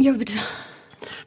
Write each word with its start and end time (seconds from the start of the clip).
Ja, 0.00 0.12
bitte. 0.12 0.34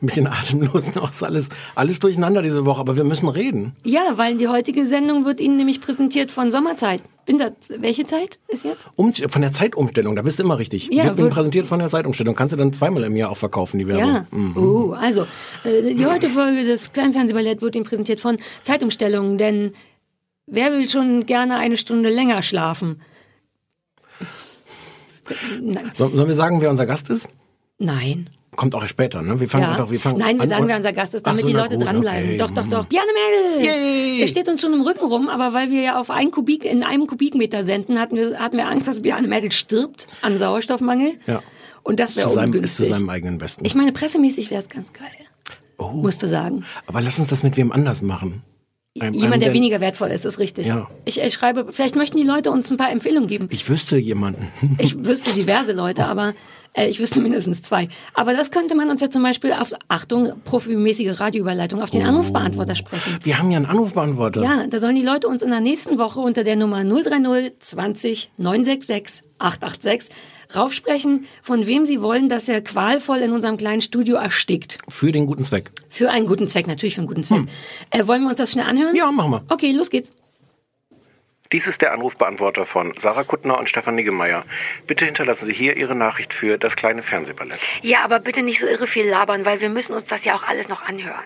ein 0.01 0.05
bisschen 0.07 0.27
atemlos 0.27 0.93
noch. 0.95 1.11
Ist 1.11 1.23
alles, 1.23 1.49
alles 1.75 1.99
durcheinander 1.99 2.41
diese 2.41 2.65
Woche, 2.65 2.79
aber 2.81 2.95
wir 2.95 3.03
müssen 3.03 3.29
reden. 3.29 3.75
Ja, 3.83 4.01
weil 4.17 4.35
die 4.37 4.47
heutige 4.47 4.85
Sendung 4.85 5.25
wird 5.25 5.39
Ihnen 5.39 5.57
nämlich 5.57 5.79
präsentiert 5.79 6.31
von 6.31 6.51
Sommerzeit. 6.51 7.01
Winter, 7.25 7.53
welche 7.77 8.05
Zeit 8.05 8.39
ist 8.49 8.65
jetzt? 8.65 8.89
Um, 8.97 9.13
von 9.13 9.41
der 9.41 9.51
Zeitumstellung, 9.53 10.15
da 10.17 10.23
bist 10.23 10.39
du 10.39 10.43
immer 10.43 10.57
richtig. 10.57 10.89
Ja, 10.91 11.05
Wird 11.05 11.17
wird- 11.17 11.33
präsentiert 11.33 11.65
von 11.67 11.79
der 11.79 11.87
Zeitumstellung. 11.87 12.35
Kannst 12.35 12.51
du 12.51 12.57
dann 12.57 12.73
zweimal 12.73 13.03
im 13.05 13.15
Jahr 13.15 13.29
auch 13.31 13.37
verkaufen, 13.37 13.79
die 13.79 13.87
Werbung. 13.87 14.13
Ja. 14.13 14.61
Oh, 14.61 14.91
also, 14.91 15.25
äh, 15.63 15.93
die 15.93 16.05
heutige 16.05 16.33
Folge 16.33 16.65
des 16.65 16.91
Kleinfernsehballett 16.91 17.61
wird 17.61 17.75
Ihnen 17.75 17.85
präsentiert 17.85 18.19
von 18.19 18.37
Zeitumstellung, 18.63 19.37
denn 19.37 19.73
wer 20.47 20.73
will 20.73 20.89
schon 20.89 21.25
gerne 21.25 21.57
eine 21.57 21.77
Stunde 21.77 22.09
länger 22.09 22.41
schlafen? 22.41 23.01
Nein. 25.61 25.91
Sollen 25.93 26.17
wir 26.27 26.33
sagen, 26.33 26.59
wer 26.61 26.69
unser 26.69 26.85
Gast 26.85 27.09
ist? 27.09 27.29
Nein. 27.79 28.29
Kommt 28.55 28.75
auch 28.75 28.81
erst 28.81 28.91
später, 28.91 29.21
ne? 29.21 29.39
Wir 29.39 29.49
fangen 29.49 29.63
Ja. 29.63 29.71
einfach, 29.71 29.89
wir 29.91 29.99
fangen 29.99 30.17
Nein, 30.19 30.37
wir 30.37 30.43
an 30.43 30.49
sagen, 30.49 30.67
wer 30.67 30.77
unser 30.77 30.93
Gast 30.93 31.13
ist, 31.15 31.25
damit 31.25 31.41
so, 31.41 31.47
die 31.47 31.53
Leute 31.53 31.75
gut, 31.77 31.85
dranbleiben. 31.85 32.29
okay. 32.29 32.37
Doch, 32.37 32.51
doch, 32.51 32.65
Mhm. 32.65 32.69
doch. 32.69 32.85
Bjarne 32.85 33.11
Mädel! 33.57 33.65
Yay! 33.65 34.19
Der 34.19 34.27
steht 34.27 34.47
uns 34.49 34.61
schon 34.61 34.73
im 34.73 34.81
Rücken 34.81 35.05
rum, 35.05 35.29
aber 35.29 35.53
weil 35.53 35.69
wir 35.69 35.81
ja 35.81 35.99
auf 35.99 36.09
ein 36.11 36.31
Kubik, 36.31 36.65
in 36.65 36.83
einem 36.83 37.07
Kubikmeter 37.07 37.63
senden, 37.63 37.99
hatten 37.99 38.15
wir, 38.15 38.37
hatten 38.39 38.57
wir 38.57 38.67
Angst, 38.67 38.87
dass 38.87 39.01
Bjarne 39.01 39.27
Mädel 39.27 39.51
stirbt 39.51 40.07
an 40.21 40.37
Sauerstoffmangel. 40.37 41.13
Ja. 41.27 41.41
Und 41.83 41.99
das 41.99 42.15
wäre 42.15 42.29
seinem, 42.29 42.51
ist 42.53 42.55
ungünstig. 42.55 42.87
zu 42.87 42.93
seinem 42.93 43.09
eigenen 43.09 43.37
Besten. 43.37 43.65
Ich 43.65 43.75
meine, 43.75 43.91
pressemäßig 43.91 44.49
wäre 44.51 44.61
es 44.61 44.69
ganz 44.69 44.93
geil. 44.93 45.07
Oh. 45.77 45.89
Musste 46.01 46.27
sagen. 46.27 46.63
aber 46.87 47.01
lass 47.01 47.19
uns 47.19 47.27
das 47.29 47.43
mit 47.43 47.57
wem 47.57 47.71
anders 47.71 48.01
machen. 48.01 48.41
Einem- 48.99 49.13
einem, 49.13 49.21
Jemand, 49.23 49.41
der 49.41 49.53
weniger 49.53 49.81
wertvoll 49.81 50.09
ist, 50.09 50.23
ist 50.23 50.37
richtig. 50.37 50.67
Ja. 50.67 50.87
Ich, 51.03 51.19
ich 51.19 51.33
schreibe, 51.33 51.65
vielleicht 51.71 51.95
möchten 51.95 52.15
die 52.17 52.23
Leute 52.23 52.51
uns 52.51 52.69
ein 52.71 52.77
paar 52.77 52.91
Empfehlungen 52.91 53.27
geben. 53.27 53.47
Ich 53.49 53.67
wüsste 53.67 53.97
jemanden. 53.97 54.49
Ich 54.77 55.03
wüsste 55.03 55.31
diverse 55.33 55.71
Leute, 55.73 56.05
aber 56.07 56.33
äh, 56.73 56.87
ich 56.87 56.99
wüsste 56.99 57.21
mindestens 57.21 57.61
zwei. 57.61 57.87
Aber 58.13 58.33
das 58.33 58.51
könnte 58.51 58.75
man 58.75 58.89
uns 58.89 59.01
ja 59.01 59.09
zum 59.09 59.23
Beispiel 59.23 59.53
auf, 59.53 59.73
Achtung, 59.87 60.33
profimäßige 60.43 61.19
Radioüberleitung, 61.19 61.81
auf 61.81 61.89
den 61.89 62.05
Anrufbeantworter 62.05 62.75
sprechen. 62.75 63.17
Wir 63.23 63.39
haben 63.39 63.51
ja 63.51 63.57
einen 63.57 63.67
Anrufbeantworter. 63.67 64.41
Ja, 64.41 64.67
da 64.67 64.79
sollen 64.79 64.95
die 64.95 65.03
Leute 65.03 65.27
uns 65.27 65.41
in 65.43 65.49
der 65.49 65.61
nächsten 65.61 65.97
Woche 65.97 66.19
unter 66.19 66.43
der 66.43 66.55
Nummer 66.55 66.83
030 66.83 67.53
20 67.59 68.31
966 68.37 69.23
886 69.39 70.09
raufsprechen, 70.55 71.25
von 71.41 71.65
wem 71.67 71.85
sie 71.85 72.01
wollen, 72.01 72.29
dass 72.29 72.47
er 72.47 72.61
qualvoll 72.61 73.17
in 73.19 73.31
unserem 73.31 73.57
kleinen 73.57 73.81
Studio 73.81 74.17
erstickt. 74.17 74.77
Für 74.87 75.11
den 75.11 75.25
guten 75.25 75.43
Zweck. 75.43 75.71
Für 75.89 76.11
einen 76.11 76.27
guten 76.27 76.47
Zweck, 76.47 76.67
natürlich 76.67 76.95
für 76.95 77.01
einen 77.01 77.07
guten 77.07 77.23
Zweck. 77.23 77.43
Äh, 77.89 78.07
wollen 78.07 78.21
wir 78.21 78.29
uns 78.29 78.37
das 78.37 78.51
schnell 78.51 78.65
anhören? 78.65 78.91
Hm. 78.91 78.97
Ja, 78.97 79.11
machen 79.11 79.31
wir. 79.31 79.43
Okay, 79.49 79.71
los 79.71 79.89
geht's. 79.89 80.11
Dies 81.53 81.67
ist 81.67 81.81
der 81.81 81.93
Anrufbeantworter 81.93 82.65
von 82.65 82.93
Sarah 82.99 83.23
Kuttner 83.23 83.57
und 83.59 83.69
Stefan 83.69 83.95
Niggemeier. 83.95 84.41
Bitte 84.87 85.05
hinterlassen 85.05 85.45
Sie 85.45 85.53
hier 85.53 85.77
Ihre 85.77 85.95
Nachricht 85.95 86.33
für 86.33 86.57
das 86.57 86.75
kleine 86.75 87.01
Fernsehballett. 87.03 87.59
Ja, 87.81 87.99
aber 88.03 88.19
bitte 88.19 88.41
nicht 88.41 88.59
so 88.59 88.65
irre 88.67 88.87
viel 88.87 89.07
labern, 89.07 89.45
weil 89.45 89.61
wir 89.61 89.69
müssen 89.69 89.93
uns 89.93 90.07
das 90.07 90.25
ja 90.25 90.35
auch 90.35 90.43
alles 90.43 90.67
noch 90.67 90.81
anhören. 90.81 91.23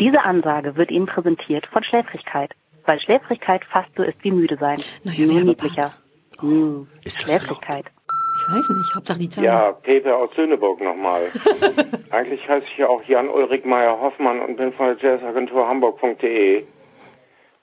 Diese 0.00 0.22
Ansage 0.22 0.74
wird 0.76 0.90
Ihnen 0.90 1.06
präsentiert 1.06 1.66
von 1.66 1.84
Schläfrigkeit, 1.84 2.50
weil 2.86 2.98
Schläfrigkeit 2.98 3.64
fast 3.66 3.90
so 3.96 4.02
ist 4.02 4.16
wie 4.22 4.32
müde 4.32 4.56
sein. 4.58 4.78
Naja, 5.04 5.26
Nur 5.26 5.36
Werbepartner. 5.36 5.44
niedlicher. 5.44 5.92
Hm, 6.40 6.88
Ist 7.04 7.22
das 7.22 7.30
Schläfrigkeit. 7.30 7.84
Ich 7.86 8.56
weiß 8.56 8.68
nicht, 8.70 8.94
Hauptsache 8.96 9.18
die 9.20 9.28
Zahl. 9.28 9.44
Ja, 9.44 9.72
Peter 9.72 10.16
aus 10.16 10.30
Söhneburg 10.34 10.80
nochmal. 10.80 11.22
Eigentlich 12.10 12.48
heiße 12.48 12.66
ich 12.72 12.78
ja 12.78 12.88
auch 12.88 13.02
Jan-Ulrich 13.04 13.64
Meyer-Hoffmann 13.64 14.40
und 14.40 14.56
bin 14.56 14.72
von 14.72 14.96
der 14.96 14.96
Jazzagentur 15.12 15.68
Hamburg.de. 15.68 16.64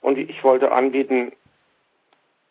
Und 0.00 0.18
ich 0.18 0.42
wollte 0.42 0.72
anbieten, 0.72 1.32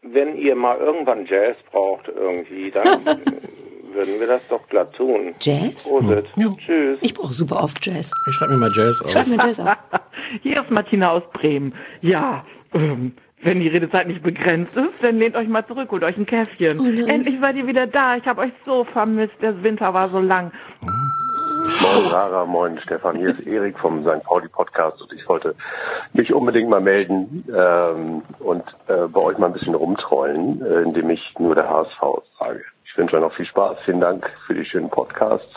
wenn 0.02 0.36
ihr 0.38 0.56
mal 0.56 0.78
irgendwann 0.78 1.26
Jazz 1.26 1.58
braucht 1.72 2.08
irgendwie, 2.08 2.72
dann 2.72 3.06
würden 3.94 4.20
wir 4.20 4.28
das 4.28 4.42
doch 4.50 4.68
glatt 4.68 4.94
tun. 4.96 5.32
Jazz? 5.40 5.84
Prosit. 5.84 6.26
Ja. 6.36 6.54
Tschüss. 6.58 6.98
Ich 7.02 7.14
brauche 7.14 7.34
super 7.34 7.64
oft 7.64 7.86
Jazz. 7.86 8.12
Ich 8.30 8.36
schreibe 8.36 8.54
mir 8.54 8.60
mal 8.60 8.72
Jazz 8.76 9.02
auf. 9.02 9.12
Schreib 9.12 9.28
mir 9.28 9.38
Jazz 9.38 9.60
auf. 9.60 9.76
Hier 10.42 10.62
ist 10.62 10.72
Martina 10.72 11.12
aus 11.12 11.24
Bremen. 11.34 11.74
Ja, 12.02 12.46
ähm, 12.74 13.14
wenn 13.44 13.60
die 13.60 13.68
Redezeit 13.68 14.08
nicht 14.08 14.22
begrenzt 14.22 14.76
ist, 14.78 15.04
dann 15.04 15.18
lehnt 15.18 15.36
euch 15.36 15.48
mal 15.48 15.66
zurück, 15.66 15.90
holt 15.92 16.04
euch 16.04 16.18
ein 16.18 16.26
Käffchen. 16.26 16.80
Oh. 16.80 17.08
Endlich 17.08 17.40
seid 17.40 17.56
ihr 17.56 17.68
wieder 17.68 17.88
da. 17.88 18.16
Ich 18.16 18.26
habe 18.26 18.42
euch 18.42 18.52
so 18.66 18.84
vermisst. 18.84 19.34
Der 19.42 19.64
Winter 19.64 19.94
war 19.94 20.10
so 20.10 20.20
lang. 20.20 20.52
Moin 21.94 22.10
Sarah, 22.10 22.46
moin 22.46 22.80
Stefan, 22.80 23.18
hier 23.18 23.32
ist 23.32 23.46
Erik 23.46 23.78
vom 23.78 24.04
St. 24.04 24.24
Pauli 24.24 24.48
Podcast 24.48 25.02
und 25.02 25.12
ich 25.12 25.28
wollte 25.28 25.56
mich 26.14 26.34
unbedingt 26.34 26.70
mal 26.70 26.80
melden 26.80 27.44
ähm, 27.54 28.22
und 28.40 28.64
äh, 28.88 29.08
bei 29.08 29.20
euch 29.20 29.38
mal 29.38 29.48
ein 29.48 29.54
bisschen 29.54 29.76
rumtrollen, 29.76 30.66
äh, 30.66 30.84
indem 30.84 31.10
ich 31.10 31.34
nur 31.38 31.54
der 31.54 31.70
HSV 31.70 32.00
sage. 32.40 32.64
Ich 32.86 32.98
wünsche 32.98 33.18
euch 33.18 33.22
noch 33.22 33.34
viel 33.34 33.46
Spaß, 33.46 33.80
vielen 33.84 34.00
Dank 34.00 34.32
für 34.48 34.54
die 34.54 34.64
schönen 34.64 34.90
Podcasts 34.90 35.54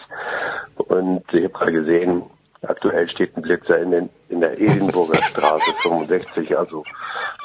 und 0.77 1.23
ich 1.33 1.45
habe 1.45 1.55
gerade 1.55 1.73
gesehen, 1.73 2.25
aktuell 2.69 3.09
steht 3.09 3.37
ein 3.37 3.43
Blitzer 3.43 3.79
in, 3.79 3.91
den, 3.91 4.11
in 4.29 4.41
der 4.41 4.61
Edinburger 4.61 5.17
Straße 5.31 5.73
65, 5.83 6.57
also 6.57 6.85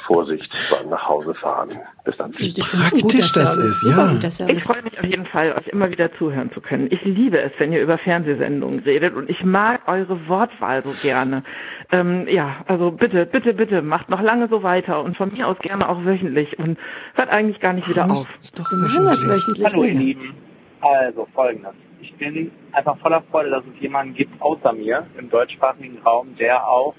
Vorsicht 0.06 0.52
beim 0.72 0.90
nach 0.90 1.08
Hause 1.08 1.34
fahren. 1.36 1.70
Bis 2.04 2.18
dann. 2.18 2.32
Guter 2.32 2.62
praktisch 2.62 3.34
das 3.34 3.58
ist, 3.58 3.84
ja. 3.84 4.20
Ich 4.48 4.64
freue 4.64 4.82
mich 4.84 4.98
auf 5.00 5.06
jeden 5.06 5.26
Fall, 5.26 5.54
euch 5.54 5.68
immer 5.68 5.90
wieder 5.92 6.12
zuhören 6.14 6.52
zu 6.52 6.62
können. 6.62 6.88
Ich 6.92 7.04
liebe 7.04 7.40
es, 7.40 7.52
wenn 7.60 7.72
ihr 7.72 7.82
über 7.82 7.98
Fernsehsendungen 7.98 8.80
redet 8.80 9.16
und 9.16 9.30
ich 9.30 9.44
mag 9.44 9.82
eure 9.88 10.28
Wortwahl 10.28 10.84
so 10.84 10.94
gerne. 11.02 11.44
Ähm, 11.92 12.28
ja, 12.28 12.58
also 12.68 12.92
bitte, 12.92 13.26
bitte, 13.26 13.54
bitte, 13.54 13.82
macht 13.82 14.10
noch 14.10 14.22
lange 14.22 14.48
so 14.48 14.64
weiter 14.64 15.04
und 15.04 15.18
von 15.18 15.32
mir 15.32 15.48
aus 15.48 15.58
gerne 15.60 15.90
auch 15.90 16.06
wöchentlich 16.06 16.58
und 16.60 16.78
hört 17.14 17.30
eigentlich 17.30 17.60
gar 17.60 17.74
nicht 17.74 17.90
wieder 17.90 18.10
auf. 18.10 18.28
Ist 18.42 18.58
doch 18.58 18.72
machen 18.72 19.06
das 19.06 19.26
wöchentlich. 19.26 19.66
Hallo 19.66 19.84
ihr. 19.84 19.94
Lieben. 19.94 20.34
Also 20.82 21.28
folgendes. 21.34 21.74
Ich 22.02 22.14
bin 22.16 22.52
einfach 22.72 22.98
voller 23.00 23.22
Freude, 23.30 23.50
dass 23.50 23.64
es 23.66 23.82
jemanden 23.82 24.14
gibt 24.14 24.42
außer 24.42 24.74
mir 24.74 25.06
im 25.18 25.30
deutschsprachigen 25.30 26.00
Raum, 26.00 26.36
der 26.38 26.68
auch 26.68 26.96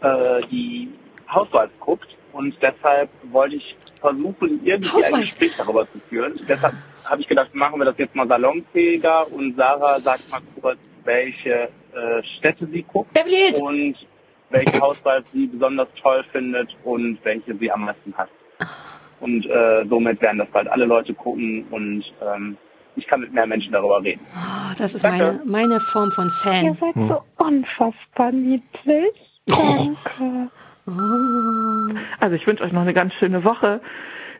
äh, 0.00 0.42
die 0.50 0.88
Housewives 1.32 1.72
guckt. 1.80 2.16
Und 2.32 2.56
deshalb 2.62 3.10
wollte 3.30 3.56
ich 3.56 3.76
versuchen, 4.00 4.60
irgendwie 4.64 4.70
ein 4.72 4.92
Housewives. 4.92 5.20
Gespräch 5.20 5.54
darüber 5.56 5.90
zu 5.90 5.98
führen. 6.08 6.34
Deshalb 6.48 6.74
habe 7.04 7.20
ich 7.20 7.28
gedacht, 7.28 7.54
machen 7.54 7.78
wir 7.78 7.84
das 7.84 7.98
jetzt 7.98 8.14
mal 8.14 8.26
salonfähiger 8.26 9.30
und 9.32 9.56
Sarah 9.56 10.00
sagt 10.00 10.30
mal 10.30 10.40
kurz, 10.60 10.78
welche 11.04 11.68
äh, 11.94 12.22
Städte 12.38 12.66
sie 12.66 12.82
guckt 12.82 13.10
und 13.60 13.96
welche 14.50 14.80
Housewives 14.80 15.30
sie 15.32 15.46
besonders 15.46 15.88
toll 16.00 16.24
findet 16.32 16.74
und 16.84 17.18
welche 17.24 17.54
sie 17.56 17.70
am 17.70 17.84
meisten 17.84 18.14
hasst. 18.16 18.32
Und 19.20 19.46
äh, 19.46 19.84
somit 19.88 20.20
werden 20.20 20.38
das 20.38 20.48
bald 20.48 20.68
alle 20.68 20.84
Leute 20.84 21.14
gucken 21.14 21.66
und 21.70 22.04
ähm, 22.22 22.56
ich 22.96 23.06
kann 23.06 23.20
mit 23.20 23.32
mehr 23.32 23.46
Menschen 23.46 23.72
darüber 23.72 24.02
reden. 24.02 24.20
Oh, 24.34 24.74
das 24.78 24.94
ist 24.94 25.04
Danke. 25.04 25.24
meine, 25.24 25.42
meine 25.44 25.80
Form 25.80 26.10
von 26.12 26.26
Ihr 26.26 26.30
Fan. 26.30 26.76
seid 26.78 26.94
so 26.94 27.22
unfassbar 27.38 28.32
niedlich. 28.32 29.40
Danke. 29.46 30.50
Also 32.20 32.36
ich 32.36 32.46
wünsche 32.46 32.64
euch 32.64 32.72
noch 32.72 32.82
eine 32.82 32.94
ganz 32.94 33.12
schöne 33.14 33.44
Woche. 33.44 33.80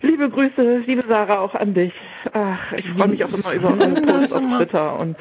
Liebe 0.01 0.29
Grüße, 0.29 0.79
liebe 0.87 1.05
Sarah, 1.09 1.39
auch 1.39 1.55
an 1.55 1.75
dich. 1.75 1.93
Ach, 2.33 2.73
ich 2.73 2.89
freue 2.91 3.09
mich 3.09 3.25
auch 3.25 3.29
immer 3.29 3.53
über 3.55 3.69
eure 3.71 4.01
Posts 4.03 4.33
auf 4.37 4.43
Twitter 4.57 4.99
und 4.99 5.17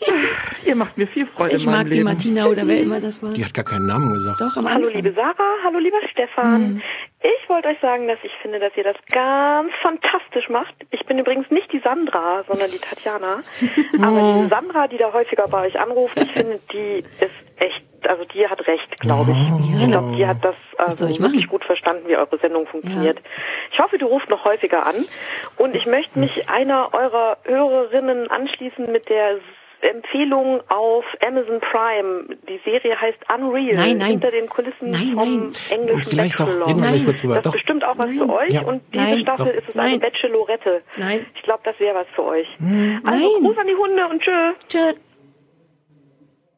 ihr 0.64 0.74
macht 0.74 0.96
mir 0.96 1.06
viel 1.06 1.26
Freude 1.26 1.56
Ich 1.56 1.66
mag 1.66 1.86
die 1.86 1.94
Leben. 1.94 2.04
Martina 2.04 2.46
oder 2.46 2.66
wer 2.66 2.80
immer 2.80 3.00
das 3.00 3.22
war. 3.22 3.32
Die 3.32 3.44
hat 3.44 3.54
gar 3.54 3.64
keinen 3.64 3.86
Namen 3.86 4.12
gesagt. 4.12 4.40
Doch, 4.40 4.56
am 4.56 4.68
Hallo 4.68 4.86
Anfang. 4.86 5.02
liebe 5.02 5.12
Sarah, 5.12 5.56
hallo 5.64 5.78
lieber 5.78 5.98
Stefan. 6.10 6.82
Ich 7.20 7.48
wollte 7.48 7.68
euch 7.68 7.80
sagen, 7.80 8.06
dass 8.06 8.18
ich 8.22 8.32
finde, 8.42 8.60
dass 8.60 8.76
ihr 8.76 8.84
das 8.84 8.96
ganz 9.10 9.72
fantastisch 9.82 10.48
macht. 10.48 10.74
Ich 10.90 11.04
bin 11.06 11.18
übrigens 11.18 11.50
nicht 11.50 11.72
die 11.72 11.80
Sandra, 11.80 12.44
sondern 12.46 12.70
die 12.70 12.78
Tatjana. 12.78 13.40
Aber 14.02 14.42
die 14.42 14.48
Sandra, 14.48 14.86
die 14.86 14.98
da 14.98 15.12
häufiger 15.12 15.48
bei 15.48 15.66
euch 15.66 15.80
anruft, 15.80 16.20
ich 16.20 16.30
finde, 16.30 16.60
die 16.72 17.02
ist 17.20 17.34
echt, 17.56 17.84
also 18.06 18.24
die 18.24 18.46
hat 18.46 18.66
recht, 18.68 19.00
glaube 19.00 19.32
ich. 19.32 19.82
ich 19.82 19.90
glaube, 19.90 20.14
die 20.16 20.26
hat 20.26 20.44
das 20.44 20.54
also 20.76 21.06
machen? 21.06 21.22
wirklich 21.22 21.48
gut 21.48 21.64
verstanden, 21.64 22.04
wie 22.06 22.16
eure 22.16 22.38
Sendung 22.38 22.66
funktioniert. 22.68 23.20
Ich 23.72 23.80
hoffe, 23.80 23.98
du 23.98 24.06
rufst 24.06 24.30
noch 24.30 24.44
häufiger 24.44 24.86
an. 24.86 24.94
Und 25.56 25.74
ich 25.74 25.86
möchte 25.86 26.18
mich 26.18 26.48
einer 26.48 26.94
eurer 26.94 27.38
Hörerinnen 27.44 28.30
anschließen 28.30 28.92
mit 28.92 29.08
der 29.08 29.38
Empfehlung 29.80 30.60
auf 30.68 31.04
Amazon 31.26 31.60
Prime. 31.60 32.36
Die 32.48 32.60
Serie 32.64 33.00
heißt 33.00 33.18
Unreal. 33.32 33.76
Nein, 33.76 33.98
nein. 33.98 34.10
Hinter 34.10 34.30
den 34.30 34.48
Kulissen 34.48 34.90
Nein, 34.90 35.12
vom 35.14 35.38
nein. 35.38 35.52
englischen 35.70 36.10
Vielleicht 36.10 36.40
doch, 36.40 36.46
Bachelor. 36.46 36.66
wir 36.68 36.74
gleich 36.74 37.04
kurz 37.04 37.20
drüber. 37.20 37.34
Das 37.36 37.42
Doch. 37.44 37.50
ist 37.54 37.60
bestimmt 37.60 37.84
auch 37.84 37.96
was 37.98 38.06
für 38.08 38.28
euch. 38.28 38.52
Ja. 38.52 38.62
Und 38.62 38.82
diese 38.92 39.04
Nein. 39.04 39.20
Staffel 39.20 39.46
Doch. 39.46 39.52
ist 39.52 39.68
es 39.68 39.76
also 39.76 39.78
Nein. 39.78 40.00
Bachelorette. 40.00 40.82
Nein. 40.96 41.26
Ich 41.34 41.42
glaube, 41.42 41.60
das 41.64 41.78
wäre 41.78 41.94
was 41.94 42.06
für 42.14 42.24
euch. 42.24 42.48
Also 42.58 42.70
Nein. 43.02 43.44
Gruß 43.44 43.56
an 43.58 43.66
die 43.66 43.74
Hunde 43.76 44.08
und 44.08 44.20
tschö. 44.22 44.52
Tschö. 44.68 44.92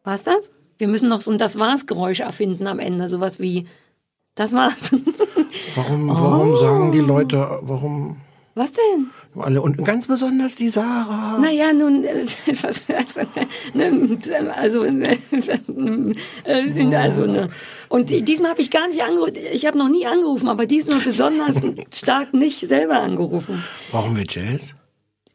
War's 0.05 0.23
das? 0.23 0.51
Wir 0.79 0.89
müssen 0.89 1.09
noch 1.09 1.21
so 1.21 1.31
ein 1.31 1.39
Das 1.39 1.59
war's 1.59 1.87
Geräusch 1.87 2.21
erfinden 2.21 2.67
am 2.67 2.79
Ende, 2.79 3.07
sowas 3.09 3.39
wie 3.41 3.67
Das 4.35 4.55
war's. 4.55 4.93
Warum, 5.75 6.09
warum 6.09 6.57
sagen 6.57 6.93
die 6.93 7.01
Leute, 7.01 7.59
warum 7.63 8.21
Was 8.61 8.73
denn? 8.73 9.11
alle 9.37 9.63
und 9.63 9.83
ganz 9.87 10.07
besonders 10.07 10.55
die 10.55 10.69
Sarah? 10.69 11.39
Naja, 11.39 11.73
nun, 11.73 12.05
äh, 12.05 12.27
was, 12.47 12.83
also, 12.91 13.21
ne, 13.73 14.53
also, 14.55 14.85
äh, 14.85 15.19
äh, 16.45 16.95
also, 16.95 17.25
ne. 17.25 17.49
Und 17.89 18.11
diesmal 18.11 18.51
habe 18.51 18.61
ich 18.61 18.71
gar 18.71 18.87
nicht 18.89 19.03
angerufen, 19.03 19.33
ich 19.51 19.65
habe 19.65 19.79
noch 19.79 19.89
nie 19.89 20.05
angerufen, 20.05 20.47
aber 20.47 20.67
diesmal 20.67 21.01
besonders 21.01 21.57
stark 21.95 22.35
nicht 22.35 22.61
selber 22.61 23.01
angerufen. 23.01 23.65
Warum 23.93 24.15
wir 24.15 24.27
Jazz? 24.29 24.75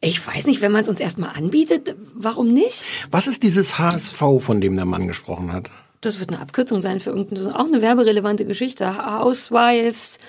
Ich 0.02 0.26
weiß 0.28 0.46
nicht, 0.46 0.62
wenn 0.62 0.72
man 0.72 0.84
es 0.84 0.90
uns 0.90 1.00
erstmal 1.00 1.32
anbietet, 1.36 1.96
warum 2.14 2.54
nicht? 2.54 2.86
Was 3.10 3.26
ist 3.26 3.42
dieses 3.42 3.80
HSV, 3.80 4.22
von 4.38 4.62
dem 4.62 4.76
der 4.76 4.86
Mann 4.86 5.08
gesprochen 5.08 5.52
hat? 5.52 5.72
Das 6.02 6.20
wird 6.20 6.30
eine 6.30 6.42
Abkürzung 6.42 6.80
sein 6.80 7.00
für 7.00 7.10
irgendeine, 7.10 7.60
auch 7.60 7.66
eine 7.66 7.82
werberelevante 7.82 8.46
Geschichte. 8.46 9.04
Housewives 9.20 10.20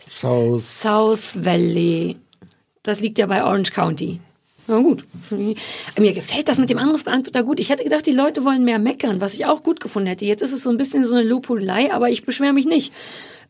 South. 0.00 0.64
South 0.64 1.44
Valley. 1.44 2.16
Das 2.82 3.00
liegt 3.00 3.18
ja 3.18 3.26
bei 3.26 3.44
Orange 3.44 3.72
County. 3.72 4.20
Na 4.66 4.78
gut. 4.78 5.04
Mir 5.98 6.12
gefällt 6.12 6.48
das 6.48 6.58
mit 6.58 6.70
dem 6.70 6.78
Anrufbeantworter 6.78 7.42
gut. 7.42 7.60
Ich 7.60 7.70
hätte 7.70 7.84
gedacht, 7.84 8.06
die 8.06 8.12
Leute 8.12 8.44
wollen 8.44 8.64
mehr 8.64 8.78
meckern, 8.78 9.20
was 9.20 9.34
ich 9.34 9.44
auch 9.46 9.62
gut 9.62 9.80
gefunden 9.80 10.08
hätte. 10.08 10.24
Jetzt 10.24 10.42
ist 10.42 10.52
es 10.52 10.62
so 10.62 10.70
ein 10.70 10.76
bisschen 10.76 11.04
so 11.04 11.16
eine 11.16 11.28
Lobhudelei, 11.28 11.92
aber 11.92 12.08
ich 12.08 12.24
beschwere 12.24 12.52
mich 12.52 12.66
nicht. 12.66 12.92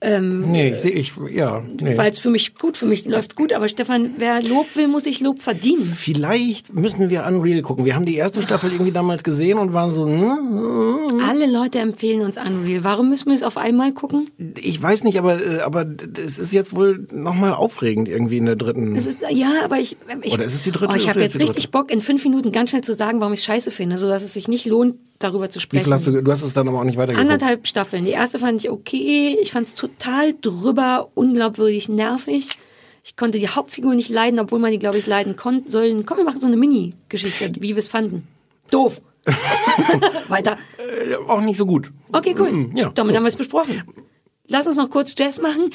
Ähm, 0.02 0.50
Nee, 0.50 0.70
ich 0.70 0.78
sehe, 0.78 0.92
ich, 0.92 1.12
ja, 1.30 1.62
nee. 1.80 1.96
Weil 1.96 2.10
es 2.10 2.18
für 2.18 2.30
mich 2.30 2.54
gut, 2.54 2.78
für 2.78 2.86
mich 2.86 3.04
läuft's 3.04 3.36
gut. 3.36 3.52
Aber 3.52 3.68
Stefan, 3.68 4.14
wer 4.16 4.42
Lob 4.42 4.74
will, 4.74 4.88
muss 4.88 5.04
sich 5.04 5.20
Lob 5.20 5.42
verdienen. 5.42 5.84
Vielleicht 5.84 6.72
müssen 6.72 7.10
wir 7.10 7.26
Unreal 7.26 7.60
gucken. 7.60 7.84
Wir 7.84 7.94
haben 7.94 8.06
die 8.06 8.16
erste 8.16 8.40
Staffel 8.40 8.72
irgendwie 8.72 8.92
damals 8.92 9.22
gesehen 9.24 9.58
und 9.58 9.74
waren 9.74 9.90
so, 9.90 10.06
hm, 10.06 11.20
Alle 11.28 11.50
Leute 11.50 11.80
empfehlen 11.80 12.22
uns 12.22 12.38
Unreal. 12.38 12.82
Warum 12.82 13.10
müssen 13.10 13.26
wir 13.28 13.34
es 13.34 13.42
auf 13.42 13.58
einmal 13.58 13.92
gucken? 13.92 14.30
ich 14.56 14.80
weiß 14.80 15.04
nicht, 15.04 15.18
aber, 15.18 15.44
äh, 15.44 15.60
aber 15.60 15.84
es 16.24 16.38
ist 16.38 16.52
jetzt 16.52 16.74
wohl 16.74 17.06
nochmal 17.12 17.52
aufregend 17.52 18.08
irgendwie 18.08 18.38
in 18.38 18.46
der 18.46 18.56
dritten. 18.56 18.96
Es 18.96 19.04
ist, 19.04 19.18
ja, 19.30 19.62
aber 19.64 19.78
ich, 19.78 19.96
ich 20.22 20.32
Oder 20.32 20.44
ist 20.44 20.54
es 20.54 20.62
die 20.62 20.70
dritte 20.70 20.94
Oh, 20.94 20.96
ich 20.96 21.08
habe 21.08 21.20
jetzt 21.20 21.34
die 21.34 21.38
dritte? 21.38 21.50
richtig 21.50 21.70
Bock, 21.70 21.90
in 21.90 22.00
fünf 22.00 22.24
Minuten 22.24 22.52
ganz 22.52 22.70
schnell 22.70 22.82
zu 22.82 22.94
sagen, 22.94 23.20
warum 23.20 23.34
ich 23.34 23.42
scheiße 23.42 23.70
finde, 23.70 23.98
sodass 23.98 24.24
es 24.24 24.32
sich 24.32 24.48
nicht 24.48 24.64
lohnt, 24.64 24.96
darüber 25.20 25.48
zu 25.48 25.58
Wie 25.58 25.62
sprechen. 25.62 25.84
viel 25.84 25.92
hast 25.92 26.06
du, 26.06 26.22
du 26.22 26.32
hast 26.32 26.42
es 26.42 26.54
dann 26.54 26.66
aber 26.66 26.80
auch 26.80 26.84
nicht 26.84 26.96
weitergeguckt. 26.96 27.30
Anderthalb 27.30 27.68
Staffeln. 27.68 28.04
Die 28.04 28.10
erste 28.10 28.40
fand 28.40 28.64
ich 28.64 28.70
okay. 28.70 29.38
Ich 29.40 29.52
fand 29.52 29.68
es 29.68 29.76
total 29.76 30.34
drüber, 30.40 31.10
unglaubwürdig 31.14 31.88
nervig. 31.88 32.50
Ich 33.04 33.16
konnte 33.16 33.38
die 33.38 33.48
Hauptfigur 33.48 33.94
nicht 33.94 34.10
leiden, 34.10 34.40
obwohl 34.40 34.58
man 34.58 34.72
die, 34.72 34.78
glaube 34.78 34.98
ich, 34.98 35.06
leiden 35.06 35.36
konnte. 35.36 35.70
Sollen, 35.70 36.04
komm, 36.04 36.18
wir 36.18 36.24
machen 36.24 36.40
so 36.40 36.46
eine 36.46 36.56
Mini-Geschichte, 36.56 37.52
wie 37.60 37.70
wir 37.70 37.78
es 37.78 37.88
fanden. 37.88 38.26
Doof. 38.70 39.00
Weiter. 40.28 40.56
Äh, 40.78 41.14
auch 41.28 41.40
nicht 41.40 41.56
so 41.56 41.66
gut. 41.66 41.92
Okay, 42.12 42.34
cool. 42.38 42.50
Mm, 42.50 42.76
ja, 42.76 42.90
Damit 42.90 43.12
so. 43.12 43.16
haben 43.16 43.24
wir 43.24 43.28
es 43.28 43.36
besprochen. 43.36 43.82
Lass 44.48 44.66
uns 44.66 44.76
noch 44.76 44.90
kurz 44.90 45.14
Jazz 45.16 45.40
machen. 45.40 45.70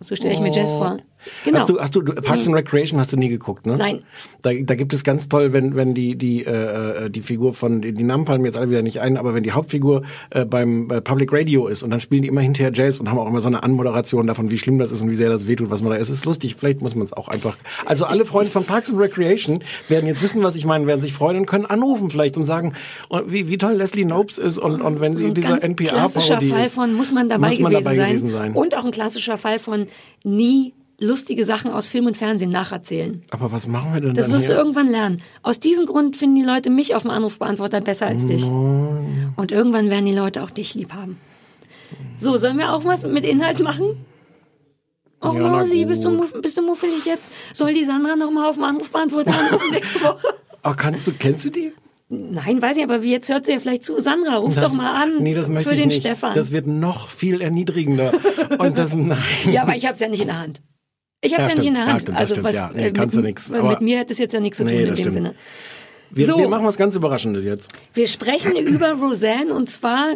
So 0.00 0.16
stelle 0.16 0.34
ich 0.34 0.40
mir 0.40 0.52
Jazz 0.52 0.72
vor. 0.72 0.98
Genau. 1.44 1.60
Hast 1.60 1.68
du, 1.68 1.80
hast 1.80 1.94
du, 1.94 2.02
Parks 2.02 2.46
and 2.46 2.56
Recreation 2.56 2.98
hast 2.98 3.12
du 3.12 3.16
nie 3.16 3.28
geguckt, 3.28 3.66
ne? 3.66 3.76
Nein. 3.76 4.02
Da, 4.42 4.50
da 4.52 4.74
gibt 4.74 4.92
es 4.92 5.04
ganz 5.04 5.28
toll, 5.28 5.52
wenn, 5.52 5.76
wenn 5.76 5.94
die, 5.94 6.16
die, 6.16 6.44
äh, 6.44 7.06
äh, 7.06 7.10
die 7.10 7.20
Figur 7.20 7.54
von, 7.54 7.80
die, 7.80 7.92
Namen 7.92 8.26
fallen 8.26 8.42
mir 8.42 8.48
jetzt 8.48 8.56
alle 8.56 8.70
wieder 8.70 8.82
nicht 8.82 9.00
ein, 9.00 9.16
aber 9.16 9.34
wenn 9.34 9.42
die 9.42 9.52
Hauptfigur 9.52 10.02
äh, 10.30 10.44
beim 10.44 10.90
äh, 10.90 11.00
Public 11.00 11.32
Radio 11.32 11.66
ist 11.66 11.82
und 11.82 11.90
dann 11.90 12.00
spielen 12.00 12.22
die 12.22 12.28
immer 12.28 12.40
hinterher 12.40 12.72
Jazz 12.72 13.00
und 13.00 13.10
haben 13.10 13.18
auch 13.18 13.28
immer 13.28 13.40
so 13.40 13.48
eine 13.48 13.62
Anmoderation 13.62 14.26
davon, 14.26 14.50
wie 14.50 14.58
schlimm 14.58 14.78
das 14.78 14.92
ist 14.92 15.02
und 15.02 15.10
wie 15.10 15.14
sehr 15.14 15.28
das 15.28 15.46
wehtut, 15.46 15.70
was 15.70 15.82
man 15.82 15.90
da 15.90 15.96
ist. 15.96 16.10
Ist 16.10 16.24
lustig, 16.24 16.56
vielleicht 16.56 16.82
muss 16.82 16.94
man 16.94 17.04
es 17.04 17.12
auch 17.12 17.28
einfach. 17.28 17.56
Also 17.84 18.04
alle 18.04 18.24
Freunde 18.24 18.50
von 18.50 18.64
Parks 18.64 18.90
and 18.90 19.00
Recreation 19.00 19.60
werden 19.88 20.06
jetzt 20.06 20.22
wissen, 20.22 20.42
was 20.42 20.56
ich 20.56 20.64
meine, 20.64 20.86
werden 20.86 21.00
sich 21.00 21.12
freuen 21.12 21.38
und 21.38 21.46
können 21.46 21.66
anrufen 21.66 22.10
vielleicht 22.10 22.36
und 22.36 22.44
sagen, 22.44 22.74
und 23.08 23.32
wie, 23.32 23.48
wie 23.48 23.58
toll 23.58 23.74
Leslie 23.74 24.04
Nopes 24.04 24.38
ist 24.38 24.58
und, 24.58 24.80
und 24.80 25.00
wenn 25.00 25.14
sie 25.14 25.24
in 25.24 25.30
ein 25.30 25.34
dieser 25.34 25.62
NPR-Parodie 25.62 25.86
klassischer 25.86 26.40
Fall 26.40 26.62
ist. 26.64 26.74
von 26.74 26.94
muss 26.94 27.12
man 27.12 27.28
dabei, 27.28 27.48
muss 27.48 27.60
man 27.60 27.72
gewesen, 27.72 27.84
dabei 27.84 27.96
sein. 27.96 28.08
gewesen 28.08 28.30
sein. 28.30 28.52
Und 28.52 28.76
auch 28.76 28.84
ein 28.84 28.90
klassischer 28.90 29.38
Fall 29.38 29.58
von 29.58 29.86
nie 30.24 30.72
lustige 30.98 31.44
Sachen 31.44 31.70
aus 31.70 31.88
Film 31.88 32.06
und 32.06 32.16
Fernsehen 32.16 32.50
nacherzählen. 32.50 33.22
aber 33.30 33.52
was 33.52 33.66
machen 33.66 33.92
wir 33.94 34.00
denn 34.00 34.14
Das 34.14 34.30
wirst 34.30 34.48
du 34.48 34.52
hier? 34.52 34.58
irgendwann 34.58 34.88
lernen. 34.88 35.22
Aus 35.42 35.60
diesem 35.60 35.84
Grund 35.86 36.16
finden 36.16 36.36
die 36.36 36.42
Leute 36.42 36.70
mich 36.70 36.94
auf 36.94 37.02
dem 37.02 37.10
Anrufbeantworter 37.10 37.80
besser 37.82 38.06
als 38.06 38.26
dich. 38.26 38.46
Und 38.46 39.52
irgendwann 39.52 39.90
werden 39.90 40.06
die 40.06 40.14
Leute 40.14 40.42
auch 40.42 40.50
dich 40.50 40.74
lieb 40.74 40.92
haben. 40.94 41.18
So, 42.16 42.36
sollen 42.38 42.56
wir 42.58 42.72
auch 42.72 42.84
was 42.84 43.04
mit 43.06 43.24
Inhalt 43.26 43.60
machen? 43.60 44.06
Oh, 45.20 45.32
Ja, 45.32 45.40
na 45.40 45.60
Rosi, 45.60 45.84
bist 45.84 46.04
du, 46.04 46.24
bist 46.40 46.56
du 46.58 46.62
muffelig 46.62 47.04
jetzt? 47.04 47.24
Soll 47.54 47.74
die 47.74 47.84
Sandra 47.84 48.16
noch 48.16 48.30
mal 48.30 48.48
auf 48.48 48.56
dem 48.56 48.64
Anrufbeantworter 48.64 49.32
anrufen 49.38 49.70
nächste 49.70 50.00
Woche? 50.02 50.28
Ach, 50.62 50.76
kannst 50.78 51.06
du, 51.06 51.12
kennst 51.12 51.44
du 51.44 51.50
die? 51.50 51.72
Nein, 52.08 52.62
weiß 52.62 52.76
ich, 52.76 52.84
aber 52.84 52.98
jetzt 53.02 53.28
hört 53.28 53.46
sie 53.46 53.52
ja 53.52 53.58
vielleicht 53.58 53.84
zu. 53.84 54.00
Sandra, 54.00 54.36
ruf 54.36 54.54
Das- 54.54 54.64
doch 54.70 54.72
mal 54.76 54.94
an 55.02 55.22
Nee, 55.22 55.34
das 55.34 55.48
möchte 55.48 55.70
für 55.70 55.74
ich 55.74 55.80
den 55.82 55.88
nicht. 55.88 56.00
Stefan. 56.02 56.34
Das 56.34 56.52
wird 56.52 56.66
noch 56.66 57.08
viel 57.08 57.40
erniedrigender. 57.40 58.12
Und 58.58 58.78
das, 58.78 58.92
nein. 58.94 59.18
Ja, 59.50 59.62
aber 59.62 59.74
ich 59.76 59.84
habe 59.84 59.94
es 59.94 60.00
ja 60.00 60.08
nicht 60.08 60.20
in 60.20 60.28
der 60.28 60.38
Hand. 60.38 60.62
Ich 61.26 61.32
habe 61.34 61.42
Ja, 61.42 61.48
es 61.48 61.54
ja, 61.54 61.58
nicht 61.58 61.68
in 61.68 61.74
der 61.74 61.82
stimmt. 61.82 61.86
Ja, 61.86 61.92
Hand. 61.92 62.02
stimmt, 62.02 62.18
also 62.18 62.34
stimmt, 62.34 62.46
was 62.46 62.54
ja. 62.54 62.70
Nee, 62.74 62.86
äh, 62.86 62.92
kannst 62.92 63.16
mit, 63.16 63.24
du 63.24 63.28
nix. 63.28 63.50
mit 63.50 63.80
mir 63.80 63.98
hat 64.00 64.10
es 64.10 64.18
jetzt 64.18 64.32
ja 64.32 64.40
nichts 64.40 64.58
zu 64.58 64.64
tun 64.64 64.72
Nee, 64.72 64.80
in 64.82 64.86
dem 64.88 64.96
stimmt. 64.96 65.12
Sinne. 65.12 65.34
Wir, 66.10 66.26
So. 66.26 66.38
wir 66.38 66.48
machen 66.48 66.64
was 66.64 66.76
ganz 66.76 66.94
Überraschendes 66.94 67.44
jetzt. 67.44 67.68
Wir 67.94 68.06
sprechen 68.08 68.54
über 68.56 68.92
Roseanne 68.92 69.52
und 69.52 69.68
zwar 69.70 70.14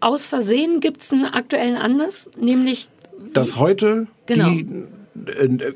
aus 0.00 0.26
Versehen 0.26 0.80
gibt 0.80 1.02
es 1.02 1.12
einen 1.12 1.26
aktuellen 1.26 1.76
Anlass, 1.76 2.28
nämlich 2.38 2.88
Dass 3.32 3.56
heute 3.56 4.06
Genau. 4.26 4.50
die 4.50 4.66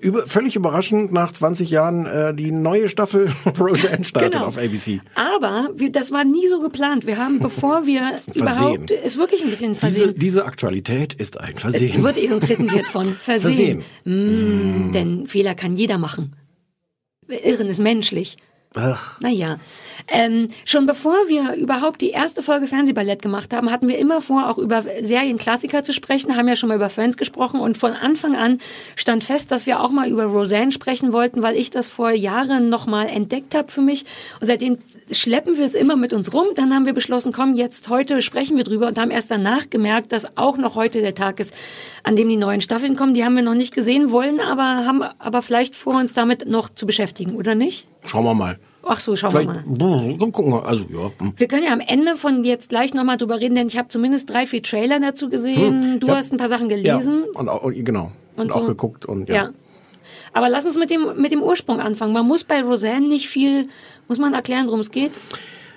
über, 0.00 0.26
völlig 0.26 0.54
überraschend 0.56 1.12
nach 1.12 1.32
20 1.32 1.68
Jahren 1.70 2.06
äh, 2.06 2.32
die 2.34 2.52
neue 2.52 2.88
Staffel 2.88 3.30
Roseanne 3.60 4.04
startet 4.04 4.32
Genau. 4.34 4.46
auf 4.46 4.58
ABC. 4.58 5.00
aber 5.16 5.70
wir, 5.74 5.90
das 5.90 6.12
war 6.12 6.24
nie 6.24 6.46
so 6.48 6.60
geplant. 6.60 7.06
Wir 7.06 7.18
haben, 7.18 7.40
bevor 7.40 7.84
wir 7.86 8.12
überhaupt, 8.34 8.90
ist 8.92 9.18
wirklich 9.18 9.42
ein 9.42 9.50
bisschen 9.50 9.72
Diese, 9.72 9.80
versehen. 9.80 10.14
diese 10.16 10.44
Aktualität 10.44 11.14
ist 11.14 11.40
ein 11.40 11.54
Es 11.56 11.60
Versehen. 11.62 12.02
wird 12.04 12.16
eh 12.16 12.28
so 12.28 12.38
präsentiert 12.38 12.86
von 12.86 13.12
Versehen. 13.18 13.82
Versehen. 14.04 14.88
Mm, 14.88 14.92
Denn 14.92 15.26
Fehler 15.26 15.54
kann 15.54 15.72
jeder 15.72 15.98
machen. 15.98 16.36
Irren 17.28 17.68
ist 17.68 17.80
menschlich. 17.80 18.36
Ach, 18.76 19.20
Naja, 19.20 19.58
ähm, 20.08 20.48
schon 20.64 20.86
bevor 20.86 21.14
wir 21.28 21.54
überhaupt 21.54 22.00
die 22.00 22.10
erste 22.10 22.42
Folge 22.42 22.66
Fernsehballett 22.66 23.22
gemacht 23.22 23.54
haben, 23.54 23.70
hatten 23.70 23.88
wir 23.88 23.98
immer 23.98 24.20
vor, 24.20 24.50
auch 24.50 24.58
über 24.58 24.82
Serienklassiker 24.82 25.84
zu 25.84 25.92
sprechen, 25.92 26.36
haben 26.36 26.48
ja 26.48 26.56
schon 26.56 26.68
mal 26.68 26.74
über 26.74 26.90
Friends 26.90 27.16
gesprochen 27.16 27.60
und 27.60 27.78
von 27.78 27.92
Anfang 27.92 28.34
an 28.34 28.58
stand 28.96 29.24
fest, 29.24 29.52
dass 29.52 29.66
wir 29.66 29.80
auch 29.80 29.92
mal 29.92 30.08
über 30.08 30.24
Roseanne 30.24 30.72
sprechen 30.72 31.12
wollten, 31.12 31.42
weil 31.42 31.56
ich 31.56 31.70
das 31.70 31.88
vor 31.88 32.10
Jahren 32.10 32.68
nochmal 32.68 33.06
entdeckt 33.06 33.54
habe 33.54 33.70
für 33.70 33.80
mich 33.80 34.04
und 34.40 34.48
seitdem 34.48 34.78
schleppen 35.10 35.56
wir 35.56 35.66
es 35.66 35.74
immer 35.74 35.94
mit 35.94 36.12
uns 36.12 36.32
rum. 36.32 36.48
Dann 36.56 36.74
haben 36.74 36.84
wir 36.84 36.94
beschlossen, 36.94 37.32
komm, 37.32 37.54
jetzt 37.54 37.88
heute 37.88 38.22
sprechen 38.22 38.56
wir 38.56 38.64
drüber 38.64 38.88
und 38.88 38.98
haben 38.98 39.12
erst 39.12 39.30
danach 39.30 39.70
gemerkt, 39.70 40.10
dass 40.10 40.36
auch 40.36 40.56
noch 40.56 40.74
heute 40.74 41.00
der 41.00 41.14
Tag 41.14 41.38
ist, 41.38 41.54
an 42.02 42.16
dem 42.16 42.28
die 42.28 42.36
neuen 42.36 42.60
Staffeln 42.60 42.96
kommen. 42.96 43.14
Die 43.14 43.24
haben 43.24 43.36
wir 43.36 43.42
noch 43.42 43.54
nicht 43.54 43.72
gesehen 43.72 44.10
wollen, 44.10 44.40
aber 44.40 44.84
haben 44.84 45.02
aber 45.02 45.42
vielleicht 45.42 45.76
vor, 45.76 45.94
uns 45.94 46.12
damit 46.12 46.48
noch 46.48 46.70
zu 46.70 46.86
beschäftigen, 46.86 47.36
oder 47.36 47.54
nicht? 47.54 47.86
schauen 48.06 48.24
wir 48.24 48.34
mal. 48.34 48.58
Ach 48.86 49.00
so, 49.00 49.16
schauen 49.16 49.32
wir 49.32 49.40
Vielleicht, 49.40 49.66
mal. 49.66 50.14
brr, 50.16 50.30
gucken 50.30 50.52
wir. 50.52 50.66
Also, 50.66 50.84
ja. 50.90 51.10
hm. 51.18 51.32
Wir 51.36 51.48
können 51.48 51.62
ja 51.64 51.72
am 51.72 51.80
Ende 51.80 52.16
von 52.16 52.44
jetzt 52.44 52.68
gleich 52.68 52.92
nochmal 52.94 53.16
drüber 53.16 53.40
reden, 53.40 53.54
denn 53.54 53.66
ich 53.66 53.78
habe 53.78 53.88
zumindest 53.88 54.30
drei, 54.30 54.46
vier 54.46 54.62
Trailer 54.62 55.00
dazu 55.00 55.28
gesehen. 55.28 56.00
Du 56.00 56.06
Hm, 56.06 56.12
ja. 56.12 56.16
hast 56.16 56.32
ein 56.32 56.38
paar 56.38 56.48
Sachen 56.48 56.68
gelesen. 56.68 57.24
Ja, 57.32 57.40
und 57.40 57.48
auch, 57.48 57.70
genau. 57.72 58.12
Und, 58.36 58.44
Und 58.44 58.52
auch 58.52 58.60
so. 58.62 58.66
geguckt 58.68 59.06
und 59.06 59.28
ja. 59.28 59.34
Ja. 59.34 59.50
Aber 60.32 60.48
lass 60.48 60.66
uns 60.66 60.76
mit 60.76 60.90
dem, 60.90 61.20
mit 61.20 61.30
dem 61.32 61.42
Ursprung 61.42 61.80
anfangen. 61.80 62.12
Man 62.12 62.26
muss 62.26 62.42
bei 62.44 62.60
Roseanne 62.62 63.06
nicht 63.06 63.28
viel, 63.28 63.68
muss 64.08 64.18
man 64.18 64.34
erklären, 64.34 64.66
worum 64.66 64.80
es 64.80 64.90
geht? 64.90 65.12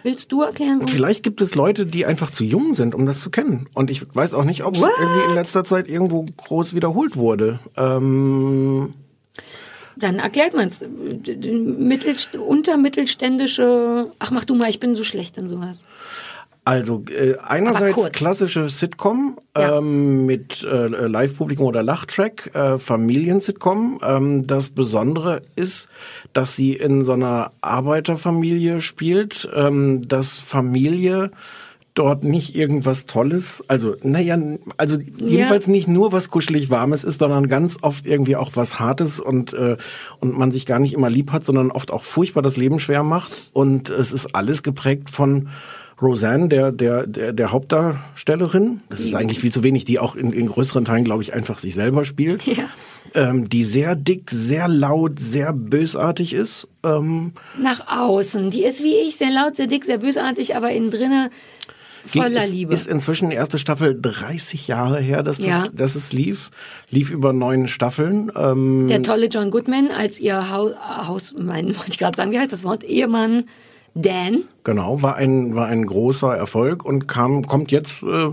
Willst 0.03 0.31
du 0.31 0.41
erklären, 0.41 0.77
worum 0.79 0.87
Vielleicht 0.87 1.21
gibt 1.23 1.41
es 1.41 1.53
Leute, 1.55 1.85
die 1.85 2.05
einfach 2.05 2.31
zu 2.31 2.43
jung 2.43 2.73
sind, 2.73 2.95
um 2.95 3.05
das 3.05 3.21
zu 3.21 3.29
kennen. 3.29 3.67
Und 3.73 3.89
ich 3.91 4.03
weiß 4.15 4.33
auch 4.33 4.43
nicht, 4.45 4.63
ob 4.63 4.75
es 4.75 4.81
irgendwie 4.83 5.29
in 5.29 5.35
letzter 5.35 5.63
Zeit 5.63 5.87
irgendwo 5.89 6.25
groß 6.37 6.73
wiederholt 6.75 7.17
wurde. 7.17 7.59
Ähm, 7.75 8.93
Dann 9.99 10.19
erklärt 10.19 10.53
man 10.53 10.67
es. 10.67 10.85
Mittelst 10.87 12.35
untermittelständische, 12.35 14.11
ach 14.19 14.31
mach 14.31 14.45
du 14.45 14.55
mal, 14.55 14.69
ich 14.69 14.79
bin 14.79 14.95
so 14.95 15.03
schlecht 15.03 15.37
in 15.37 15.47
sowas. 15.47 15.83
also 16.65 17.03
äh, 17.09 17.35
einerseits 17.47 18.11
klassische 18.11 18.67
Sitcom 18.67 19.39
Ja. 19.57 19.77
ähm, 19.77 20.25
mit 20.25 20.63
äh, 20.63 20.87
Live-Publikum 21.07 21.65
oder 21.65 21.81
Lachtrack, 21.81 22.51
äh, 22.53 22.77
Familien-Sitcom. 22.77 23.99
Ähm, 24.03 24.45
das 24.45 24.69
Besondere 24.69 25.41
ist, 25.55 25.89
dass 26.33 26.55
sie 26.57 26.73
in 26.73 27.03
so 27.05 27.13
einer 27.13 27.51
Arbeiterfamilie 27.61 28.81
spielt, 28.81 29.49
ähm, 29.55 30.07
dass 30.07 30.37
Familie 30.39 31.31
dort 31.97 32.23
nicht 32.23 32.55
irgendwas 32.55 33.05
Tolles? 33.05 33.63
Also, 33.67 33.95
naja, 34.03 34.37
also 34.77 34.97
jedenfalls 35.17 35.67
nicht 35.67 35.87
nur 35.87 36.11
was 36.11 36.29
kuschelig 36.29 36.69
Warmes 36.69 37.03
ist, 37.03 37.19
sondern 37.19 37.47
ganz 37.47 37.77
oft 37.81 38.05
irgendwie 38.05 38.35
auch 38.35 38.51
was 38.55 38.79
Hartes 38.79 39.19
und, 39.19 39.53
äh, 39.53 39.77
und 40.19 40.37
man 40.37 40.51
sich 40.51 40.65
gar 40.65 40.79
nicht 40.79 40.93
immer 40.93 41.09
lieb 41.09 41.31
hat, 41.31 41.45
sondern 41.45 41.71
oft 41.71 41.91
auch 41.91 42.03
furchtbar 42.03 42.41
das 42.41 42.57
Leben 42.57 42.79
schwer 42.79 43.03
macht. 43.03 43.49
Und 43.53 43.89
es 43.89 44.11
ist 44.11 44.35
alles 44.35 44.63
geprägt 44.63 45.09
von 45.09 45.49
Roseanne, 46.01 46.47
der, 46.47 46.71
der, 46.71 47.07
der, 47.07 47.33
der 47.33 47.51
Hauptdarstellerin. 47.51 48.81
Das 48.89 48.99
ist 48.99 49.15
eigentlich 49.15 49.39
viel 49.39 49.51
zu 49.51 49.63
wenig, 49.63 49.83
die 49.83 49.97
auch 49.97 50.15
in, 50.15 50.31
in 50.31 50.45
größeren 50.45 50.85
Teilen, 50.85 51.05
glaube 51.05 51.23
ich, 51.23 51.33
einfach 51.33 51.57
sich 51.57 51.73
selber 51.73 52.05
spielt. 52.05 52.45
Ja. 52.45 52.65
Ähm, 53.15 53.49
die 53.49 53.63
sehr 53.63 53.95
dick, 53.95 54.29
sehr 54.29 54.67
laut, 54.67 55.19
sehr 55.19 55.53
bösartig 55.53 56.33
ist. 56.33 56.67
Ähm, 56.83 57.31
Nach 57.59 57.87
außen. 57.87 58.51
Die 58.51 58.63
ist 58.63 58.83
wie 58.83 58.95
ich, 59.07 59.15
sehr 59.15 59.31
laut, 59.31 59.55
sehr 59.55 59.67
dick, 59.67 59.85
sehr 59.85 59.97
bösartig, 59.97 60.55
aber 60.55 60.71
innen 60.71 60.91
drinnen 60.91 61.29
voller 62.07 62.43
ist, 62.43 62.51
Liebe. 62.53 62.73
Ist 62.73 62.87
inzwischen 62.87 63.29
die 63.29 63.35
erste 63.35 63.57
Staffel 63.57 63.97
30 64.01 64.67
Jahre 64.67 64.99
her, 64.99 65.23
dass, 65.23 65.39
Ja. 65.39 65.47
das, 65.63 65.71
dass 65.73 65.95
es 65.95 66.13
lief. 66.13 66.49
Lief 66.89 67.09
über 67.11 67.33
neun 67.33 67.67
Staffeln. 67.67 68.31
Ähm, 68.35 68.87
Der 68.87 69.01
tolle 69.03 69.27
John 69.27 69.51
Goodman 69.51 69.89
als 69.91 70.19
ihr 70.19 70.49
Haus, 70.51 70.71
Haus 71.07 71.35
mein, 71.37 71.67
wollte 71.77 71.89
ich 71.91 71.97
gerade 71.97 72.15
sagen, 72.17 72.31
wie 72.31 72.39
heißt 72.39 72.51
das 72.53 72.63
Wort? 72.63 72.83
Ehemann 72.83 73.45
Dan. 73.99 74.43
Genau, 74.63 75.01
war 75.01 75.15
ein 75.15 75.55
war 75.55 75.65
ein 75.65 75.83
großer 75.83 76.35
Erfolg 76.37 76.85
und 76.85 77.07
kam 77.07 77.47
kommt 77.47 77.71
jetzt, 77.71 77.93
äh, 78.03 78.29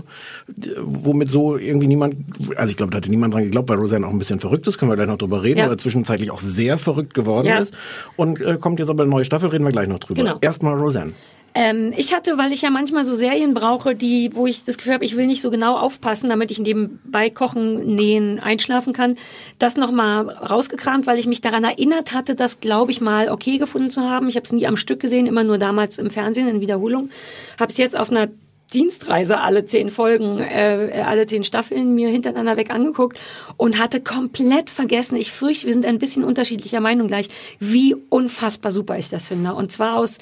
womit 0.83 1.29
so 1.31 1.57
irgendwie 1.57 1.87
niemand, 1.87 2.15
also 2.55 2.69
ich 2.69 2.77
glaube, 2.77 2.91
da 2.91 2.97
hatte 2.97 3.09
niemand 3.09 3.33
dran 3.33 3.43
geglaubt, 3.45 3.69
weil 3.69 3.77
Roseanne 3.79 4.05
auch 4.05 4.11
ein 4.11 4.19
bisschen 4.19 4.39
verrückt 4.39 4.67
ist, 4.67 4.77
können 4.77 4.91
wir 4.91 4.95
gleich 4.95 5.07
noch 5.07 5.17
drüber 5.17 5.41
reden, 5.41 5.57
Ja. 5.59 5.65
oder 5.65 5.77
zwischenzeitlich 5.79 6.29
auch 6.29 6.39
sehr 6.39 6.77
verrückt 6.77 7.15
geworden 7.15 7.47
Ja. 7.47 7.57
ist 7.57 7.73
und 8.15 8.39
äh, 8.41 8.57
kommt 8.59 8.79
jetzt 8.79 8.89
aber 8.89 9.03
eine 9.03 9.09
neue 9.09 9.25
Staffel, 9.25 9.49
reden 9.49 9.63
wir 9.65 9.71
gleich 9.71 9.87
noch 9.87 9.97
drüber. 9.99 10.21
Genau. 10.21 10.37
Erstmal 10.39 10.75
Roseanne. 10.77 11.13
Ähm, 11.57 11.93
ich 11.95 12.13
hatte, 12.13 12.37
weil 12.37 12.51
ich 12.51 12.63
ja 12.63 12.69
manchmal 12.69 13.05
so 13.05 13.15
Serien 13.15 13.53
brauche, 13.53 13.95
die, 13.95 14.29
wo 14.33 14.45
ich 14.45 14.65
das 14.65 14.77
Gefühl 14.77 14.93
habe, 14.93 15.05
ich 15.05 15.15
will 15.15 15.25
nicht 15.25 15.41
so 15.41 15.49
genau 15.49 15.77
aufpassen, 15.77 16.29
damit 16.29 16.51
ich 16.51 16.59
nebenbei 16.59 17.29
kochen, 17.29 17.95
nähen, 17.95 18.41
einschlafen 18.41 18.91
kann, 18.91 19.17
das 19.57 19.77
nochmal 19.77 20.29
rausgekramt, 20.29 21.07
weil 21.07 21.17
ich 21.17 21.27
mich 21.27 21.39
daran 21.39 21.63
erinnert 21.63 22.11
hatte, 22.11 22.35
das 22.35 22.59
glaube 22.59 22.91
ich 22.91 22.99
mal 22.99 23.29
okay 23.29 23.57
gefunden 23.57 23.89
zu 23.89 24.01
haben. 24.01 24.27
Ich 24.27 24.35
habe 24.35 24.43
es 24.43 24.51
nie 24.51 24.67
am 24.67 24.75
Stück 24.75 24.99
gesehen, 24.99 25.27
immer 25.27 25.45
nur 25.45 25.57
damals 25.57 25.97
im 25.97 26.09
Fernsehen 26.09 26.49
in 26.49 26.59
Wiederholung. 26.59 27.09
Habe 27.57 27.71
es 27.71 27.77
jetzt 27.77 27.97
auf 27.97 28.11
einer 28.11 28.27
Dienstreise 28.73 29.39
alle 29.39 29.65
zehn 29.65 29.89
Folgen, 29.89 30.39
äh, 30.39 31.03
alle 31.05 31.25
zehn 31.25 31.45
Staffeln 31.45 31.95
mir 31.95 32.09
hintereinander 32.09 32.57
weg 32.57 32.69
angeguckt 32.69 33.17
und 33.55 33.79
hatte 33.79 34.01
komplett 34.01 34.69
vergessen, 34.69 35.15
ich 35.15 35.31
fürchte, 35.31 35.67
wir 35.67 35.73
sind 35.73 35.85
ein 35.85 35.99
bisschen 35.99 36.25
unterschiedlicher 36.25 36.81
Meinung 36.81 37.07
gleich, 37.07 37.29
wie 37.59 37.95
unfassbar 38.09 38.73
super 38.73 38.97
ich 38.97 39.07
das 39.07 39.29
finde. 39.29 39.53
Und 39.53 39.71
zwar 39.71 39.95
aus 39.95 40.17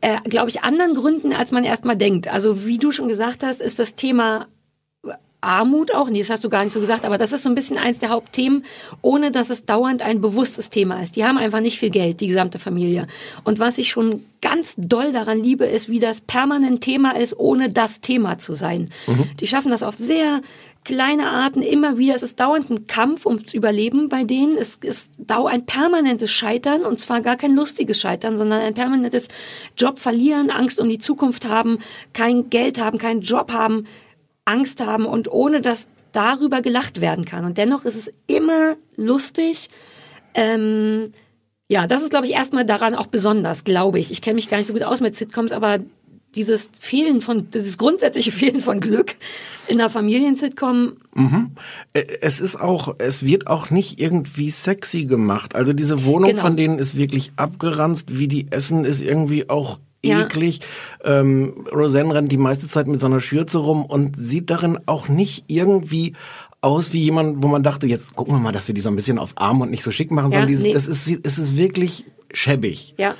äh, 0.00 0.20
glaube 0.28 0.50
ich, 0.50 0.62
anderen 0.62 0.94
Gründen, 0.94 1.32
als 1.32 1.52
man 1.52 1.64
erstmal 1.64 1.96
denkt. 1.96 2.28
Also 2.28 2.66
wie 2.66 2.78
du 2.78 2.92
schon 2.92 3.08
gesagt 3.08 3.42
hast, 3.42 3.60
ist 3.60 3.78
das 3.78 3.94
Thema 3.94 4.46
Armut 5.44 5.94
auch, 5.94 6.08
nee, 6.08 6.18
das 6.20 6.30
hast 6.30 6.42
du 6.42 6.48
gar 6.48 6.64
nicht 6.64 6.72
so 6.72 6.80
gesagt, 6.80 7.04
aber 7.04 7.18
das 7.18 7.32
ist 7.32 7.42
so 7.42 7.48
ein 7.48 7.54
bisschen 7.54 7.78
eins 7.78 7.98
der 7.98 8.08
Hauptthemen, 8.08 8.64
ohne 9.02 9.30
dass 9.30 9.50
es 9.50 9.64
dauernd 9.64 10.02
ein 10.02 10.20
bewusstes 10.20 10.70
Thema 10.70 11.02
ist. 11.02 11.16
Die 11.16 11.24
haben 11.24 11.38
einfach 11.38 11.60
nicht 11.60 11.78
viel 11.78 11.90
Geld, 11.90 12.20
die 12.20 12.28
gesamte 12.28 12.58
Familie. 12.58 13.06
Und 13.44 13.58
was 13.58 13.78
ich 13.78 13.90
schon 13.90 14.24
ganz 14.40 14.74
doll 14.76 15.12
daran 15.12 15.42
liebe, 15.42 15.66
ist, 15.66 15.88
wie 15.88 16.00
das 16.00 16.20
permanent 16.20 16.80
Thema 16.80 17.16
ist, 17.16 17.38
ohne 17.38 17.70
das 17.70 18.00
Thema 18.00 18.38
zu 18.38 18.54
sein. 18.54 18.90
Die 19.40 19.46
schaffen 19.46 19.70
das 19.70 19.82
auf 19.82 19.96
sehr 19.96 20.40
kleine 20.84 21.30
Arten 21.30 21.62
immer 21.62 21.98
wieder. 21.98 22.14
Es 22.14 22.22
ist 22.22 22.38
dauernd 22.38 22.70
ein 22.70 22.86
Kampf 22.86 23.26
ums 23.26 23.54
Überleben 23.54 24.08
bei 24.08 24.24
denen. 24.24 24.56
Es 24.56 24.76
ist 24.76 25.12
dau 25.18 25.46
ein 25.46 25.66
permanentes 25.66 26.30
Scheitern 26.30 26.84
und 26.84 27.00
zwar 27.00 27.22
gar 27.22 27.36
kein 27.36 27.56
lustiges 27.56 28.00
Scheitern, 28.00 28.36
sondern 28.36 28.60
ein 28.60 28.74
permanentes 28.74 29.28
Job 29.76 29.98
verlieren, 29.98 30.50
Angst 30.50 30.78
um 30.78 30.88
die 30.88 30.98
Zukunft 30.98 31.46
haben, 31.46 31.78
kein 32.12 32.50
Geld 32.50 32.78
haben, 32.78 32.98
keinen 32.98 33.22
Job 33.22 33.52
haben, 33.52 33.86
Angst 34.44 34.80
haben 34.80 35.06
und 35.06 35.30
ohne 35.30 35.62
dass 35.62 35.88
darüber 36.12 36.62
gelacht 36.62 37.00
werden 37.00 37.24
kann. 37.24 37.44
Und 37.44 37.58
dennoch 37.58 37.84
ist 37.84 37.96
es 37.96 38.12
immer 38.26 38.76
lustig. 38.96 39.68
Ähm, 40.34 41.12
ja, 41.68 41.86
das 41.86 42.02
ist, 42.02 42.10
glaube 42.10 42.26
ich, 42.26 42.32
erstmal 42.32 42.64
daran 42.64 42.94
auch 42.94 43.06
besonders, 43.06 43.64
glaube 43.64 43.98
ich. 43.98 44.10
Ich 44.10 44.22
kenne 44.22 44.34
mich 44.34 44.48
gar 44.48 44.58
nicht 44.58 44.66
so 44.66 44.74
gut 44.74 44.84
aus 44.84 45.00
mit 45.00 45.16
Sitcoms, 45.16 45.50
aber 45.50 45.78
dieses 46.34 46.70
Fehlen 46.78 47.20
von, 47.20 47.48
dieses 47.50 47.78
grundsätzliche 47.78 48.32
Fehlen 48.32 48.60
von 48.60 48.80
Glück 48.80 49.16
in 49.68 49.80
einer 49.80 49.90
Familiensitcom, 49.90 50.96
Mhm. 51.14 51.52
Es 51.92 52.40
ist 52.40 52.56
auch, 52.60 52.96
es 52.98 53.24
wird 53.24 53.46
auch 53.46 53.70
nicht 53.70 54.00
irgendwie 54.00 54.50
sexy 54.50 55.04
gemacht. 55.04 55.54
Also 55.54 55.72
diese 55.72 56.04
Wohnung 56.04 56.30
Genau. 56.30 56.42
von 56.42 56.56
denen 56.56 56.78
ist 56.80 56.96
wirklich 56.96 57.30
abgeranzt, 57.36 58.18
wie 58.18 58.26
die 58.28 58.46
essen, 58.50 58.84
ist 58.84 59.00
irgendwie 59.00 59.48
auch 59.48 59.78
Ja. 60.02 60.22
eklig. 60.24 60.60
Ähm, 61.04 61.66
Roseanne 61.72 62.14
rennt 62.14 62.32
die 62.32 62.36
meiste 62.36 62.66
Zeit 62.66 62.88
mit 62.88 63.00
so 63.00 63.06
einer 63.06 63.20
Schürze 63.20 63.58
rum 63.58 63.84
und 63.84 64.16
sieht 64.16 64.50
darin 64.50 64.78
auch 64.86 65.08
nicht 65.08 65.44
irgendwie 65.46 66.14
aus 66.60 66.92
wie 66.92 67.02
jemand, 67.02 67.42
wo 67.42 67.46
man 67.48 67.62
dachte, 67.62 67.86
jetzt 67.86 68.14
gucken 68.16 68.34
wir 68.34 68.40
mal, 68.40 68.50
dass 68.52 68.66
wir 68.68 68.74
die 68.74 68.80
so 68.80 68.88
ein 68.90 68.96
bisschen 68.96 69.18
auf 69.18 69.32
arm 69.36 69.60
und 69.60 69.70
nicht 69.70 69.82
so 69.84 69.90
schick 69.92 70.10
machen, 70.10 70.26
Ja, 70.32 70.38
sondern 70.38 70.48
dieses, 70.48 70.64
nee. 70.64 70.72
das 70.72 70.88
ist, 70.88 71.08
es 71.24 71.38
ist 71.38 71.56
wirklich 71.56 72.04
schäbig. 72.32 72.94
ja. 72.98 73.14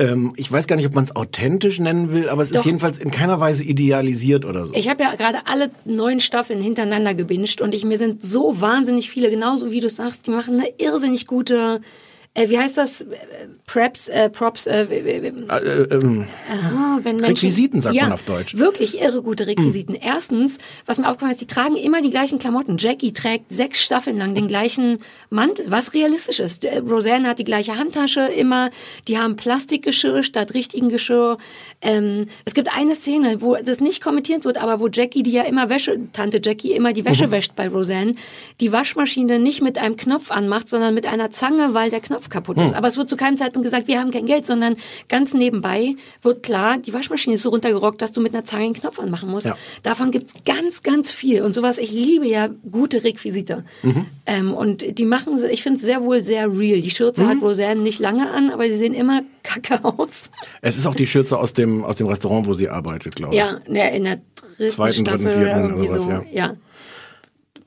Ähm, 0.00 0.32
ich 0.36 0.50
weiß 0.50 0.66
gar 0.66 0.76
nicht, 0.76 0.86
ob 0.86 0.94
man 0.94 1.04
es 1.04 1.14
authentisch 1.14 1.78
nennen 1.78 2.10
will, 2.10 2.30
aber 2.30 2.40
es 2.40 2.50
Doch. 2.50 2.60
ist 2.60 2.64
jedenfalls 2.64 2.96
in 2.96 3.10
keiner 3.10 3.38
Weise 3.38 3.64
idealisiert 3.64 4.46
oder 4.46 4.64
so. 4.64 4.74
Ich 4.74 4.88
habe 4.88 5.02
ja 5.02 5.14
gerade 5.14 5.40
alle 5.44 5.70
neun 5.84 6.20
Staffeln 6.20 6.60
hintereinander 6.62 7.12
gebinged 7.12 7.60
und 7.60 7.74
ich, 7.74 7.84
mir 7.84 7.98
sind 7.98 8.22
so 8.22 8.62
wahnsinnig 8.62 9.10
viele, 9.10 9.28
genauso 9.28 9.70
wie 9.70 9.80
du 9.80 9.90
sagst, 9.90 10.26
die 10.26 10.30
machen 10.30 10.58
eine 10.58 10.70
irrsinnig 10.78 11.26
gute, 11.26 11.82
äh, 12.34 12.48
wie 12.48 12.58
heißt 12.58 12.76
das, 12.76 13.04
Preps, 13.66 14.08
äh, 14.08 14.30
Props, 14.30 14.66
äh, 14.66 14.82
äh, 14.84 14.98
äh, 14.98 15.28
Äh, 15.28 15.82
ähm, 15.94 16.26
Aha, 16.50 16.98
wenn 17.02 17.16
Menschen, 17.16 17.34
Requisiten 17.36 17.80
sagt 17.80 17.94
ja, 17.96 18.04
man 18.04 18.12
auf 18.12 18.22
Deutsch. 18.22 18.56
Wirklich 18.56 19.00
irre 19.00 19.22
gute 19.22 19.46
Requisiten. 19.46 19.94
Erstens, 19.94 20.58
was 20.86 20.98
mir 20.98 21.08
aufgefallen 21.08 21.32
ist, 21.32 21.40
die 21.40 21.46
tragen 21.46 21.76
immer 21.76 22.02
die 22.02 22.10
gleichen 22.10 22.38
Klamotten. 22.38 22.76
Jackie 22.78 23.12
trägt 23.12 23.52
sechs 23.52 23.82
Staffeln 23.82 24.16
lang 24.18 24.34
den 24.34 24.48
gleichen 24.48 24.98
Mantel, 25.28 25.66
was 25.68 25.94
realistisch 25.94 26.40
ist. 26.40 26.64
Äh, 26.64 26.78
Roseanne 26.78 27.28
hat 27.28 27.38
die 27.38 27.44
gleiche 27.44 27.76
Handtasche 27.76 28.20
immer. 28.26 28.70
Die 29.08 29.18
haben 29.18 29.36
Plastikgeschirr 29.36 30.22
statt 30.22 30.54
richtigen 30.54 30.88
Geschirr. 30.88 31.38
Ähm, 31.82 32.26
es 32.44 32.54
gibt 32.54 32.68
eine 32.76 32.94
Szene, 32.94 33.40
wo 33.42 33.56
das 33.56 33.80
nicht 33.80 34.02
kommentiert 34.02 34.44
wird, 34.44 34.58
aber 34.58 34.80
wo 34.80 34.88
Jackie, 34.88 35.22
die 35.22 35.32
ja 35.32 35.42
immer 35.42 35.68
Wäsche, 35.68 35.98
Tante 36.12 36.40
Jackie 36.42 36.72
immer 36.72 36.92
die 36.92 37.04
Wäsche 37.04 37.26
Mhm. 37.26 37.30
wäscht 37.32 37.56
bei 37.56 37.68
Roseanne, 37.68 38.14
die 38.60 38.72
Waschmaschine 38.72 39.38
nicht 39.38 39.62
mit 39.62 39.78
einem 39.78 39.96
Knopf 39.96 40.30
anmacht, 40.30 40.68
sondern 40.68 40.94
mit 40.94 41.06
einer 41.06 41.30
Zange, 41.30 41.74
weil 41.74 41.90
der 41.90 42.00
Knopf 42.00 42.19
kaputt 42.28 42.58
ist. 42.58 42.70
Hm. 42.70 42.76
Aber 42.76 42.88
es 42.88 42.96
wird 42.96 43.08
zu 43.08 43.16
keinem 43.16 43.36
Zeitpunkt 43.36 43.64
gesagt, 43.64 43.88
wir 43.88 43.98
haben 43.98 44.10
kein 44.10 44.26
Geld, 44.26 44.46
sondern 44.46 44.76
ganz 45.08 45.32
nebenbei 45.32 45.94
wird 46.22 46.42
klar, 46.42 46.78
die 46.78 46.92
Waschmaschine 46.92 47.36
ist 47.36 47.42
so 47.42 47.50
runtergerockt, 47.50 48.02
dass 48.02 48.12
du 48.12 48.20
mit 48.20 48.34
einer 48.34 48.44
Zange 48.44 48.64
einen 48.64 48.74
Knopf 48.74 48.98
anmachen 48.98 49.30
musst. 49.30 49.46
Ja. 49.46 49.56
Davon 49.82 50.10
gibt's 50.10 50.34
ganz, 50.44 50.82
ganz 50.82 51.10
viel. 51.10 51.42
Und 51.42 51.54
sowas, 51.54 51.78
ich 51.78 51.92
liebe 51.92 52.26
ja 52.26 52.48
gute 52.70 53.04
Requisite. 53.04 53.64
Mhm. 53.82 54.06
Ähm, 54.26 54.52
und 54.52 54.98
die 54.98 55.04
machen, 55.04 55.38
ich 55.50 55.62
finde 55.62 55.76
es 55.76 55.82
sehr 55.82 56.02
wohl 56.02 56.22
sehr 56.22 56.50
real. 56.50 56.80
Die 56.80 56.90
Schürze 56.90 57.22
Mhm. 57.22 57.28
hat 57.28 57.42
Roseanne 57.42 57.80
nicht 57.80 58.00
lange 58.00 58.30
an, 58.30 58.50
aber 58.50 58.64
sie 58.64 58.74
sehen 58.74 58.92
immer 58.94 59.22
kacke 59.42 59.84
aus. 59.84 60.28
Es 60.60 60.76
ist 60.76 60.86
auch 60.86 60.94
die 60.94 61.06
Schürze 61.06 61.38
aus 61.38 61.52
dem, 61.52 61.84
aus 61.84 61.96
dem 61.96 62.08
Restaurant, 62.08 62.46
wo 62.46 62.54
sie 62.54 62.68
arbeitet, 62.68 63.14
glaube 63.14 63.34
ich. 63.34 63.38
Ja, 63.38 63.58
in 63.66 64.04
der, 64.04 64.20
dritten 64.56 64.70
Zweiten, 64.70 65.04
dritten, 65.04 65.20
Staffel 65.22 65.44
vierten 65.44 65.64
oder 65.64 65.76
oder 65.76 65.92
was, 65.92 66.04
so. 66.04 66.10
ja. 66.10 66.22
ja. 66.32 66.52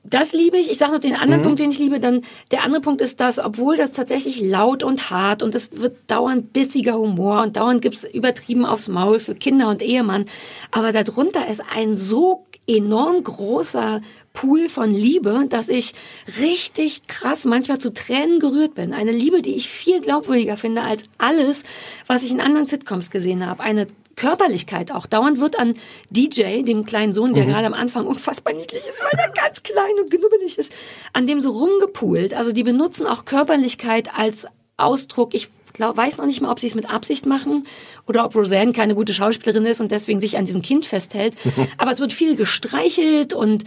Das 0.04 0.32
liebe 0.34 0.58
ich. 0.58 0.70
Ich 0.70 0.76
sage 0.78 0.92
noch 0.92 1.00
den 1.00 1.16
anderen 1.16 1.40
Mhm. 1.40 1.44
Punkt, 1.44 1.60
den 1.60 1.70
ich 1.70 1.78
liebe. 1.78 1.98
Dann 1.98 2.22
der 2.50 2.62
andere 2.62 2.82
Punkt 2.82 3.00
ist, 3.00 3.20
dass 3.20 3.38
obwohl 3.38 3.76
das 3.76 3.92
tatsächlich 3.92 4.40
laut 4.40 4.82
und 4.82 5.10
hart 5.10 5.42
und 5.42 5.54
es 5.54 5.70
wird 5.72 5.96
dauernd 6.06 6.52
bissiger 6.52 6.98
Humor 6.98 7.42
und 7.42 7.56
dauernd 7.56 7.80
gibt's 7.80 8.04
übertrieben 8.04 8.66
aufs 8.66 8.88
Maul 8.88 9.18
für 9.18 9.34
Kinder 9.34 9.68
und 9.68 9.80
Ehemann, 9.82 10.26
aber 10.70 10.92
darunter 10.92 11.48
ist 11.48 11.62
ein 11.74 11.96
so 11.96 12.44
enorm 12.66 13.24
großer 13.24 14.02
Pool 14.34 14.68
von 14.68 14.90
Liebe, 14.90 15.46
dass 15.48 15.68
ich 15.68 15.94
richtig 16.40 17.06
krass 17.06 17.44
manchmal 17.44 17.78
zu 17.78 17.92
Tränen 17.94 18.40
gerührt 18.40 18.74
bin. 18.74 18.92
Eine 18.92 19.12
Liebe, 19.12 19.42
die 19.42 19.54
ich 19.54 19.68
viel 19.68 20.00
glaubwürdiger 20.00 20.56
finde 20.56 20.82
als 20.82 21.04
alles, 21.18 21.62
was 22.06 22.24
ich 22.24 22.32
in 22.32 22.40
anderen 22.40 22.66
Sitcoms 22.66 23.10
gesehen 23.10 23.46
habe. 23.46 23.62
Eine 23.62 23.86
Körperlichkeit 24.16 24.92
auch. 24.92 25.06
Dauernd 25.06 25.40
wird 25.40 25.58
an 25.58 25.74
DJ, 26.10 26.62
dem 26.62 26.84
kleinen 26.84 27.12
Sohn, 27.12 27.34
der 27.34 27.44
Mhm. 27.44 27.48
gerade 27.50 27.66
am 27.66 27.74
Anfang 27.74 28.06
unfassbar 28.06 28.52
niedlich 28.54 28.82
ist, 28.88 29.00
weil 29.02 29.18
er 29.18 29.30
ganz 29.30 29.62
klein 29.62 29.92
und 30.02 30.10
knubbelig 30.10 30.58
ist, 30.58 30.72
an 31.12 31.26
dem 31.26 31.40
so 31.40 31.50
rumgepult. 31.50 32.34
Also 32.34 32.52
die 32.52 32.62
benutzen 32.62 33.06
auch 33.06 33.24
Körperlichkeit 33.24 34.10
als 34.16 34.46
Ausdruck. 34.76 35.34
Ich 35.34 35.48
glaub, 35.72 35.96
weiß 35.96 36.18
noch 36.18 36.26
nicht 36.26 36.40
mal, 36.40 36.50
ob 36.52 36.60
sie 36.60 36.66
es 36.68 36.74
mit 36.74 36.88
Absicht 36.88 37.26
machen 37.26 37.66
oder 38.06 38.24
ob 38.24 38.34
Roseanne 38.36 38.72
keine 38.72 38.94
gute 38.94 39.12
Schauspielerin 39.14 39.66
ist 39.66 39.80
und 39.80 39.90
deswegen 39.90 40.20
sich 40.20 40.36
an 40.38 40.44
diesem 40.44 40.62
Kind 40.62 40.86
festhält. 40.86 41.34
Aber 41.78 41.90
es 41.90 41.98
wird 42.00 42.12
viel 42.12 42.36
gestreichelt 42.36 43.34
und 43.34 43.64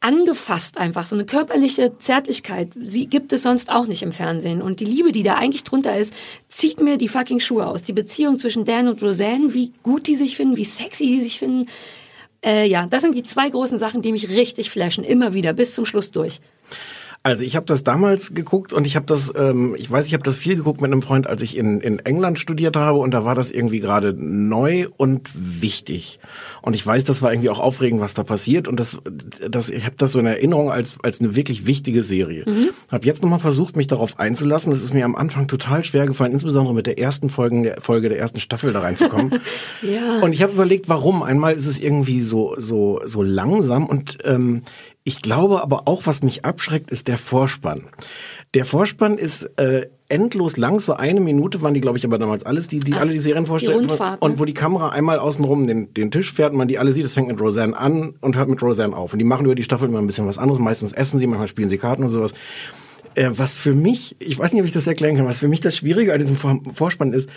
angefasst 0.00 0.78
einfach. 0.78 1.06
So 1.06 1.14
eine 1.14 1.26
körperliche 1.26 1.96
Zärtlichkeit, 1.98 2.70
sie 2.80 3.06
gibt 3.06 3.32
es 3.32 3.42
sonst 3.42 3.70
auch 3.70 3.86
nicht 3.86 4.02
im 4.02 4.12
Fernsehen. 4.12 4.62
Und 4.62 4.80
die 4.80 4.86
Liebe, 4.86 5.12
die 5.12 5.22
da 5.22 5.34
eigentlich 5.34 5.64
drunter 5.64 5.96
ist, 5.96 6.12
zieht 6.48 6.80
mir 6.80 6.96
die 6.96 7.08
fucking 7.08 7.40
Schuhe 7.40 7.66
aus. 7.66 7.82
Die 7.82 7.92
Beziehung 7.92 8.38
zwischen 8.38 8.64
Dan 8.64 8.88
und 8.88 9.02
Roseanne, 9.02 9.54
wie 9.54 9.72
gut 9.82 10.06
die 10.06 10.16
sich 10.16 10.36
finden, 10.36 10.56
wie 10.56 10.64
sexy 10.64 11.06
die 11.06 11.20
sich 11.20 11.38
finden. 11.38 11.68
Äh, 12.42 12.66
ja, 12.66 12.86
das 12.86 13.02
sind 13.02 13.14
die 13.14 13.22
zwei 13.22 13.50
großen 13.50 13.78
Sachen, 13.78 14.00
die 14.00 14.12
mich 14.12 14.30
richtig 14.30 14.70
flashen. 14.70 15.04
Immer 15.04 15.34
wieder, 15.34 15.52
bis 15.52 15.74
zum 15.74 15.84
Schluss 15.84 16.10
durch. 16.10 16.40
Also 17.22 17.44
ich 17.44 17.54
habe 17.54 17.66
das 17.66 17.84
damals 17.84 18.32
geguckt 18.32 18.72
und 18.72 18.86
ich 18.86 18.96
habe 18.96 19.04
das, 19.04 19.30
ähm, 19.36 19.74
ich 19.76 19.90
weiß, 19.90 20.06
ich 20.06 20.14
habe 20.14 20.22
das 20.22 20.36
viel 20.36 20.56
geguckt 20.56 20.80
mit 20.80 20.90
einem 20.90 21.02
Freund, 21.02 21.26
als 21.26 21.42
ich 21.42 21.54
in, 21.54 21.82
in 21.82 21.98
England 21.98 22.38
studiert 22.38 22.76
habe 22.76 22.98
und 22.98 23.10
da 23.10 23.26
war 23.26 23.34
das 23.34 23.50
irgendwie 23.50 23.78
gerade 23.78 24.14
neu 24.14 24.86
und 24.96 25.28
wichtig. 25.34 26.18
Und 26.62 26.72
ich 26.74 26.86
weiß, 26.86 27.04
das 27.04 27.20
war 27.20 27.30
irgendwie 27.30 27.50
auch 27.50 27.58
aufregend, 27.58 28.00
was 28.00 28.14
da 28.14 28.22
passiert 28.22 28.68
und 28.68 28.80
das, 28.80 29.02
das 29.50 29.68
ich 29.68 29.84
habe 29.84 29.96
das 29.98 30.12
so 30.12 30.18
in 30.18 30.24
Erinnerung 30.24 30.70
als 30.70 30.94
als 31.02 31.20
eine 31.20 31.36
wirklich 31.36 31.66
wichtige 31.66 32.02
Serie. 32.02 32.44
Mhm. 32.46 32.70
Habe 32.90 33.04
jetzt 33.04 33.22
nochmal 33.22 33.38
versucht, 33.38 33.76
mich 33.76 33.86
darauf 33.86 34.18
einzulassen. 34.18 34.72
Es 34.72 34.82
ist 34.82 34.94
mir 34.94 35.04
am 35.04 35.14
Anfang 35.14 35.46
total 35.46 35.84
schwer 35.84 36.06
gefallen, 36.06 36.32
insbesondere 36.32 36.72
mit 36.72 36.86
der 36.86 36.98
ersten 36.98 37.28
Folge 37.28 37.62
der 37.62 37.80
Folge 37.82 38.08
der 38.08 38.18
ersten 38.18 38.40
Staffel 38.40 38.72
da 38.72 38.80
reinzukommen. 38.80 39.40
ja. 39.82 40.20
Und 40.20 40.32
ich 40.32 40.42
habe 40.42 40.54
überlegt, 40.54 40.88
warum. 40.88 41.22
Einmal 41.22 41.52
ist 41.52 41.66
es 41.66 41.80
irgendwie 41.80 42.22
so 42.22 42.54
so 42.56 42.98
so 43.04 43.22
langsam 43.22 43.84
und 43.84 44.16
ähm, 44.24 44.62
ich 45.04 45.22
glaube 45.22 45.62
aber 45.62 45.88
auch, 45.88 46.06
was 46.06 46.22
mich 46.22 46.44
abschreckt, 46.44 46.90
ist 46.90 47.08
der 47.08 47.18
Vorspann. 47.18 47.88
Der 48.54 48.64
Vorspann 48.64 49.16
ist 49.16 49.44
äh, 49.58 49.86
endlos 50.08 50.56
lang, 50.56 50.78
so 50.80 50.94
eine 50.94 51.20
Minute 51.20 51.62
waren 51.62 51.72
die, 51.72 51.80
glaube 51.80 51.98
ich, 51.98 52.04
aber 52.04 52.18
damals 52.18 52.44
alles, 52.44 52.68
die, 52.68 52.80
die 52.80 52.94
Ach, 52.94 53.00
alle 53.00 53.12
die 53.12 53.18
Serien 53.18 53.46
vorstellen. 53.46 53.82
Die 53.82 53.88
Rundfahrt, 53.88 54.20
und 54.20 54.38
wo 54.38 54.44
die 54.44 54.54
Kamera 54.54 54.90
einmal 54.90 55.18
außenrum 55.18 55.66
den, 55.66 55.94
den 55.94 56.10
Tisch 56.10 56.32
fährt 56.32 56.52
und 56.52 56.58
man 56.58 56.68
die 56.68 56.78
alle 56.78 56.92
sieht, 56.92 57.04
es 57.04 57.14
fängt 57.14 57.28
mit 57.28 57.40
Roseanne 57.40 57.76
an 57.76 58.14
und 58.20 58.36
hört 58.36 58.48
mit 58.48 58.60
Roseanne 58.62 58.94
auf. 58.94 59.12
Und 59.12 59.20
die 59.20 59.24
machen 59.24 59.46
über 59.46 59.54
die 59.54 59.62
Staffel 59.62 59.88
immer 59.88 60.00
ein 60.00 60.06
bisschen 60.06 60.26
was 60.26 60.36
anderes. 60.36 60.58
Meistens 60.58 60.92
essen 60.92 61.18
sie, 61.18 61.26
manchmal 61.26 61.48
spielen 61.48 61.70
sie 61.70 61.78
Karten 61.78 62.02
und 62.02 62.08
sowas. 62.08 62.34
Äh, 63.14 63.30
was 63.32 63.56
für 63.56 63.74
mich, 63.74 64.16
ich 64.18 64.38
weiß 64.38 64.52
nicht, 64.52 64.60
ob 64.60 64.66
ich 64.66 64.72
das 64.72 64.86
erklären 64.86 65.16
kann, 65.16 65.26
was 65.26 65.40
für 65.40 65.48
mich 65.48 65.60
das 65.60 65.76
Schwierige 65.76 66.12
an 66.12 66.18
diesem 66.18 66.36
Vorspann 66.36 67.12
ist, 67.12 67.30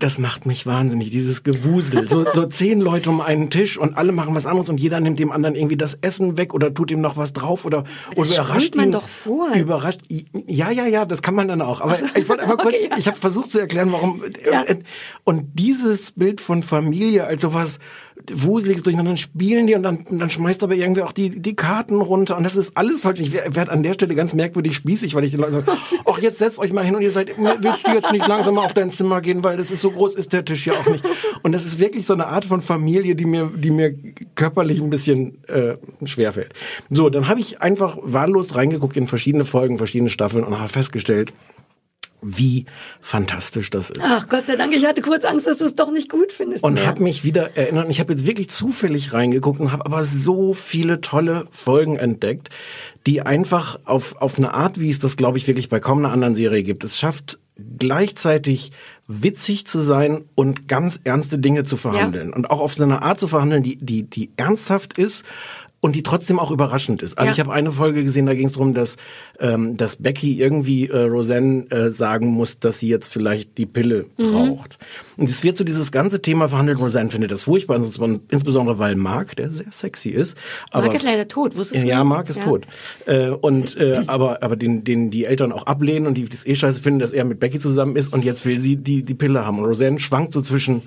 das 0.00 0.18
macht 0.18 0.44
mich 0.44 0.66
wahnsinnig, 0.66 1.10
dieses 1.10 1.44
Gewusel. 1.44 2.08
So, 2.08 2.26
so 2.32 2.46
zehn 2.46 2.80
Leute 2.80 3.08
um 3.10 3.20
einen 3.20 3.48
Tisch 3.48 3.78
und 3.78 3.96
alle 3.96 4.10
machen 4.10 4.34
was 4.34 4.44
anderes 4.44 4.68
und 4.68 4.80
jeder 4.80 4.98
nimmt 4.98 5.20
dem 5.20 5.30
anderen 5.30 5.54
irgendwie 5.54 5.76
das 5.76 5.94
Essen 6.00 6.36
weg 6.36 6.52
oder 6.52 6.74
tut 6.74 6.90
ihm 6.90 7.00
noch 7.00 7.16
was 7.16 7.32
drauf 7.32 7.64
oder, 7.64 7.84
das 8.16 8.34
überrascht 8.34 8.74
man 8.74 8.86
ihn. 8.86 8.92
doch 8.92 9.06
vor. 9.06 9.54
Überrascht. 9.54 10.00
Ja, 10.08 10.70
ja, 10.72 10.86
ja, 10.86 11.04
das 11.04 11.22
kann 11.22 11.36
man 11.36 11.46
dann 11.46 11.62
auch. 11.62 11.80
Aber 11.80 11.92
also, 11.92 12.06
ich 12.16 12.28
wollte 12.28 12.42
einfach 12.42 12.58
kurz, 12.62 12.74
okay, 12.74 12.88
ja. 12.90 12.98
ich 12.98 13.06
habe 13.06 13.16
versucht 13.16 13.52
zu 13.52 13.60
erklären, 13.60 13.92
warum. 13.92 14.22
Ja. 14.50 14.64
Und 15.22 15.60
dieses 15.60 16.12
Bild 16.12 16.40
von 16.40 16.64
Familie 16.64 17.24
als 17.24 17.42
sowas 17.42 17.78
Wuseliges 18.32 18.82
durcheinander, 18.82 19.10
dann 19.10 19.16
spielen 19.18 19.66
die 19.66 19.74
und 19.74 19.82
dann, 19.82 20.04
dann 20.10 20.30
schmeißt 20.30 20.62
aber 20.62 20.74
irgendwie 20.74 21.02
auch 21.02 21.12
die, 21.12 21.42
die 21.42 21.54
Karten 21.54 22.00
runter 22.00 22.36
und 22.36 22.44
das 22.44 22.56
ist 22.56 22.76
alles 22.76 23.00
falsch. 23.00 23.20
Ich 23.20 23.32
werde 23.32 23.70
an 23.70 23.82
der 23.82 23.94
Stelle 23.94 24.14
ganz 24.14 24.34
merkwürdig 24.34 24.74
spießig, 24.76 25.14
weil 25.14 25.24
ich 25.24 25.32
den 25.32 25.40
Leuten 25.40 25.52
sage, 25.52 25.66
ach, 26.06 26.18
jetzt 26.20 26.38
setzt 26.38 26.58
euch 26.58 26.72
mal 26.72 26.84
hin 26.84 26.94
und 26.94 27.02
ihr 27.02 27.10
seid, 27.10 27.36
willst 27.36 27.86
du 27.86 27.92
jetzt 27.92 28.12
nicht 28.12 28.26
langsam 28.26 28.54
mal 28.54 28.64
auf 28.64 28.72
dein 28.72 28.90
Zimmer 28.90 29.20
gehen, 29.20 29.42
weil 29.42 29.56
das 29.56 29.70
ist 29.70 29.80
so 29.80 29.90
groß, 29.90 30.14
ist 30.14 30.32
der 30.32 30.44
Tisch 30.44 30.66
ja 30.66 30.74
auch 30.74 30.86
nicht. 30.86 31.04
Und 31.42 31.52
das 31.52 31.64
ist 31.64 31.78
wirklich 31.78 32.06
so 32.06 32.14
eine 32.14 32.26
Art 32.26 32.44
von 32.44 32.62
Familie, 32.62 33.16
die 33.16 33.26
mir, 33.26 33.50
die 33.54 33.70
mir 33.70 33.94
körperlich 34.34 34.80
ein 34.80 34.90
bisschen 34.90 35.44
äh, 35.48 35.76
schwerfällt. 36.04 36.54
So, 36.90 37.10
dann 37.10 37.28
habe 37.28 37.40
ich 37.40 37.60
einfach 37.60 37.98
wahllos 38.00 38.54
reingeguckt 38.54 38.96
in 38.96 39.06
verschiedene 39.06 39.44
Folgen, 39.44 39.76
verschiedene 39.76 40.08
Staffeln 40.08 40.44
und 40.44 40.58
habe 40.58 40.68
festgestellt, 40.68 41.34
wie 42.24 42.64
fantastisch 43.00 43.70
das 43.70 43.90
ist. 43.90 44.00
Ach 44.02 44.28
Gott 44.28 44.46
sei 44.46 44.56
Dank, 44.56 44.74
ich 44.74 44.86
hatte 44.86 45.02
kurz 45.02 45.24
Angst, 45.24 45.46
dass 45.46 45.58
du 45.58 45.66
es 45.66 45.74
doch 45.74 45.92
nicht 45.92 46.08
gut 46.08 46.32
findest. 46.32 46.64
Und 46.64 46.84
habe 46.84 47.02
mich 47.02 47.24
wieder 47.24 47.56
erinnert. 47.56 47.90
Ich 47.90 48.00
habe 48.00 48.12
jetzt 48.12 48.26
wirklich 48.26 48.50
zufällig 48.50 49.12
reingeguckt 49.12 49.60
und 49.60 49.72
habe 49.72 49.84
aber 49.84 50.04
so 50.04 50.54
viele 50.54 51.00
tolle 51.00 51.46
Folgen 51.50 51.96
entdeckt, 51.96 52.48
die 53.06 53.20
einfach 53.20 53.78
auf, 53.84 54.16
auf 54.16 54.38
eine 54.38 54.54
Art, 54.54 54.80
wie 54.80 54.88
es 54.88 54.98
das, 54.98 55.16
glaube 55.16 55.38
ich, 55.38 55.46
wirklich 55.46 55.68
bei 55.68 55.80
kaum 55.80 55.98
einer 55.98 56.12
anderen 56.12 56.34
Serie 56.34 56.62
gibt. 56.62 56.82
Es 56.82 56.98
schafft 56.98 57.38
gleichzeitig 57.78 58.72
witzig 59.06 59.66
zu 59.66 59.80
sein 59.80 60.24
und 60.34 60.66
ganz 60.66 60.98
ernste 61.04 61.38
Dinge 61.38 61.64
zu 61.64 61.76
verhandeln. 61.76 62.30
Ja. 62.30 62.36
Und 62.36 62.50
auch 62.50 62.60
auf 62.60 62.74
so 62.74 62.84
eine 62.84 63.02
Art 63.02 63.20
zu 63.20 63.28
verhandeln, 63.28 63.62
die, 63.62 63.76
die, 63.76 64.04
die 64.04 64.30
ernsthaft 64.36 64.98
ist 64.98 65.24
und 65.84 65.94
die 65.94 66.02
trotzdem 66.02 66.38
auch 66.38 66.50
überraschend 66.50 67.02
ist. 67.02 67.18
Also 67.18 67.26
ja. 67.26 67.32
ich 67.34 67.40
habe 67.40 67.52
eine 67.52 67.70
Folge 67.70 68.02
gesehen, 68.02 68.24
da 68.24 68.32
ging 68.32 68.46
es 68.46 68.54
darum, 68.54 68.72
dass, 68.72 68.96
ähm, 69.38 69.76
dass 69.76 69.96
Becky 69.96 70.40
irgendwie 70.40 70.88
äh, 70.88 71.02
Roseanne 71.02 71.70
äh, 71.70 71.90
sagen 71.90 72.28
muss, 72.28 72.58
dass 72.58 72.78
sie 72.78 72.88
jetzt 72.88 73.12
vielleicht 73.12 73.58
die 73.58 73.66
Pille 73.66 74.06
mhm. 74.16 74.32
braucht. 74.32 74.78
Und 75.18 75.28
es 75.28 75.44
wird 75.44 75.58
so 75.58 75.62
dieses 75.62 75.92
ganze 75.92 76.22
Thema 76.22 76.48
verhandelt. 76.48 76.78
Roseanne 76.78 77.10
findet 77.10 77.32
das 77.32 77.42
furchtbar, 77.42 77.76
insbesondere 77.76 78.78
weil 78.78 78.96
Mark, 78.96 79.36
der 79.36 79.50
sehr 79.50 79.70
sexy 79.70 80.08
ist. 80.08 80.38
Aber, 80.70 80.86
Mark 80.86 80.96
ist 80.96 81.04
leider 81.04 81.28
tot, 81.28 81.54
wusstest 81.54 81.82
du? 81.82 81.86
Ja, 81.86 82.02
Mark 82.02 82.30
ist 82.30 82.38
ja. 82.38 82.44
tot. 82.44 82.66
Äh, 83.04 83.28
und 83.28 83.76
äh, 83.76 84.04
aber 84.06 84.42
aber 84.42 84.56
den, 84.56 84.84
den 84.84 85.10
die 85.10 85.26
Eltern 85.26 85.52
auch 85.52 85.66
ablehnen 85.66 86.06
und 86.06 86.14
die 86.14 86.26
das 86.26 86.46
eh 86.46 86.54
scheiße 86.54 86.80
finden, 86.80 87.00
dass 87.00 87.12
er 87.12 87.26
mit 87.26 87.40
Becky 87.40 87.58
zusammen 87.58 87.96
ist 87.96 88.10
und 88.10 88.24
jetzt 88.24 88.46
will 88.46 88.58
sie 88.58 88.78
die 88.78 89.02
die 89.02 89.12
Pille 89.12 89.44
haben. 89.44 89.58
Und 89.58 89.66
Roseanne 89.66 90.00
schwankt 90.00 90.32
so 90.32 90.40
zwischen 90.40 90.84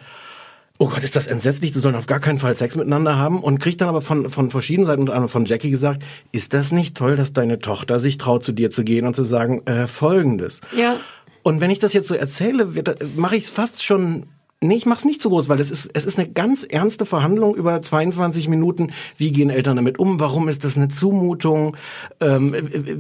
oh 0.80 0.88
Gott, 0.88 1.04
ist 1.04 1.16
das 1.16 1.28
entsetzlich, 1.28 1.72
die 1.72 1.80
sollen 1.80 1.96
auf 1.96 2.06
gar 2.06 2.20
keinen 2.20 2.40
Fall 2.40 2.54
Sex 2.56 2.76
miteinander 2.76 3.18
haben 3.18 3.42
und 3.42 3.60
kriegt 3.60 3.82
dann 3.82 3.90
aber 3.90 4.02
von, 4.02 4.30
von 4.30 4.50
verschiedenen 4.50 4.86
Seiten, 4.86 5.02
unter 5.02 5.14
anderem 5.14 5.30
von 5.30 5.46
Jackie 5.46 5.72
gesagt, 5.72 6.04
ist 6.32 6.54
das 6.54 6.72
nicht 6.72 6.96
toll, 6.96 7.16
dass 7.16 7.34
deine 7.34 7.60
Tochter 7.60 8.00
sich 8.00 8.18
traut, 8.18 8.44
zu 8.44 8.52
dir 8.52 8.70
zu 8.70 8.84
gehen 8.84 9.08
und 9.08 9.16
zu 9.16 9.24
sagen, 9.24 9.66
äh, 9.66 9.88
folgendes. 9.88 10.62
Ja. 10.76 10.98
Und 11.44 11.62
wenn 11.62 11.72
ich 11.72 11.80
das 11.80 11.94
jetzt 11.94 12.08
so 12.08 12.16
erzähle, 12.16 12.68
mache 13.16 13.36
ich 13.36 13.46
es 13.46 13.50
fast 13.50 13.84
schon 13.84 14.26
Nee, 14.64 14.76
ich 14.76 14.88
mach's 14.88 15.06
nicht 15.06 15.22
so 15.22 15.30
groß, 15.30 15.50
weil 15.50 15.60
es 15.60 15.70
ist, 15.70 15.92
es 15.94 16.06
ist 16.06 16.18
eine 16.18 16.30
ganz 16.30 16.64
ernste 16.64 17.06
Verhandlung 17.06 17.56
über 17.56 17.80
22 17.80 18.48
Minuten. 18.48 18.92
Wie 19.16 19.32
gehen 19.32 19.52
Eltern 19.52 19.76
damit 19.76 20.00
um? 20.00 20.20
Warum 20.20 20.50
ist 20.50 20.66
das 20.66 20.78
eine 20.78 20.88
Zumutung? 20.88 21.78
Ähm, 22.20 22.56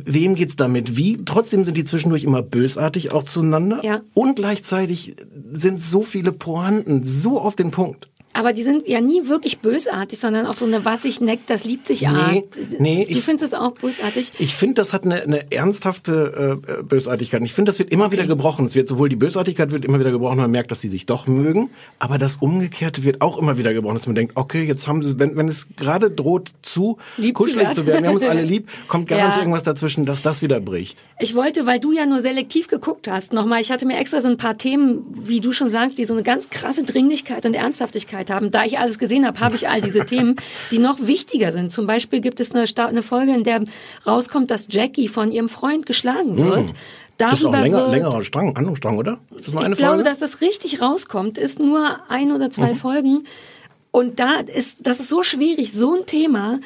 wem 0.05 0.35
geht's 0.35 0.55
damit 0.55 0.97
wie? 0.97 1.17
Trotzdem 1.25 1.65
sind 1.65 1.75
die 1.75 1.83
zwischendurch 1.83 2.23
immer 2.23 2.43
bösartig 2.43 3.11
auch 3.11 3.23
zueinander. 3.23 3.79
Ja. 3.83 4.01
Und 4.13 4.35
gleichzeitig 4.35 5.15
sind 5.51 5.81
so 5.81 6.03
viele 6.03 6.31
Pointen 6.31 7.03
so 7.03 7.41
auf 7.41 7.55
den 7.55 7.71
Punkt. 7.71 8.07
Aber 8.33 8.53
die 8.53 8.63
sind 8.63 8.87
ja 8.87 9.01
nie 9.01 9.27
wirklich 9.27 9.59
bösartig, 9.59 10.19
sondern 10.19 10.45
auch 10.45 10.53
so 10.53 10.65
eine 10.65 10.85
was 10.85 11.01
sich 11.01 11.21
neckt, 11.21 11.49
das 11.49 11.65
liebt 11.65 11.87
sich 11.87 12.07
Art. 12.07 12.33
Nee, 12.33 12.43
nee, 12.79 13.05
du 13.05 13.19
findest 13.21 13.53
es 13.53 13.53
auch 13.53 13.71
bösartig? 13.71 14.31
Ich 14.37 14.53
finde, 14.53 14.75
das 14.75 14.93
hat 14.93 15.05
eine, 15.05 15.23
eine 15.23 15.51
ernsthafte 15.51 16.59
äh, 16.67 16.83
Bösartigkeit. 16.83 17.41
Ich 17.43 17.53
finde, 17.53 17.71
das 17.71 17.79
wird 17.79 17.91
immer 17.91 18.05
okay. 18.05 18.13
wieder 18.13 18.27
gebrochen. 18.27 18.65
Es 18.65 18.75
wird 18.75 18.87
sowohl 18.87 19.09
die 19.09 19.15
Bösartigkeit 19.15 19.71
wird 19.71 19.85
immer 19.85 19.99
wieder 19.99 20.11
gebrochen, 20.11 20.37
man 20.37 20.51
merkt, 20.51 20.71
dass 20.71 20.81
sie 20.81 20.87
sich 20.87 21.05
doch 21.05 21.27
mögen, 21.27 21.69
aber 21.99 22.17
das 22.17 22.37
Umgekehrte 22.37 23.03
wird 23.03 23.21
auch 23.21 23.37
immer 23.37 23.57
wieder 23.57 23.73
gebrochen, 23.73 23.95
dass 23.95 24.07
man 24.07 24.15
denkt, 24.15 24.33
okay, 24.35 24.63
jetzt 24.63 24.87
haben 24.87 25.01
sie, 25.01 25.17
wenn, 25.19 25.35
wenn 25.35 25.47
es 25.47 25.67
gerade 25.75 26.11
droht 26.11 26.51
zu 26.61 26.97
lieb 27.17 27.35
kuschelig 27.35 27.73
zu 27.73 27.85
werden, 27.85 28.03
wir 28.03 28.09
haben 28.09 28.17
uns 28.17 28.25
alle 28.25 28.43
lieb, 28.43 28.69
kommt 28.87 29.07
garantiert 29.07 29.35
ja. 29.35 29.41
irgendwas 29.41 29.63
dazwischen, 29.63 30.05
dass 30.05 30.21
das 30.21 30.41
wieder 30.41 30.59
bricht. 30.59 30.99
Ich 31.19 31.35
wollte, 31.35 31.65
weil 31.65 31.79
du 31.79 31.91
ja 31.91 32.05
nur 32.05 32.21
selektiv 32.21 32.67
geguckt 32.67 33.07
hast, 33.07 33.33
nochmal, 33.33 33.61
ich 33.61 33.71
hatte 33.71 33.85
mir 33.85 33.97
extra 33.97 34.21
so 34.21 34.29
ein 34.29 34.37
paar 34.37 34.57
Themen, 34.57 35.05
wie 35.13 35.41
du 35.41 35.51
schon 35.51 35.69
sagst, 35.69 35.97
die 35.97 36.05
so 36.05 36.13
eine 36.13 36.23
ganz 36.23 36.49
krasse 36.49 36.83
Dringlichkeit 36.83 37.45
und 37.45 37.55
Ernsthaftigkeit 37.55 38.26
Möglichkeit 38.27 38.29
haben. 38.29 38.51
Da 38.51 38.65
ich 38.65 38.79
alles 38.79 38.99
gesehen 38.99 39.25
habe, 39.25 39.39
habe 39.39 39.55
ich 39.55 39.67
all 39.67 39.81
diese 39.81 40.05
Themen, 40.05 40.35
die 40.71 40.79
noch 40.79 40.97
wichtiger 41.01 41.51
sind. 41.51 41.71
Zum 41.71 41.87
Beispiel 41.87 42.21
gibt 42.21 42.39
es 42.39 42.51
eine, 42.51 42.65
eine 42.87 43.03
Folge, 43.03 43.33
in 43.33 43.43
der 43.43 43.61
rauskommt, 44.05 44.51
dass 44.51 44.67
Jackie 44.69 45.07
von 45.07 45.31
ihrem 45.31 45.49
Freund 45.49 45.85
geschlagen 45.85 46.37
hm. 46.37 46.45
wird. 46.45 46.71
Mm. 46.71 46.75
Darüber 47.17 47.31
das 47.31 47.39
ist 47.39 47.45
auch 47.47 47.53
ein 47.53 47.63
länger, 47.63 47.87
längerer 47.87 48.23
Strang, 48.23 48.55
Handlungsstrang, 48.55 48.97
oder? 48.97 49.17
Ist 49.35 49.47
das 49.47 49.53
nur 49.53 49.63
eine 49.63 49.73
ich 49.73 49.79
Folge? 49.79 50.03
glaube, 50.03 50.03
dass 50.03 50.19
das 50.19 50.41
richtig 50.41 50.81
rauskommt, 50.81 51.39
ist 51.39 51.59
nur 51.59 51.97
ein 52.09 52.31
oder 52.31 52.51
zwei 52.51 52.73
mhm. 52.73 52.75
Folgen. 52.75 53.23
Und 53.89 54.19
da 54.19 54.35
ist, 54.35 54.85
das 54.85 54.99
ist 54.99 55.09
so 55.09 55.23
schwierig, 55.23 55.73
so 55.73 55.95
ein 55.95 56.05
Thema 56.05 56.59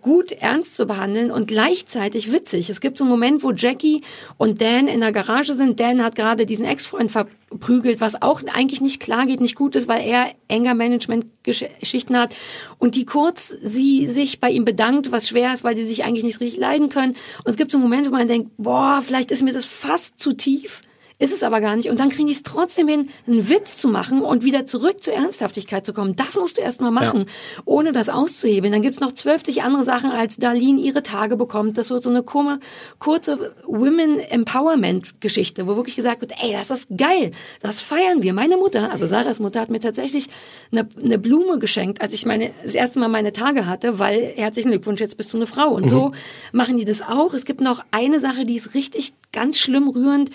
gut 0.00 0.32
ernst 0.32 0.76
zu 0.76 0.86
behandeln 0.86 1.30
und 1.30 1.46
gleichzeitig 1.46 2.32
witzig. 2.32 2.70
Es 2.70 2.80
gibt 2.80 2.98
so 2.98 3.04
einen 3.04 3.10
Moment, 3.10 3.42
wo 3.42 3.52
Jackie 3.52 4.02
und 4.38 4.60
Dan 4.60 4.88
in 4.88 5.00
der 5.00 5.12
Garage 5.12 5.52
sind. 5.52 5.80
Dan 5.80 6.02
hat 6.02 6.14
gerade 6.14 6.46
diesen 6.46 6.64
Ex-Freund 6.64 7.10
verprügelt, 7.10 8.00
was 8.00 8.20
auch 8.20 8.42
eigentlich 8.52 8.80
nicht 8.80 9.00
klar 9.00 9.26
geht, 9.26 9.40
nicht 9.40 9.56
gut 9.56 9.76
ist, 9.76 9.88
weil 9.88 10.06
er 10.06 10.30
enger 10.48 10.74
Management-Geschichten 10.74 12.16
hat. 12.16 12.34
Und 12.78 12.94
die 12.94 13.04
kurz 13.04 13.48
sie 13.48 14.06
sich 14.06 14.40
bei 14.40 14.50
ihm 14.50 14.64
bedankt, 14.64 15.12
was 15.12 15.28
schwer 15.28 15.52
ist, 15.52 15.64
weil 15.64 15.76
sie 15.76 15.86
sich 15.86 16.04
eigentlich 16.04 16.24
nicht 16.24 16.40
richtig 16.40 16.60
leiden 16.60 16.88
können. 16.88 17.16
Und 17.44 17.50
es 17.50 17.56
gibt 17.56 17.70
so 17.70 17.78
einen 17.78 17.84
Moment, 17.84 18.06
wo 18.06 18.10
man 18.10 18.28
denkt, 18.28 18.50
boah, 18.56 19.00
vielleicht 19.02 19.30
ist 19.30 19.42
mir 19.42 19.52
das 19.52 19.64
fast 19.64 20.18
zu 20.18 20.32
tief. 20.32 20.82
Ist 21.20 21.34
es 21.34 21.42
aber 21.42 21.60
gar 21.60 21.76
nicht. 21.76 21.90
Und 21.90 22.00
dann 22.00 22.08
kriegen 22.08 22.28
die 22.28 22.32
es 22.32 22.42
trotzdem 22.42 22.88
hin, 22.88 23.10
einen 23.26 23.50
Witz 23.50 23.76
zu 23.76 23.88
machen 23.88 24.22
und 24.22 24.42
wieder 24.42 24.64
zurück 24.64 25.04
zur 25.04 25.12
Ernsthaftigkeit 25.12 25.84
zu 25.84 25.92
kommen. 25.92 26.16
Das 26.16 26.34
musst 26.36 26.56
du 26.56 26.62
erst 26.62 26.80
mal 26.80 26.90
machen, 26.90 27.26
ja. 27.26 27.62
ohne 27.66 27.92
das 27.92 28.08
auszuhebeln. 28.08 28.72
Dann 28.72 28.80
gibt's 28.80 29.00
noch 29.00 29.12
zwölf 29.12 29.42
andere 29.62 29.84
Sachen, 29.84 30.10
als 30.10 30.38
Darlene 30.38 30.80
ihre 30.80 31.02
Tage 31.02 31.36
bekommt. 31.36 31.76
Das 31.76 31.90
wird 31.90 32.02
so 32.02 32.08
eine 32.08 32.22
kurze 32.22 33.54
Women 33.66 34.18
Empowerment 34.18 35.20
Geschichte, 35.20 35.66
wo 35.66 35.76
wirklich 35.76 35.94
gesagt 35.94 36.22
wird, 36.22 36.32
ey, 36.42 36.52
das 36.52 36.70
ist 36.70 36.86
geil. 36.96 37.32
Das 37.60 37.82
feiern 37.82 38.22
wir. 38.22 38.32
Meine 38.32 38.56
Mutter, 38.56 38.90
also 38.90 39.04
Sarahs 39.04 39.40
Mutter, 39.40 39.60
hat 39.60 39.68
mir 39.68 39.80
tatsächlich 39.80 40.28
eine, 40.72 40.88
eine 41.04 41.18
Blume 41.18 41.58
geschenkt, 41.58 42.00
als 42.00 42.14
ich 42.14 42.24
meine, 42.24 42.52
das 42.64 42.74
erste 42.74 42.98
Mal 42.98 43.08
meine 43.08 43.34
Tage 43.34 43.66
hatte, 43.66 43.98
weil 43.98 44.32
herzlichen 44.36 44.70
Glückwunsch, 44.70 45.00
jetzt 45.00 45.18
bist 45.18 45.34
du 45.34 45.36
eine 45.36 45.46
Frau. 45.46 45.68
Und 45.68 45.84
mhm. 45.84 45.88
so 45.88 46.12
machen 46.52 46.78
die 46.78 46.86
das 46.86 47.02
auch. 47.02 47.34
Es 47.34 47.44
gibt 47.44 47.60
noch 47.60 47.84
eine 47.90 48.20
Sache, 48.20 48.46
die 48.46 48.56
ist 48.56 48.72
richtig 48.72 49.12
ganz 49.32 49.58
schlimm 49.58 49.88
rührend 49.88 50.30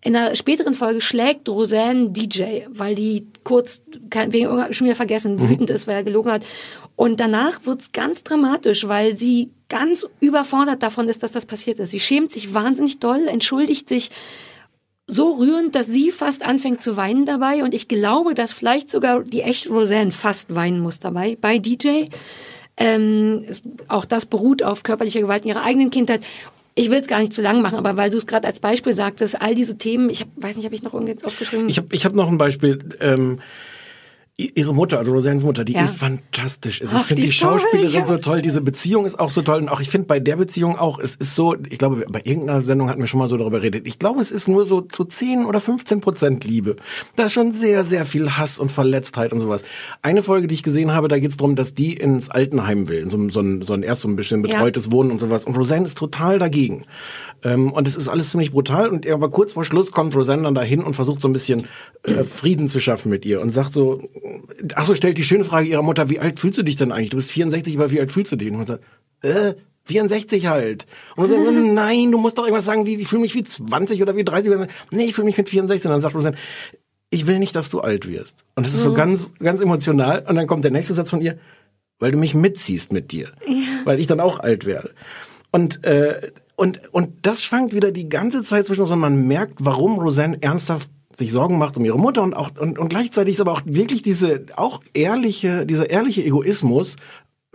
in 0.00 0.14
einer 0.14 0.36
späteren 0.36 0.74
Folge 0.74 1.00
schlägt 1.00 1.48
Roseanne 1.48 2.10
DJ, 2.10 2.66
weil 2.68 2.94
die 2.94 3.26
kurz 3.42 3.82
wegen 4.28 4.72
schon 4.72 4.86
wieder 4.86 4.94
vergessen, 4.94 5.36
mhm. 5.36 5.48
wütend 5.48 5.70
ist, 5.70 5.86
weil 5.86 5.96
er 5.96 6.04
gelogen 6.04 6.30
hat. 6.30 6.44
Und 6.94 7.20
danach 7.20 7.64
wird's 7.64 7.92
ganz 7.92 8.24
dramatisch, 8.24 8.86
weil 8.86 9.16
sie 9.16 9.50
ganz 9.68 10.06
überfordert 10.20 10.82
davon 10.82 11.08
ist, 11.08 11.22
dass 11.22 11.32
das 11.32 11.46
passiert 11.46 11.78
ist. 11.78 11.90
Sie 11.90 12.00
schämt 12.00 12.32
sich 12.32 12.54
wahnsinnig 12.54 13.00
doll, 13.00 13.28
entschuldigt 13.28 13.88
sich 13.88 14.10
so 15.06 15.32
rührend, 15.32 15.74
dass 15.74 15.86
sie 15.86 16.12
fast 16.12 16.44
anfängt 16.44 16.82
zu 16.82 16.96
weinen 16.96 17.24
dabei. 17.24 17.64
Und 17.64 17.74
ich 17.74 17.88
glaube, 17.88 18.34
dass 18.34 18.52
vielleicht 18.52 18.90
sogar 18.90 19.22
die 19.22 19.42
echte 19.42 19.70
Roseanne 19.70 20.12
fast 20.12 20.54
weinen 20.54 20.80
muss 20.80 21.00
dabei 21.00 21.36
bei 21.40 21.58
DJ. 21.58 22.06
Ähm, 22.76 23.46
auch 23.88 24.04
das 24.04 24.26
beruht 24.26 24.62
auf 24.62 24.82
körperlicher 24.84 25.20
Gewalt 25.20 25.44
in 25.44 25.50
ihrer 25.50 25.64
eigenen 25.64 25.90
Kindheit 25.90 26.24
ich 26.78 26.90
will 26.90 27.00
es 27.00 27.08
gar 27.08 27.18
nicht 27.18 27.34
zu 27.34 27.42
lang 27.42 27.60
machen, 27.60 27.76
aber 27.76 27.96
weil 27.96 28.10
du 28.10 28.16
es 28.16 28.26
gerade 28.26 28.46
als 28.46 28.60
Beispiel 28.60 28.92
sagtest, 28.92 29.40
all 29.40 29.54
diese 29.54 29.76
Themen, 29.76 30.10
ich 30.10 30.20
hab, 30.20 30.28
weiß 30.36 30.56
nicht, 30.56 30.64
habe 30.64 30.74
ich 30.74 30.82
noch 30.82 30.94
irgendwas 30.94 31.24
aufgeschrieben? 31.24 31.68
Ich 31.68 31.78
habe 31.78 31.88
ich 31.90 32.04
hab 32.04 32.14
noch 32.14 32.28
ein 32.28 32.38
Beispiel. 32.38 32.78
Ähm, 33.00 33.40
ihre 34.40 34.72
Mutter, 34.72 34.98
also 34.98 35.10
Roseannes 35.10 35.42
Mutter, 35.42 35.64
die 35.64 35.72
Ja. 35.72 35.86
ist 35.86 35.96
fantastisch. 35.96 36.80
Also 36.80 36.94
Ach, 36.96 37.00
ich 37.00 37.06
finde 37.08 37.22
die 37.22 37.28
die 37.28 37.34
ist 37.34 37.40
toll, 37.40 37.58
Schauspielerin 37.58 37.92
ja. 38.00 38.06
so 38.06 38.18
toll, 38.18 38.40
diese 38.40 38.60
Beziehung 38.60 39.04
ist 39.04 39.18
auch 39.18 39.32
so 39.32 39.42
toll 39.42 39.58
und 39.62 39.68
auch 39.68 39.80
ich 39.80 39.88
finde 39.90 40.06
bei 40.06 40.20
der 40.20 40.36
Beziehung 40.36 40.78
auch, 40.78 41.00
es 41.00 41.16
ist 41.16 41.34
so, 41.34 41.56
ich 41.68 41.76
glaube, 41.78 42.04
bei 42.08 42.20
irgendeiner 42.22 42.62
Sendung 42.62 42.88
hatten 42.88 43.00
wir 43.00 43.08
schon 43.08 43.18
mal 43.18 43.28
so 43.28 43.36
darüber 43.36 43.58
geredet. 43.58 43.88
Ich 43.88 43.98
glaube, 43.98 44.20
es 44.20 44.30
ist 44.30 44.46
nur 44.46 44.64
so 44.64 44.80
zu 44.80 45.04
10 45.04 45.44
oder 45.44 45.60
15 45.60 46.00
Prozent 46.00 46.44
Liebe. 46.44 46.76
Da 47.16 47.24
ist 47.24 47.32
schon 47.32 47.50
sehr, 47.52 47.82
sehr 47.82 48.04
viel 48.04 48.30
Hass 48.36 48.60
und 48.60 48.70
Verletztheit 48.70 49.32
und 49.32 49.40
sowas. 49.40 49.64
Eine 50.02 50.22
Folge, 50.22 50.46
die 50.46 50.54
ich 50.54 50.62
gesehen 50.62 50.92
habe, 50.92 51.08
da 51.08 51.18
geht 51.18 51.30
es 51.30 51.36
darum, 51.36 51.56
dass 51.56 51.74
die 51.74 51.94
ins 51.96 52.30
Altenheim 52.30 52.88
will, 52.88 52.98
in 53.00 53.10
so, 53.10 53.16
ein- 53.18 53.30
so, 53.30 53.40
ein, 53.40 53.62
so 53.62 53.72
ein 53.72 53.82
erst 53.82 54.02
so 54.02 54.08
ein 54.08 54.14
bisschen 54.14 54.44
Ja. 54.44 54.52
betreutes 54.52 54.92
Wohnen 54.92 55.10
und 55.10 55.18
sowas. 55.20 55.46
Und 55.46 55.56
Roseanne 55.58 55.84
ist 55.86 55.98
total 55.98 56.38
dagegen. 56.38 56.84
Ähm, 57.42 57.72
und 57.72 57.88
es 57.88 57.96
ist 57.96 58.08
alles 58.08 58.30
ziemlich 58.30 58.52
brutal. 58.52 58.88
Und 58.88 59.04
aber 59.08 59.30
kurz 59.30 59.54
vor 59.54 59.64
Schluss 59.64 59.90
kommt 59.90 60.14
Roseanne 60.14 60.44
dann 60.44 60.54
dahin 60.54 60.84
und 60.84 60.94
versucht 60.94 61.20
so 61.20 61.26
ein 61.28 61.32
bisschen 61.32 61.66
äh, 62.04 62.22
Frieden 62.22 62.68
zu 62.68 62.78
schaffen 62.78 63.10
mit 63.10 63.26
ihr 63.26 63.40
und 63.40 63.50
sagt 63.50 63.72
so, 63.72 64.00
ach 64.74 64.84
so, 64.84 64.94
stellt 64.94 65.18
die 65.18 65.24
schöne 65.24 65.44
Frage 65.44 65.68
ihrer 65.68 65.82
Mutter, 65.82 66.08
wie 66.08 66.18
alt 66.18 66.40
fühlst 66.40 66.58
du 66.58 66.62
dich 66.62 66.76
denn 66.76 66.92
eigentlich? 66.92 67.10
Du 67.10 67.16
bist 67.16 67.30
64, 67.30 67.76
aber 67.76 67.90
wie 67.90 68.00
alt 68.00 68.12
fühlst 68.12 68.32
du 68.32 68.36
dich? 68.36 68.50
Und 68.50 68.58
man 68.58 68.66
sagt, 68.66 68.84
äh, 69.22 69.54
64 69.84 70.46
halt. 70.46 70.86
Und 71.16 71.24
Roseanne 71.24 71.44
sagt, 71.46 71.56
nein, 71.74 72.12
du 72.12 72.18
musst 72.18 72.36
doch 72.38 72.44
irgendwas 72.44 72.64
sagen, 72.66 72.86
wie, 72.86 72.96
ich 72.96 73.08
fühle 73.08 73.22
mich 73.22 73.34
wie 73.34 73.44
20 73.44 74.02
oder 74.02 74.16
wie 74.16 74.24
30. 74.24 74.50
Oder. 74.52 74.68
Nee, 74.90 75.04
ich 75.04 75.14
fühle 75.14 75.24
mich 75.26 75.38
mit 75.38 75.48
64. 75.48 75.86
Und 75.86 75.92
dann 75.92 76.00
sagt 76.00 76.14
Roseanne, 76.14 76.36
ich 77.10 77.26
will 77.26 77.38
nicht, 77.38 77.56
dass 77.56 77.70
du 77.70 77.80
alt 77.80 78.06
wirst. 78.06 78.44
Und 78.54 78.66
das 78.66 78.74
ist 78.74 78.82
so 78.82 78.90
Mhm. 78.90 78.94
ganz, 78.96 79.32
ganz 79.38 79.60
emotional. 79.62 80.24
Und 80.28 80.36
dann 80.36 80.46
kommt 80.46 80.64
der 80.64 80.72
nächste 80.72 80.92
Satz 80.92 81.08
von 81.10 81.22
ihr, 81.22 81.38
weil 81.98 82.10
du 82.12 82.18
mich 82.18 82.34
mitziehst 82.34 82.92
mit 82.92 83.12
dir. 83.12 83.32
Weil 83.84 83.98
ich 83.98 84.06
dann 84.06 84.20
auch 84.20 84.40
alt 84.40 84.66
werde. 84.66 84.92
Und, 85.50 85.82
äh, 85.84 86.32
und, 86.56 86.80
und 86.92 87.10
das 87.22 87.42
schwankt 87.42 87.72
wieder 87.72 87.90
die 87.90 88.10
ganze 88.10 88.42
Zeit 88.42 88.66
zwischen 88.66 88.82
uns 88.82 88.90
und 88.90 88.98
man 88.98 89.26
merkt, 89.26 89.54
warum 89.60 89.98
Roseanne 89.98 90.36
ernsthaft 90.42 90.90
sich 91.18 91.32
Sorgen 91.32 91.58
macht 91.58 91.76
um 91.76 91.84
ihre 91.84 91.98
Mutter 91.98 92.22
und 92.22 92.34
auch, 92.34 92.50
und, 92.58 92.78
und 92.78 92.88
gleichzeitig 92.88 93.34
ist 93.34 93.40
aber 93.40 93.52
auch 93.52 93.62
wirklich 93.64 94.02
diese, 94.02 94.44
auch 94.56 94.80
ehrliche, 94.94 95.66
dieser 95.66 95.90
ehrliche 95.90 96.22
Egoismus, 96.24 96.96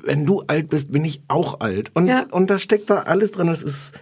wenn 0.01 0.25
du 0.25 0.41
alt 0.47 0.69
bist, 0.69 0.91
bin 0.91 1.05
ich 1.05 1.21
auch 1.27 1.59
alt. 1.61 1.91
Und, 1.93 2.07
Ja. 2.07 2.25
und 2.31 2.49
da 2.49 2.59
steckt 2.59 2.89
da 2.89 2.99
alles 3.01 3.31
drin. 3.31 3.47
Es 3.47 3.63
ist, 3.63 3.93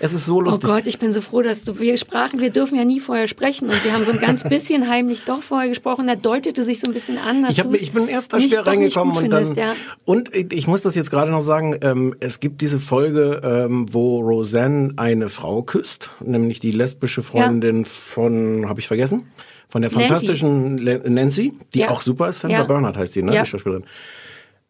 es 0.00 0.12
ist 0.12 0.26
so 0.26 0.36
Oh 0.36 0.40
lustig. 0.40 0.68
Gott, 0.68 0.86
ich 0.86 0.98
bin 0.98 1.12
so 1.12 1.20
froh, 1.20 1.42
dass 1.42 1.62
du, 1.62 1.78
wir 1.78 1.96
sprachen, 1.96 2.40
wir 2.40 2.50
dürfen 2.50 2.76
ja 2.76 2.84
nie 2.84 2.98
vorher 3.00 3.28
sprechen 3.28 3.68
und 3.68 3.84
wir 3.84 3.92
haben 3.92 4.04
so 4.04 4.12
ein 4.12 4.18
ganz 4.18 4.42
bisschen 4.42 4.88
heimlich 4.88 5.22
doch 5.24 5.42
vorher 5.42 5.68
gesprochen, 5.68 6.06
da 6.06 6.16
deutete 6.16 6.64
sich 6.64 6.80
so 6.80 6.88
ein 6.88 6.94
bisschen 6.94 7.18
an, 7.18 7.42
dass 7.42 7.52
Ich, 7.52 7.60
hab, 7.60 7.72
ich 7.74 7.92
bin 7.92 8.08
erst 8.08 8.32
da 8.32 8.40
schwer 8.40 8.66
reingekommen 8.66 9.16
und 9.16 9.30
dann 9.30 9.46
findest, 9.54 9.56
ja. 9.60 9.74
und 10.04 10.30
ich 10.34 10.66
muss 10.66 10.82
das 10.82 10.94
jetzt 10.94 11.10
gerade 11.10 11.30
noch 11.30 11.40
sagen. 11.42 11.78
Ähm, 11.82 12.14
es 12.20 12.40
gibt 12.40 12.60
diese 12.60 12.78
Folge, 12.80 13.40
ähm, 13.44 13.86
wo 13.92 14.20
Roseanne 14.20 14.94
eine 14.96 15.28
Frau 15.28 15.62
küsst, 15.62 16.10
nämlich 16.24 16.60
die 16.60 16.70
lesbische 16.70 17.22
Freundin 17.22 17.84
von, 17.84 18.66
habe 18.68 18.80
ich 18.80 18.88
vergessen, 18.88 19.26
von 19.68 19.82
der 19.82 19.90
Nancy. 19.92 20.08
fantastischen 20.08 20.78
Le 20.78 20.98
Nancy, 21.08 21.52
die 21.74 21.80
Ja. 21.80 21.90
auch 21.90 22.00
super 22.00 22.30
ist. 22.30 22.40
Sandra 22.40 22.58
Ja. 22.60 22.64
Bernhardt 22.64 22.96
heißt 22.96 23.14
die, 23.14 23.22
ne, 23.22 23.34
Ja. 23.34 23.42
die 23.44 23.48
Schauspielerin. 23.50 23.84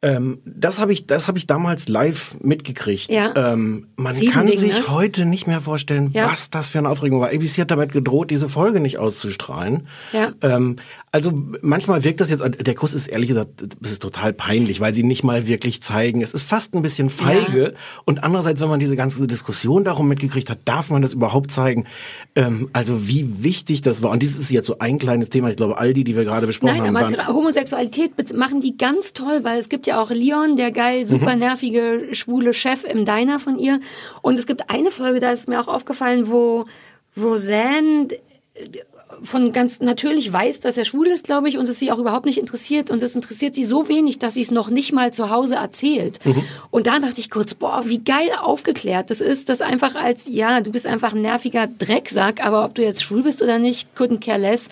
Ähm, 0.02 0.38
das 0.46 0.78
habe 0.78 0.94
ich, 0.94 1.06
das 1.06 1.28
habe 1.28 1.36
ich 1.36 1.46
damals 1.46 1.88
live 1.88 2.34
mitgekriegt. 2.40 3.10
Ja. 3.10 3.52
Ähm, 3.52 3.88
man 3.96 4.18
kann 4.28 4.46
sich 4.48 4.72
ne? 4.72 4.88
heute 4.88 5.26
nicht 5.26 5.46
mehr 5.46 5.60
vorstellen, 5.60 6.10
Ja. 6.14 6.30
was 6.32 6.48
das 6.48 6.70
für 6.70 6.78
eine 6.78 6.88
Aufregung 6.88 7.20
war. 7.20 7.28
ABC 7.28 7.60
hat 7.60 7.70
damit 7.70 7.92
gedroht, 7.92 8.30
diese 8.30 8.48
Folge 8.48 8.80
nicht 8.80 8.96
auszustrahlen. 8.98 9.86
Ja. 10.14 10.32
Ähm, 10.40 10.76
also 11.12 11.32
manchmal 11.60 12.02
wirkt 12.04 12.20
das 12.20 12.30
jetzt, 12.30 12.40
der 12.66 12.74
Kuss 12.74 12.94
ist 12.94 13.08
ehrlich 13.08 13.28
gesagt, 13.28 13.50
das 13.80 13.92
ist 13.92 14.00
total 14.00 14.32
peinlich, 14.32 14.80
weil 14.80 14.94
sie 14.94 15.02
nicht 15.02 15.22
mal 15.24 15.46
wirklich 15.46 15.82
zeigen. 15.82 16.22
Es 16.22 16.32
ist 16.32 16.44
fast 16.44 16.74
ein 16.74 16.82
bisschen 16.82 17.10
feige. 17.10 17.74
Und 18.06 18.22
andererseits, 18.24 18.60
wenn 18.62 18.68
man 18.68 18.80
diese 18.80 18.96
ganze 18.96 19.26
Diskussion 19.26 19.84
darum 19.84 20.08
mitgekriegt 20.08 20.48
hat, 20.48 20.60
darf 20.66 20.88
man 20.88 21.02
das 21.02 21.12
überhaupt 21.12 21.50
zeigen? 21.52 21.84
Ähm, 22.36 22.70
also 22.72 23.06
wie 23.08 23.42
wichtig 23.42 23.82
das 23.82 24.02
war. 24.02 24.12
Und 24.12 24.22
dieses 24.22 24.38
ist 24.38 24.50
jetzt 24.50 24.66
so 24.66 24.78
ein 24.78 24.98
kleines 24.98 25.28
Thema. 25.30 25.50
Ich 25.50 25.56
glaube, 25.56 25.76
all 25.78 25.92
die, 25.92 26.04
die 26.04 26.16
wir 26.16 26.24
gerade 26.24 26.46
besprochen 26.46 26.78
Nein, 26.78 26.86
haben, 26.86 26.96
aber 26.96 27.04
waren 27.06 27.14
gra- 27.16 27.26
Homosexualität 27.34 28.12
machen 28.34 28.60
die 28.60 28.76
ganz 28.78 29.12
toll, 29.12 29.40
weil 29.42 29.58
es 29.58 29.68
gibt 29.68 29.88
ja 29.88 29.89
auch 29.92 30.10
Leon, 30.10 30.56
der 30.56 30.70
geil, 30.70 31.04
super 31.06 31.34
Mhm. 31.34 31.40
nervige, 31.40 32.08
schwule 32.12 32.54
Chef 32.54 32.84
im 32.84 33.04
Diner 33.04 33.38
von 33.38 33.58
ihr. 33.58 33.80
Und 34.22 34.38
es 34.38 34.46
gibt 34.46 34.70
eine 34.70 34.90
Folge, 34.90 35.20
da 35.20 35.30
ist 35.30 35.48
mir 35.48 35.60
auch 35.60 35.68
aufgefallen, 35.68 36.28
wo 36.30 36.66
Roseanne 37.20 38.08
äh, 38.54 38.68
von 39.22 39.52
ganz 39.52 39.80
natürlich 39.80 40.32
weiß, 40.32 40.60
dass 40.60 40.78
er 40.78 40.84
schwul 40.84 41.08
ist, 41.08 41.24
glaube 41.24 41.48
ich, 41.48 41.58
und 41.58 41.68
es 41.68 41.78
sie 41.78 41.90
auch 41.92 41.98
überhaupt 41.98 42.24
nicht 42.26 42.38
interessiert. 42.38 42.90
Und 42.90 43.02
es 43.02 43.14
interessiert 43.16 43.54
sie 43.54 43.64
so 43.64 43.88
wenig, 43.88 44.18
dass 44.18 44.34
sie 44.34 44.40
es 44.40 44.50
noch 44.50 44.70
nicht 44.70 44.92
mal 44.92 45.12
zu 45.12 45.28
Hause 45.30 45.56
erzählt. 45.56 46.20
Und 46.70 46.86
da 46.86 46.98
dachte 47.00 47.18
ich 47.18 47.28
kurz, 47.28 47.52
boah, 47.54 47.82
wie 47.84 47.98
geil 48.02 48.30
aufgeklärt 48.40 49.10
das 49.10 49.20
ist, 49.20 49.48
das 49.48 49.60
einfach 49.60 49.94
als, 49.94 50.26
ja, 50.28 50.60
du 50.60 50.70
bist 50.70 50.86
einfach 50.86 51.12
ein 51.12 51.22
nerviger 51.22 51.66
Drecksack, 51.66 52.42
aber 52.42 52.64
ob 52.64 52.74
du 52.76 52.82
jetzt 52.82 53.02
schwul 53.02 53.22
bist 53.22 53.42
oder 53.42 53.58
nicht, 53.58 53.88
couldn't 53.98 54.20
care 54.24 54.38
less. 54.38 54.68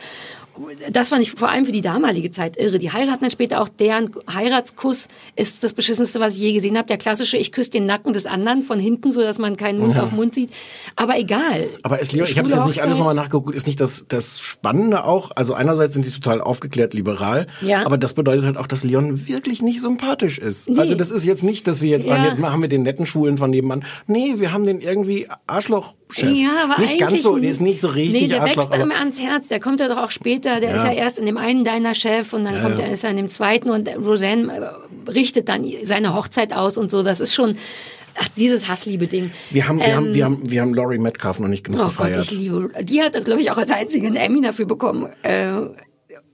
Das 0.90 1.08
fand 1.10 1.22
ich 1.22 1.32
vor 1.32 1.48
allem 1.48 1.66
für 1.66 1.72
die 1.72 1.80
damalige 1.82 2.30
Zeit 2.30 2.56
irre. 2.56 2.78
Die 2.78 2.90
heiraten 2.92 3.20
dann 3.22 3.30
später 3.30 3.60
auch, 3.60 3.68
deren 3.68 4.10
Heiratskuss 4.32 5.08
ist 5.36 5.62
das 5.64 5.72
beschissenste, 5.72 6.20
was 6.20 6.34
ich 6.36 6.40
je 6.40 6.52
gesehen 6.52 6.76
habe. 6.76 6.86
Der 6.88 6.96
klassische, 6.98 7.36
ich 7.36 7.52
küsse 7.52 7.70
den 7.70 7.86
Nacken 7.86 8.12
des 8.12 8.26
anderen 8.26 8.62
von 8.62 8.78
hinten, 8.78 9.12
so 9.12 9.20
dass 9.22 9.38
man 9.38 9.56
keinen 9.56 9.78
Mund 9.78 9.96
Ja. 9.96 10.02
auf 10.02 10.12
Mund 10.12 10.34
sieht. 10.34 10.50
Aber 10.96 11.18
egal. 11.18 11.66
Aber 11.82 12.00
es, 12.00 12.12
ich 12.12 12.38
habe 12.38 12.48
jetzt 12.48 12.66
nicht 12.66 12.82
alles 12.82 12.98
nochmal 12.98 13.14
nachgeguckt, 13.14 13.54
ist 13.54 13.66
nicht 13.66 13.80
das, 13.80 14.06
das 14.08 14.40
Spannende 14.40 15.04
auch, 15.04 15.30
also 15.34 15.54
einerseits 15.54 15.94
sind 15.94 16.06
die 16.06 16.10
total 16.10 16.40
aufgeklärt 16.40 16.94
liberal, 16.94 17.46
Ja. 17.60 17.84
aber 17.86 17.98
das 17.98 18.14
bedeutet 18.14 18.44
halt 18.44 18.56
auch, 18.56 18.66
dass 18.66 18.84
Leon 18.84 19.26
wirklich 19.28 19.62
nicht 19.62 19.80
sympathisch 19.80 20.38
ist. 20.38 20.68
Nee. 20.70 20.78
Also 20.80 20.94
das 20.94 21.10
ist 21.10 21.24
jetzt 21.24 21.42
nicht, 21.44 21.66
dass 21.66 21.80
wir 21.80 21.88
jetzt, 21.88 22.06
Ja. 22.06 22.24
jetzt 22.24 22.38
machen 22.38 22.60
wir 22.62 22.68
den 22.68 22.82
netten 22.82 23.06
Schwulen 23.06 23.38
von 23.38 23.50
nebenan. 23.50 23.84
Nee, 24.06 24.34
wir 24.38 24.52
haben 24.52 24.64
den 24.64 24.80
irgendwie 24.80 25.28
Arschlochchef. 25.46 26.36
Ja, 26.36 26.64
aber 26.64 26.80
nicht 26.80 26.98
ganz 26.98 27.12
eigentlich 27.12 27.22
so, 27.22 27.36
der 27.38 27.50
ist 27.50 27.60
nicht 27.60 27.80
so 27.80 27.88
richtig 27.88 28.22
Nee, 28.22 28.28
der 28.28 28.42
Arschloch. 28.42 28.64
wächst 28.64 28.72
einem 28.72 28.90
aber, 28.90 29.00
ans 29.00 29.20
Herz. 29.20 29.48
Der 29.48 29.60
kommt 29.60 29.80
ja 29.80 29.88
doch 29.88 29.98
auch 29.98 30.10
später. 30.10 30.47
Der 30.60 30.70
Ja. 30.70 30.76
ist 30.76 30.84
ja 30.84 30.92
erst 30.92 31.18
in 31.18 31.26
dem 31.26 31.36
einen 31.36 31.64
deiner 31.64 31.94
Chef 31.94 32.32
und 32.32 32.44
dann 32.44 32.54
Ja, 32.54 32.62
kommt 32.62 32.78
er 32.80 32.90
ist 32.90 33.04
er 33.04 33.10
in 33.10 33.16
dem 33.16 33.28
zweiten 33.28 33.70
und 33.70 33.88
Roseanne 33.96 34.52
äh, 35.06 35.10
richtet 35.10 35.48
dann 35.48 35.64
seine 35.84 36.14
Hochzeit 36.14 36.52
aus 36.52 36.76
und 36.78 36.90
so. 36.90 37.02
Das 37.02 37.20
ist 37.20 37.34
schon 37.34 37.56
ach, 38.18 38.28
dieses 38.36 38.68
Hassliebe-Ding. 38.68 39.30
wir 39.50 39.68
haben, 39.68 39.78
wir 39.78 39.86
Ähm, 39.86 39.94
haben, 39.96 40.14
wir 40.14 40.24
haben, 40.24 40.50
wir 40.50 40.60
haben 40.62 40.74
Laurie 40.74 40.98
Metcalf 40.98 41.38
noch 41.40 41.48
nicht 41.48 41.64
genug 41.64 41.80
Oh 41.80 41.84
Gott, 41.84 42.08
gefeiert. 42.08 42.24
ich 42.24 42.30
liebe. 42.32 42.70
Die 42.82 43.00
hat, 43.02 43.12
glaube 43.24 43.40
ich, 43.40 43.50
auch 43.50 43.58
als 43.58 43.70
einzige 43.70 44.06
einen 44.08 44.16
Emmy 44.16 44.40
dafür 44.40 44.66
bekommen. 44.66 45.08
Äh, 45.22 45.50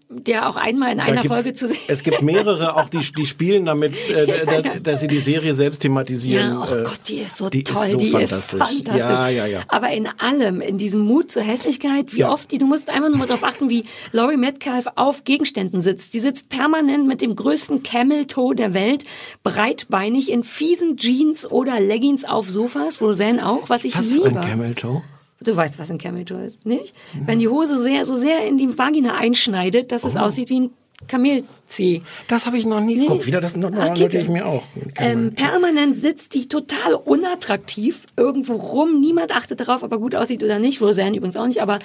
der 0.08 0.48
auch 0.48 0.56
einmal 0.56 0.92
in 0.92 1.00
einer 1.00 1.24
Folge 1.24 1.54
zu 1.54 1.66
sehen. 1.66 1.78
Es 1.88 2.02
gibt 2.02 2.22
mehrere, 2.22 2.76
auch 2.76 2.88
die, 2.88 2.98
die 3.16 3.26
spielen 3.26 3.64
damit, 3.66 3.94
äh, 4.10 4.44
Ja, 4.44 4.60
da- 4.62 4.78
dass 4.78 5.00
sie 5.00 5.08
die 5.08 5.18
Serie 5.18 5.54
selbst 5.54 5.80
thematisieren. 5.82 6.50
Ja, 6.52 6.60
oh 6.70 6.74
äh, 6.74 6.82
Gott, 6.84 7.00
die 7.08 7.18
ist 7.18 7.36
so 7.38 7.48
die 7.48 7.64
toll, 7.64 7.84
ist 7.84 7.90
so 7.92 7.96
die 7.98 8.10
fantastisch. 8.10 8.38
ist 8.38 8.50
fantastisch. 8.50 9.00
Ja, 9.00 9.28
ja, 9.28 9.46
ja. 9.46 9.60
Aber 9.68 9.90
in 9.90 10.06
allem, 10.18 10.60
in 10.60 10.78
diesem 10.78 11.00
Mut 11.00 11.32
zur 11.32 11.42
Hässlichkeit, 11.42 12.12
wie 12.14 12.20
Ja. 12.20 12.30
oft 12.30 12.50
die, 12.50 12.58
du 12.58 12.66
musst 12.66 12.88
einfach 12.90 13.08
nur 13.08 13.18
mal 13.18 13.26
darauf 13.26 13.44
achten, 13.44 13.68
wie 13.70 13.84
Laurie 14.12 14.36
Metcalf 14.36 14.86
auf 14.96 15.24
Gegenständen 15.24 15.82
sitzt. 15.82 16.14
Die 16.14 16.20
sitzt 16.20 16.48
permanent 16.48 17.06
mit 17.06 17.20
dem 17.20 17.34
größten 17.34 17.82
Camel 17.82 18.26
Toe 18.26 18.54
der 18.54 18.74
Welt, 18.74 19.04
breitbeinig 19.42 20.30
in 20.30 20.42
fiesen 20.44 20.96
Jeans 20.96 21.50
oder 21.50 21.80
Leggings 21.80 22.24
auf 22.24 22.48
Sofas, 22.48 23.00
Roseanne 23.00 23.46
auch, 23.48 23.68
was 23.68 23.84
ich 23.84 23.96
Was 23.96 24.10
liebe. 24.12 24.28
ein 24.28 24.40
Camel 24.40 24.74
Toe? 24.74 25.02
Du 25.44 25.56
weißt, 25.56 25.78
was 25.78 25.90
ein 25.90 25.98
Camel 25.98 26.24
Toe 26.24 26.44
ist, 26.44 26.64
nicht? 26.66 26.94
Wenn 27.26 27.38
die 27.38 27.48
Hose 27.48 27.78
sehr, 27.78 28.04
so 28.04 28.16
sehr 28.16 28.46
in 28.46 28.58
die 28.58 28.76
Vagina 28.76 29.16
einschneidet, 29.16 29.92
dass 29.92 30.04
es 30.04 30.16
aussieht 30.16 30.50
wie 30.50 30.60
ein 30.60 30.70
Kamelzeh. 31.06 32.02
Das 32.28 32.46
habe 32.46 32.56
ich 32.56 32.66
noch 32.66 32.80
nie 32.80 32.98
geguckt. 32.98 33.26
Wieder 33.26 33.40
das 33.40 33.56
notiere 33.56 33.94
Kippe. 33.94 34.18
ich 34.18 34.28
mir 34.28 34.46
auch. 34.46 34.62
Ähm, 34.96 35.34
permanent 35.34 35.98
sitzt 35.98 36.34
die 36.34 36.48
total 36.48 36.94
unattraktiv 36.94 38.06
irgendwo 38.16 38.54
rum. 38.54 39.00
Niemand 39.00 39.32
achtet 39.32 39.60
darauf, 39.60 39.82
ob 39.82 39.92
er 39.92 39.98
gut 39.98 40.14
aussieht 40.14 40.42
oder 40.42 40.58
nicht. 40.58 40.80
Roseanne 40.80 41.16
übrigens 41.16 41.36
auch 41.36 41.46
nicht, 41.46 41.60
aber 41.60 41.78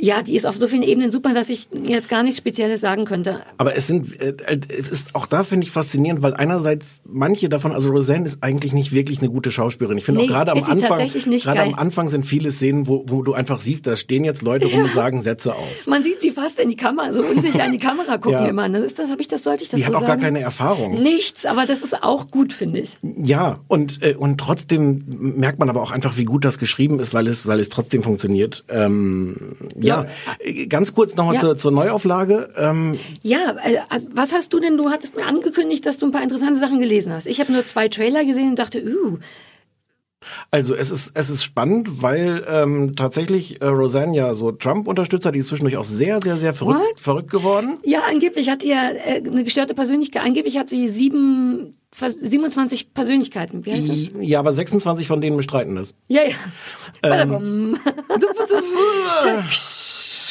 ja, 0.00 0.22
die 0.22 0.36
ist 0.36 0.46
auf 0.46 0.56
so 0.56 0.66
vielen 0.68 0.82
Ebenen 0.82 1.10
super, 1.10 1.34
dass 1.34 1.50
ich 1.50 1.68
jetzt 1.84 2.08
gar 2.08 2.22
nichts 2.22 2.38
Spezielles 2.38 2.80
sagen 2.80 3.04
könnte. 3.04 3.40
Aber 3.58 3.76
es 3.76 3.86
sind, 3.86 4.20
äh, 4.20 4.34
es 4.68 4.90
ist 4.90 5.14
auch 5.14 5.26
da 5.26 5.44
finde 5.44 5.64
ich 5.66 5.70
faszinierend, 5.70 6.22
weil 6.22 6.34
einerseits 6.34 7.02
manche 7.06 7.48
davon, 7.48 7.72
also 7.72 7.90
Roseanne 7.90 8.24
ist 8.26 8.42
eigentlich 8.42 8.72
nicht 8.72 8.92
wirklich 8.92 9.18
eine 9.20 9.28
gute 9.28 9.50
Schauspielerin. 9.52 9.98
Ich 9.98 10.04
finde 10.04 10.20
Nee, 10.22 10.26
auch 10.26 10.30
gerade 10.32 10.52
am 10.52 10.58
Anfang, 10.62 11.06
gerade 11.08 11.60
am 11.62 11.74
Anfang 11.74 12.08
sind 12.08 12.24
viele 12.26 12.50
Szenen, 12.50 12.86
wo, 12.88 13.04
wo 13.08 13.22
du 13.22 13.34
einfach 13.34 13.60
siehst, 13.60 13.86
da 13.86 13.96
stehen 13.96 14.24
jetzt 14.24 14.42
Leute 14.42 14.66
rum 14.66 14.82
und 14.84 14.92
sagen 14.92 15.22
Sätze 15.22 15.54
auf. 15.54 15.86
Man 15.86 16.02
sieht 16.02 16.20
sie 16.20 16.30
fast 16.30 16.60
in 16.60 16.68
die 16.68 16.76
Kamera, 16.76 17.12
so 17.12 17.22
unsicher 17.22 17.64
in 17.64 17.72
die 17.72 17.78
Kamera 17.90 18.16
gucken 18.18 18.38
Ja. 18.44 18.46
immer. 18.46 18.68
Das 18.68 18.82
ist 18.82 18.98
das, 18.98 19.10
habe 19.10 19.20
ich 19.20 19.28
das, 19.28 19.42
sollte 19.42 19.62
ich 19.64 19.68
das 19.70 19.78
Die 19.78 19.82
so 19.82 19.88
hat 19.88 19.94
auch 19.96 20.00
sagen? 20.06 20.20
gar 20.20 20.30
keine 20.30 20.40
Erfahrung. 20.40 21.00
Nichts, 21.02 21.46
aber 21.46 21.66
das 21.66 21.82
ist 21.82 22.02
auch 22.02 22.28
gut, 22.30 22.52
finde 22.52 22.80
ich. 22.80 22.98
Ja, 23.02 23.60
und, 23.68 24.02
äh, 24.02 24.14
und 24.14 24.38
trotzdem 24.38 25.04
merkt 25.18 25.58
man 25.58 25.68
aber 25.68 25.82
auch 25.82 25.90
einfach, 25.90 26.16
wie 26.16 26.24
gut 26.24 26.44
das 26.44 26.58
geschrieben 26.58 26.98
ist, 27.00 27.12
weil 27.14 27.26
es, 27.26 27.46
weil 27.46 27.60
es 27.60 27.68
trotzdem 27.68 28.02
funktioniert. 28.02 28.64
Ähm, 28.68 29.36
ja. 29.78 29.89
Äh, 30.38 30.66
ganz 30.66 30.94
kurz 30.94 31.14
nochmal 31.16 31.34
Ja. 31.34 31.40
zur, 31.40 31.56
zur 31.56 31.72
Neuauflage. 31.72 32.50
Ähm, 32.56 32.98
Ja, 33.22 33.56
äh, 33.64 33.78
was 34.14 34.32
hast 34.32 34.52
du 34.52 34.60
denn? 34.60 34.76
Du 34.76 34.90
hattest 34.90 35.16
mir 35.16 35.26
angekündigt, 35.26 35.84
dass 35.86 35.98
du 35.98 36.06
ein 36.06 36.12
paar 36.12 36.22
interessante 36.22 36.58
Sachen 36.60 36.80
gelesen 36.80 37.12
hast. 37.12 37.26
Ich 37.26 37.40
habe 37.40 37.52
nur 37.52 37.64
zwei 37.64 37.88
Trailer 37.88 38.24
gesehen 38.24 38.50
und 38.50 38.58
dachte, 38.58 38.82
uh, 38.84 39.18
Also 40.50 40.74
es 40.74 40.90
ist 40.90 41.12
es 41.14 41.30
ist 41.30 41.42
spannend, 41.42 42.02
weil 42.02 42.44
ähm, 42.46 42.92
tatsächlich 42.94 43.62
äh, 43.62 43.66
Roseanne 43.66 44.14
ja 44.16 44.34
so 44.34 44.52
Trump-Unterstützer, 44.52 45.32
die 45.32 45.38
ist 45.38 45.46
zwischendurch 45.46 45.78
auch 45.78 45.84
sehr 45.84 46.20
sehr 46.20 46.36
sehr 46.36 46.52
verrückt, 46.52 47.00
verrückt 47.00 47.30
geworden. 47.30 47.78
Ja, 47.84 48.00
angeblich 48.08 48.50
hat 48.50 48.62
ja 48.62 48.90
äh, 48.90 49.22
eine 49.26 49.44
gestörte 49.44 49.74
Persönlichkeit. 49.74 50.22
Angeblich 50.22 50.58
hat 50.58 50.68
sie 50.68 50.88
sieben 50.88 51.79
27 51.92 52.94
Persönlichkeiten. 52.94 53.66
Wie 53.66 53.72
heißt 53.72 53.88
das? 53.88 54.10
Ja, 54.20 54.38
aber 54.38 54.52
26 54.52 55.06
von 55.06 55.20
denen 55.20 55.36
bestreiten 55.36 55.76
das. 55.76 55.94
Ja, 56.08 56.22
ja. 56.22 57.22
Ähm. 57.22 57.76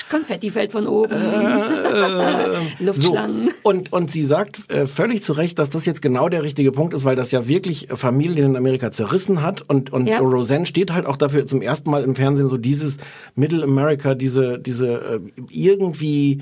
Konfetti 0.09 0.49
fällt 0.49 0.71
von 0.71 0.87
oben. 0.87 1.13
Luftschlangen. 2.79 3.49
So, 3.49 3.55
und, 3.63 3.93
und 3.93 4.11
sie 4.11 4.23
sagt 4.23 4.71
äh, 4.71 4.87
völlig 4.87 5.21
zu 5.21 5.33
Recht, 5.33 5.59
dass 5.59 5.69
das 5.69 5.85
jetzt 5.85 6.01
genau 6.01 6.29
der 6.29 6.43
richtige 6.43 6.71
Punkt 6.71 6.93
ist, 6.93 7.05
weil 7.05 7.15
das 7.15 7.31
ja 7.31 7.47
wirklich 7.47 7.89
Familien 7.93 8.51
in 8.51 8.55
Amerika 8.55 8.91
zerrissen 8.91 9.43
hat. 9.43 9.61
Und, 9.69 9.93
und 9.93 10.07
Ja. 10.07 10.19
Roseanne 10.19 10.65
steht 10.65 10.91
halt 10.91 11.05
auch 11.05 11.17
dafür 11.17 11.45
zum 11.45 11.61
ersten 11.61 11.91
Mal 11.91 12.03
im 12.03 12.15
Fernsehen 12.15 12.47
so 12.47 12.57
dieses 12.57 12.97
Middle 13.35 13.63
America, 13.63 14.15
diese, 14.15 14.57
diese 14.57 14.87
äh, 14.87 15.19
irgendwie 15.51 16.41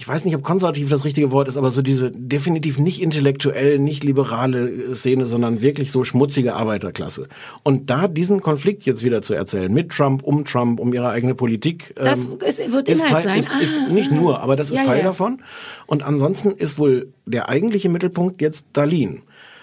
ich 0.00 0.08
weiß 0.08 0.24
nicht, 0.24 0.34
ob 0.34 0.42
konservativ 0.42 0.88
das 0.88 1.04
richtige 1.04 1.30
Wort 1.30 1.46
ist, 1.46 1.58
aber 1.58 1.70
so 1.70 1.82
diese 1.82 2.10
definitiv 2.10 2.78
nicht 2.78 3.02
intellektuell, 3.02 3.78
nicht 3.78 4.02
liberale 4.02 4.96
Szene, 4.96 5.26
sondern 5.26 5.60
wirklich 5.60 5.90
so 5.92 6.04
schmutzige 6.04 6.54
Arbeiterklasse. 6.54 7.28
Und 7.64 7.90
da 7.90 8.08
diesen 8.08 8.40
Konflikt 8.40 8.84
jetzt 8.86 9.04
wieder 9.04 9.20
zu 9.20 9.34
erzählen, 9.34 9.70
mit 9.70 9.90
Trump, 9.90 10.22
um 10.22 10.46
Trump, 10.46 10.80
um 10.80 10.94
ihre 10.94 11.10
eigene 11.10 11.34
Politik. 11.34 11.92
Das 11.96 12.24
ähm, 12.24 12.38
ist, 12.46 12.72
wird 12.72 12.88
ist 12.88 13.02
Inhalt 13.04 13.24
Teil, 13.24 13.42
sein. 13.42 13.60
Ist, 13.60 13.72
ist 13.72 13.74
Ah, 13.78 13.92
nicht 13.92 14.10
nur, 14.10 14.40
aber 14.40 14.56
das 14.56 14.70
ist 14.70 14.78
Ja, 14.78 14.84
Teil 14.84 14.98
ja. 15.00 15.04
davon. 15.04 15.42
Und 15.86 16.02
ansonsten 16.02 16.52
ist 16.52 16.78
wohl 16.78 17.12
der 17.26 17.50
eigentliche 17.50 17.90
Mittelpunkt 17.90 18.40
jetzt 18.40 18.64
Darlene. 18.72 19.18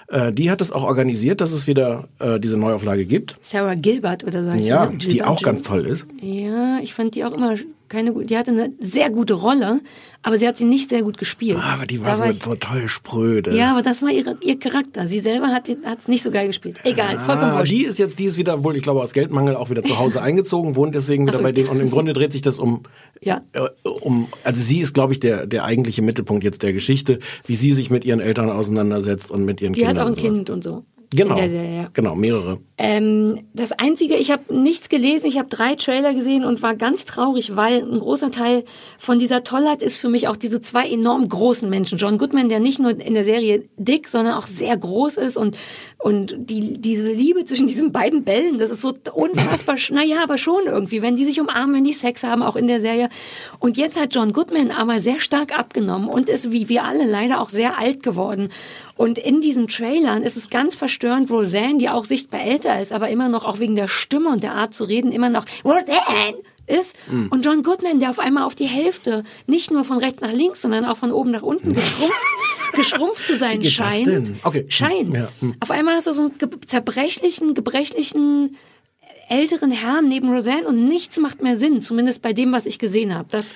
Äh, 0.08 0.32
die 0.32 0.52
hat 0.52 0.62
es 0.62 0.71
auch 0.71 0.84
organisiert, 0.84 1.41
dass 1.41 1.52
es 1.52 1.65
wieder 1.65 2.08
äh, 2.19 2.39
diese 2.39 2.58
Neuauflage 2.58 3.06
gibt. 3.08 3.36
Sarah 3.41 3.73
Gilbert 3.73 4.23
oder 4.23 4.43
so 4.43 4.52
heißt 4.52 4.63
Ja, 4.67 4.86
sie. 4.88 4.91
ne? 5.08 5.13
die 5.13 5.23
auch 5.23 5.41
ganz 5.41 5.63
toll 5.63 5.86
ist. 5.88 6.06
Ja, 6.21 6.78
ich 6.82 6.93
fand 6.93 7.15
die 7.15 7.26
auch 7.26 7.34
immer 7.34 7.56
keine. 7.89 8.13
Die 8.26 8.38
hatte 8.38 8.52
eine 8.52 8.71
sehr 8.80 9.10
gute 9.10 9.34
Rolle, 9.36 9.82
aber 10.23 10.38
sie 10.38 10.47
hat 10.47 10.58
sie 10.58 10.65
nicht 10.65 10.89
sehr 10.89 11.04
gut 11.04 11.17
gespielt. 11.17 11.58
Ah, 11.62 11.73
Aber 11.76 11.86
die 11.86 12.04
war 12.04 12.15
so, 12.15 12.23
ich- 12.26 12.43
so 12.43 12.56
toll 12.56 12.88
spröde. 12.88 13.56
Ja, 13.56 13.71
aber 13.71 13.82
das 13.82 14.02
war 14.02 14.10
ihre, 14.10 14.38
ihr 14.41 14.60
Charakter. 14.60 15.08
Sie 15.08 15.19
selber 15.19 15.47
hat 15.47 15.69
es 15.69 16.08
nicht 16.08 16.23
so 16.23 16.32
geil 16.32 16.47
gespielt. 16.47 16.78
Egal, 16.84 17.19
vollkommen 17.19 17.52
Ah, 17.52 17.60
wurscht. 17.60 17.71
die 17.71 17.84
ist 17.84 18.00
jetzt, 18.00 18.19
die 18.19 18.26
ist 18.26 18.38
wieder 18.38 18.63
wohl, 18.63 18.76
ich 18.76 18.84
glaube, 18.84 19.02
aus 19.02 19.13
Geldmangel 19.13 19.56
auch 19.56 19.69
wieder 19.69 19.84
zu 19.84 19.97
Hause 19.97 20.21
eingezogen, 20.21 20.76
wohnt 20.76 20.95
deswegen 20.95 21.26
wieder 21.28 21.38
so. 21.38 21.43
bei 21.43 21.52
denen 21.52 21.69
und 21.69 21.80
im 21.80 21.89
Grunde 21.89 22.13
dreht 22.13 22.32
sich 22.34 22.41
das 22.41 22.60
um, 22.60 22.84
Ja. 23.21 23.41
äh, 23.54 23.67
um, 23.88 24.28
also 24.43 24.62
sie 24.62 24.80
ist, 24.80 24.93
glaube 24.93 25.13
ich, 25.13 25.19
der, 25.19 25.47
der 25.47 25.63
eigentliche 25.63 26.02
Mittelpunkt 26.02 26.43
jetzt 26.43 26.63
der 26.63 26.73
Geschichte, 26.73 27.19
wie 27.45 27.56
sie 27.56 27.71
sich 27.71 27.89
mit 27.89 28.06
ihren 28.06 28.19
Eltern 28.19 28.50
auseinandersetzt 28.50 29.32
und 29.32 29.43
mit 29.45 29.62
ihren 29.62 29.73
Die 29.73 29.82
hat 29.86 29.95
Kindern. 29.95 30.04
auch 30.13 30.17
ein 30.17 30.26
und. 30.30 30.36
Kind 30.36 30.50
und 30.50 30.63
so. 30.63 30.84
Genau, 31.15 31.36
Serie, 31.38 31.76
ja. 31.84 31.89
genau, 31.93 32.15
mehrere. 32.15 32.60
Ähm, 32.80 33.48
das 33.54 33.72
Einzige, 33.72 34.16
ich 34.18 34.30
habe 34.30 34.54
nichts 34.54 34.88
gelesen, 34.88 35.26
ich 35.26 35.40
habe 35.40 35.50
drei 35.50 35.74
Trailer 35.74 36.13
gesehen 36.13 36.46
und 36.46 36.62
war 36.62 36.76
ganz 36.76 37.06
traurig, 37.06 37.56
weil 37.56 37.82
ein 37.82 38.00
großer 38.00 38.30
Teil 38.30 38.66
von 39.00 39.18
dieser 39.18 39.44
Tollheit 39.44 39.82
ist 39.82 39.98
für 39.98 40.10
mich 40.10 40.28
auch 40.28 40.36
diese 40.36 40.62
zwei 40.62 40.88
enorm 40.88 41.28
großen 41.28 41.68
Menschen. 41.68 41.98
John 41.98 42.20
Goodman, 42.20 42.50
der 42.50 42.60
nicht 42.60 42.78
nur 42.78 42.92
in 42.92 43.16
der 43.16 43.26
Serie 43.26 43.63
dick, 43.78 44.08
sondern 44.08 44.36
auch 44.36 44.46
sehr 44.46 44.78
groß 44.78 45.18
ist 45.18 45.38
und, 45.38 45.58
und 45.98 46.36
die, 46.38 46.74
diese 46.74 47.12
Liebe 47.12 47.46
zwischen 47.46 47.66
diesen 47.66 47.92
beiden 47.92 48.24
Bällen, 48.24 48.60
das 48.60 48.70
ist 48.70 48.84
so 48.84 48.94
unfassbar, 49.12 49.78
naja, 49.90 50.18
aber 50.22 50.38
schon 50.38 50.68
irgendwie, 50.68 51.02
wenn 51.02 51.16
die 51.16 51.26
sich 51.26 51.42
umarmen, 51.42 51.78
wenn 51.78 51.84
die 51.84 51.94
Sex 51.94 52.22
haben, 52.22 52.44
auch 52.44 52.56
in 52.56 52.68
der 52.68 52.80
Serie. 52.80 53.10
Und 53.58 53.78
jetzt 53.78 54.00
hat 54.00 54.13
John 54.13 54.34
Goodman 54.34 54.70
aber 54.70 55.02
sehr 55.02 55.20
stark 55.20 55.58
abgenommen 55.58 56.10
und 56.10 56.30
ist 56.30 56.52
wie 56.52 56.70
wir 56.70 56.84
alle 56.84 57.10
leider 57.10 57.42
auch 57.42 57.50
sehr 57.50 57.80
alt 57.80 58.04
geworden. 58.04 58.50
Und 58.96 59.20
in 59.20 59.42
diesen 59.42 59.68
Trailern 59.68 60.24
ist 60.24 60.38
es 60.38 60.50
ganz 60.50 60.76
verstörend, 60.76 61.30
Roseanne, 61.30 61.78
die 61.78 61.90
auch 61.90 62.04
sichtbar 62.06 62.42
älter 62.42 62.67
ist, 62.76 62.92
aber 62.92 63.10
immer 63.10 63.30
noch 63.30 63.46
auch 63.46 63.60
wegen 63.60 63.76
der 63.76 63.88
Stimme 63.88 64.30
und 64.30 64.44
der 64.44 64.54
Art 64.54 64.74
zu 64.74 64.84
reden, 64.84 65.12
immer 65.12 65.30
noch 65.30 65.46
Roseanne 65.64 66.38
ist. 66.68 66.96
Hm. 67.10 67.30
Und 67.32 67.46
John 67.46 67.64
Goodman, 67.64 68.00
der 68.00 68.10
auf 68.10 68.20
einmal 68.20 68.44
auf 68.44 68.56
die 68.56 68.66
Hälfte, 68.66 69.24
nicht 69.46 69.72
nur 69.72 69.84
von 69.86 69.98
rechts 70.00 70.20
nach 70.22 70.32
links, 70.34 70.62
sondern 70.62 70.84
auch 70.86 70.98
von 70.98 71.12
oben 71.12 71.32
nach 71.32 71.42
unten 71.44 71.74
geschrumpft, 71.74 72.22
geschrumpft 72.74 73.26
zu 73.28 73.38
sein 73.38 73.64
scheint. 73.64 74.32
Okay. 74.44 74.66
Scheint. 74.68 75.16
Ja, 75.16 75.30
hm. 75.40 75.56
Auf 75.62 75.72
einmal 75.72 75.96
hast 75.96 76.08
du 76.08 76.12
so 76.12 76.24
einen 76.24 76.38
ge- 76.38 76.50
zerbrechlichen, 76.66 77.54
gebrechlichen 77.54 78.58
älteren 79.30 79.72
Herrn 79.72 80.08
neben 80.08 80.30
Roseanne 80.32 80.68
und 80.68 80.88
nichts 80.88 81.18
macht 81.20 81.42
mehr 81.42 81.58
Sinn, 81.58 81.82
zumindest 81.82 82.22
bei 82.22 82.34
dem, 82.34 82.54
was 82.54 82.66
ich 82.66 82.80
gesehen 82.80 83.14
habe. 83.14 83.28
Das 83.32 83.54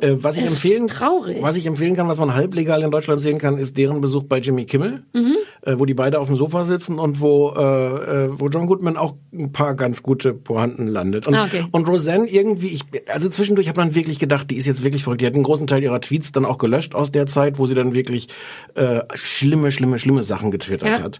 Äh, 0.00 0.22
was 0.22 0.36
ich 0.36 0.46
empfehlen, 0.46 0.86
traurig. 0.86 1.38
was 1.42 1.56
ich 1.56 1.66
empfehlen 1.66 1.94
kann, 1.94 2.08
was 2.08 2.18
man 2.18 2.34
halblegal 2.34 2.82
in 2.82 2.90
Deutschland 2.90 3.20
sehen 3.22 3.38
kann, 3.38 3.58
ist 3.58 3.76
deren 3.76 4.00
Besuch 4.00 4.24
bei 4.24 4.38
Jimmy 4.38 4.64
Kimmel, 4.64 5.02
Mhm. 5.12 5.36
äh, 5.62 5.74
wo 5.78 5.84
die 5.84 5.94
beide 5.94 6.18
auf 6.20 6.26
dem 6.28 6.36
Sofa 6.36 6.64
sitzen 6.64 6.98
und 6.98 7.20
wo 7.20 7.50
äh, 7.56 8.24
äh, 8.26 8.28
wo 8.40 8.48
John 8.48 8.66
Goodman 8.66 8.96
auch 8.96 9.14
ein 9.32 9.52
paar 9.52 9.74
ganz 9.74 10.02
gute 10.02 10.32
Pointen 10.32 10.86
landet. 10.86 11.26
Und, 11.28 11.34
Ah, 11.34 11.44
okay. 11.44 11.64
und 11.70 11.86
Roseanne 11.88 12.26
irgendwie, 12.28 12.68
ich, 12.68 12.82
also 13.08 13.28
zwischendurch 13.28 13.68
hat 13.68 13.76
man 13.76 13.94
wirklich 13.94 14.18
gedacht, 14.18 14.50
die 14.50 14.56
ist 14.56 14.66
jetzt 14.66 14.82
wirklich 14.84 15.04
verrückt. 15.04 15.20
Die 15.20 15.26
hat 15.26 15.34
einen 15.34 15.42
großen 15.44 15.66
Teil 15.66 15.82
ihrer 15.82 16.00
Tweets 16.00 16.32
dann 16.32 16.44
auch 16.44 16.58
gelöscht 16.58 16.94
aus 16.94 17.12
der 17.12 17.26
Zeit, 17.26 17.58
wo 17.58 17.66
sie 17.66 17.74
dann 17.74 17.94
wirklich 17.94 18.28
äh, 18.74 19.00
schlimme, 19.14 19.70
schlimme, 19.72 19.98
schlimme 19.98 20.22
Sachen 20.22 20.50
getwittert 20.50 20.88
Ja. 20.88 21.02
hat. 21.02 21.18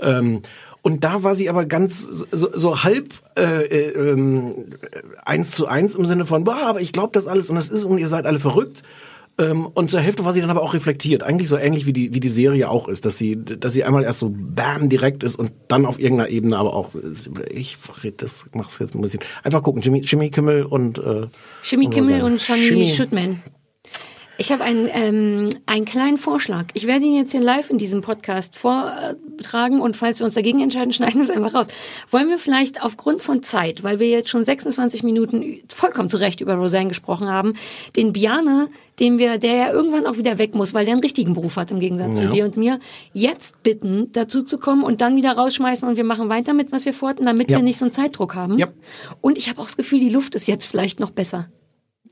Ähm, 0.00 0.40
und 0.82 1.04
da 1.04 1.22
war 1.22 1.34
sie 1.34 1.48
aber 1.48 1.66
ganz 1.66 2.26
so, 2.30 2.48
so 2.52 2.82
halb 2.82 3.12
äh, 3.36 3.64
äh, 3.64 4.10
ähm, 4.10 4.66
eins 5.24 5.50
zu 5.52 5.66
eins 5.66 5.94
im 5.94 6.06
Sinne 6.06 6.26
von, 6.26 6.44
boah, 6.44 6.62
aber 6.66 6.80
ich 6.80 6.92
glaube 6.92 7.10
das 7.12 7.26
alles 7.26 7.50
und 7.50 7.56
das 7.56 7.70
ist 7.70 7.84
und 7.84 7.98
ihr 7.98 8.08
seid 8.08 8.26
alle 8.26 8.40
verrückt. 8.40 8.82
Ähm, 9.38 9.66
und 9.66 9.90
zur 9.90 10.00
Hälfte 10.00 10.24
war 10.24 10.32
sie 10.32 10.40
dann 10.40 10.50
aber 10.50 10.62
auch 10.62 10.74
reflektiert. 10.74 11.22
Eigentlich 11.22 11.48
so 11.48 11.56
ähnlich 11.56 11.86
wie 11.86 11.92
die, 11.92 12.14
wie 12.14 12.20
die 12.20 12.28
Serie 12.28 12.68
auch 12.68 12.88
ist, 12.88 13.04
dass 13.04 13.16
sie, 13.16 13.36
dass 13.36 13.72
sie 13.72 13.84
einmal 13.84 14.04
erst 14.04 14.18
so 14.18 14.30
bam 14.32 14.88
direkt 14.88 15.22
ist 15.22 15.36
und 15.36 15.52
dann 15.68 15.86
auf 15.86 15.98
irgendeiner 15.98 16.28
Ebene 16.30 16.58
aber 16.58 16.74
auch, 16.74 16.90
ich 17.50 17.78
das 18.16 18.46
mach's 18.52 18.78
jetzt 18.78 18.94
ein 18.94 19.00
bisschen. 19.00 19.20
Einfach 19.42 19.62
gucken, 19.62 19.82
Jimmy, 19.82 20.00
Jimmy 20.00 20.30
Kimmel 20.30 20.64
und 20.64 20.98
äh, 20.98 21.26
Jimmy 21.62 21.86
und 21.86 21.94
Kimmel 21.94 22.22
und 22.22 22.46
Johnny 22.46 22.88
Schüttman. 22.88 23.42
Ich 24.40 24.50
habe 24.50 24.64
einen, 24.64 24.88
ähm, 24.90 25.50
einen 25.66 25.84
kleinen 25.84 26.16
Vorschlag. 26.16 26.68
Ich 26.72 26.86
werde 26.86 27.04
ihn 27.04 27.12
jetzt 27.14 27.32
hier 27.32 27.42
live 27.42 27.68
in 27.68 27.76
diesem 27.76 28.00
Podcast 28.00 28.56
vortragen 28.56 29.82
und 29.82 29.98
falls 29.98 30.18
wir 30.18 30.24
uns 30.24 30.32
dagegen 30.34 30.60
entscheiden, 30.60 30.92
schneiden 30.94 31.16
wir 31.16 31.24
es 31.24 31.30
einfach 31.30 31.52
raus. 31.52 31.66
Wollen 32.10 32.30
wir 32.30 32.38
vielleicht 32.38 32.82
aufgrund 32.82 33.20
von 33.20 33.42
Zeit, 33.42 33.84
weil 33.84 33.98
wir 34.00 34.08
jetzt 34.08 34.30
schon 34.30 34.42
26 34.42 35.02
Minuten 35.02 35.60
vollkommen 35.68 36.08
zu 36.08 36.16
Recht 36.16 36.40
über 36.40 36.54
Roseanne 36.54 36.88
gesprochen 36.88 37.28
haben, 37.28 37.52
den 37.96 38.14
Biane, 38.14 38.68
den 38.98 39.18
wir, 39.18 39.36
der 39.36 39.54
ja 39.56 39.72
irgendwann 39.72 40.06
auch 40.06 40.16
wieder 40.16 40.38
weg 40.38 40.54
muss, 40.54 40.72
weil 40.72 40.86
der 40.86 40.92
einen 40.94 41.02
richtigen 41.02 41.34
Beruf 41.34 41.56
hat 41.58 41.70
im 41.70 41.78
Gegensatz 41.78 42.16
zu 42.16 42.24
Ja. 42.24 42.30
dir 42.30 42.44
und 42.46 42.56
mir, 42.56 42.80
jetzt 43.12 43.62
bitten, 43.62 44.10
dazu 44.12 44.40
zu 44.40 44.56
kommen 44.56 44.84
und 44.84 45.02
dann 45.02 45.16
wieder 45.16 45.32
rausschmeißen 45.32 45.86
und 45.86 45.98
wir 45.98 46.04
machen 46.04 46.30
weiter 46.30 46.54
mit, 46.54 46.72
was 46.72 46.86
wir 46.86 46.94
vorhatten, 46.94 47.26
damit 47.26 47.50
Ja. 47.50 47.58
wir 47.58 47.62
nicht 47.62 47.76
so 47.78 47.84
einen 47.84 47.92
Zeitdruck 47.92 48.34
haben. 48.34 48.56
Ja. 48.58 48.68
Und 49.20 49.36
ich 49.36 49.50
habe 49.50 49.60
auch 49.60 49.66
das 49.66 49.76
Gefühl, 49.76 50.00
die 50.00 50.08
Luft 50.08 50.34
ist 50.34 50.46
jetzt 50.48 50.64
vielleicht 50.64 50.98
noch 50.98 51.10
besser. 51.10 51.50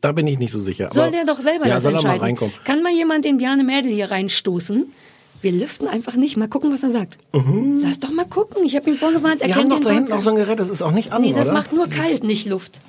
Da 0.01 0.13
bin 0.13 0.27
ich 0.27 0.39
nicht 0.39 0.53
so 0.53 0.59
sicher. 0.59 0.91
Soll 0.93 1.05
aber- 1.05 1.13
der 1.13 1.25
doch 1.25 1.41
selber 1.41 1.67
ja, 1.67 1.75
das 1.75 1.83
soll 1.83 1.93
er 1.93 1.95
mal 1.95 1.99
entscheiden? 2.01 2.23
reinkommen. 2.23 2.55
Kann 2.65 2.83
mal 2.83 2.93
jemand 2.93 3.25
den 3.25 3.39
Bjarne 3.39 3.65
Mädel 3.65 3.91
hier 3.93 4.11
reinstoßen? 4.11 4.93
Wir 5.41 5.53
lüften 5.53 5.87
einfach 5.89 6.15
nicht. 6.15 6.37
Mal 6.37 6.49
gucken, 6.49 6.73
was 6.73 6.83
er 6.83 6.91
sagt. 6.91 7.17
Lass 7.33 7.99
doch 8.01 8.11
mal 8.11 8.25
gucken. 8.27 8.65
Ich 8.65 8.75
habe 8.77 8.91
ihm 8.91 8.97
vorgewarnt. 8.97 9.41
Er 9.41 9.49
Wir 9.49 9.55
haben 9.57 9.71
doch 9.71 9.81
da 9.81 9.91
hinten 9.91 10.13
auch 10.13 10.21
so 10.21 10.31
ein 10.31 10.37
Gerät, 10.37 10.59
das 10.59 10.69
ist 10.69 10.83
auch 10.83 10.91
nicht 10.91 11.13
an, 11.13 11.23
Nee, 11.23 11.33
das 11.33 11.49
oder? 11.49 11.53
macht 11.59 11.73
nur 11.73 11.85
Das 11.87 11.95
kalt, 11.95 12.25
nicht 12.25 12.47
Luft. 12.47 12.81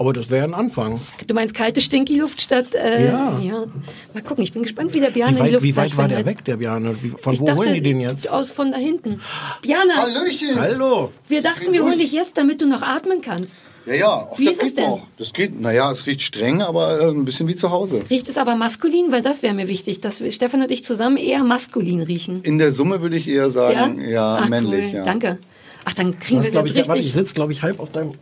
Aber 0.00 0.12
das 0.12 0.30
wäre 0.30 0.44
ein 0.44 0.54
Anfang. 0.54 1.00
Du 1.26 1.34
meinst 1.34 1.54
kalte 1.56 1.80
Stinky-Luft 1.80 2.40
statt... 2.40 2.72
Äh, 2.76 3.06
Ja. 3.08 3.66
Mal 4.14 4.22
gucken, 4.22 4.44
ich 4.44 4.52
bin 4.52 4.62
gespannt, 4.62 4.94
wie 4.94 5.00
der 5.00 5.10
Bjarne 5.10 5.32
Wie 5.32 5.38
die 5.38 5.40
weit, 5.46 5.52
Luft 5.54 5.64
wie 5.64 5.76
weit 5.76 5.96
war 5.96 6.06
der 6.06 6.24
weg, 6.24 6.44
der? 6.44 6.60
Wie, 6.60 6.66
von 7.10 7.32
Ich 7.32 7.40
wo 7.40 7.46
dachte, 7.46 7.58
holen 7.58 7.74
die 7.74 7.80
den 7.82 8.00
jetzt? 8.00 8.30
Aus 8.30 8.52
von 8.52 8.70
da 8.70 8.78
hinten. 8.78 9.20
Bjarne, 9.60 9.96
Hallöchen! 9.96 10.54
Hallo! 10.60 11.10
wir 11.26 11.42
dachten, 11.42 11.72
wir 11.72 11.82
holen 11.82 11.98
dich 11.98 12.12
jetzt, 12.12 12.38
damit 12.38 12.62
du 12.62 12.66
noch 12.68 12.82
atmen 12.82 13.22
kannst. 13.22 13.56
Ja, 13.86 13.94
ja, 13.94 14.06
auch 14.06 14.38
Wie 14.38 14.44
das 14.44 14.54
ist 14.54 14.62
es 14.62 14.68
geht 14.68 14.78
denn? 14.78 14.90
noch. 14.90 15.06
Das 15.18 15.32
geht, 15.32 15.60
naja, 15.60 15.90
es 15.90 16.06
riecht 16.06 16.22
streng, 16.22 16.62
aber 16.62 17.00
äh, 17.00 17.08
ein 17.08 17.24
bisschen 17.24 17.48
wie 17.48 17.56
zu 17.56 17.72
Hause. 17.72 18.02
Riecht 18.08 18.28
es 18.28 18.36
aber 18.36 18.54
maskulin? 18.54 19.10
Weil 19.10 19.22
das 19.22 19.42
wäre 19.42 19.54
mir 19.54 19.66
wichtig, 19.66 20.00
dass 20.00 20.20
wir, 20.20 20.30
Stefan 20.30 20.62
und 20.62 20.70
ich 20.70 20.84
zusammen 20.84 21.16
eher 21.16 21.42
maskulin 21.42 22.02
riechen. 22.02 22.40
In 22.42 22.58
der 22.58 22.70
Summe 22.70 23.02
würde 23.02 23.16
ich 23.16 23.28
eher 23.28 23.50
sagen, 23.50 24.00
ja, 24.08 24.40
Ach, 24.42 24.48
männlich. 24.48 24.90
cool. 24.90 24.98
Ja. 24.98 25.04
Danke. 25.04 25.38
Ach, 25.84 25.94
dann 25.94 26.18
kriegen 26.20 26.40
Du 26.42 26.46
wir 26.46 26.52
das 26.52 26.66
ich, 26.66 26.76
jetzt 26.76 26.88
warte, 26.88 27.00
ich 27.00 27.06
richtig. 27.06 27.20
sitze, 27.20 27.34
glaube 27.34 27.52
ich, 27.52 27.62
halb 27.62 27.80
auf 27.80 27.90
deinem. 27.90 28.12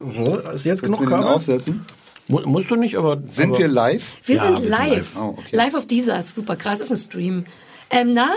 So, 0.00 0.36
ist 0.54 0.64
jetzt 0.64 0.80
Soll 0.80 0.90
genug 0.90 1.08
Kabel? 1.08 1.26
aufsetzen? 1.26 1.84
Mu 2.28 2.40
musst 2.46 2.70
du 2.70 2.76
nicht, 2.76 2.96
aber. 2.96 3.20
Sind 3.24 3.50
aber, 3.50 3.58
wir 3.58 3.68
live? 3.68 4.12
Wir 4.24 4.36
Ja, 4.36 4.42
sind 4.44 4.52
wir 4.52 4.58
sind 4.60 4.70
live. 4.70 4.90
live. 4.90 5.16
Oh, 5.16 5.34
okay. 5.38 5.56
Live 5.56 5.74
auf 5.74 5.86
dieser. 5.86 6.22
Super 6.22 6.56
krass, 6.56 6.80
ist 6.80 6.90
ein 6.90 6.96
Stream. 6.96 7.44
Ähm, 7.90 8.12
na, 8.14 8.30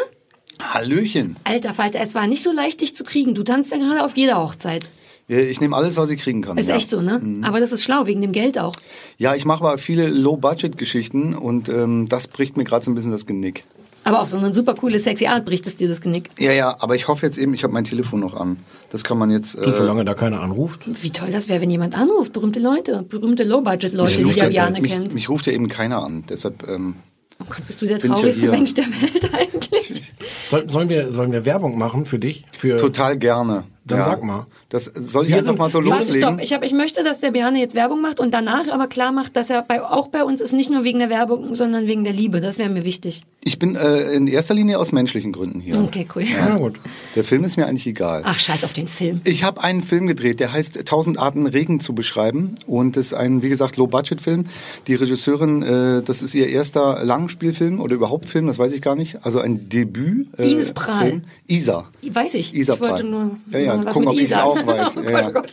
Hallöchen. 0.59 1.35
alter 1.43 1.73
Falter, 1.73 1.99
es 2.01 2.15
war 2.15 2.25
nicht 2.27 2.41
so 2.43 2.51
leicht, 2.51 2.81
dich 2.81 2.95
zu 2.95 3.03
kriegen. 3.03 3.35
Du 3.35 3.43
tanzt 3.43 3.71
ja 3.71 3.77
gerade 3.77 4.03
auf 4.03 4.15
jeder 4.17 4.37
Hochzeit. 4.41 4.89
Ich 5.27 5.61
nehme 5.61 5.75
alles, 5.77 5.97
was 5.97 6.09
ich 6.09 6.19
kriegen 6.21 6.41
kann. 6.41 6.57
Ist 6.57 6.67
ja. 6.67 6.75
echt 6.75 6.89
so, 6.89 7.01
ne? 7.01 7.21
Aber 7.43 7.59
das 7.59 7.71
ist 7.71 7.83
schlau, 7.83 8.05
wegen 8.05 8.21
dem 8.21 8.31
Geld 8.33 8.57
auch. 8.57 8.75
Ja, 9.17 9.33
ich 9.35 9.45
mache 9.45 9.63
aber 9.63 9.77
viele 9.77 10.07
Low-Budget-Geschichten 10.07 11.35
und 11.35 11.69
ähm, 11.69 12.05
das 12.09 12.27
bricht 12.27 12.57
mir 12.57 12.63
gerade 12.65 12.83
so 12.83 12.91
ein 12.91 12.95
bisschen 12.95 13.11
das 13.11 13.25
Genick. 13.25 13.63
Aber 14.03 14.21
auf 14.21 14.29
so 14.29 14.37
eine 14.37 14.53
super 14.53 14.73
coole, 14.73 14.97
sexy 14.99 15.27
Art 15.27 15.45
bricht 15.45 15.67
es 15.67 15.77
dir 15.77 15.87
das 15.87 16.01
Genick. 16.01 16.29
Ja, 16.39 16.51
ja, 16.51 16.75
aber 16.79 16.95
ich 16.95 17.07
hoffe 17.07 17.25
jetzt 17.25 17.37
eben, 17.37 17.53
ich 17.53 17.63
habe 17.63 17.71
mein 17.73 17.83
Telefon 17.83 18.19
noch 18.19 18.33
an. 18.35 18.57
Das 18.89 19.03
kann 19.03 19.17
man 19.17 19.29
jetzt. 19.29 19.55
Du, 19.55 19.61
Äh, 19.69 19.75
solange 19.75 20.03
da 20.05 20.13
keiner 20.15 20.41
anruft. 20.41 20.81
Wie 21.03 21.11
toll 21.11 21.29
das 21.31 21.47
wäre, 21.49 21.61
wenn 21.61 21.69
jemand 21.69 21.95
anruft. 21.95 22.33
Berühmte 22.33 22.59
Leute, 22.59 23.03
berühmte 23.07 23.43
Low-Budget-Leute, 23.43 24.17
die 24.23 24.33
der 24.33 24.43
ja- 24.45 24.49
Bjarne 24.49 24.81
mich, 24.81 24.91
kennt. 24.91 25.13
mich 25.13 25.29
ruft 25.29 25.45
ja 25.47 25.53
eben 25.53 25.67
keiner 25.69 26.03
an. 26.03 26.23
Deshalb. 26.29 26.67
Ähm, 26.67 26.95
Oh 27.39 27.45
Gott, 27.49 27.65
bist 27.65 27.81
du 27.81 27.87
der 27.87 27.97
ja 27.97 28.07
traurigste 28.07 28.41
hier. 28.41 28.51
Mensch 28.51 28.75
der 28.75 28.85
Welt 28.85 29.31
eigentlich? 29.33 30.13
Soll, 30.47 30.69
sollen, 30.69 30.89
wir, 30.89 31.11
sollen 31.11 31.31
wir 31.31 31.43
Werbung 31.43 31.75
machen 31.75 32.05
für 32.05 32.19
dich? 32.19 32.45
Für, 32.51 32.77
total 32.77 33.17
gerne. 33.17 33.63
Dann 33.83 33.97
Ja. 33.97 34.05
sag 34.05 34.23
mal. 34.23 34.45
Das 34.69 34.85
soll 34.85 35.25
ich 35.25 35.33
einfach 35.33 35.57
mal 35.57 35.71
so 35.71 35.79
Warte, 35.79 35.89
loslegen. 36.05 36.21
stopp. 36.21 36.39
Ich, 36.41 36.53
hab, 36.53 36.63
ich 36.63 36.71
möchte, 36.71 37.03
dass 37.03 37.19
der 37.19 37.31
Bjarne 37.31 37.59
jetzt 37.59 37.73
Werbung 37.73 37.99
macht 38.01 38.19
und 38.19 38.31
danach 38.31 38.69
aber 38.69 38.87
klar 38.87 39.11
macht, 39.11 39.35
dass 39.35 39.49
er 39.49 39.63
bei, 39.63 39.81
auch 39.83 40.07
bei 40.09 40.23
uns 40.23 40.39
ist, 40.39 40.53
nicht 40.53 40.69
nur 40.69 40.83
wegen 40.83 40.99
der 40.99 41.09
Werbung, 41.09 41.55
sondern 41.55 41.87
wegen 41.87 42.03
der 42.03 42.13
Liebe. 42.13 42.41
Das 42.41 42.57
wäre 42.59 42.69
mir 42.69 42.85
wichtig. 42.85 43.23
Ich 43.43 43.57
bin 43.57 43.75
äh, 43.75 44.13
in 44.13 44.27
erster 44.27 44.53
Linie 44.53 44.77
aus 44.77 44.91
menschlichen 44.91 45.31
Gründen 45.31 45.59
hier. 45.61 45.79
Okay, 45.81 46.05
cool. 46.15 46.21
Ja, 46.23 46.57
gut. 46.57 46.75
Der 47.15 47.23
Film 47.23 47.43
ist 47.43 47.57
mir 47.57 47.65
eigentlich 47.65 47.87
egal. 47.87 48.21
Ach, 48.23 48.39
scheiß 48.39 48.63
auf 48.63 48.73
den 48.73 48.87
Film. 48.87 49.21
Ich 49.23 49.43
habe 49.43 49.63
einen 49.63 49.81
Film 49.81 50.05
gedreht, 50.05 50.39
der 50.39 50.53
heißt 50.53 50.85
Tausend 50.85 51.17
Arten 51.17 51.47
Regen 51.47 51.79
zu 51.79 51.95
beschreiben 51.95 52.53
und 52.67 52.97
ist 52.97 53.15
ein, 53.15 53.41
wie 53.41 53.49
gesagt, 53.49 53.77
Low-Budget-Film. 53.77 54.45
Die 54.85 54.93
Regisseurin, 54.93 55.63
äh, 55.63 56.03
das 56.03 56.21
ist 56.21 56.35
ihr 56.35 56.47
erster 56.49 57.03
Langspielfilm 57.03 57.79
oder 57.79 57.95
überhaupt 57.95 58.29
Film, 58.29 58.45
das 58.45 58.59
weiß 58.59 58.73
ich 58.73 58.83
gar 58.83 58.95
nicht. 58.95 59.25
Also 59.25 59.39
ein 59.39 59.69
Debüt. 59.69 60.27
Äh, 60.37 60.51
Ines 60.51 60.73
Prahl. 60.73 61.07
Film. 61.07 61.23
Isa. 61.47 61.85
Weiß 62.07 62.35
ich. 62.35 62.53
Isa 62.53 62.75
ich 62.75 62.79
wollte 62.79 62.93
Prahl. 63.01 63.03
nur, 63.05 63.31
Ja, 63.49 63.57
ja, 63.59 63.70
nur 63.77 63.85
was 63.85 63.93
gucken, 63.93 64.09
ob 64.09 64.15
ich 64.15 64.31
es 64.31 64.33
auch 64.33 64.65
weiß. 64.65 64.97
oh 64.97 65.01
Ja, 65.01 65.11
Gott, 65.11 65.11
ja. 65.11 65.29
oh 65.29 65.31
Gott. 65.33 65.49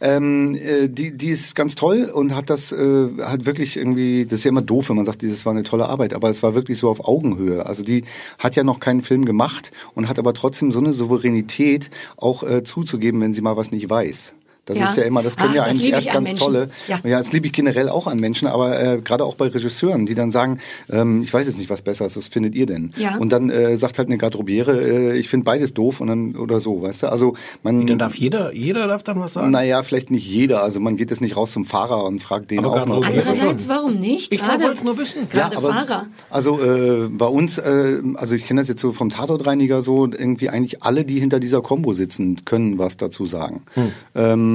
Ähm, 0.00 0.54
äh, 0.54 0.88
die, 0.88 1.16
die 1.16 1.28
ist 1.28 1.54
ganz 1.54 1.74
toll 1.74 2.10
und 2.12 2.34
hat 2.34 2.50
das, 2.50 2.72
äh, 2.72 3.08
hat 3.20 3.46
wirklich 3.46 3.76
irgendwie, 3.76 4.24
das 4.24 4.40
ist 4.40 4.44
ja 4.44 4.48
immer 4.48 4.62
doof, 4.62 4.88
wenn 4.88 4.96
man 4.96 5.04
sagt, 5.04 5.22
das 5.22 5.46
war 5.46 5.52
eine 5.52 5.62
tolle 5.62 5.88
Arbeit, 5.88 6.14
aber 6.14 6.28
es 6.28 6.42
war 6.42 6.54
wirklich 6.54 6.78
so 6.78 6.88
auf 6.88 7.06
Augenhöhe. 7.06 7.64
Also 7.66 7.84
die 7.84 8.04
hat 8.38 8.56
ja 8.56 8.64
noch 8.64 8.80
keinen 8.80 9.02
Film 9.02 9.24
gemacht 9.24 9.70
und 9.94 10.08
hat 10.08 10.18
aber 10.18 10.34
trotzdem 10.34 10.72
so 10.72 10.80
eine 10.80 10.92
Souveränität, 10.92 11.90
auch 12.16 12.42
äh, 12.42 12.64
zuzugeben, 12.64 13.20
wenn 13.20 13.32
sie 13.32 13.42
mal 13.42 13.56
was 13.56 13.70
nicht 13.70 13.88
weiß. 13.88 14.34
Das 14.64 14.78
Ja. 14.78 14.84
ist 14.84 14.96
ja 14.96 15.02
immer, 15.02 15.24
das 15.24 15.36
können 15.36 15.50
Ach, 15.50 15.56
ja 15.56 15.62
eigentlich 15.64 15.90
erst 15.90 16.12
ganz 16.12 16.28
Menschen. 16.30 16.38
tolle. 16.44 16.68
Ja. 16.86 17.00
Ja, 17.02 17.18
das 17.18 17.32
liebe 17.32 17.46
ich 17.46 17.52
generell 17.52 17.88
auch 17.88 18.06
an 18.06 18.18
Menschen, 18.20 18.46
aber 18.46 18.80
äh, 18.80 18.98
gerade 19.02 19.24
auch 19.24 19.34
bei 19.34 19.48
Regisseuren, 19.48 20.06
die 20.06 20.14
dann 20.14 20.30
sagen, 20.30 20.58
ähm, 20.88 21.20
ich 21.22 21.34
weiß 21.34 21.48
jetzt 21.48 21.58
nicht, 21.58 21.68
was 21.68 21.82
besser 21.82 22.06
ist, 22.06 22.16
was 22.16 22.28
findet 22.28 22.54
ihr 22.54 22.66
denn? 22.66 22.92
Ja. 22.96 23.16
Und 23.16 23.32
dann 23.32 23.50
äh, 23.50 23.76
sagt 23.76 23.98
halt 23.98 24.06
eine 24.08 24.18
Garderobiere, 24.18 24.80
äh, 24.80 25.18
ich 25.18 25.28
finde 25.28 25.44
beides 25.44 25.74
doof 25.74 26.00
und 26.00 26.06
dann 26.06 26.36
oder 26.36 26.60
so, 26.60 26.80
weißt 26.80 27.02
du? 27.02 27.06
Also 27.10 27.34
man. 27.64 27.86
Dann 27.88 27.98
darf 27.98 28.14
jeder, 28.14 28.54
jeder 28.54 28.86
darf 28.86 29.02
dann 29.02 29.18
was 29.18 29.32
sagen. 29.32 29.50
Naja, 29.50 29.82
vielleicht 29.82 30.12
nicht 30.12 30.26
jeder. 30.28 30.62
Also 30.62 30.78
man 30.78 30.96
geht 30.96 31.10
jetzt 31.10 31.20
nicht 31.20 31.36
raus 31.36 31.50
zum 31.50 31.64
Fahrer 31.64 32.04
und 32.04 32.22
fragt 32.22 32.52
den 32.52 32.60
Aber 32.60 32.82
auch 32.82 32.86
noch. 32.86 33.04
Andererseits, 33.04 33.68
warum 33.68 33.94
nicht? 33.98 34.32
Ich 34.32 34.46
wollte 34.46 34.66
es 34.72 34.84
nur 34.84 34.96
wissen. 34.96 35.26
Gerade 35.28 35.56
aber- 35.56 35.70
Fahrer. 35.70 36.06
Also 36.30 36.60
äh, 36.60 37.08
bei 37.10 37.26
uns, 37.26 37.58
äh, 37.58 38.00
also 38.14 38.36
ich 38.36 38.44
kenne 38.44 38.60
das 38.60 38.68
jetzt 38.68 38.80
so 38.80 38.92
vom 38.92 39.10
Tatortreiniger 39.10 39.82
so, 39.82 40.04
irgendwie 40.06 40.50
eigentlich 40.50 40.84
alle, 40.84 41.04
die 41.04 41.18
hinter 41.18 41.40
dieser 41.40 41.62
Combo 41.62 41.92
sitzen, 41.92 42.44
können 42.44 42.78
was 42.78 42.96
dazu 42.96 43.26
sagen. 43.26 43.62
Ähm, 44.14 44.52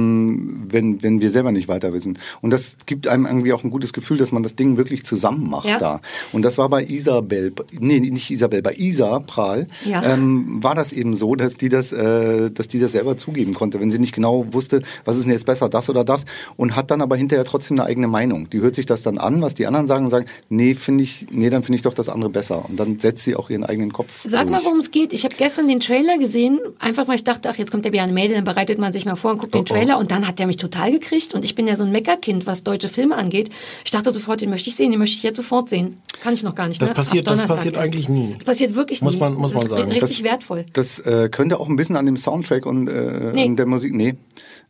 wenn, 0.68 1.02
wenn 1.02 1.20
wir 1.20 1.30
selber 1.30 1.52
nicht 1.52 1.68
weiter 1.68 1.92
wissen. 1.92 2.18
Und 2.40 2.50
das 2.50 2.76
gibt 2.86 3.06
einem 3.08 3.26
irgendwie 3.26 3.52
auch 3.52 3.64
ein 3.64 3.70
gutes 3.70 3.92
Gefühl, 3.92 4.16
dass 4.18 4.32
man 4.32 4.42
das 4.42 4.54
Ding 4.56 4.76
wirklich 4.76 5.04
zusammen 5.04 5.48
macht 5.50 5.66
Ja. 5.68 5.78
da. 5.78 6.00
Und 6.32 6.42
das 6.42 6.58
war 6.58 6.68
bei 6.68 6.84
Isabel, 6.84 7.52
nee, 7.78 8.00
nicht 8.00 8.30
Isabel, 8.30 8.62
bei 8.62 8.74
Isa 8.74 9.20
Prahl, 9.20 9.66
Ja. 9.84 10.02
ähm, 10.02 10.62
war 10.62 10.74
das 10.74 10.92
eben 10.92 11.14
so, 11.14 11.34
dass 11.34 11.54
die 11.54 11.68
das, 11.68 11.92
äh, 11.92 12.50
dass 12.50 12.68
die 12.68 12.78
das 12.80 12.92
selber 12.92 13.16
zugeben 13.16 13.54
konnte, 13.54 13.80
wenn 13.80 13.90
sie 13.90 13.98
nicht 13.98 14.14
genau 14.14 14.46
wusste, 14.52 14.82
was 15.04 15.16
ist 15.16 15.24
denn 15.24 15.32
jetzt 15.32 15.46
besser, 15.46 15.68
das 15.68 15.88
oder 15.90 16.04
das, 16.04 16.24
und 16.56 16.76
hat 16.76 16.90
dann 16.90 17.00
aber 17.02 17.16
hinterher 17.16 17.44
trotzdem 17.44 17.78
eine 17.78 17.88
eigene 17.88 18.06
Meinung. 18.08 18.48
Die 18.50 18.60
hört 18.60 18.74
sich 18.74 18.86
das 18.86 19.02
dann 19.02 19.18
an, 19.18 19.42
was 19.42 19.54
die 19.54 19.66
anderen 19.66 19.86
sagen 19.86 20.04
und 20.04 20.10
sagen, 20.10 20.26
nee, 20.48 20.74
finde 20.74 21.04
ich, 21.04 21.26
nee, 21.30 21.50
dann 21.50 21.62
finde 21.62 21.76
ich 21.76 21.82
doch 21.82 21.94
das 21.94 22.08
andere 22.08 22.30
besser. 22.30 22.64
Und 22.68 22.78
dann 22.78 22.98
setzt 22.98 23.24
sie 23.24 23.36
auch 23.36 23.50
ihren 23.50 23.64
eigenen 23.64 23.92
Kopf. 23.92 24.24
Sag 24.26 24.46
mal, 24.48 24.56
durch. 24.58 24.64
worum 24.64 24.78
es 24.78 24.90
geht. 24.90 25.12
Ich 25.12 25.24
habe 25.24 25.34
gestern 25.36 25.68
den 25.68 25.80
Trailer 25.80 26.18
gesehen, 26.18 26.58
einfach 26.78 27.08
weil 27.08 27.16
ich 27.16 27.24
dachte, 27.24 27.48
ach, 27.48 27.56
jetzt 27.56 27.70
kommt 27.70 27.84
der 27.84 27.90
Bjarne 27.90 28.12
Mädel, 28.12 28.36
dann 28.36 28.44
bereitet 28.44 28.78
man 28.78 28.92
sich 28.92 29.04
mal 29.04 29.16
vor 29.16 29.32
und 29.32 29.38
guckt 29.38 29.54
den 29.54 29.60
Oh, 29.60 29.64
oh. 29.68 29.74
Trailer 29.74 29.87
und 29.96 30.10
dann 30.10 30.26
hat 30.26 30.38
der 30.38 30.46
mich 30.46 30.56
total 30.58 30.90
gekriegt 30.92 31.34
und 31.34 31.44
ich 31.44 31.54
bin 31.54 31.66
ja 31.66 31.76
so 31.76 31.84
ein 31.84 31.92
Meckerkind, 31.92 32.46
was 32.46 32.62
deutsche 32.64 32.88
Filme 32.88 33.16
angeht. 33.16 33.50
Ich 33.84 33.90
dachte 33.90 34.10
sofort, 34.10 34.40
den 34.40 34.50
möchte 34.50 34.68
ich 34.68 34.76
sehen, 34.76 34.90
den 34.90 34.98
möchte 34.98 35.16
ich 35.16 35.22
jetzt 35.22 35.36
sofort 35.36 35.68
sehen. 35.68 35.98
Kann 36.22 36.34
ich 36.34 36.42
noch 36.42 36.54
gar 36.54 36.68
nicht. 36.68 36.82
Das 36.82 36.88
ne? 36.88 36.94
passiert- 36.94 37.26
das 37.26 37.42
passiert 37.44 37.76
erst. 37.76 37.86
eigentlich 37.86 38.08
nie. 38.08 38.34
Das 38.36 38.44
passiert 38.44 38.74
wirklich 38.74 39.00
Muss 39.02 39.14
nie. 39.14 39.20
man- 39.20 39.34
muss 39.34 39.52
das 39.52 39.62
man 39.62 39.66
ist 39.72 39.78
sagen. 39.78 39.90
richtig 39.92 40.16
Das- 40.18 40.24
wertvoll. 40.24 40.66
Das 40.72 40.98
äh, 41.00 41.28
könnte 41.30 41.58
auch 41.60 41.68
ein 41.68 41.76
bisschen 41.76 41.96
an 41.96 42.06
dem 42.06 42.16
Soundtrack 42.16 42.66
und, 42.66 42.88
äh, 42.88 43.32
Nee. 43.32 43.44
und 43.46 43.56
der 43.56 43.66
Musik, 43.66 43.94
nee. 43.94 44.14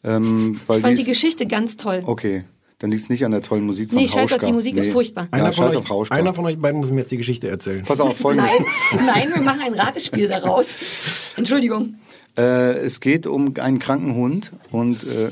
Ähm, 0.05 0.59
weil 0.67 0.77
Ich 0.79 0.83
fand 0.85 0.99
die 0.99 1.05
Geschichte 1.05 1.47
ganz 1.47 1.77
toll. 1.77 2.03
okay, 2.07 2.45
dann 2.81 2.91
liegt 2.91 3.03
es 3.03 3.09
nicht 3.09 3.25
an 3.25 3.33
der 3.33 3.43
tollen 3.43 3.65
Musik 3.67 3.91
von 3.91 3.99
Nee, 3.99 4.07
scheiß 4.07 4.17
auf 4.27 4.31
Hauschka. 4.33 4.47
die 4.47 4.53
Musik, 4.53 4.77
ist 4.77 4.91
furchtbar. 4.93 5.25
Ja, 5.25 5.39
Einer, 5.39 5.53
von 5.53 5.65
scheiß 5.65 5.73
euch, 5.73 5.77
auf 5.79 5.89
Hauschka. 5.89 6.15
einer 6.15 6.33
von 6.35 6.45
euch 6.47 6.59
beiden 6.59 6.81
muss 6.81 6.91
mir 6.91 7.01
jetzt 7.01 7.11
die 7.11 7.17
Geschichte 7.17 7.49
erzählen. 7.49 7.83
Pass 7.85 7.99
auf, 8.01 8.17
folgendes. 8.17 8.53
Nein, 8.95 9.07
nein, 9.07 9.29
wir 9.35 9.43
machen 9.43 9.61
ein 9.63 9.75
Ratespiel 9.75 10.29
daraus. 10.29 11.35
Entschuldigung. 11.37 11.95
Äh, 12.37 12.43
es 12.79 13.01
geht 13.01 13.27
um 13.27 13.53
einen 13.59 13.79
kranken 13.81 14.15
Hund 14.15 14.53
und 14.71 15.05
äh, 15.05 15.31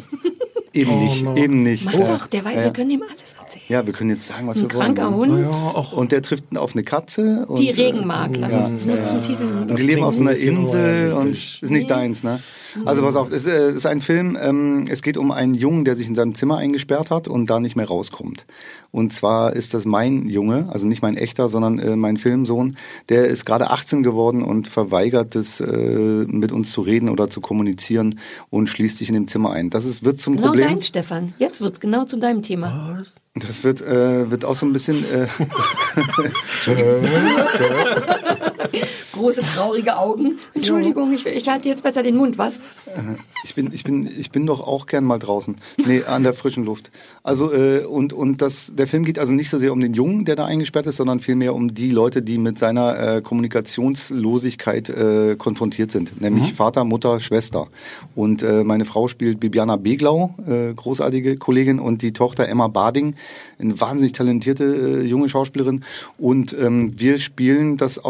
eben 0.72 0.90
Oh 0.90 1.00
nicht, 1.04 1.22
no. 1.22 1.36
eben 1.36 1.62
nicht. 1.62 1.84
Mach 1.84 1.94
Äh, 1.94 1.98
doch, 1.98 2.26
der 2.26 2.44
weiß, 2.44 2.56
ja, 2.56 2.64
wir 2.64 2.72
können 2.72 2.90
ihm 2.90 3.02
alles 3.02 3.35
erzählen. 3.56 3.80
ja, 3.80 3.86
wir 3.86 3.92
können 3.92 4.10
jetzt 4.10 4.26
sagen, 4.26 4.46
was 4.46 4.58
Ein 4.58 4.64
wir 4.70 4.74
wollen. 4.74 4.94
kranker 4.94 5.10
ne? 5.10 5.16
Hund, 5.16 5.40
Ja, 5.40 5.50
auch. 5.50 5.92
Und 5.92 6.12
der 6.12 6.22
trifft 6.22 6.44
auf 6.56 6.74
eine 6.74 6.84
Katze. 6.84 7.46
Und, 7.46 7.58
die 7.60 7.70
Regen 7.70 8.06
mag. 8.06 8.36
Lass 8.36 8.52
ja, 8.52 8.70
das 8.70 8.86
muss 8.86 9.08
zum 9.08 9.22
Titel. 9.22 9.42
Und 9.68 9.78
die 9.78 9.82
leben 9.82 10.02
auf 10.02 10.14
so 10.14 10.22
einer 10.22 10.30
ein 10.30 10.36
Insel 10.36 11.12
und 11.12 11.30
ist 11.30 11.70
nicht 11.70 11.90
deins, 11.90 12.22
ne? 12.22 12.40
Also 12.84 13.02
pass 13.02 13.16
auf, 13.16 13.32
es 13.32 13.46
äh, 13.46 13.72
ist 13.72 13.86
ein 13.86 14.00
Film, 14.00 14.36
ähm, 14.40 14.84
es 14.88 15.02
geht 15.02 15.16
um 15.16 15.30
einen 15.30 15.54
Jungen, 15.54 15.84
der 15.84 15.96
sich 15.96 16.08
in 16.08 16.14
seinem 16.14 16.34
Zimmer 16.34 16.58
eingesperrt 16.58 17.10
hat 17.10 17.28
und 17.28 17.50
da 17.50 17.60
nicht 17.60 17.76
mehr 17.76 17.86
rauskommt. 17.86 18.46
Und 18.92 19.12
zwar 19.12 19.52
ist 19.52 19.74
das 19.74 19.84
mein 19.84 20.28
Junge, 20.28 20.68
also 20.70 20.86
nicht 20.86 21.02
mein 21.02 21.16
echter, 21.16 21.48
sondern 21.48 21.78
äh, 21.78 21.96
mein 21.96 22.16
Filmsohn, 22.16 22.76
der 23.08 23.26
ist 23.26 23.44
gerade 23.44 23.70
18 23.70 24.02
geworden 24.02 24.42
und 24.42 24.68
verweigert 24.68 25.36
es, 25.36 25.60
äh, 25.60 26.24
mit 26.28 26.52
uns 26.52 26.70
zu 26.70 26.80
reden 26.80 27.08
oder 27.08 27.28
zu 27.28 27.40
kommunizieren 27.40 28.18
und 28.50 28.68
schließt 28.68 28.96
sich 28.96 29.08
in 29.08 29.14
dem 29.14 29.28
Zimmer 29.28 29.50
ein. 29.52 29.70
Das 29.70 29.84
ist, 29.84 30.04
wird 30.04 30.20
zum 30.20 30.36
Genau 30.36 30.48
Problem. 30.48 30.68
dein, 30.68 30.82
Stefan. 30.82 31.34
Jetzt 31.38 31.60
wird's 31.60 31.80
genau 31.80 32.04
zu 32.04 32.18
deinem 32.18 32.42
Thema. 32.42 33.04
Das 33.36 33.64
wird, 33.64 33.82
äh, 33.82 34.30
wird 34.30 34.44
auch 34.46 34.54
so 34.54 34.64
ein 34.66 34.72
bisschen. 34.72 35.04
Äh, 35.04 35.26
Große, 39.12 39.42
traurige 39.42 39.96
Augen. 39.96 40.38
Entschuldigung, 40.54 41.12
ich, 41.12 41.26
ich 41.26 41.48
halte 41.48 41.68
jetzt 41.68 41.82
besser 41.82 42.02
den 42.02 42.16
Mund, 42.16 42.38
was? 42.38 42.60
Ich 43.44 43.54
bin, 43.54 43.72
ich 43.72 43.84
bin, 43.84 44.08
ich 44.18 44.30
bin 44.30 44.46
doch 44.46 44.60
auch 44.60 44.86
gern 44.86 45.04
mal 45.04 45.18
draußen. 45.18 45.56
Nee, 45.84 46.02
an 46.04 46.22
der 46.22 46.34
frischen 46.34 46.64
Luft. 46.64 46.90
Also, 47.22 47.52
äh, 47.52 47.84
und, 47.84 48.12
und 48.12 48.42
das, 48.42 48.72
der 48.74 48.86
Film 48.86 49.04
geht 49.04 49.18
also 49.18 49.32
nicht 49.32 49.50
so 49.50 49.58
sehr 49.58 49.72
um 49.72 49.80
den 49.80 49.94
Jungen, 49.94 50.24
der 50.24 50.36
da 50.36 50.46
eingesperrt 50.46 50.86
ist, 50.86 50.96
sondern 50.96 51.20
vielmehr 51.20 51.54
um 51.54 51.74
die 51.74 51.90
Leute, 51.90 52.22
die 52.22 52.38
mit 52.38 52.58
seiner 52.58 53.16
äh, 53.16 53.22
Kommunikationslosigkeit 53.22 54.88
äh, 54.88 55.36
konfrontiert 55.36 55.90
sind. 55.90 56.20
Nämlich 56.20 56.54
Vater, 56.54 56.84
Mutter, 56.84 57.20
Schwester. 57.20 57.68
Und 58.14 58.42
äh, 58.42 58.64
meine 58.64 58.84
Frau 58.84 59.08
spielt 59.08 59.40
Bibiana 59.40 59.76
Beglau, 59.76 60.34
äh, 60.46 60.72
großartige 60.74 61.36
Kollegin, 61.36 61.78
und 61.78 62.02
die 62.02 62.12
Tochter 62.12 62.48
Emma 62.48 62.68
Bading, 62.68 63.14
eine 63.58 63.80
wahnsinnig 63.80 64.12
talentierte 64.12 64.64
äh, 64.64 65.02
junge 65.02 65.28
Schauspielerin. 65.28 65.84
Und 66.18 66.56
ähm, 66.58 66.98
wir 66.98 67.18
spielen 67.18 67.76
das 67.76 68.02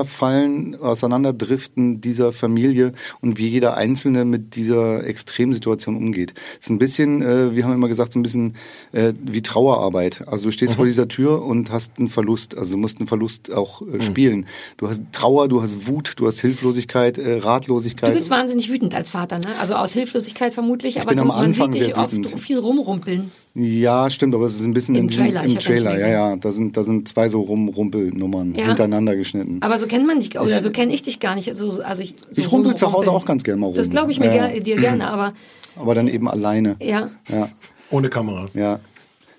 Auseinanderfallen, 0.00 0.80
Auseinanderdriften 0.80 2.00
dieser 2.00 2.32
Familie 2.32 2.92
und 3.20 3.38
wie 3.38 3.48
jeder 3.48 3.76
Einzelne 3.76 4.24
mit 4.24 4.56
dieser 4.56 5.04
Extremsituation 5.06 5.96
umgeht. 5.96 6.34
Es 6.58 6.66
ist 6.66 6.70
ein 6.70 6.78
bisschen, 6.78 7.22
äh, 7.22 7.54
wir 7.54 7.64
haben 7.64 7.72
immer 7.72 7.88
gesagt, 7.88 8.12
so 8.14 8.18
ein 8.18 8.22
bisschen 8.22 8.54
äh, 8.92 9.12
wie 9.22 9.42
Trauerarbeit. 9.42 10.26
Also 10.26 10.46
du 10.46 10.52
stehst 10.52 10.74
vor 10.74 10.86
dieser 10.86 11.08
Tür 11.08 11.44
und 11.44 11.70
hast 11.70 11.98
einen 11.98 12.08
Verlust. 12.08 12.56
Also 12.56 12.72
du 12.72 12.78
musst 12.78 12.98
einen 12.98 13.06
Verlust 13.06 13.52
auch 13.52 13.82
äh, 13.82 14.00
spielen. 14.00 14.46
Du 14.76 14.88
hast 14.88 15.02
Trauer, 15.12 15.48
du 15.48 15.62
hast 15.62 15.86
Wut, 15.86 16.14
du 16.16 16.26
hast 16.26 16.40
Hilflosigkeit, 16.40 17.18
äh, 17.18 17.38
Ratlosigkeit. 17.38 18.10
Du 18.10 18.14
bist 18.14 18.30
wahnsinnig 18.30 18.70
wütend 18.70 18.94
als 18.94 19.10
Vater, 19.10 19.38
ne? 19.38 19.48
Also 19.60 19.74
aus 19.74 19.92
Hilflosigkeit 19.92 20.54
vermutlich, 20.54 21.00
aber 21.00 21.10
bin 21.10 21.16
du, 21.16 21.22
am 21.22 21.28
man 21.28 21.44
Anfang 21.46 21.72
sieht 21.72 21.88
dich 21.88 21.96
oft 21.96 22.14
wütend. 22.14 22.40
viel 22.40 22.58
rumrumpeln. 22.58 23.30
Ja, 23.54 24.08
stimmt, 24.10 24.34
aber 24.34 24.44
es 24.46 24.54
ist 24.60 24.64
ein 24.64 24.72
bisschen 24.72 24.94
Im 24.94 25.02
in 25.02 25.08
diesem, 25.08 25.26
Trailer, 25.26 25.42
im 25.44 25.58
Trailer, 25.58 25.98
ja, 25.98 26.08
ja. 26.08 26.36
Da 26.36 26.52
sind, 26.52 26.76
da 26.76 26.82
sind 26.84 27.08
zwei 27.08 27.28
so 27.28 27.40
Rumrumpelnummern 27.40 28.54
Ja. 28.54 28.66
hintereinander 28.66 29.16
geschnitten. 29.16 29.58
Aber 29.60 29.76
so 29.78 29.86
kennt 29.88 30.06
man 30.06 30.20
dich, 30.20 30.38
oder 30.38 30.60
so 30.60 30.70
kenne 30.70 30.92
ich 30.94 31.02
dich 31.02 31.18
gar 31.18 31.34
nicht. 31.34 31.54
So, 31.56 31.82
also 31.82 32.02
ich, 32.02 32.14
so 32.30 32.40
ich 32.40 32.52
rumpel 32.52 32.74
zu 32.76 32.92
Hause 32.92 33.10
auch 33.10 33.24
ganz 33.24 33.42
gerne 33.42 33.60
mal 33.60 33.66
rum. 33.68 33.76
Das 33.76 33.90
glaube 33.90 34.12
ich 34.12 34.20
mir 34.20 34.34
ja, 34.34 34.46
ger 34.48 34.60
dir 34.60 34.76
gerne, 34.76 35.10
aber 35.10 35.32
Aber 35.76 35.94
dann 35.96 36.06
eben 36.06 36.28
alleine. 36.28 36.76
ja. 36.80 37.10
Ja, 37.28 37.48
Ohne 37.90 38.08
Kameras. 38.08 38.54
ja. 38.54 38.78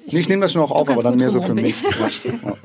Nee, 0.10 0.20
ich 0.20 0.30
nehme 0.30 0.42
das 0.42 0.52
schon 0.52 0.62
auch 0.62 0.72
auf, 0.72 0.90
aber 0.90 1.02
dann 1.02 1.18
mehr 1.18 1.30
so 1.30 1.42
für 1.42 1.54
mich. 1.54 1.76
Ja. 2.24 2.56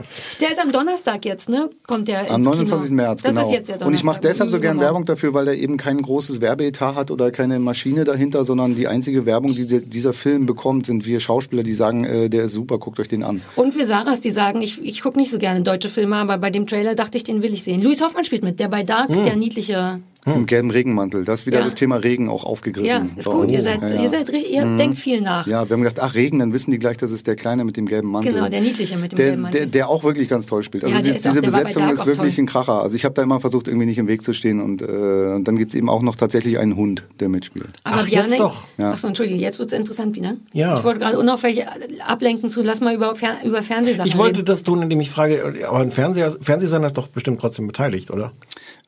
Der 0.40 0.50
ist 0.50 0.60
am 0.60 0.72
Donnerstag 0.72 1.24
jetzt, 1.24 1.48
ne? 1.48 1.70
Kommt 1.86 2.08
der 2.08 2.30
Am 2.30 2.40
ins 2.40 2.46
29. 2.46 2.88
Kino. 2.88 2.96
März, 3.02 3.22
das 3.22 3.30
genau. 3.34 3.46
Ist 3.46 3.52
jetzt 3.52 3.68
der 3.68 3.86
und 3.86 3.94
ich 3.94 4.04
mache 4.04 4.20
deshalb 4.20 4.50
so 4.50 4.58
gern 4.58 4.76
Übermorgen. 4.76 4.80
Werbung 4.86 5.04
dafür, 5.06 5.34
weil 5.34 5.44
der 5.44 5.58
eben 5.58 5.76
kein 5.76 6.00
großes 6.00 6.40
Werbeetat 6.40 6.94
hat 6.94 7.10
oder 7.10 7.30
keine 7.30 7.58
Maschine 7.58 8.04
dahinter, 8.04 8.44
sondern 8.44 8.74
die 8.74 8.88
einzige 8.88 9.26
Werbung, 9.26 9.54
die 9.54 9.66
dieser 9.66 10.12
Film 10.12 10.46
bekommt, 10.46 10.86
sind 10.86 11.06
wir 11.06 11.20
Schauspieler, 11.20 11.62
die 11.62 11.74
sagen, 11.74 12.04
äh, 12.04 12.28
der 12.28 12.44
ist 12.44 12.52
super, 12.54 12.78
guckt 12.78 12.98
euch 13.00 13.08
den 13.08 13.22
an. 13.22 13.42
Und 13.56 13.76
wir 13.76 13.86
Sarahs, 13.86 14.20
die 14.20 14.30
sagen, 14.30 14.62
ich, 14.62 14.82
ich 14.82 15.02
gucke 15.02 15.18
nicht 15.18 15.30
so 15.30 15.38
gerne 15.38 15.62
deutsche 15.62 15.88
Filme, 15.88 16.16
aber 16.16 16.38
bei 16.38 16.50
dem 16.50 16.66
Trailer 16.66 16.94
dachte 16.94 17.16
ich, 17.18 17.24
den 17.24 17.42
will 17.42 17.52
ich 17.52 17.62
sehen. 17.62 17.82
Luis 17.82 18.00
Hoffmann 18.02 18.24
spielt 18.24 18.42
mit, 18.44 18.58
der 18.60 18.68
bei 18.68 18.82
Dark, 18.82 19.08
Hm. 19.08 19.24
der 19.24 19.36
niedliche. 19.36 20.00
Im 20.26 20.46
gelben 20.46 20.70
Regenmantel. 20.72 21.24
Das 21.24 21.40
ist 21.40 21.46
wieder 21.46 21.58
Ja. 21.58 21.64
das 21.64 21.74
Thema 21.76 21.96
Regen 21.96 22.28
auch 22.28 22.42
aufgegriffen. 22.44 22.86
Ja, 22.88 23.06
ist 23.16 23.26
gut. 23.28 23.48
Ihr 23.48 23.58
oh, 23.60 23.62
seid, 23.62 23.80
ja, 23.82 23.88
ja. 23.90 24.02
ihr 24.02 24.08
seid 24.08 24.28
richtig, 24.32 24.52
ihr 24.52 24.64
Mhm. 24.64 24.76
denkt 24.78 24.98
viel 24.98 25.20
nach. 25.20 25.46
Ja, 25.46 25.68
wir 25.68 25.74
haben 25.74 25.82
gedacht, 25.82 26.00
ach 26.00 26.14
Regen, 26.16 26.40
dann 26.40 26.52
wissen 26.52 26.72
die 26.72 26.78
gleich, 26.80 26.96
das 26.96 27.12
ist 27.12 27.26
der 27.28 27.36
Kleine 27.36 27.64
mit 27.64 27.76
dem 27.76 27.86
gelben 27.86 28.08
Mantel. 28.10 28.32
Genau, 28.32 28.48
der 28.48 28.60
Niedliche 28.60 28.96
mit 28.98 29.12
dem 29.12 29.16
der, 29.16 29.26
gelben 29.26 29.42
Mantel. 29.42 29.60
Der, 29.60 29.66
der 29.68 29.88
auch 29.88 30.02
wirklich 30.02 30.28
ganz 30.28 30.46
toll 30.46 30.64
spielt. 30.64 30.82
Also 30.84 31.00
die, 31.00 31.10
ist 31.10 31.18
auch- 31.18 31.30
diese 31.30 31.42
bei 31.42 31.46
Besetzung 31.46 31.88
ist 31.90 32.00
auch 32.00 32.06
wirklich 32.06 32.34
toll. 32.34 32.42
ein 32.42 32.46
Kracher. 32.46 32.82
Also 32.82 32.96
ich 32.96 33.04
habe 33.04 33.14
da 33.14 33.22
immer 33.22 33.38
versucht, 33.38 33.68
irgendwie 33.68 33.86
nicht 33.86 33.98
im 33.98 34.08
Weg 34.08 34.22
zu 34.22 34.32
stehen. 34.32 34.60
Und, 34.60 34.82
äh, 34.82 34.86
und 34.86 35.44
dann 35.46 35.56
gibt's 35.56 35.74
eben 35.76 35.88
auch 35.88 36.02
noch 36.02 36.16
tatsächlich 36.16 36.58
einen 36.58 36.74
Hund, 36.74 37.04
der 37.20 37.28
mitspielt. 37.28 37.68
Aber 37.84 37.98
Ach, 38.00 38.08
jetzt 38.08 38.38
doch. 38.40 38.64
Ja. 38.78 38.92
Ach 38.94 38.98
so, 38.98 39.06
Entschuldigung, 39.06 39.40
jetzt 39.40 39.60
wird's 39.60 39.72
interessant 39.72 40.16
wieder. 40.16 40.34
Ja. 40.52 40.76
Ich 40.76 40.82
wollte 40.82 40.98
gerade 41.00 41.18
unauffällig 41.20 41.64
ablenken 42.04 42.50
zu, 42.50 42.62
lass 42.62 42.80
mal 42.80 42.94
über, 42.94 43.14
Fer 43.14 43.36
über 43.44 43.62
Fernsehsachen 43.62 44.08
Ich 44.08 44.16
wollte 44.18 44.38
reden. 44.38 44.46
das 44.46 44.64
tun, 44.64 44.82
indem 44.82 45.00
ich 45.00 45.10
frage, 45.10 45.54
aber 45.68 45.78
ein 45.78 45.92
Fernseher, 45.92 46.30
Fernsehsender 46.30 46.88
ist 46.88 46.98
doch 46.98 47.06
bestimmt 47.06 47.40
trotzdem 47.40 47.66
beteiligt, 47.68 48.10
oder? 48.10 48.32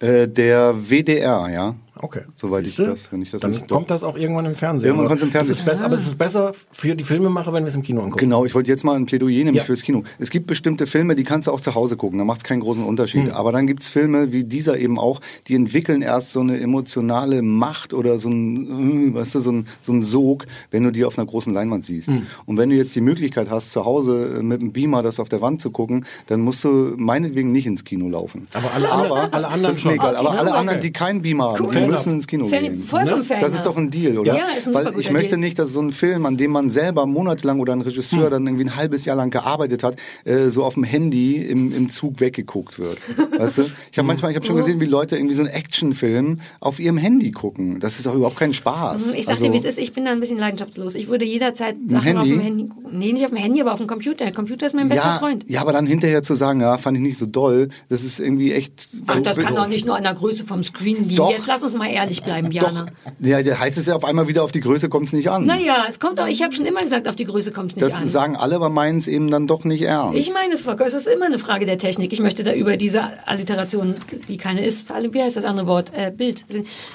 Äh, 0.00 0.26
der 0.28 0.74
WDR, 0.90 1.27
ja. 1.28 1.74
Okay. 2.02 2.20
Soweit 2.34 2.62
ich 2.66 2.76
Siehste? 2.76 2.84
das, 2.90 3.12
wenn 3.12 3.22
ich 3.22 3.30
das 3.30 3.40
Dann 3.42 3.50
nicht- 3.52 3.68
kommt 3.68 3.90
das 3.90 4.04
auch 4.04 4.16
irgendwann 4.16 4.46
im 4.46 4.54
Fernsehen. 4.54 4.86
Irgendwann 4.88 5.06
Aber 5.06 5.10
kommt's 5.10 5.22
im 5.24 5.30
Fernsehen. 5.30 5.52
Es 5.52 5.58
ist 5.60 5.64
besser, 5.64 5.84
aber 5.86 5.94
es 5.94 6.06
ist 6.06 6.16
besser 6.18 6.52
für 6.70 6.94
die 6.96 7.04
Filmemacher, 7.04 7.52
wenn 7.52 7.64
wir 7.64 7.68
es 7.68 7.74
im 7.74 7.82
Kino 7.82 8.00
angucken. 8.02 8.18
Genau, 8.20 8.44
ich 8.44 8.54
wollte 8.54 8.70
jetzt 8.70 8.84
mal 8.84 8.94
ein 8.96 9.06
Plädoyer 9.06 9.44
nämlich 9.44 9.56
Ja. 9.56 9.62
fürs 9.64 9.82
Kino. 9.82 10.02
Es 10.18 10.30
gibt 10.30 10.46
bestimmte 10.46 10.86
Filme, 10.86 11.14
die 11.14 11.24
kannst 11.24 11.46
du 11.48 11.52
auch 11.52 11.60
zu 11.60 11.74
Hause 11.74 11.96
gucken, 11.96 12.18
da 12.18 12.24
macht 12.24 12.38
es 12.40 12.44
keinen 12.44 12.60
großen 12.60 12.84
Unterschied. 12.84 13.28
Hm. 13.28 13.34
Aber 13.34 13.52
dann 13.52 13.66
gibt's 13.66 13.88
Filme 13.88 14.32
wie 14.32 14.44
dieser 14.44 14.78
eben 14.78 14.98
auch, 14.98 15.20
die 15.46 15.54
entwickeln 15.54 16.02
erst 16.02 16.32
so 16.32 16.40
eine 16.40 16.58
emotionale 16.60 17.42
Macht 17.42 17.94
oder 17.94 18.18
so 18.18 18.28
ein, 18.30 19.10
äh, 19.10 19.14
weißt 19.14 19.34
du, 19.36 19.38
so 19.40 19.52
ein, 19.52 19.66
so 19.80 19.92
ein 19.92 20.02
Sog, 20.02 20.46
wenn 20.70 20.84
du 20.84 20.90
die 20.92 21.04
auf 21.04 21.18
einer 21.18 21.26
großen 21.26 21.52
Leinwand 21.52 21.84
siehst. 21.84 22.08
Hm. 22.08 22.26
Und 22.46 22.56
wenn 22.56 22.70
du 22.70 22.76
jetzt 22.76 22.94
die 22.96 23.00
Möglichkeit 23.00 23.50
hast, 23.50 23.72
zu 23.72 23.84
Hause 23.84 24.36
äh, 24.38 24.42
mit 24.42 24.60
einem 24.60 24.72
Beamer 24.72 25.02
das 25.02 25.20
auf 25.20 25.28
der 25.28 25.40
Wand 25.40 25.60
zu 25.60 25.70
gucken, 25.70 26.04
dann 26.26 26.40
musst 26.40 26.64
du 26.64 26.94
meinetwegen 26.96 27.52
nicht 27.52 27.66
ins 27.66 27.84
Kino 27.84 28.08
laufen. 28.08 28.46
Aber 28.54 28.72
alle 28.74 28.90
anderen- 28.90 29.32
alle 29.32 29.48
anderen 29.48 29.62
das 29.62 29.76
ist 29.76 29.84
mir 29.84 29.92
egal. 29.94 30.16
Aber 30.16 30.28
Okay. 30.30 30.38
alle 30.38 30.50
Okay. 30.50 30.58
anderen, 30.58 30.80
die 30.80 30.92
keinen 30.92 31.22
Beamer 31.22 31.44
haben, 31.52 31.64
Cool. 31.64 31.72
Müssen 31.90 32.12
ins 32.14 32.26
Kino 32.26 32.48
Fair- 32.48 32.62
gehen. 32.62 32.82
fair 32.84 33.38
Das 33.40 33.52
ist 33.54 33.66
doch 33.66 33.76
ein 33.76 33.90
Deal, 33.90 34.18
oder? 34.18 34.34
Ja, 34.36 34.44
ist 34.56 34.68
ein 34.68 34.74
Weil 34.74 34.98
ich 34.98 35.10
möchte 35.10 35.30
Deal. 35.30 35.40
nicht, 35.40 35.58
dass 35.58 35.72
so 35.72 35.80
ein 35.80 35.92
Film, 35.92 36.26
an 36.26 36.36
dem 36.36 36.50
man 36.52 36.70
selber 36.70 37.06
monatelang 37.06 37.60
oder 37.60 37.72
ein 37.72 37.80
Regisseur 37.80 38.24
Hm. 38.24 38.30
dann 38.30 38.46
irgendwie 38.46 38.64
ein 38.66 38.76
halbes 38.76 39.04
Jahr 39.04 39.16
lang 39.16 39.30
gearbeitet 39.30 39.82
hat, 39.82 39.96
äh, 40.24 40.48
so 40.48 40.64
auf 40.64 40.74
dem 40.74 40.84
Handy 40.84 41.36
im, 41.36 41.72
im 41.72 41.90
Zug 41.90 42.20
weggeguckt 42.20 42.78
wird. 42.78 42.98
Weißt 43.38 43.58
du? 43.58 43.70
Ich 43.92 43.98
habe 43.98 44.06
manchmal, 44.06 44.30
ich 44.30 44.36
habe 44.36 44.46
schon 44.46 44.56
gesehen, 44.56 44.80
wie 44.80 44.84
Leute 44.86 45.16
irgendwie 45.16 45.34
so 45.34 45.42
einen 45.42 45.50
Actionfilm 45.52 46.40
auf 46.60 46.80
ihrem 46.80 46.96
Handy 46.98 47.30
gucken. 47.32 47.80
Das 47.80 47.98
ist 47.98 48.06
doch 48.06 48.14
überhaupt 48.14 48.36
kein 48.36 48.52
Spaß. 48.54 49.14
Ich 49.14 49.24
sag 49.24 49.32
Also- 49.34 49.44
dir, 49.46 49.52
wie 49.52 49.58
es 49.58 49.64
ist, 49.64 49.78
ich 49.78 49.92
bin 49.92 50.04
da 50.04 50.12
ein 50.12 50.20
bisschen 50.20 50.38
leidenschaftslos. 50.38 50.94
Ich 50.94 51.08
würde 51.08 51.24
jederzeit 51.24 51.76
Sachen 51.86 52.02
Handy? 52.02 52.20
auf 52.20 52.26
dem 52.28 52.40
Handy 52.40 52.66
gucken. 52.68 52.98
Nee, 52.98 53.12
nicht 53.12 53.24
auf 53.24 53.30
dem 53.30 53.38
Handy, 53.38 53.60
aber 53.60 53.72
auf 53.72 53.78
dem 53.78 53.86
Computer. 53.86 54.24
Der 54.24 54.32
Computer 54.32 54.66
ist 54.66 54.74
mein 54.74 54.88
bester 54.88 55.04
ja, 55.06 55.18
Freund. 55.18 55.44
ja, 55.48 55.60
aber 55.60 55.72
dann 55.72 55.86
hinterher 55.86 56.22
zu 56.22 56.34
sagen, 56.34 56.60
ja, 56.60 56.78
fand 56.78 56.96
ich 56.96 57.02
nicht 57.02 57.18
so 57.18 57.26
doll, 57.26 57.68
das 57.88 58.02
ist 58.04 58.18
irgendwie 58.18 58.52
echt. 58.52 58.88
Ach, 59.06 59.20
das 59.20 59.36
kann 59.36 59.54
doch 59.54 59.68
nicht 59.68 59.86
nur 59.86 59.96
an 59.96 60.02
der 60.02 60.14
Größe 60.14 60.44
vom 60.44 60.62
Screen 60.62 61.02
liegen. 61.04 61.16
Doch. 61.16 61.30
Jetzt 61.30 61.46
lass 61.46 61.62
uns 61.62 61.74
mal 61.78 61.90
ehrlich 61.90 62.22
bleiben, 62.22 62.50
Jana. 62.50 62.86
Ja, 63.20 63.42
da 63.42 63.58
heißt 63.58 63.78
es 63.78 63.86
ja 63.86 63.96
auf 63.96 64.04
einmal 64.04 64.28
wieder 64.28 64.44
auf 64.44 64.52
die 64.52 64.60
Größe 64.60 64.88
kommt 64.88 65.06
es 65.06 65.12
nicht 65.12 65.30
an. 65.30 65.46
Naja, 65.46 65.86
es 65.88 65.98
kommt 65.98 66.20
auch, 66.20 66.26
ich 66.26 66.42
habe 66.42 66.54
schon 66.54 66.66
immer 66.66 66.80
gesagt, 66.80 67.08
auf 67.08 67.16
die 67.16 67.24
Größe 67.24 67.52
kommt 67.52 67.70
es 67.70 67.76
nicht 67.76 67.86
das 67.86 67.96
an. 67.96 68.06
sagen 68.06 68.36
alle, 68.36 68.56
aber 68.56 68.68
meinen 68.68 68.98
es 68.98 69.08
eben 69.08 69.30
dann 69.30 69.46
doch 69.46 69.64
nicht 69.64 69.82
ernst. 69.82 70.18
Ich 70.18 70.32
meine 70.34 70.54
es, 70.54 70.62
Volker, 70.62 70.86
es 70.86 70.94
ist 70.94 71.06
immer 71.06 71.26
eine 71.26 71.38
Frage 71.38 71.64
der 71.64 71.78
Technik. 71.78 72.12
Ich 72.12 72.20
möchte 72.20 72.44
da 72.44 72.52
über 72.52 72.76
diese 72.76 73.04
Alliteration, 73.26 73.94
die 74.28 74.36
keine 74.36 74.64
ist, 74.64 74.86
wie 74.88 75.22
heißt 75.22 75.36
das 75.36 75.44
andere 75.44 75.66
Wort? 75.66 75.92
Äh, 75.94 76.12
Bild. 76.14 76.44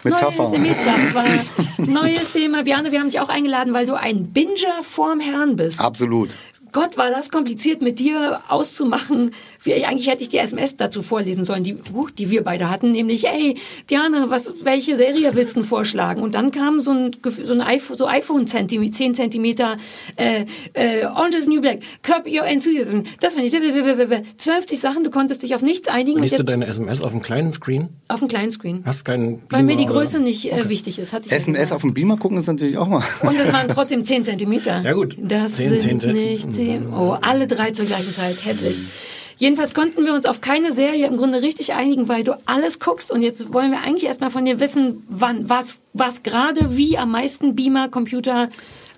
Metapher. 0.04 0.50
Neues, 0.50 0.60
Metapher. 0.60 1.26
Neues 1.78 2.32
Thema. 2.32 2.64
Bjarne, 2.64 2.92
wir 2.92 3.00
haben 3.00 3.10
dich 3.10 3.20
auch 3.20 3.30
eingeladen, 3.30 3.74
weil 3.74 3.86
du 3.86 3.94
ein 3.96 4.28
Binger 4.28 4.82
vorm 4.82 5.20
Herrn 5.20 5.56
bist. 5.56 5.80
Absolut. 5.80 6.36
Gott, 6.74 6.98
war 6.98 7.12
das 7.12 7.30
kompliziert 7.30 7.84
mit 7.84 8.00
dir 8.00 8.42
auszumachen. 8.50 9.32
Wie, 9.64 9.74
eigentlich 9.86 10.08
hätte 10.10 10.24
ich 10.24 10.30
die 10.30 10.38
SMS 10.38 10.78
dazu 10.78 11.02
vorlesen 11.02 11.44
sollen, 11.44 11.64
die, 11.64 11.76
huch, 11.94 12.12
die 12.12 12.30
wir 12.30 12.44
beide 12.44 12.70
hatten, 12.70 12.92
nämlich, 12.92 13.28
ey, 13.28 13.56
Bjarne, 13.88 14.26
was, 14.30 14.54
welche 14.64 14.96
Serie 14.96 15.32
willst 15.34 15.56
du 15.56 15.62
denn 15.62 15.68
vorschlagen? 15.68 16.22
Und 16.22 16.36
dann 16.36 16.52
kam 16.52 16.80
so 16.80 16.92
ein, 16.92 17.12
so 17.44 17.54
ein 17.54 17.62
iPhone, 17.62 17.98
so 17.98 18.08
iPhone 18.08 18.48
Zentimeter, 18.48 18.94
10 18.94 19.16
Zentimeter, 19.16 19.78
äh, 20.18 20.46
äh, 20.74 21.06
Orange 21.06 21.36
is 21.38 21.44
the 21.46 21.50
New 21.50 21.62
Black, 21.62 21.80
Curb 22.02 22.28
Your 22.28 22.46
Enthusiasm, 22.46 23.02
das 23.20 23.36
fand 23.36 23.46
ich, 23.46 23.52
blablabla. 23.52 24.22
12 24.38 24.66
Sachen, 24.80 25.04
du 25.04 25.10
konntest 25.10 25.44
dich 25.44 25.56
auf 25.56 25.62
nichts 25.62 25.88
einigen 25.88 26.18
und 26.18 26.24
Liest 26.24 26.40
du 26.40 26.44
deine 26.44 26.66
SMS 26.68 27.02
auf 27.02 27.12
dem 27.12 27.22
kleinen 27.22 27.52
Screen? 27.52 27.90
auf 28.10 28.20
dem 28.20 28.28
kleinen 28.28 28.52
Screen. 28.52 28.84
Hast 28.86 29.06
keinen 29.06 29.42
Weil 29.50 29.64
mir 29.64 29.76
die 29.76 29.84
Beamer 29.86 29.92
oder- 29.92 30.00
Größe 30.02 30.20
nicht 30.20 30.52
äh, 30.52 30.70
wichtig 30.70 31.00
ist, 31.00 31.14
hatte 31.14 31.26
ich 31.26 31.32
ja 31.32 31.38
SMS 31.38 31.72
auf 31.72 31.82
dem 31.82 31.94
Beamer 31.94 32.18
gucken 32.18 32.38
ist 32.38 32.48
natürlich 32.48 32.78
auch 32.78 32.88
mal. 32.88 33.04
Und 33.22 33.40
es 33.40 33.52
waren 33.54 33.68
trotzdem 33.68 34.04
10 34.04 34.24
Zentimeter. 34.26 34.82
Ja, 34.82 34.94
gut. 34.94 35.16
Das 35.20 35.54
10 35.54 35.80
sind 35.80 36.02
Zentimeter. 36.02 36.22
nicht 36.22 36.54
10. 36.54 36.94
Oh, 36.94 37.16
alle 37.22 37.48
drei 37.48 37.72
zur 37.72 37.86
gleichen 37.86 38.14
Zeit. 38.14 38.38
Hässlich. 38.46 38.82
Jedenfalls 39.38 39.74
konnten 39.74 40.06
wir 40.06 40.14
uns 40.14 40.26
auf 40.26 40.42
keine 40.42 40.72
Serie 40.72 41.08
im 41.08 41.18
Grunde 41.18 41.42
richtig 41.42 41.74
einigen, 41.74 42.08
weil 42.08 42.24
du 42.24 42.34
alles 42.46 42.80
guckst. 42.80 43.12
Und 43.12 43.22
jetzt 43.22 43.54
wollen 43.54 43.72
wir 43.72 43.82
eigentlich 43.82 44.06
erstmal 44.06 44.32
von 44.32 44.46
dir 44.46 44.60
wissen, 44.60 45.04
wann, 45.10 45.50
was, 45.50 45.82
was 45.94 46.24
gerade, 46.24 46.78
wie 46.78 46.98
am 46.98 47.12
meisten 47.12 47.56
Beamer, 47.56 47.90
Computer, 47.90 48.50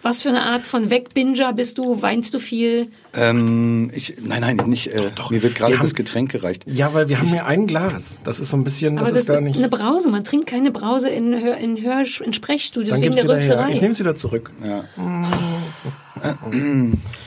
was 0.01 0.21
für 0.21 0.29
eine 0.29 0.43
Art 0.43 0.65
von 0.65 0.89
Wegbinger 0.89 1.53
bist 1.53 1.77
du? 1.77 2.01
Weinst 2.01 2.33
du 2.33 2.39
viel? 2.39 2.91
Ähm, 3.17 3.91
ich, 3.93 4.15
nein, 4.21 4.41
nein, 4.41 4.57
nicht. 4.67 4.87
Äh, 4.93 5.11
mir 5.29 5.43
wird 5.43 5.55
gerade 5.55 5.77
das 5.77 5.93
Getränk 5.93 6.31
gereicht. 6.31 6.65
Ja, 6.67 6.93
weil 6.93 7.09
wir 7.09 7.19
haben 7.19 7.33
ja 7.33 7.45
ein 7.45 7.67
Glas. 7.67 8.21
Das 8.23 8.39
ist 8.39 8.49
so 8.49 8.57
ein 8.57 8.63
bisschen, 8.63 8.97
Aber 8.97 9.09
das 9.09 9.25
das 9.25 9.29
ist 9.29 9.29
ist 9.29 9.41
nicht. 9.41 9.57
eine 9.57 9.69
Brause. 9.69 10.09
Man 10.09 10.23
trinkt 10.23 10.47
keine 10.47 10.71
Brause 10.71 11.09
in, 11.09 11.33
Hör, 11.41 11.57
in, 11.57 11.81
Hör, 11.81 12.03
in 12.23 12.33
Sprechstudios 12.33 12.95
Dann 12.95 13.01
wegen 13.01 13.15
der. 13.15 13.27
Rülpserei. 13.27 13.71
Ich 13.71 13.81
nehme 13.81 13.93
es 13.93 13.99
wieder 13.99 14.15
zurück. 14.15 14.51
Ja. 14.65 14.85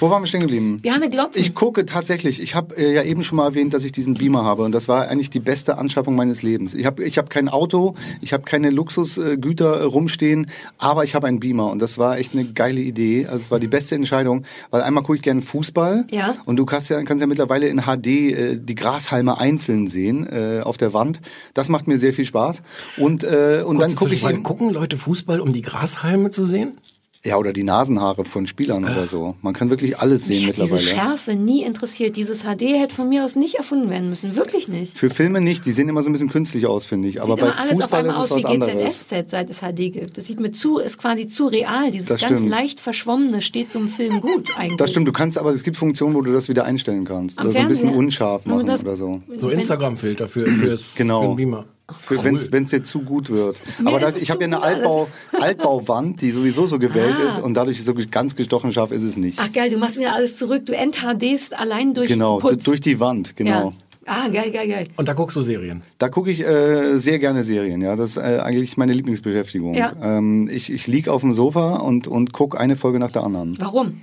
Wo 0.01 0.11
waren 0.11 0.23
wir 0.23 0.27
stehen 0.27 0.41
geblieben? 0.41 0.79
Bjarne 0.81 1.11
Glotzen. 1.11 1.41
Ich 1.41 1.55
gucke 1.55 1.85
tatsächlich. 1.87 2.41
Ich 2.41 2.55
habe 2.55 2.77
äh, 2.77 2.95
ja 2.95 3.03
eben 3.03 3.23
schon 3.23 3.37
mal 3.37 3.47
erwähnt, 3.47 3.75
dass 3.75 3.85
ich 3.85 3.93
diesen 3.93 4.15
Beamer 4.15 4.45
habe 4.45 4.63
und 4.65 4.73
das 4.73 4.89
war 4.89 5.09
eigentlich 5.09 5.31
die 5.31 5.41
beste 5.41 5.79
Anschaffung 5.79 6.17
meines 6.17 6.43
Lebens. 6.43 6.75
Ich 6.75 6.87
habe 6.87 7.05
ich 7.05 7.19
hab 7.19 7.31
kein 7.31 7.49
Auto, 7.49 7.95
ich 8.21 8.33
habe 8.33 8.45
keine 8.45 8.71
Luxusgüter 8.71 9.81
äh, 9.81 9.85
rumstehen, 9.85 10.51
aber 10.79 11.05
ich 11.05 11.15
habe 11.15 11.27
einen 11.27 11.39
Beamer 11.39 11.71
und 11.71 11.81
das 11.81 11.99
war 11.99 12.19
echt 12.19 12.33
eine 12.35 12.45
geile 12.45 12.81
Idee. 12.81 13.27
Also 13.27 13.39
es 13.39 13.51
war 13.51 13.61
die 13.61 13.69
beste 13.69 13.95
Entscheidung, 13.95 14.45
weil 14.71 14.83
einmal 14.83 15.03
gucke 15.05 15.17
ich 15.17 15.23
gerne 15.23 15.43
Fußball 15.43 15.78
Ja. 16.11 16.35
und 16.45 16.57
du 16.57 16.67
kannst 16.67 16.91
ja 16.91 17.03
kannst 17.03 17.21
ja 17.21 17.27
mittlerweile 17.27 17.69
in 17.69 17.83
HD 17.83 18.07
äh, 18.07 18.57
die 18.57 18.75
Grashalme 18.75 19.39
einzeln 19.39 19.89
sehen 19.89 20.27
äh, 20.27 20.61
auf 20.63 20.77
der 20.77 20.93
Wand. 20.93 21.21
Das 21.55 21.69
macht 21.69 21.89
mir 21.89 21.99
sehr 21.99 22.13
viel 22.13 22.25
Spaß 22.25 22.63
und 22.97 23.25
äh, 23.25 23.63
und 23.67 23.79
dann 23.79 23.95
gucke 23.95 24.15
ich 24.15 24.23
gucken 24.43 24.71
Leute 24.71 24.97
Fußball, 24.97 25.41
um 25.41 25.53
die 25.53 25.63
Grashalme 25.63 26.31
zu 26.31 26.47
sehen? 26.47 26.79
Ja 27.25 27.37
oder 27.37 27.53
die 27.53 27.63
Nasenhaare 27.65 28.25
von 28.25 28.47
Spielern 28.47 28.85
oder 28.85 29.07
so. 29.07 29.35
Man 29.43 29.53
kann 29.55 29.71
wirklich 29.71 29.99
alles 29.99 30.27
sehen 30.27 30.39
Mich 30.47 30.49
hat 30.49 30.57
diese 30.57 30.75
mittlerweile. 30.77 30.89
Schärfe 30.89 31.35
nie 31.35 31.63
interessiert. 31.63 32.17
Dieses 32.17 32.43
HD 32.43 32.63
hätte 32.81 32.95
von 32.95 33.09
mir 33.09 33.25
aus 33.25 33.37
nicht 33.37 33.57
erfunden 33.57 33.91
werden 33.91 34.09
müssen. 34.09 34.37
Wirklich 34.37 34.69
nicht. 34.69 34.97
Für 34.97 35.11
Filme 35.11 35.41
nicht, 35.41 35.67
die 35.67 35.73
sehen 35.73 35.89
immer 35.89 36.03
so 36.03 36.09
ein 36.09 36.13
bisschen 36.13 36.31
künstlich 36.31 36.67
aus, 36.67 36.87
finde 36.87 37.09
ich. 37.09 37.21
Aber 37.21 37.35
sieht 37.35 37.41
bei 37.41 37.47
immer 37.51 37.59
alles 37.59 37.71
auf 37.73 37.77
Fußball 37.83 38.01
einmal 38.01 38.19
ist 38.21 38.25
es 38.27 38.33
aus 38.33 38.39
wie 38.39 38.45
was 38.45 38.51
anderes. 38.69 39.01
GZSZ, 39.09 39.31
seit 39.31 39.51
es 39.51 39.59
HD 39.61 39.93
gibt. 39.93 40.17
Das 40.17 40.27
sieht 40.27 40.41
mir 40.41 40.53
zu, 40.53 40.79
ist 40.79 40.99
quasi 40.99 41.27
zu 41.27 41.47
real. 41.47 41.91
Dieses 41.91 42.07
Das 42.09 42.21
ganz 42.21 42.39
stimmt. 42.39 42.51
leicht 42.51 42.81
verschwommene 42.81 43.43
steht 43.43 43.71
zum 43.73 43.89
Film 43.89 44.21
gut 44.21 44.51
eigentlich. 44.57 44.77
Das 44.77 44.91
stimmt, 44.91 45.09
du 45.09 45.13
kannst, 45.13 45.39
aber 45.39 45.51
es 45.53 45.63
gibt 45.65 45.77
Funktionen, 45.77 46.15
wo 46.15 46.21
du 46.23 46.33
das 46.33 46.49
wieder 46.49 46.65
einstellen 46.65 47.05
kannst. 47.05 47.39
Am 47.39 47.47
oder 47.47 47.55
so 47.55 47.59
ein 47.61 47.69
bisschen 47.69 47.95
unscharf 47.95 48.47
machen 48.47 48.67
das- 48.67 48.83
oder 48.83 48.97
so. 48.97 49.21
So 49.37 49.49
Instagram-Filter 49.51 50.29
für, 50.29 50.47
fürs, 50.47 50.95
Genau. 50.95 51.23
für 51.23 51.27
den 51.29 51.37
Beamer. 51.37 51.65
Für, 51.97 52.23
Wenn 52.23 52.37
es 52.37 52.71
dir 52.71 52.83
zu 52.83 53.01
gut 53.01 53.31
wird. 53.31 53.59
Mir 53.81 53.89
aber 53.89 54.09
es 54.09 54.21
ich 54.21 54.31
habe 54.31 54.41
ja 54.43 54.47
eine. 54.47 54.63
Altbau, 54.63 55.09
Altbauwand, 55.41 56.21
die 56.21 56.31
sowieso 56.31 56.67
so 56.67 56.79
gewählt 56.79 57.17
Ah. 57.19 57.29
ist 57.29 57.39
und 57.39 57.55
dadurch 57.55 57.83
so 57.83 57.95
ganz 58.11 58.37
gestochen 58.37 58.73
scharf 58.75 58.91
ist 58.93 59.03
es 59.05 59.17
nicht. 59.17 59.39
Ach 59.41 59.51
geil, 59.51 59.71
du 59.71 59.79
machst 59.79 59.97
wieder 59.97 60.13
alles 60.15 60.37
zurück. 60.37 60.67
Du 60.67 60.75
NHDst 60.75 61.57
allein 61.59 61.95
durch 61.95 62.09
genau, 62.09 62.39
Putz. 62.41 62.65
durch 62.65 62.81
die 62.81 63.01
Wand, 63.01 63.37
genau. 63.37 63.51
Ja. 63.71 63.73
Ah, 64.11 64.29
geil, 64.29 64.51
geil, 64.51 64.69
geil. 64.69 64.89
Und 64.97 65.07
da 65.09 65.13
guckst 65.13 65.37
du 65.37 65.43
Serien. 65.43 65.83
Da 65.99 66.09
gucke 66.09 66.31
ich 66.31 66.41
äh, 66.43 66.97
sehr 66.99 67.19
gerne 67.19 67.43
Serien, 67.43 67.81
ja. 67.83 67.95
Das 67.95 68.11
ist 68.11 68.17
äh, 68.17 68.39
eigentlich 68.43 68.77
meine 68.79 68.95
Lieblingsbeschäftigung. 68.95 69.75
Ja. 69.75 69.93
Ähm, 70.03 70.49
ich 70.51 70.73
ich 70.73 70.87
lieg 70.87 71.09
auf 71.09 71.21
dem 71.21 71.35
Sofa 71.35 71.77
und, 71.77 72.07
und 72.09 72.33
gucke 72.33 72.59
eine 72.59 72.77
Folge 72.77 72.99
nach 72.99 73.11
der 73.11 73.23
anderen. 73.25 73.57
Warum? 73.61 74.01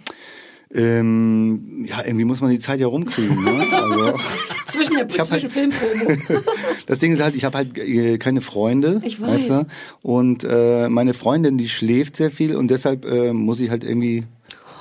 Ähm, 0.74 1.86
ja, 1.88 2.04
irgendwie 2.06 2.26
muss 2.26 2.42
man 2.42 2.50
die 2.52 2.60
Zeit 2.60 2.80
ja 2.80 2.88
rumkriegen. 2.88 3.44
Ne? 3.44 3.68
Also, 3.72 4.18
Zwischen 4.66 4.96
der 4.96 5.04
hab 5.04 5.12
zwischen 5.12 5.32
halt- 5.32 5.52
Filmpromo. 5.52 6.42
das 6.88 7.00
Ding 7.00 7.12
ist 7.14 7.22
halt, 7.22 7.36
ich 7.36 7.46
habe 7.46 7.58
halt 7.58 7.78
äh, 7.78 8.18
keine 8.18 8.42
Freunde. 8.42 9.02
Ich 9.06 9.22
weiß. 9.22 9.30
Weißt 9.32 9.50
du? 9.52 9.68
Und 10.02 10.44
äh, 10.44 10.90
meine 10.90 11.14
Freundin, 11.14 11.58
die 11.58 11.70
schläft 11.70 12.18
sehr 12.18 12.32
viel 12.32 12.56
und 12.56 12.70
deshalb 12.72 13.06
äh, 13.06 13.32
muss 13.32 13.60
ich 13.60 13.70
halt 13.70 13.84
irgendwie 13.84 14.26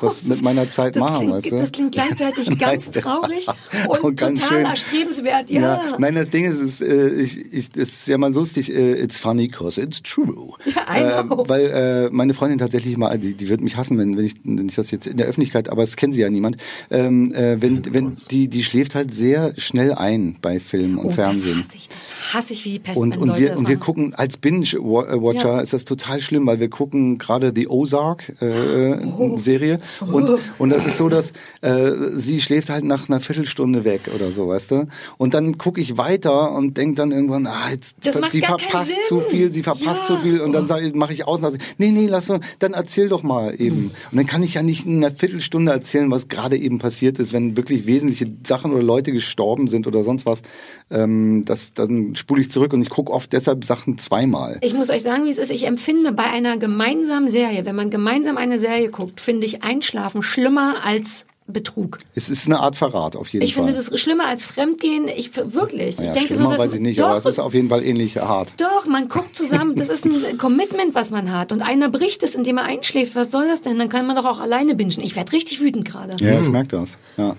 was 0.05 0.25
mit 0.25 0.43
meiner 0.43 0.71
Zeit 0.71 0.97
Das 0.97 1.01
machen, 1.01 1.17
klingt, 1.17 1.33
weißt 1.33 1.51
du? 1.51 1.57
das 1.57 1.73
klingt 1.73 1.93
gleichzeitig 1.93 2.59
ganz 2.59 2.91
traurig 2.91 3.47
und, 3.89 4.01
Und 4.03 4.17
ganz 4.17 4.41
total 4.41 4.59
schön. 4.59 4.67
erstrebenswert. 4.67 5.51
Ja. 5.51 5.81
Nein, 5.99 6.15
das 6.15 6.31
Ding 6.31 6.45
ist, 6.45 6.61
es, 6.61 6.81
äh, 6.81 7.09
ich, 7.11 7.53
ich, 7.53 7.71
das 7.71 7.89
ist 7.89 8.09
ja 8.09 8.19
mal 8.19 8.33
lustig, 8.33 8.75
äh, 8.75 9.03
it's 9.03 9.19
funny 9.19 9.49
cause 9.49 9.81
it's 9.81 10.03
true. 10.03 10.53
I 10.67 11.01
äh, 11.01 11.23
know. 11.23 11.45
weil 11.49 11.67
äh, 11.67 12.11
meine 12.11 12.35
Freundin 12.35 12.59
tatsächlich 12.59 12.97
mal, 12.97 13.17
die, 13.19 13.35
die 13.35 13.49
wird 13.49 13.61
mich 13.61 13.77
hassen, 13.77 13.99
wenn, 13.99 14.17
wenn, 14.17 14.25
ich, 14.25 14.35
wenn 14.45 14.69
ich 14.69 14.75
das 14.75 14.91
jetzt 14.91 15.07
in 15.07 15.17
der 15.17 15.27
Öffentlichkeit, 15.27 15.69
aber 15.69 15.83
es 15.83 15.97
kennt 15.97 16.15
sie 16.15 16.23
ja 16.23 16.31
niemand, 16.31 16.57
ähm, 16.91 17.33
äh, 17.35 17.61
wenn, 17.61 17.93
wenn 17.93 18.13
die, 18.31 18.49
die 18.49 18.63
schläft 18.65 18.95
halt 18.95 19.15
sehr 19.15 19.55
schnell 19.59 19.93
ein 19.95 20.37
bei 20.41 20.61
Film 20.61 20.99
und 20.99 21.07
oh, 21.07 21.11
Fernsehen. 21.11 21.59
Das 21.59 21.69
hasse 21.69 21.77
ich, 21.77 21.89
das 21.89 22.35
hasse 22.35 22.53
ich 22.53 22.65
wie 22.65 22.71
die 22.73 22.79
Pest. 22.79 22.97
Und, 22.97 23.17
und, 23.17 23.29
Leute 23.29 23.41
wir, 23.41 23.49
das 23.51 23.59
und 23.59 23.69
wir 23.69 23.77
gucken, 23.77 24.15
als 24.15 24.37
Binge-Watcher 24.37 25.55
Ja. 25.55 25.61
ist 25.61 25.73
das 25.73 25.85
total 25.85 26.21
schlimm, 26.21 26.47
weil 26.47 26.61
wir 26.61 26.69
gucken 26.69 27.19
gerade 27.19 27.53
die 27.53 27.69
Ozark-Serie 27.69 29.79
und, 30.01 30.39
und 30.59 30.71
das 30.71 30.87
ist 30.87 30.97
so, 30.97 31.09
dass 31.09 31.33
äh, 31.61 31.93
sie 32.15 32.41
schläft 32.41 32.71
halt 32.71 32.85
nach 32.85 33.09
einer 33.09 33.21
Viertelstunde 33.21 33.85
weg 33.85 34.11
oder 34.15 34.33
so, 34.33 34.49
weißt 34.49 34.71
du? 34.73 34.89
Und 35.19 35.35
dann 35.35 35.59
gucke 35.59 35.81
ich 35.81 35.97
weiter 35.97 36.53
und 36.53 36.77
denke 36.77 36.97
dann 36.97 37.11
irgendwann, 37.11 37.47
ah, 37.47 37.71
jetzt, 37.71 37.97
sie 38.31 38.41
verpasst 38.43 38.95
zu 39.09 39.21
viel, 39.21 39.51
sie 39.51 39.63
verpasst 39.63 40.03
Ja. 40.03 40.17
zu 40.17 40.19
viel 40.19 40.41
und 40.41 40.53
dann 40.53 40.67
mache 40.95 41.13
ich 41.13 41.27
aus 41.27 41.41
und 41.43 41.51
sage, 41.51 41.59
nee, 41.79 41.91
nee, 41.91 42.07
lass 42.07 42.27
doch, 42.27 42.41
dann 42.59 42.73
erzähl 42.73 43.09
doch 43.09 43.23
mal 43.23 43.55
eben. 43.61 43.77
Hm. 43.77 43.91
Und 44.13 44.17
dann 44.17 44.27
kann 44.27 44.43
ich 44.43 44.55
ja 44.55 44.63
nicht 44.63 44.87
in 44.87 45.05
einer 45.05 45.15
Viertelstunde 45.15 45.73
erzählen, 45.73 46.11
was 46.11 46.29
gerade 46.29 46.57
eben 46.57 46.79
passiert 46.79 47.19
ist, 47.19 47.33
wenn 47.33 47.57
wirklich 47.57 47.87
wesentliche 47.87 48.27
Sachen 48.47 48.73
oder 48.73 48.83
Leute 48.83 49.13
gestorben 49.13 49.69
sind 49.69 49.87
oder 49.87 50.05
sonst 50.05 50.27
was. 50.27 50.43
Ähm, 50.91 51.43
das, 51.45 51.73
dann 51.73 52.15
spule 52.17 52.41
ich 52.41 52.51
zurück 52.51 52.73
und 52.73 52.83
ich 52.83 52.91
gucke 52.91 53.13
oft 53.13 53.33
deshalb 53.33 53.65
Sachen 53.65 53.99
zweimal. 53.99 54.59
Ich 54.63 54.75
muss 54.75 54.91
euch 54.91 55.03
sagen, 55.03 55.25
wie 55.25 55.31
es 55.31 55.39
ist. 55.39 55.51
Ich 55.51 55.67
empfinde 55.67 56.13
bei 56.13 56.25
einer 56.25 56.57
gemeinsamen 56.57 57.29
Serie, 57.29 57.65
wenn 57.65 57.77
man 57.77 57.91
gemeinsam 57.91 58.37
eine 58.37 58.59
Serie 58.59 58.89
guckt, 58.91 59.21
finde 59.21 59.47
ich 59.47 59.63
Einschlafen 59.75 60.23
schlimmer 60.23 60.77
als 60.85 61.27
Betrug. 61.47 61.99
Es 62.15 62.31
ist 62.31 62.47
eine 62.47 62.61
Art 62.61 62.75
Verrat, 62.75 63.17
auf 63.17 63.29
jeden 63.29 63.45
Ich 63.45 63.55
Fall. 63.55 63.67
finde 63.67 63.79
das 63.79 64.01
schlimmer 64.01 64.27
als 64.27 64.47
Fremdgehen. 64.47 65.09
Ich 65.09 65.37
wirklich. 65.37 65.99
naja, 65.99 66.11
ich 66.11 66.17
denke 66.19 66.35
so, 66.35 66.45
schlimmer 66.45 66.53
dass 66.57 66.63
weiß 66.63 66.75
ich 66.75 66.81
nicht, 66.81 66.99
doch, 67.01 67.09
aber 67.09 67.19
es 67.19 67.27
ist 67.27 67.39
auf 67.39 67.53
jeden 67.53 67.69
Fall 67.69 67.85
ähnlich 67.85 68.17
hart. 68.17 68.55
Doch, 68.59 68.87
man 68.87 69.11
guckt 69.11 69.37
zusammen. 69.37 69.77
Das 69.77 69.91
ist 69.91 70.07
ein 70.07 70.39
Commitment, 70.39 70.95
was 70.95 71.11
man 71.11 71.31
hat. 71.31 71.53
Und 71.53 71.61
einer 71.61 71.91
bricht 71.91 72.23
es, 72.23 72.35
indem 72.35 72.57
er 72.57 72.65
einschläft. 72.65 73.15
Was 73.15 73.31
soll 73.31 73.47
das 73.47 73.61
denn? 73.61 73.79
Dann 73.79 73.91
kann 73.91 74.07
man 74.07 74.17
doch 74.17 74.25
auch 74.25 74.41
alleine 74.41 74.75
bingen. 74.75 75.03
Ich 75.03 75.17
werde 75.17 75.33
richtig 75.33 75.61
wütend 75.61 75.85
gerade. 75.85 76.17
Ja, 76.25 76.41
ich 76.41 76.49
merke 76.49 76.69
das. 76.79 76.99
Ja. 77.19 77.37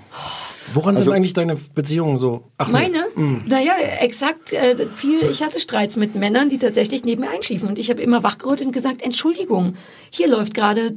Woran 0.74 0.96
Also- 0.96 1.06
sind 1.06 1.14
eigentlich 1.14 1.34
deine 1.34 1.56
Beziehungen 1.76 2.18
so? 2.18 2.44
Ach, 2.58 2.68
nee. 2.68 2.74
Meine? 2.74 3.06
Hm. 3.16 3.44
Naja, 3.48 3.74
exakt 4.00 4.52
äh, 4.54 4.88
viel. 4.94 5.22
Ich 5.30 5.44
hatte 5.44 5.60
Streits 5.60 5.96
mit 5.96 6.16
Männern, 6.16 6.50
die 6.50 6.58
tatsächlich 6.58 7.04
neben 7.06 7.22
mir 7.22 7.30
einschliefen. 7.30 7.70
Und 7.70 7.78
ich 7.80 7.90
habe 7.90 8.02
immer 8.02 8.24
wachgerüttelt 8.24 8.68
und 8.68 8.72
gesagt, 8.74 9.02
Entschuldigung, 9.02 9.76
hier 10.10 10.28
läuft 10.28 10.54
gerade... 10.54 10.88
äh, 10.88 10.94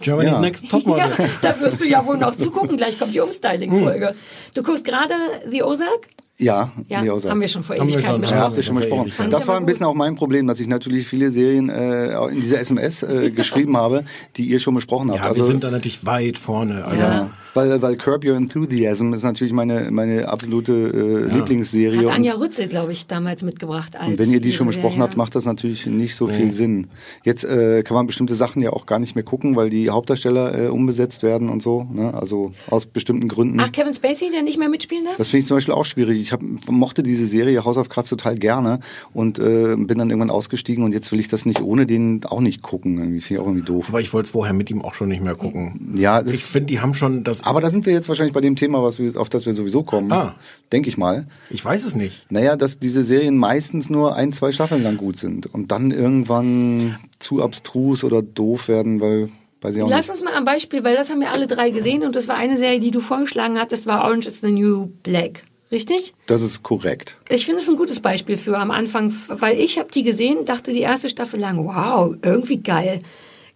Germany's 0.00 0.32
Ja. 0.32 0.40
Next 0.40 0.68
Topmodel. 0.70 1.04
Ja, 1.18 1.28
da 1.42 1.60
wirst 1.60 1.80
du 1.80 1.86
ja 1.88 2.04
wohl 2.06 2.16
noch 2.18 2.36
zugucken. 2.36 2.76
Gleich 2.76 2.98
kommt 2.98 3.14
die 3.14 3.20
Umstyling-Folge. 3.20 4.14
Du 4.54 4.62
guckst 4.62 4.84
gerade 4.84 5.14
The 5.50 5.62
Ozark? 5.62 6.08
Ja, 6.42 6.72
Ja, 6.88 7.02
nee, 7.02 7.08
haben 7.08 7.40
wir 7.40 7.48
schon 7.48 7.62
vor 7.62 7.76
Haben 7.76 7.88
wir 7.88 7.94
Ewigkeiten 7.94 8.12
schon, 8.12 8.20
besprochen. 8.20 8.38
Ja, 8.38 8.44
habt 8.44 8.56
ihr 8.56 8.62
schon 8.62 8.76
besprochen. 8.76 9.30
Das 9.30 9.48
war 9.48 9.56
ein 9.56 9.66
bisschen 9.66 9.86
auch 9.86 9.94
mein 9.94 10.14
Problem, 10.14 10.46
dass 10.46 10.60
ich 10.60 10.66
natürlich 10.66 11.06
viele 11.06 11.30
Serien 11.30 11.68
äh, 11.68 12.12
in 12.28 12.40
diese 12.40 12.58
SMS 12.58 13.02
äh, 13.02 13.30
geschrieben 13.30 13.76
habe, 13.76 14.04
die 14.36 14.44
ihr 14.44 14.58
schon 14.58 14.74
besprochen 14.74 15.10
habt. 15.10 15.20
Ja, 15.20 15.26
also, 15.26 15.42
wir 15.42 15.46
sind 15.46 15.64
da 15.64 15.70
natürlich 15.70 16.04
weit 16.04 16.38
vorne. 16.38 16.84
Also, 16.84 17.02
ja, 17.04 17.30
weil, 17.54 17.82
weil 17.82 17.96
Curb 17.96 18.24
Your 18.24 18.36
Enthusiasm 18.36 19.12
ist 19.12 19.24
natürlich 19.24 19.52
meine, 19.52 19.90
meine 19.90 20.28
absolute 20.28 20.72
äh, 20.72 21.34
Lieblingsserie. 21.34 22.08
Hat 22.08 22.16
Anja 22.16 22.34
Rützel, 22.34 22.66
glaube 22.66 22.92
ich, 22.92 23.06
damals 23.06 23.42
mitgebracht. 23.42 23.96
Als 23.96 24.08
Und 24.08 24.18
wenn 24.18 24.30
ihr 24.32 24.40
die 24.40 24.52
schon 24.52 24.66
besprochen 24.66 24.94
Serie. 24.94 25.02
habt, 25.02 25.16
macht 25.16 25.34
das 25.34 25.44
natürlich 25.44 25.86
nicht 25.86 26.14
so 26.16 26.28
viel 26.28 26.50
Sinn. 26.50 26.88
Jetzt 27.24 27.44
äh, 27.44 27.82
kann 27.82 27.94
man 27.94 28.06
bestimmte 28.06 28.34
Sachen 28.34 28.62
ja 28.62 28.70
auch 28.70 28.86
gar 28.86 28.98
nicht 28.98 29.14
mehr 29.14 29.24
gucken, 29.24 29.56
weil 29.56 29.68
die 29.68 29.90
Hauptdarsteller 29.90 30.66
äh, 30.66 30.68
umbesetzt 30.68 31.22
werden 31.22 31.50
und 31.50 31.62
so. 31.62 31.86
Ne? 31.92 32.14
Also 32.14 32.52
aus 32.70 32.86
bestimmten 32.86 33.28
Gründen. 33.28 33.60
Ach, 33.60 33.70
Kevin 33.70 33.94
Spacey, 33.94 34.30
der 34.30 34.42
nicht 34.42 34.58
mehr 34.58 34.68
mitspielen 34.68 35.04
darf? 35.04 35.16
Das 35.16 35.28
finde 35.28 35.42
ich 35.42 35.46
zum 35.46 35.56
Beispiel 35.58 35.74
auch 35.74 35.84
schwierig. 35.84 36.20
Ich 36.20 36.31
hab, 36.32 36.40
mochte 36.68 37.02
diese 37.02 37.26
Serie 37.26 37.64
House 37.64 37.76
of 37.76 37.88
Cards 37.88 38.10
total 38.10 38.36
gerne 38.36 38.80
und 39.12 39.38
äh, 39.38 39.76
bin 39.76 39.98
dann 39.98 40.10
irgendwann 40.10 40.30
ausgestiegen 40.30 40.84
und 40.84 40.92
jetzt 40.92 41.12
will 41.12 41.20
ich 41.20 41.28
das 41.28 41.46
nicht 41.46 41.60
ohne 41.60 41.86
den 41.86 42.24
auch 42.24 42.40
nicht 42.40 42.62
gucken. 42.62 42.98
Irgendwie 42.98 43.20
finde 43.20 43.34
ich 43.34 43.40
auch 43.40 43.46
irgendwie 43.46 43.66
doof. 43.66 43.88
aber 43.88 44.00
ich 44.00 44.12
wollte 44.12 44.26
es 44.26 44.30
vorher 44.30 44.54
mit 44.54 44.70
ihm 44.70 44.82
auch 44.82 44.94
schon 44.94 45.08
nicht 45.08 45.22
mehr 45.22 45.34
gucken. 45.34 45.94
Ja, 45.96 46.22
das 46.22 46.34
Ich 46.34 46.42
finde, 46.42 46.66
die 46.66 46.80
haben 46.80 46.94
schon 46.94 47.24
das. 47.24 47.44
aber 47.44 47.60
da 47.60 47.70
sind 47.70 47.86
wir 47.86 47.92
jetzt 47.92 48.08
wahrscheinlich 48.08 48.34
bei 48.34 48.40
dem 48.40 48.56
Thema, 48.56 48.82
was 48.82 48.98
wir, 48.98 49.16
auf 49.20 49.28
das 49.28 49.46
wir 49.46 49.54
sowieso 49.54 49.82
kommen. 49.82 50.12
Ah. 50.12 50.34
Denke 50.72 50.88
ich 50.88 50.96
mal. 50.96 51.26
Ich 51.50 51.64
weiß 51.64 51.84
es 51.84 51.94
nicht. 51.94 52.30
Naja, 52.30 52.56
dass 52.56 52.78
diese 52.78 53.04
Serien 53.04 53.36
meistens 53.36 53.90
nur 53.90 54.16
ein, 54.16 54.32
zwei 54.32 54.52
Staffeln 54.52 54.82
lang 54.82 54.96
gut 54.96 55.16
sind 55.16 55.46
und 55.46 55.72
dann 55.72 55.90
irgendwann 55.90 56.96
zu 57.18 57.42
abstrus 57.42 58.04
oder 58.04 58.22
doof 58.22 58.68
werden, 58.68 59.00
weil, 59.00 59.30
ich 59.64 59.76
Lass 59.76 60.10
uns 60.10 60.24
mal 60.24 60.34
am 60.34 60.44
Beispiel, 60.44 60.82
weil 60.82 60.96
das 60.96 61.08
haben 61.08 61.20
wir 61.20 61.30
alle 61.30 61.46
drei 61.46 61.70
gesehen 61.70 62.02
und 62.02 62.16
das 62.16 62.26
war 62.26 62.36
eine 62.36 62.58
Serie, 62.58 62.80
die 62.80 62.90
du 62.90 63.00
vorgeschlagen 63.00 63.60
hattest, 63.60 63.86
war 63.86 64.02
Orange 64.02 64.26
is 64.26 64.40
the 64.40 64.50
New 64.50 64.88
Black. 65.04 65.44
Richtig? 65.72 66.14
Das 66.26 66.42
ist 66.42 66.62
korrekt. 66.62 67.18
Ich 67.30 67.46
finde 67.46 67.62
es 67.62 67.68
ein 67.68 67.76
gutes 67.76 68.00
Beispiel 68.00 68.36
für 68.36 68.58
am 68.58 68.70
Anfang, 68.70 69.12
weil 69.28 69.58
ich 69.58 69.78
habe 69.78 69.90
die 69.90 70.02
gesehen, 70.02 70.44
dachte 70.44 70.72
die 70.72 70.82
erste 70.82 71.08
Staffel 71.08 71.40
lang, 71.40 71.64
wow, 71.64 72.14
irgendwie 72.20 72.58
geil. 72.58 73.00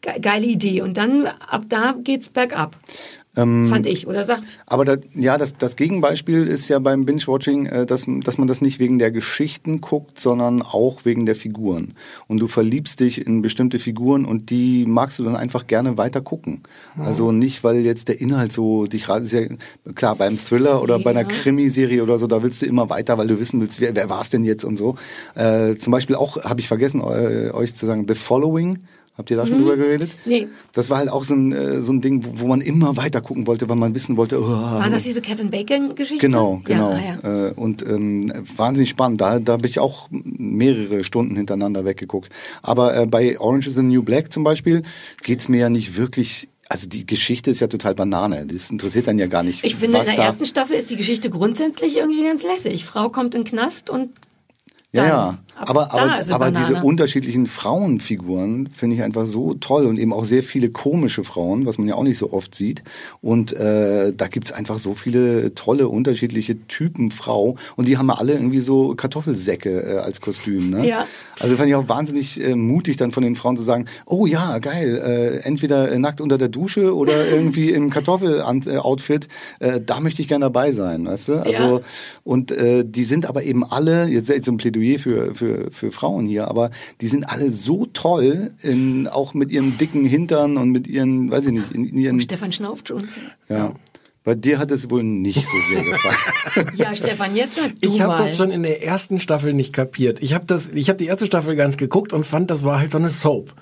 Ge 0.06 0.20
geile 0.20 0.46
Idee. 0.46 0.82
Und 0.82 0.96
dann 0.96 1.26
ab 1.26 1.64
da 1.68 1.94
geht's 2.02 2.28
bergab. 2.28 2.76
Ähm, 3.36 3.68
Fand 3.68 3.86
ich. 3.86 4.06
Oder 4.06 4.24
sagt, 4.24 4.42
Aber 4.64 4.86
da, 4.86 4.96
ja, 5.14 5.36
das, 5.36 5.58
das 5.58 5.76
Gegenbeispiel 5.76 6.46
ist 6.46 6.68
ja 6.68 6.78
beim 6.78 7.04
Binge-Watching, 7.04 7.66
äh, 7.66 7.84
dass, 7.86 8.06
dass 8.08 8.38
man 8.38 8.48
das 8.48 8.62
nicht 8.62 8.80
wegen 8.80 8.98
der 8.98 9.10
Geschichten 9.10 9.82
guckt, 9.82 10.18
sondern 10.18 10.62
auch 10.62 11.04
wegen 11.04 11.26
der 11.26 11.34
Figuren. 11.34 11.92
Und 12.28 12.38
du 12.38 12.46
verliebst 12.46 13.00
dich 13.00 13.26
in 13.26 13.42
bestimmte 13.42 13.78
Figuren 13.78 14.24
und 14.24 14.48
die 14.48 14.86
magst 14.86 15.18
du 15.18 15.24
dann 15.24 15.36
einfach 15.36 15.66
gerne 15.66 15.98
weiter 15.98 16.22
gucken. 16.22 16.62
Also 16.98 17.30
nicht, 17.30 17.62
weil 17.62 17.84
jetzt 17.84 18.08
der 18.08 18.20
Inhalt 18.22 18.52
so 18.52 18.86
dich 18.86 19.06
ja 19.08 19.20
klar 19.94 20.16
beim 20.16 20.38
Thriller 20.38 20.82
oder 20.82 20.98
bei 20.98 21.10
einer 21.10 21.22
Ja. 21.22 21.28
Krimiserie 21.28 22.02
oder 22.02 22.18
so, 22.18 22.26
da 22.26 22.42
willst 22.42 22.62
du 22.62 22.66
immer 22.66 22.88
weiter, 22.88 23.18
weil 23.18 23.26
du 23.26 23.38
wissen 23.38 23.60
willst, 23.60 23.80
wer, 23.82 23.94
wer 23.94 24.08
war 24.08 24.22
es 24.22 24.30
denn 24.30 24.44
jetzt 24.44 24.64
und 24.64 24.78
so. 24.78 24.96
Äh, 25.34 25.74
zum 25.74 25.90
Beispiel 25.90 26.16
auch, 26.16 26.42
habe 26.44 26.60
ich 26.60 26.68
vergessen, 26.68 27.00
äh, 27.00 27.50
euch 27.52 27.74
zu 27.74 27.84
sagen, 27.84 28.06
The 28.08 28.14
Following. 28.14 28.78
Habt 29.18 29.30
ihr 29.30 29.36
da 29.38 29.46
schon 29.46 29.58
drüber 29.58 29.76
geredet? 29.78 30.10
nee, 30.26 30.46
Das 30.72 30.90
war 30.90 30.98
halt 30.98 31.08
auch 31.08 31.24
so 31.24 31.34
ein, 31.34 31.52
äh, 31.52 31.82
so 31.82 31.92
ein 31.92 32.02
Ding, 32.02 32.22
wo, 32.34 32.46
man 32.48 32.60
immer 32.60 32.98
weiter 32.98 33.22
gucken 33.22 33.46
wollte, 33.46 33.66
weil 33.68 33.76
man 33.76 33.94
wissen 33.94 34.18
wollte, 34.18 34.38
oh, 34.40 34.46
war 34.46 34.90
das 34.90 35.04
diese 35.04 35.22
Kevin 35.22 35.50
Bacon-Geschichte? 35.50 36.26
Genau, 36.26 36.60
genau. 36.64 36.90
Ja, 36.92 37.18
ah, 37.22 37.28
ja. 37.28 37.46
Äh, 37.48 37.52
und 37.54 37.82
ähm, 37.82 38.30
wahnsinnig 38.56 38.90
spannend. 38.90 39.22
Da, 39.22 39.38
da 39.38 39.52
habe 39.54 39.66
ich 39.66 39.78
auch 39.78 40.08
mehrere 40.10 41.02
Stunden 41.02 41.34
hintereinander 41.34 41.84
weggeguckt. 41.86 42.30
Aber 42.62 42.94
äh, 42.94 43.06
bei 43.06 43.40
Orange 43.40 43.68
is 43.68 43.74
the 43.74 43.82
New 43.82 44.02
Black 44.02 44.32
zum 44.32 44.44
Beispiel 44.44 44.82
geht's 45.22 45.48
mir 45.48 45.60
ja 45.60 45.70
nicht 45.70 45.96
wirklich. 45.96 46.48
Also 46.68 46.88
die 46.88 47.06
Geschichte 47.06 47.50
ist 47.50 47.60
ja 47.60 47.68
total 47.68 47.94
Banane. 47.94 48.44
Das 48.44 48.70
interessiert 48.70 49.06
dann 49.06 49.18
ja 49.18 49.28
gar 49.28 49.44
nicht. 49.44 49.64
Ich 49.64 49.76
finde, 49.76 49.98
in 49.98 50.04
der 50.04 50.18
ersten 50.18 50.46
Staffel 50.46 50.76
ist 50.76 50.90
die 50.90 50.96
Geschichte 50.96 51.30
grundsätzlich 51.30 51.96
irgendwie 51.96 52.24
ganz 52.24 52.42
lässig. 52.42 52.84
Frau 52.84 53.08
kommt 53.08 53.34
in 53.34 53.44
den 53.44 53.48
Knast 53.48 53.88
und 53.88 54.10
Ja, 54.92 55.02
dann. 55.02 55.08
ja. 55.08 55.28
Ab 55.28 55.38
Aber, 55.58 55.92
aber, 55.92 56.20
aber 56.30 56.50
diese 56.50 56.82
unterschiedlichen 56.82 57.46
Frauenfiguren 57.46 58.68
finde 58.68 58.96
ich 58.96 59.02
einfach 59.02 59.26
so 59.26 59.54
toll 59.54 59.86
und 59.86 59.98
eben 59.98 60.12
auch 60.12 60.24
sehr 60.24 60.42
viele 60.42 60.70
komische 60.70 61.24
Frauen, 61.24 61.64
was 61.64 61.78
man 61.78 61.88
ja 61.88 61.94
auch 61.94 62.02
nicht 62.02 62.18
so 62.18 62.32
oft 62.32 62.54
sieht. 62.54 62.82
Und 63.22 63.52
äh, 63.54 64.12
da 64.14 64.28
gibt's 64.28 64.52
einfach 64.52 64.78
so 64.78 64.94
viele 64.94 65.54
tolle, 65.54 65.88
unterschiedliche 65.88 66.66
Typen 66.66 67.10
Frau 67.10 67.56
und 67.76 67.88
die 67.88 67.96
haben 67.96 68.08
ja 68.08 68.14
alle 68.14 68.34
irgendwie 68.34 68.60
so 68.60 68.94
Kartoffelsäcke 68.94 69.70
äh, 69.70 69.98
als 69.98 70.20
Kostüm. 70.20 70.70
Ne? 70.70 70.86
Ja. 70.86 71.06
Also 71.40 71.56
fand 71.56 71.68
ich 71.68 71.74
auch 71.74 71.88
wahnsinnig 71.88 72.42
äh, 72.42 72.54
mutig 72.54 72.96
dann 72.98 73.12
von 73.12 73.22
den 73.22 73.36
Frauen 73.36 73.56
zu 73.56 73.62
sagen, 73.62 73.86
oh 74.04 74.26
ja, 74.26 74.58
geil, 74.58 74.96
äh, 74.96 75.46
entweder 75.46 75.90
äh, 75.90 75.98
nackt 75.98 76.20
unter 76.20 76.38
der 76.38 76.48
Dusche 76.48 76.94
oder 76.94 77.28
irgendwie 77.32 77.70
im 77.70 77.90
Kartoffel-Outfit, 77.90 79.28
äh, 79.60 79.80
da 79.84 80.00
möchte 80.00 80.20
ich 80.20 80.28
gerne 80.28 80.44
dabei 80.44 80.72
sein, 80.72 81.06
weißt 81.06 81.28
du? 81.28 81.32
Also 81.34 81.62
Ja. 81.62 81.80
und 82.24 82.52
äh, 82.52 82.84
die 82.86 83.04
sind 83.04 83.26
aber 83.26 83.42
eben 83.42 83.64
alle, 83.64 84.06
jetzt 84.08 84.28
jetzt 84.28 84.44
so 84.46 84.52
ein 84.52 84.56
Plädoyer 84.56 84.98
für, 84.98 85.34
für, 85.34 85.45
für 85.70 85.92
Frauen 85.92 86.26
hier, 86.26 86.48
aber 86.48 86.70
die 87.00 87.08
sind 87.08 87.24
alle 87.24 87.50
so 87.50 87.86
toll, 87.86 88.52
in, 88.62 89.08
auch 89.08 89.34
mit 89.34 89.50
ihren 89.50 89.76
dicken 89.78 90.04
Hintern 90.04 90.56
und 90.56 90.70
mit 90.70 90.86
ihren, 90.86 91.30
weiß 91.30 91.46
ich 91.46 91.52
nicht, 91.52 91.72
in, 91.72 91.84
in 91.86 91.98
ihren, 91.98 92.20
Stefan 92.20 92.52
schnauft 92.52 92.88
schon. 92.88 93.08
ja. 93.48 93.74
Bei 94.26 94.34
dir 94.34 94.58
hat 94.58 94.72
es 94.72 94.90
wohl 94.90 95.04
nicht 95.04 95.46
so 95.46 95.60
sehr 95.60 95.84
gefallen. 95.84 96.72
Ja, 96.74 96.96
Stefan, 96.96 97.36
jetzt 97.36 97.54
sag 97.54 97.80
du 97.80 97.88
Ich 97.88 98.00
habe 98.00 98.14
mal. 98.14 98.18
das 98.18 98.36
schon 98.36 98.50
in 98.50 98.64
der 98.64 98.82
ersten 98.82 99.20
Staffel 99.20 99.52
nicht 99.52 99.72
kapiert. 99.72 100.18
Ich 100.20 100.34
habe 100.34 100.44
das, 100.44 100.70
ich 100.70 100.88
habe 100.88 100.96
die 100.96 101.06
erste 101.06 101.26
Staffel 101.26 101.54
ganz 101.54 101.76
geguckt 101.76 102.12
und 102.12 102.26
fand, 102.26 102.50
das 102.50 102.64
war 102.64 102.80
halt 102.80 102.90
so 102.90 102.98
eine 102.98 103.10
Soap. 103.10 103.54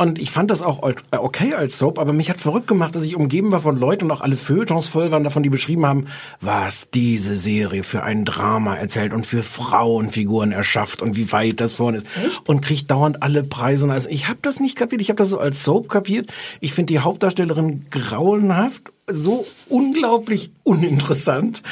Und 0.00 0.18
ich 0.18 0.30
fand 0.30 0.50
das 0.50 0.62
auch 0.62 0.80
okay 1.12 1.52
als 1.52 1.78
Soap, 1.78 1.98
aber 1.98 2.14
mich 2.14 2.30
hat 2.30 2.40
verrückt 2.40 2.66
gemacht, 2.66 2.96
dass 2.96 3.04
ich 3.04 3.16
umgeben 3.16 3.52
war 3.52 3.60
von 3.60 3.78
Leuten 3.78 4.04
und 4.04 4.12
auch 4.12 4.22
alle 4.22 4.36
Feuilletons 4.36 4.88
voll 4.88 5.10
waren 5.10 5.24
davon, 5.24 5.42
die 5.42 5.50
beschrieben 5.50 5.84
haben, 5.84 6.06
was 6.40 6.88
diese 6.88 7.36
Serie 7.36 7.82
für 7.82 8.02
ein 8.02 8.24
Drama 8.24 8.76
erzählt 8.76 9.12
und 9.12 9.26
für 9.26 9.42
Frauenfiguren 9.42 10.52
erschafft 10.52 11.02
und 11.02 11.18
wie 11.18 11.30
weit 11.32 11.60
das 11.60 11.74
vorne 11.74 11.98
ist. 11.98 12.06
Und 12.48 12.62
kriegt 12.62 12.90
dauernd 12.90 13.22
alle 13.22 13.42
Preise. 13.44 13.84
Und 13.84 13.90
also 13.90 14.08
ich 14.08 14.26
habe 14.28 14.38
das 14.40 14.58
nicht 14.58 14.74
kapiert. 14.74 15.02
Ich 15.02 15.10
habe 15.10 15.18
das 15.18 15.28
so 15.28 15.38
als 15.38 15.64
Soap 15.64 15.90
kapiert. 15.90 16.32
Ich 16.60 16.72
finde 16.72 16.94
die 16.94 17.00
Hauptdarstellerin 17.00 17.84
grauenhaft 17.90 18.90
so 19.14 19.46
unglaublich 19.68 20.52
uninteressant. 20.62 21.62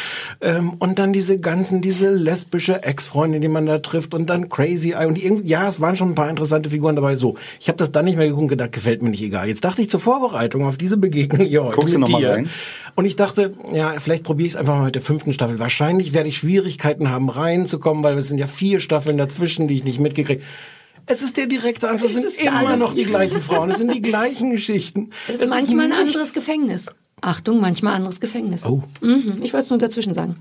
Ähm, 0.40 0.74
und 0.78 0.98
dann 0.98 1.12
diese 1.12 1.38
ganzen, 1.38 1.80
diese 1.80 2.10
lesbische 2.12 2.82
Ex-Freundin, 2.82 3.40
die 3.40 3.48
man 3.48 3.66
da 3.66 3.78
trifft 3.78 4.14
und 4.14 4.28
dann 4.30 4.48
Crazy 4.48 4.90
Eye 4.92 5.06
und 5.06 5.14
die 5.14 5.24
irgendwie, 5.24 5.48
ja, 5.48 5.66
es 5.68 5.80
waren 5.80 5.96
schon 5.96 6.10
ein 6.10 6.14
paar 6.14 6.30
interessante 6.30 6.70
Figuren 6.70 6.96
dabei. 6.96 7.14
So, 7.14 7.36
ich 7.60 7.68
habe 7.68 7.78
das 7.78 7.92
dann 7.92 8.04
nicht 8.04 8.16
mehr 8.16 8.26
geguckt 8.26 8.42
und 8.42 8.48
gedacht, 8.48 8.72
gefällt 8.72 9.02
mir 9.02 9.10
nicht 9.10 9.22
egal. 9.22 9.48
Jetzt 9.48 9.64
dachte 9.64 9.82
ich 9.82 9.90
zur 9.90 10.00
Vorbereitung 10.00 10.64
auf 10.64 10.76
diese 10.76 10.96
Begegnung 10.96 11.46
hier 11.46 11.64
heute 11.64 11.76
Guckst 11.76 11.94
du 11.94 11.98
mit 11.98 12.08
noch 12.08 12.12
mal 12.12 12.20
dir. 12.20 12.30
rein? 12.32 12.50
Und 12.94 13.04
ich 13.04 13.16
dachte, 13.16 13.54
ja, 13.72 13.92
vielleicht 14.00 14.24
probiere 14.24 14.46
ich 14.48 14.54
es 14.54 14.56
einfach 14.56 14.74
mal 14.76 14.86
mit 14.86 14.94
der 14.96 15.02
fünften 15.02 15.32
Staffel. 15.32 15.58
Wahrscheinlich 15.60 16.14
werde 16.14 16.28
ich 16.28 16.38
Schwierigkeiten 16.38 17.10
haben, 17.10 17.28
reinzukommen, 17.30 18.02
weil 18.02 18.18
es 18.18 18.28
sind 18.28 18.38
ja 18.38 18.46
vier 18.48 18.80
Staffeln 18.80 19.16
dazwischen, 19.18 19.68
die 19.68 19.76
ich 19.76 19.84
nicht 19.84 20.00
mitgekriegt 20.00 20.42
es 21.10 21.22
ist 21.22 21.38
der 21.38 21.46
direkte 21.46 21.88
Anschluss, 21.88 22.10
es 22.10 22.16
sind 22.16 22.26
ist 22.26 22.42
immer 22.44 22.76
noch 22.76 22.94
die 22.94 23.04
gleichen 23.04 23.40
Frauen, 23.40 23.70
es 23.70 23.78
sind 23.78 23.94
die 23.94 24.02
gleichen 24.02 24.50
Geschichten. 24.50 25.08
Es 25.26 25.36
Es 25.36 25.40
ist 25.44 25.48
manchmal 25.48 25.86
ein 25.86 25.90
nichts- 26.04 26.16
anderes 26.16 26.32
Gefängnis. 26.34 26.86
Achtung, 27.20 27.60
manchmal 27.60 27.94
anderes 27.94 28.20
Gefängnis. 28.20 28.64
Oh. 28.64 28.82
Mhm, 29.00 29.38
ich 29.42 29.52
wollte 29.52 29.64
es 29.64 29.70
nur 29.70 29.78
dazwischen 29.78 30.14
sagen. 30.14 30.36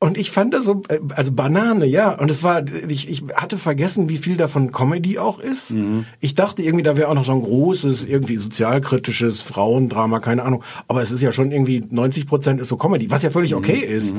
Und 0.00 0.16
ich 0.16 0.30
fand 0.30 0.54
das 0.54 0.64
so, 0.64 0.82
äh, 0.88 1.00
also 1.16 1.32
Banane, 1.32 1.84
ja. 1.84 2.12
Und 2.14 2.30
es 2.30 2.42
war, 2.44 2.64
ich, 2.88 3.08
ich 3.08 3.24
hatte 3.34 3.58
vergessen, 3.58 4.08
wie 4.08 4.18
viel 4.18 4.36
davon 4.36 4.70
Comedy 4.70 5.18
auch 5.18 5.40
ist. 5.40 5.74
Ich 6.20 6.36
dachte 6.36 6.62
irgendwie, 6.62 6.84
da 6.84 6.96
wäre 6.96 7.08
auch 7.08 7.14
noch 7.14 7.24
so 7.24 7.32
ein 7.32 7.42
großes, 7.42 8.06
irgendwie 8.06 8.36
sozialkritisches 8.36 9.40
Frauendrama, 9.40 10.20
keine 10.20 10.44
Ahnung. 10.44 10.62
Aber 10.86 11.02
es 11.02 11.10
ist 11.10 11.22
ja 11.22 11.32
schon 11.32 11.50
irgendwie 11.50 11.84
90 11.90 12.26
Prozent 12.28 12.60
ist 12.60 12.68
so 12.68 12.76
Comedy, 12.76 13.10
was 13.10 13.22
ja 13.22 13.30
völlig 13.30 13.56
okay 13.56 13.78
ist. 13.78 14.14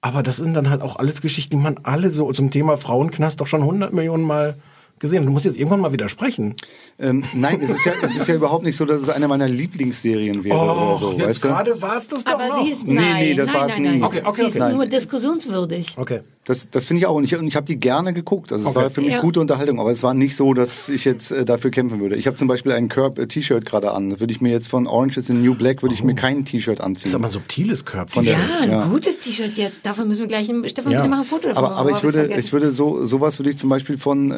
Aber 0.00 0.22
das 0.22 0.38
sind 0.38 0.54
dann 0.54 0.70
halt 0.70 0.80
auch 0.80 0.96
alles 0.96 1.20
Geschichten, 1.20 1.58
die 1.58 1.62
man 1.62 1.78
alle 1.82 2.10
so 2.10 2.32
zum 2.32 2.50
Thema 2.50 2.78
Frauenknast 2.78 3.40
doch 3.42 3.46
schon 3.46 3.60
100 3.60 3.92
Millionen 3.92 4.24
Mal 4.24 4.56
gesehen. 5.00 5.26
Du 5.26 5.32
musst 5.32 5.44
jetzt 5.46 5.56
irgendwann 5.58 5.80
mal 5.80 5.92
widersprechen. 5.92 6.54
Ähm, 6.98 7.24
nein, 7.32 7.60
es 7.62 7.70
ist, 7.70 7.84
ja, 7.84 7.92
es 8.02 8.16
ist 8.16 8.28
ja 8.28 8.34
überhaupt 8.34 8.62
nicht 8.62 8.76
so, 8.76 8.84
dass 8.84 9.02
es 9.02 9.08
eine 9.08 9.26
meiner 9.26 9.48
Lieblingsserien 9.48 10.44
wäre 10.44 10.56
oder 10.56 10.96
so. 10.98 11.08
Oh, 11.08 11.12
jetzt 11.12 11.26
weißt 11.26 11.44
du? 11.44 11.48
gerade 11.48 11.82
war 11.82 11.96
es 11.96 12.08
das 12.08 12.24
doch 12.24 12.34
Aber 12.34 12.48
noch. 12.48 12.64
sie 12.64 12.72
ist 12.72 12.86
Nee, 12.86 12.94
nein, 12.94 13.14
nee, 13.16 13.34
das 13.34 13.46
nein, 13.48 13.56
war's 13.60 13.72
nein, 13.72 13.82
nie. 13.82 13.88
Nein. 13.88 14.04
Okay, 14.04 14.22
okay, 14.24 14.42
sie 14.42 14.58
ist 14.58 14.62
okay. 14.62 14.72
nur 14.74 14.86
diskussionswürdig. 14.86 15.96
Okay. 15.96 16.20
Das, 16.46 16.70
das 16.70 16.86
finde 16.86 17.00
ich 17.00 17.06
auch. 17.06 17.14
Und 17.14 17.24
ich, 17.24 17.36
und 17.36 17.46
ich 17.46 17.54
habe 17.54 17.66
die 17.66 17.78
gerne 17.78 18.14
geguckt. 18.14 18.50
Also 18.50 18.64
es 18.64 18.70
Okay. 18.70 18.82
war 18.84 18.90
für 18.90 19.02
mich 19.02 19.12
Ja. 19.12 19.20
gute 19.20 19.40
Unterhaltung. 19.40 19.78
Aber 19.78 19.92
es 19.92 20.02
war 20.02 20.14
nicht 20.14 20.34
so, 20.34 20.54
dass 20.54 20.88
ich 20.88 21.04
jetzt 21.04 21.30
äh, 21.30 21.44
dafür 21.44 21.70
kämpfen 21.70 22.00
würde. 22.00 22.16
Ich 22.16 22.26
habe 22.26 22.36
zum 22.36 22.48
Beispiel 22.48 22.72
ein 22.72 22.88
Curb-T-Shirt 22.88 23.66
gerade 23.66 23.92
an. 23.92 24.18
Würde 24.20 24.32
ich 24.32 24.40
mir 24.40 24.50
jetzt 24.50 24.68
von 24.68 24.86
Orange 24.86 25.18
is 25.18 25.26
the 25.26 25.34
New 25.34 25.54
Black, 25.54 25.82
würde 25.82 25.94
ich 25.94 26.02
mir 26.02 26.14
kein 26.14 26.46
T-Shirt 26.46 26.78
Das 26.78 26.86
anziehen. 26.86 27.10
ist 27.10 27.14
aber 27.14 27.26
ein 27.26 27.30
subtiles 27.30 27.84
Körper. 27.84 28.10
Von 28.14 28.24
der- 28.24 28.38
Ja, 28.38 28.60
ein 28.62 28.70
Ja. 28.70 28.86
gutes 28.86 29.18
T-Shirt 29.20 29.52
jetzt. 29.56 29.84
Davon 29.84 30.08
müssen 30.08 30.20
wir 30.22 30.28
gleich, 30.28 30.46
Stefan, 30.70 30.92
Ja. 30.92 31.00
bitte 31.00 31.10
machen 31.10 31.20
ein 31.20 31.26
Foto 31.26 31.48
davon. 31.48 31.62
aber, 31.64 31.76
aber 31.76 31.90
ich 31.90 32.02
würde, 32.02 32.32
ich 32.38 32.52
würde 32.54 32.70
so 32.70 33.04
sowas 33.04 33.38
würde 33.38 33.50
ich 33.50 33.58
zum 33.58 33.68
Beispiel 33.68 33.98
von 33.98 34.30
äh, 34.32 34.34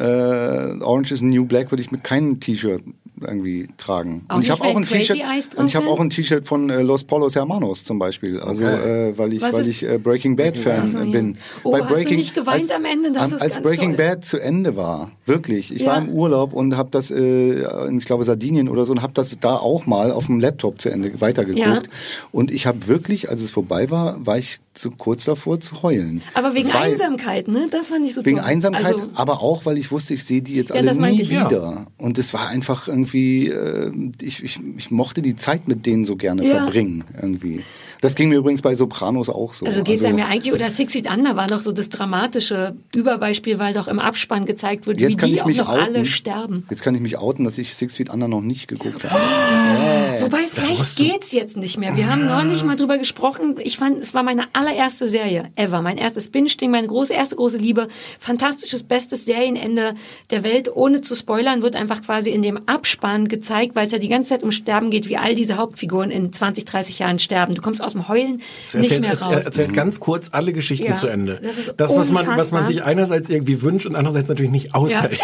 Orange 0.81 1.13
is 1.13 1.19
the 1.19 1.25
New 1.25 1.45
Black 1.45 1.71
würde 1.71 1.81
ich 1.81 1.91
mit 1.91 2.03
keinem 2.03 2.39
T-Shirt 2.41 2.83
irgendwie 3.25 3.67
tragen. 3.77 4.25
Auch 4.27 4.35
und 4.35 4.41
ich 4.43 4.51
habe 4.51 4.61
auch 4.63 4.75
ein 4.75 4.85
T-Shirt 4.85 5.17
und 5.57 5.65
ich 5.67 5.75
habe 5.75 5.87
auch 5.87 5.99
ein 5.99 6.09
T-Shirt 6.09 6.45
von 6.45 6.69
äh, 6.69 6.81
Los 6.81 7.03
Polos 7.03 7.35
Hermanos 7.35 7.83
zum 7.83 7.99
Beispiel. 7.99 8.39
Also 8.39 8.63
Okay. 8.65 9.09
äh, 9.09 9.17
weil 9.17 9.33
ich 9.33 9.41
Was 9.41 9.53
weil 9.53 9.67
ich 9.67 9.83
äh, 9.87 9.97
Breaking 9.97 10.35
Bad 10.35 10.57
Fan 10.57 10.81
Ach 10.83 10.87
so, 10.87 10.99
ja. 10.99 11.05
bin. 11.05 11.37
Oh, 11.63 11.75
hast 11.77 12.03
du 12.05 12.13
nicht 12.15 12.33
geweint 12.33 12.61
als, 12.63 12.71
am 12.71 12.85
Ende? 12.85 13.11
Das 13.11 13.23
an- 13.23 13.37
ist 13.37 13.41
als 13.41 13.55
ganz 13.55 13.67
Breaking 13.67 13.95
toll. 13.95 14.05
Bad 14.05 14.25
zu 14.25 14.37
Ende 14.39 14.75
war, 14.75 15.11
wirklich. 15.25 15.73
Ich 15.73 15.81
Ja. 15.83 15.91
war 15.91 15.97
im 15.99 16.09
Urlaub 16.09 16.53
und 16.53 16.77
habe 16.77 16.89
das, 16.91 17.11
äh, 17.11 17.63
in, 17.87 17.97
ich 17.97 18.05
glaube 18.05 18.23
Sardinien 18.23 18.69
oder 18.69 18.85
so, 18.85 18.91
und 18.91 19.01
habe 19.01 19.13
das 19.13 19.37
da 19.39 19.55
auch 19.55 19.85
mal 19.85 20.11
auf 20.11 20.27
dem 20.27 20.39
Laptop 20.39 20.81
zu 20.81 20.89
Ende 20.89 21.19
weitergeguckt. 21.21 21.59
Ja. 21.59 21.79
Und 22.31 22.51
ich 22.51 22.65
habe 22.67 22.87
wirklich, 22.87 23.29
als 23.29 23.41
es 23.41 23.51
vorbei 23.51 23.89
war, 23.89 24.25
war 24.25 24.37
ich 24.37 24.59
so 24.75 24.89
kurz 24.91 25.25
davor 25.25 25.59
zu 25.59 25.83
heulen. 25.83 26.21
aber 26.33 26.53
wegen 26.55 26.73
Weil- 26.73 26.91
Einsamkeit, 26.93 27.47
ne? 27.47 27.67
Das 27.69 27.89
fand 27.89 28.05
ich 28.05 28.13
so 28.15 28.25
Wegen 28.25 28.37
toll. 28.37 28.45
Einsamkeit, 28.45 28.85
Also, 28.85 29.09
aber 29.13 29.41
auch, 29.41 29.65
weil 29.65 29.77
ich 29.77 29.91
wusste, 29.91 30.15
ich 30.15 30.23
sehe 30.23 30.41
die 30.41 30.55
jetzt 30.55 30.69
Ja, 30.69 30.75
alle 30.77 30.95
nie 31.11 31.21
ich, 31.21 31.29
wieder. 31.29 31.85
Und 31.97 32.17
es 32.17 32.33
war 32.33 32.47
einfach 32.47 32.87
irgendwie, 32.87 33.47
äh, 33.49 33.91
ich, 34.21 34.43
ich, 34.43 34.59
ich 34.77 34.89
mochte 34.91 35.21
die 35.21 35.35
Zeit 35.35 35.67
mit 35.67 35.85
denen 35.85 36.05
so 36.05 36.15
gerne 36.15 36.43
Ja. 36.45 36.55
verbringen, 36.55 37.03
irgendwie. 37.21 37.63
Das 38.03 38.15
ging 38.15 38.27
mir 38.27 38.35
übrigens 38.35 38.61
bei 38.61 38.75
Sopranos 38.75 39.29
auch 39.29 39.53
so. 39.53 39.65
Also 39.65 39.81
geht 39.81 39.95
es 39.95 40.03
einem 40.03 40.17
ja 40.17 40.25
eigentlich, 40.25 40.51
oder 40.51 40.69
Six 40.69 40.91
Feet 40.91 41.09
Under 41.09 41.37
war 41.37 41.47
doch 41.47 41.61
so 41.61 41.71
das 41.71 41.87
dramatische 41.87 42.75
Überbeispiel, 42.93 43.59
weil 43.59 43.73
doch 43.73 43.87
im 43.87 43.97
Abspann 43.97 44.45
gezeigt 44.45 44.87
wird, 44.87 44.99
wie 44.99 45.15
die 45.15 45.41
auch 45.41 45.47
noch 45.47 45.69
outen. 45.69 45.81
alle 45.81 46.05
sterben. 46.05 46.67
Jetzt 46.69 46.83
kann 46.83 46.93
ich 46.95 46.99
mich 46.99 47.17
outen, 47.17 47.45
dass 47.45 47.57
ich 47.57 47.73
Six 47.73 47.95
Feet 47.95 48.09
Under 48.09 48.27
noch 48.27 48.41
nicht 48.41 48.67
geguckt 48.67 49.09
habe. 49.09 50.21
Wobei, 50.21 50.39
vielleicht 50.51 50.97
geht's 50.97 51.31
jetzt 51.31 51.55
nicht 51.55 51.77
mehr. 51.77 51.95
Wir 51.95 52.09
haben 52.09 52.25
neulich 52.27 52.65
mal 52.65 52.75
drüber 52.75 52.97
gesprochen. 52.97 53.55
Ich 53.63 53.77
fand, 53.77 53.99
es 53.99 54.13
war 54.13 54.23
meine 54.23 54.47
allererste 54.51 55.07
Serie 55.07 55.53
ever. 55.55 55.81
Mein 55.81 55.97
erstes 55.97 56.27
Binge-Ding, 56.27 56.71
meine 56.71 56.87
große, 56.87 57.13
erste 57.13 57.37
große 57.37 57.57
Liebe. 57.57 57.87
Fantastisches, 58.19 58.83
bestes 58.83 59.23
Serienende 59.23 59.95
der 60.29 60.43
Welt. 60.43 60.69
Ohne 60.75 60.99
zu 61.03 61.15
spoilern, 61.15 61.61
wird 61.61 61.77
einfach 61.77 62.01
quasi 62.01 62.31
in 62.31 62.41
dem 62.41 62.67
Abspann 62.67 63.29
gezeigt, 63.29 63.77
weil 63.77 63.85
es 63.85 63.93
ja 63.93 63.97
die 63.97 64.09
ganze 64.09 64.31
Zeit 64.31 64.43
um 64.43 64.51
Sterben 64.51 64.91
geht, 64.91 65.07
wie 65.07 65.15
all 65.15 65.35
diese 65.35 65.55
Hauptfiguren 65.55 66.11
in 66.11 66.33
20, 66.33 66.65
30 66.65 66.99
Jahren 66.99 67.19
sterben. 67.19 67.55
Du 67.55 67.61
kommst 67.61 67.81
aus 67.81 67.92
dem 67.93 68.07
Heulen 68.07 68.41
Es 68.67 68.73
nicht 68.73 68.91
erzählt, 68.91 69.01
mehr 69.01 69.19
raus. 69.21 69.45
erzählt 69.45 69.73
ganz 69.73 69.99
kurz 69.99 70.27
alle 70.31 70.53
Geschichten 70.53 70.85
Ja, 70.87 70.93
zu 70.93 71.07
Ende. 71.07 71.39
das 71.41 71.57
ist 71.57 71.73
was 71.77 71.89
man, 71.89 71.97
was 71.99 72.11
man 72.15 72.33
unfassbar. 72.33 72.65
sich 72.65 72.83
einerseits 72.83 73.29
irgendwie 73.29 73.61
wünscht 73.61 73.85
und 73.85 73.95
andererseits 73.95 74.27
natürlich 74.29 74.51
nicht 74.51 74.75
aushält. 74.75 75.19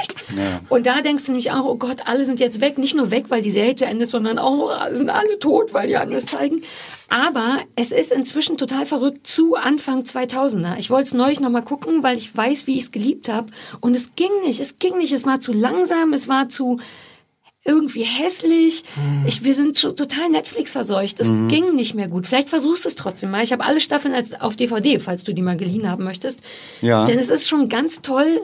Und 0.70 0.86
da 0.86 1.02
denkst 1.02 1.26
du 1.26 1.32
nämlich 1.32 1.52
auch, 1.52 1.66
oh 1.66 1.76
Gott, 1.76 2.02
alle 2.06 2.26
sind 2.26 2.40
jetzt 2.40 2.62
weg. 2.62 2.78
Nicht 2.78 2.96
nur 2.96 3.12
weg, 3.12 3.26
weil 3.30 3.42
die 3.42 3.52
Serie 3.52 3.76
zu 3.76 3.86
Ende 3.86 4.04
ist, 4.04 4.12
sondern 4.12 4.40
auch 4.40 4.70
oh, 4.72 4.94
sind 4.96 5.10
alle 5.10 5.40
tot, 5.40 5.74
weil 5.74 5.88
die 5.88 5.98
anders 5.98 6.26
zeigen. 6.26 6.62
Aber 7.10 7.60
es 7.76 7.92
ist 7.92 8.12
inzwischen 8.12 8.58
total 8.58 8.86
verrückt 8.86 9.26
zu 9.26 9.56
Anfang 9.56 10.02
2000er. 10.02 10.78
Ich 10.78 10.90
wollte 10.90 11.08
es 11.08 11.14
neulich 11.14 11.40
nochmal 11.40 11.64
gucken, 11.64 12.04
weil 12.04 12.18
ich 12.18 12.36
weiß, 12.36 12.68
wie 12.68 12.78
ich 12.78 12.84
es 12.84 12.92
geliebt 12.92 13.30
habe. 13.30 13.48
Und 13.80 13.96
es 13.96 14.16
ging 14.16 14.30
nicht. 14.46 14.60
Es 14.60 14.78
ging 14.78 14.98
nicht. 14.98 15.12
Es 15.14 15.26
war 15.26 15.40
zu 15.40 15.52
langsam. 15.52 16.14
Es 16.14 16.28
war 16.28 16.50
zu 16.50 16.80
irgendwie 17.66 18.04
hässlich. 18.04 18.84
Ich, 19.28 19.44
wir 19.44 19.54
sind 19.54 19.80
total 19.80 20.30
Netflix 20.30 20.72
verseucht. 20.72 21.20
Es 21.20 21.28
Mhm. 21.28 21.48
ging 21.50 21.76
nicht 21.76 21.94
mehr 21.94 22.08
gut. 22.08 22.26
Vielleicht 22.26 22.50
versuchst 22.50 22.86
du 22.86 22.90
es 22.90 22.96
trotzdem 22.96 23.32
mal. 23.32 23.44
Ich 23.44 23.52
habe 23.52 23.66
alle 23.66 23.80
Staffeln 23.82 24.14
als 24.14 24.34
auf 24.40 24.56
DVD, 24.56 25.00
falls 25.00 25.24
du 25.24 25.34
die 25.34 25.42
mal 25.42 25.58
geliehen 25.58 25.90
haben 25.90 26.04
möchtest. 26.04 26.40
Ja. 26.82 27.06
Denn 27.06 27.20
es 27.20 27.30
ist 27.30 27.48
schon 27.48 27.68
ganz 27.70 28.02
toll, 28.02 28.42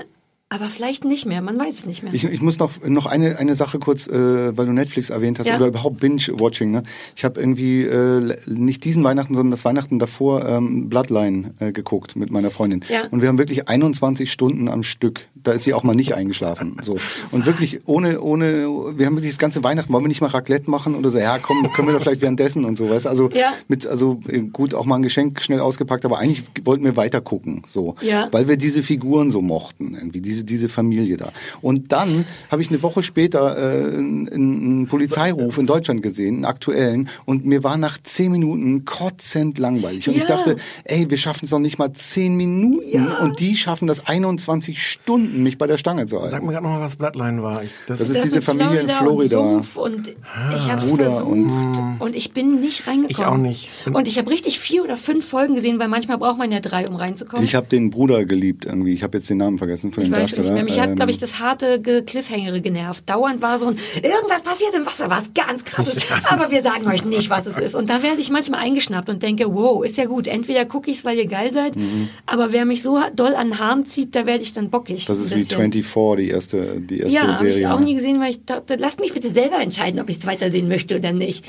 aber 0.49 0.65
vielleicht 0.69 1.03
nicht 1.05 1.25
mehr. 1.25 1.41
Man 1.41 1.57
weiß 1.57 1.79
es 1.79 1.85
nicht 1.87 2.03
mehr. 2.03 2.13
Ich, 2.13 2.23
ich 2.23 2.39
muss 2.41 2.59
noch, 2.59 2.71
noch 2.85 3.07
eine, 3.07 3.39
eine 3.39 3.55
Sache 3.55 3.79
kurz, 3.79 4.05
äh, 4.07 4.55
weil 4.55 4.67
du 4.67 4.73
Netflix 4.73 5.09
erwähnt 5.09 5.39
hast 5.39 5.47
Ja. 5.47 5.55
oder 5.57 5.67
überhaupt 5.67 5.99
Binge-Watching. 5.99 6.69
Ne? 6.71 6.83
Ich 7.15 7.25
habe 7.25 7.39
irgendwie 7.39 7.81
äh, 7.81 8.35
nicht 8.47 8.83
diesen 8.85 9.03
Weihnachten, 9.03 9.33
sondern 9.33 9.49
das 9.51 9.65
Weihnachten 9.65 9.97
davor 9.97 10.47
ähm, 10.47 10.87
Bloodline 10.87 11.55
äh, 11.59 11.71
geguckt 11.71 12.15
mit 12.15 12.29
meiner 12.29 12.51
Freundin. 12.51 12.85
Ja. 12.89 13.05
Und 13.09 13.21
wir 13.23 13.27
haben 13.27 13.39
wirklich 13.39 13.67
21 13.67 14.31
Stunden 14.31 14.69
am 14.69 14.83
Stück. 14.83 15.21
Da 15.33 15.51
ist 15.51 15.63
sie 15.63 15.73
auch 15.73 15.81
mal 15.83 15.95
nicht 15.95 16.13
eingeschlafen. 16.13 16.77
So. 16.81 16.97
Und 17.31 17.47
wirklich 17.47 17.81
ohne, 17.85 18.21
ohne, 18.21 18.67
wir 18.97 19.07
haben 19.07 19.15
wirklich 19.15 19.31
das 19.31 19.39
ganze 19.39 19.63
Weihnachten, 19.63 19.91
wollen 19.91 20.03
wir 20.03 20.09
nicht 20.09 20.21
mal 20.21 20.27
Raclette 20.27 20.69
machen 20.69 20.93
oder 20.95 21.09
so, 21.09 21.17
ja 21.17 21.39
komm, 21.39 21.71
können 21.73 21.87
wir 21.87 21.93
da 21.93 21.99
vielleicht 21.99 22.21
währenddessen 22.21 22.65
und 22.65 22.77
so, 22.77 22.89
weißt 22.89 23.05
du? 23.05 23.09
Also 23.09 23.29
Ja. 23.31 23.53
mit, 23.67 23.85
also 23.87 24.19
äh, 24.27 24.39
gut, 24.41 24.73
auch 24.75 24.85
mal 24.85 24.95
ein 24.97 25.03
Geschenk 25.03 25.41
schnell 25.41 25.59
ausgepackt, 25.59 26.05
aber 26.05 26.19
eigentlich 26.19 26.43
wollten 26.63 26.83
wir 26.83 26.95
weiter 26.95 27.19
gucken. 27.21 27.63
So. 27.65 27.95
Weil 28.31 28.47
wir 28.47 28.57
diese 28.57 28.83
Figuren 28.83 29.31
so 29.31 29.41
mochten, 29.41 29.95
irgendwie, 29.95 30.21
diese, 30.21 30.34
diese 30.43 30.67
Familie 30.69 31.17
da. 31.17 31.31
Und 31.61 31.91
dann 31.91 32.25
habe 32.51 32.61
ich 32.61 32.69
eine 32.69 32.81
Woche 32.83 33.01
später 33.03 33.55
äh, 33.57 33.95
einen, 33.97 34.27
einen 34.29 34.87
Polizeiruf 34.87 35.57
in 35.57 35.67
Deutschland 35.67 36.01
gesehen, 36.03 36.35
einen 36.35 36.45
aktuellen, 36.45 37.09
und 37.25 37.45
mir 37.45 37.63
war 37.63 37.77
nach 37.77 37.97
zehn 38.03 38.31
Minuten 38.31 38.85
kotzend 38.85 39.57
langweilig. 39.59 40.07
Und 40.09 40.15
ich 40.17 40.23
Ja. 40.23 40.35
dachte, 40.35 40.55
ey, 40.83 41.09
wir 41.09 41.17
schaffen 41.17 41.45
es 41.45 41.51
noch 41.51 41.59
nicht 41.59 41.77
mal 41.77 41.93
zehn 41.93 42.35
Minuten 42.35 43.07
und 43.21 43.39
die 43.39 43.55
schaffen 43.55 43.87
das 43.87 44.07
21 44.07 44.81
Stunden, 44.81 45.43
mich 45.43 45.57
bei 45.57 45.67
der 45.67 45.77
Stange 45.77 46.05
zu 46.07 46.17
halten. 46.17 46.31
Sag 46.31 46.43
mir 46.43 46.51
gerade 46.51 46.63
noch 46.65 46.73
mal, 46.73 46.81
was 46.81 46.95
Bloodline 46.95 47.41
war. 47.43 47.63
Ich, 47.63 47.69
Das 47.87 48.01
ist 48.01 48.15
Das 48.15 48.23
diese 48.23 48.41
Familie 48.41 48.79
in 48.81 48.85
Und, 48.87 48.91
Florida. 48.91 49.37
Sumpf 49.37 49.77
und 49.77 50.07
ich 50.07 50.69
habe 50.71 50.81
es 50.81 50.89
Bruder 50.89 51.05
versucht 51.05 51.27
und- 51.31 51.95
und, 51.99 52.15
ich 52.15 52.31
bin 52.31 52.59
nicht 52.59 52.87
reingekommen. 52.87 53.09
Ich 53.09 53.25
auch 53.25 53.37
nicht. 53.37 53.69
Und, 53.91 54.07
ich 54.07 54.17
habe 54.17 54.29
richtig 54.29 54.59
vier 54.59 54.83
oder 54.83 54.97
fünf 54.97 55.25
Folgen 55.27 55.55
gesehen, 55.55 55.79
weil 55.79 55.87
manchmal 55.87 56.17
braucht 56.17 56.37
man 56.37 56.51
ja 56.51 56.59
drei, 56.59 56.85
um 56.87 56.95
reinzukommen. 56.95 57.43
Ich 57.45 57.55
habe 57.55 57.67
den 57.67 57.89
Bruder 57.91 58.25
geliebt 58.25 58.65
irgendwie. 58.65 58.93
Ich 58.93 59.03
habe 59.03 59.17
jetzt 59.17 59.29
den 59.29 59.37
Namen 59.37 59.57
vergessen 59.57 59.91
von 59.91 60.03
Ich 60.03 60.09
dem 60.09 60.13
weiß 60.25 60.35
schon 60.35 60.43
nicht 60.45 60.53
mehr. 60.53 60.63
Mich 60.63 60.79
hat, 60.79 60.89
Ähm, 60.89 60.95
glaube 60.95 61.11
ich, 61.11 61.17
das 61.17 61.39
harte 61.39 61.79
Ge- 61.79 62.03
Cliffhangere 62.03 62.61
genervt. 62.61 63.09
Dauernd 63.09 63.41
war 63.41 63.57
so 63.57 63.67
ein, 63.67 63.77
irgendwas 63.95 64.41
passiert 64.43 64.73
im 64.75 64.85
Wasser, 64.85 65.09
was 65.09 65.33
ganz 65.33 65.63
krasses, 65.65 65.97
aber 66.29 66.51
wir 66.51 66.61
sagen 66.61 66.87
euch 66.87 67.03
nicht, 67.05 67.29
was 67.29 67.45
es 67.45 67.57
ist. 67.57 67.75
Und 67.75 67.89
dann 67.89 68.03
werde 68.03 68.19
ich 68.21 68.29
manchmal 68.29 68.59
eingeschnappt 68.61 69.09
und 69.09 69.23
denke, 69.23 69.53
wow, 69.53 69.83
ist 69.85 69.97
ja 69.97 70.05
gut. 70.05 70.27
Entweder 70.27 70.65
gucke 70.65 70.91
ich 70.91 70.97
es, 70.97 71.05
weil 71.05 71.17
ihr 71.17 71.27
geil 71.27 71.51
seid, 71.51 71.75
Mhm. 71.75 72.09
aber 72.25 72.51
wer 72.51 72.65
mich 72.65 72.81
so 72.81 72.99
doll 73.15 73.35
an 73.35 73.49
den 73.49 73.59
Haaren 73.59 73.85
zieht, 73.85 74.15
da 74.15 74.25
werde 74.25 74.43
ich 74.43 74.53
dann 74.53 74.69
bockig. 74.69 75.05
das 75.05 75.19
ist 75.19 75.31
wie 75.31 75.35
bisschen. 75.41 75.71
24, 75.71 76.17
die 76.25 76.29
erste, 76.29 76.79
die 76.81 76.99
erste 76.99 77.13
Ja, 77.15 77.21
habe 77.35 77.47
ich 77.47 77.55
Serie. 77.55 77.73
auch 77.73 77.79
nie 77.79 77.95
gesehen, 77.95 78.19
weil 78.19 78.29
ich 78.31 78.45
dachte, 78.45 78.75
lasst 78.75 78.99
mich 78.99 79.13
bitte 79.13 79.31
selber 79.31 79.59
entscheiden, 79.59 79.99
ob 79.99 80.09
ich 80.09 80.17
es 80.19 80.25
weitersehen 80.25 80.67
möchte 80.67 80.97
oder 80.97 81.11
nicht. 81.11 81.43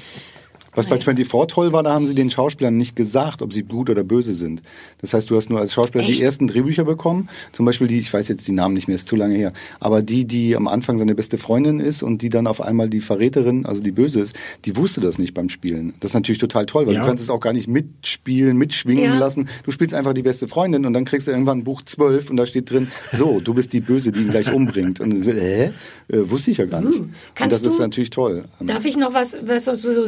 Was 0.77 0.87
bei 0.87 1.01
24 1.01 1.47
toll 1.49 1.73
war, 1.73 1.83
da 1.83 1.93
haben 1.95 2.07
sie 2.07 2.15
den 2.15 2.31
Schauspielern 2.31 2.77
nicht 2.77 2.95
gesagt, 2.95 3.43
ob 3.43 3.53
sie 3.53 3.63
gut 3.65 3.91
oder 3.91 4.05
böse 4.05 4.35
sind. 4.35 4.63
Das 5.01 5.13
heißt, 5.15 5.29
du 5.31 5.37
hast 5.37 5.51
nur 5.51 5.59
als 5.59 5.73
Schauspieler 5.73 6.05
Echt? 6.05 6.19
die 6.21 6.23
ersten 6.23 6.47
Drehbücher 6.47 6.85
bekommen. 6.85 7.29
Zum 7.53 7.67
Beispiel 7.67 7.87
die, 7.89 7.99
ich 7.99 8.13
weiß 8.13 8.29
jetzt 8.29 8.47
die 8.47 8.53
Namen 8.53 8.75
nicht 8.75 8.87
mehr, 8.87 8.95
ist 8.95 9.09
zu 9.09 9.17
lange 9.17 9.35
her. 9.35 9.53
Aber 9.81 10.03
die, 10.03 10.25
die 10.27 10.55
am 10.55 10.69
Anfang 10.69 10.99
seine 10.99 11.15
beste 11.15 11.39
Freundin 11.39 11.81
ist 11.81 12.03
und 12.03 12.23
die 12.23 12.29
dann 12.29 12.47
auf 12.47 12.61
einmal 12.61 12.89
die 12.89 13.01
Verräterin, 13.01 13.67
also 13.67 13.83
die 13.83 13.91
Böse 13.91 14.21
ist, 14.21 14.37
die 14.65 14.77
wusste 14.77 15.01
das 15.01 15.19
nicht 15.19 15.35
beim 15.35 15.49
Spielen. 15.49 15.95
Das 16.01 16.11
ist 16.11 16.15
natürlich 16.15 16.39
total 16.39 16.67
toll, 16.67 16.87
weil 16.87 16.95
Ja. 16.95 17.01
du 17.01 17.07
kannst 17.07 17.25
es 17.25 17.31
auch 17.31 17.41
gar 17.41 17.53
nicht 17.53 17.69
mitspielen, 17.69 18.57
mitschwingen 18.57 19.05
Ja. 19.05 19.19
lassen. 19.19 19.49
Du 19.65 19.71
spielst 19.73 19.95
einfach 19.95 20.13
die 20.13 20.23
beste 20.23 20.47
Freundin 20.49 20.85
und 20.87 20.93
dann 20.93 21.05
kriegst 21.05 21.27
du 21.27 21.31
irgendwann 21.33 21.65
Buch 21.65 21.83
12 21.83 22.31
und 22.31 22.37
da 22.37 22.47
steht 22.47 22.71
drin, 22.71 22.89
so, 23.11 23.41
du 23.41 23.55
bist 23.55 23.73
die 23.73 23.81
Böse, 23.81 24.13
die 24.13 24.21
ihn 24.21 24.29
gleich 24.31 24.53
umbringt. 24.53 25.01
Und 25.01 25.23
so, 25.25 25.33
hä? 25.33 25.73
Äh, 26.09 26.31
wusste 26.31 26.51
ich 26.51 26.59
ja 26.59 26.67
gar 26.67 26.81
nicht. 26.83 26.99
und 27.01 27.07
Uh, 27.07 27.09
Kannst 27.35 27.57
das 27.65 27.73
ist 27.73 27.79
natürlich 27.79 28.11
toll. 28.11 28.45
Darf 28.61 28.85
ich 28.85 28.97
noch 28.97 29.15
was, 29.15 29.35
was 29.47 29.65
so, 29.65 29.75
so 29.77 30.05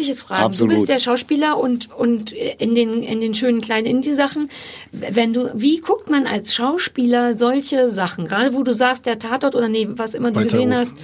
semi-berufliches 0.00 0.22
fragen? 0.22 0.44
Absolut. 0.44 0.72
Du 0.72 0.76
bist 0.76 0.88
der 0.88 0.98
Schauspieler 0.98 1.58
und, 1.58 1.90
und 1.96 2.32
in, 2.32 2.74
den, 2.74 3.02
in 3.02 3.20
den 3.20 3.34
schönen 3.34 3.60
kleinen 3.60 3.86
Indie-Sachen. 3.86 4.50
Wenn 4.92 5.32
du, 5.32 5.50
wie 5.54 5.80
guckt 5.80 6.10
man 6.10 6.26
als 6.26 6.54
Schauspieler 6.54 7.36
solche 7.36 7.90
Sachen? 7.90 8.26
Gerade 8.26 8.54
wo 8.54 8.62
du 8.62 8.72
sagst, 8.72 9.06
der 9.06 9.18
Tatort 9.18 9.54
oder 9.54 9.68
nee, 9.68 9.88
was 9.90 10.14
immer 10.14 10.30
du 10.30 10.40
Polterruf. 10.40 10.52
gesehen 10.52 10.74
hast, 10.74 10.94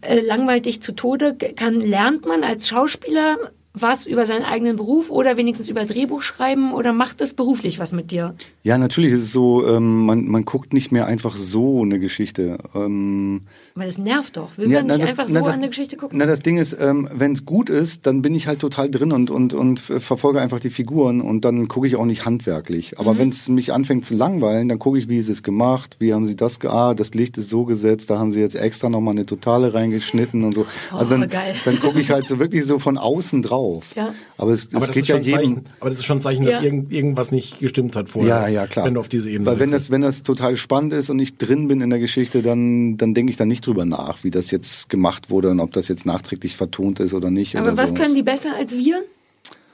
äh, 0.00 0.20
langweilt 0.20 0.66
dich 0.66 0.82
zu 0.82 0.92
Tode. 0.92 1.34
Kann, 1.34 1.80
lernt 1.80 2.26
man 2.26 2.44
als 2.44 2.68
Schauspieler 2.68 3.38
was 3.74 4.06
über 4.06 4.26
seinen 4.26 4.44
eigenen 4.44 4.76
Beruf 4.76 5.10
oder 5.10 5.38
wenigstens 5.38 5.70
über 5.70 5.86
Drehbuch 5.86 6.20
schreiben 6.20 6.74
oder 6.74 6.92
macht 6.92 7.22
es 7.22 7.32
beruflich 7.32 7.78
was 7.78 7.92
mit 7.92 8.10
dir? 8.10 8.34
Ja, 8.64 8.78
natürlich 8.78 9.12
ist 9.12 9.22
es 9.22 9.32
so, 9.32 9.66
ähm, 9.66 10.06
man, 10.06 10.28
man 10.28 10.44
guckt 10.44 10.72
nicht 10.72 10.92
mehr 10.92 11.06
einfach 11.06 11.34
so 11.34 11.82
eine 11.82 11.98
Geschichte. 11.98 12.58
Ähm, 12.76 13.40
Weil 13.74 13.88
es 13.88 13.98
nervt 13.98 14.36
doch. 14.36 14.56
Will 14.56 14.70
ja, 14.70 14.78
man 14.78 14.86
na, 14.86 14.94
nicht 14.94 15.02
das- 15.02 15.10
einfach 15.10 15.26
na, 15.28 15.40
so 15.40 15.46
das- 15.46 15.54
an 15.54 15.60
eine 15.62 15.68
Geschichte 15.70 15.96
gucken? 15.96 16.16
Na, 16.18 16.26
das 16.26 16.38
Ding 16.40 16.58
ist, 16.58 16.76
ähm, 16.80 17.08
wenn 17.12 17.32
es 17.32 17.44
gut 17.44 17.70
ist, 17.70 18.06
dann 18.06 18.22
bin 18.22 18.36
ich 18.36 18.46
halt 18.46 18.60
total 18.60 18.88
drin 18.88 19.10
und, 19.10 19.32
und, 19.32 19.52
und 19.52 19.80
verfolge 19.80 20.40
einfach 20.40 20.60
die 20.60 20.70
Figuren 20.70 21.20
und 21.20 21.44
dann 21.44 21.66
gucke 21.66 21.88
ich 21.88 21.96
auch 21.96 22.04
nicht 22.04 22.24
handwerklich. 22.24 22.92
Mhm. 22.92 22.98
Aber 23.00 23.18
wenn 23.18 23.30
es 23.30 23.48
mich 23.48 23.72
anfängt 23.72 24.06
zu 24.06 24.14
langweilen, 24.14 24.68
dann 24.68 24.78
gucke 24.78 24.96
ich, 24.96 25.08
wie 25.08 25.18
ist 25.18 25.28
es 25.28 25.42
gemacht, 25.42 25.96
wie 25.98 26.14
haben 26.14 26.28
sie 26.28 26.36
das, 26.36 26.60
ah, 26.64 26.94
das 26.94 27.14
Licht 27.14 27.36
ist 27.38 27.48
so 27.48 27.64
gesetzt, 27.64 28.10
da 28.10 28.20
haben 28.20 28.30
sie 28.30 28.38
jetzt 28.40 28.54
extra 28.54 28.88
nochmal 28.88 29.14
eine 29.14 29.26
Totale 29.26 29.74
reingeschnitten 29.74 30.44
und 30.44 30.52
so. 30.54 30.66
Also 30.92 31.16
Oh, 31.16 31.18
dann, 31.18 31.28
geil. 31.28 31.54
dann 31.64 31.80
gucke 31.80 31.98
ich 31.98 32.10
halt 32.12 32.28
so 32.28 32.38
wirklich 32.38 32.64
so 32.64 32.78
von 32.78 32.96
außen 32.96 33.42
drauf. 33.42 33.90
Ja. 33.96 34.14
Aber 34.38 34.52
es, 34.52 34.68
Aber 34.72 34.82
es 34.82 34.86
das, 34.86 34.94
geht 34.94 35.02
ist 35.02 35.08
ja 35.08 35.14
schon 35.16 35.22
ein 35.22 35.24
jedem... 35.24 35.40
Zeichen, 35.56 35.64
aber 35.80 35.90
das 35.90 35.98
ist 35.98 36.04
schon 36.04 36.18
ein 36.18 36.20
Zeichen, 36.20 36.44
dass 36.44 36.54
Ja. 36.54 36.62
irgend, 36.62 36.92
irgendwas 36.92 37.32
nicht 37.32 37.58
gestimmt 37.58 37.96
hat 37.96 38.08
vorher. 38.08 38.28
Ja, 38.42 38.48
ja, 38.52 38.66
klar. 38.66 38.86
wenn 38.86 38.94
du 38.94 39.00
auf 39.00 39.08
diese 39.08 39.30
Ebene 39.30 39.50
Weil 39.50 39.58
wenn 39.58 39.70
das, 39.70 39.90
wenn 39.90 40.02
das 40.02 40.22
total 40.22 40.56
spannend 40.56 40.92
ist 40.92 41.10
und 41.10 41.18
ich 41.18 41.36
drin 41.36 41.68
bin 41.68 41.80
in 41.80 41.90
der 41.90 41.98
Geschichte, 41.98 42.42
dann, 42.42 42.96
dann 42.96 43.14
denke 43.14 43.30
ich 43.30 43.36
da 43.36 43.44
nicht 43.44 43.66
drüber 43.66 43.84
nach, 43.84 44.24
wie 44.24 44.30
das 44.30 44.50
jetzt 44.50 44.88
gemacht 44.88 45.30
wurde 45.30 45.50
und 45.50 45.60
ob 45.60 45.72
das 45.72 45.88
jetzt 45.88 46.06
nachträglich 46.06 46.56
vertont 46.56 47.00
ist 47.00 47.14
oder 47.14 47.30
nicht. 47.30 47.56
Aber 47.56 47.72
oder 47.72 47.82
was 47.82 47.90
so. 47.90 47.94
können 47.94 48.14
die 48.14 48.22
besser 48.22 48.54
als 48.56 48.76
wir? 48.76 49.02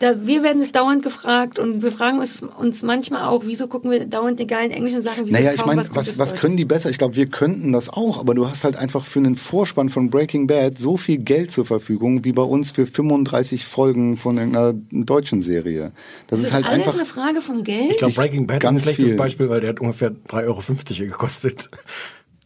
Da, 0.00 0.26
wir 0.26 0.44
werden 0.44 0.62
es 0.62 0.70
dauernd 0.70 1.02
gefragt 1.02 1.58
und 1.58 1.82
wir 1.82 1.90
fragen 1.90 2.20
uns, 2.20 2.40
uns 2.40 2.82
manchmal 2.82 3.24
auch, 3.24 3.42
wieso 3.46 3.66
gucken 3.66 3.90
wir 3.90 4.04
dauernd 4.06 4.38
die 4.38 4.46
geilen 4.46 4.70
englischen 4.70 5.02
Sachen? 5.02 5.24
Wieso 5.24 5.32
Naja, 5.32 5.50
ist 5.50 5.60
ich 5.60 5.66
meine, 5.66 5.80
was, 5.80 5.94
was, 5.94 6.18
was 6.18 6.36
können 6.36 6.56
die 6.56 6.64
besser? 6.64 6.88
Ich 6.88 6.98
glaube, 6.98 7.16
wir 7.16 7.26
könnten 7.26 7.72
das 7.72 7.88
auch, 7.88 8.18
aber 8.18 8.34
du 8.34 8.48
hast 8.48 8.62
halt 8.62 8.76
einfach 8.76 9.04
für 9.04 9.18
einen 9.18 9.34
Vorspann 9.34 9.88
von 9.88 10.08
Breaking 10.08 10.46
Bad 10.46 10.78
so 10.78 10.96
viel 10.96 11.18
Geld 11.18 11.50
zur 11.50 11.66
Verfügung, 11.66 12.24
wie 12.24 12.32
bei 12.32 12.42
uns 12.42 12.70
für 12.70 12.86
35 12.86 13.66
Folgen 13.66 14.16
von 14.16 14.38
irgendeiner 14.38 14.74
deutschen 14.92 15.42
Serie. 15.42 15.90
Das, 16.28 16.40
Das 16.40 16.48
ist 16.48 16.54
halt 16.54 16.66
alles 16.66 16.78
einfach. 16.78 16.94
eine 16.94 17.04
Frage 17.04 17.40
vom 17.40 17.64
Geld? 17.64 17.90
Ich 17.90 17.98
glaube, 17.98 18.14
Breaking 18.14 18.46
Bad 18.46 18.62
ist 18.62 18.68
ein 18.68 18.74
ganz 18.74 18.84
schlechtes 18.84 19.06
viel. 19.06 19.16
Beispiel, 19.16 19.48
weil 19.48 19.60
der 19.60 19.70
hat 19.70 19.80
ungefähr 19.80 20.10
3,50 20.10 20.46
Euro 20.46 20.62
gekostet. 21.10 21.70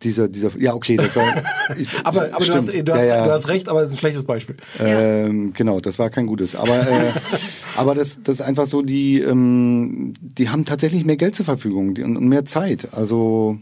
Dieser, 0.02 0.28
dieser, 0.28 0.50
ja, 0.58 0.74
okay, 0.74 0.96
das 0.96 1.16
war. 1.16 1.42
Ich, 1.78 1.88
Aber, 2.04 2.28
aber 2.32 2.44
du, 2.44 2.54
hast, 2.54 2.68
du, 2.68 2.92
hast, 2.92 3.00
ja, 3.00 3.04
ja. 3.04 3.24
du 3.24 3.30
hast 3.30 3.48
recht, 3.48 3.68
aber 3.68 3.80
es 3.80 3.88
ist 3.88 3.94
ein 3.94 3.98
schlechtes 3.98 4.24
Beispiel. 4.24 4.56
Ähm, 4.78 5.52
genau, 5.54 5.80
das 5.80 5.98
war 5.98 6.10
kein 6.10 6.26
gutes. 6.26 6.54
Aber, 6.54 6.80
äh, 6.80 7.12
aber 7.76 7.94
das, 7.94 8.18
das 8.22 8.36
ist 8.36 8.42
einfach 8.42 8.66
so, 8.66 8.82
die, 8.82 9.20
ähm, 9.20 10.12
die 10.20 10.48
haben 10.50 10.64
tatsächlich 10.64 11.04
mehr 11.04 11.16
Geld 11.16 11.36
zur 11.36 11.46
Verfügung 11.46 11.96
und 11.96 12.28
mehr 12.28 12.44
Zeit. 12.44 12.88
Also 12.92 13.58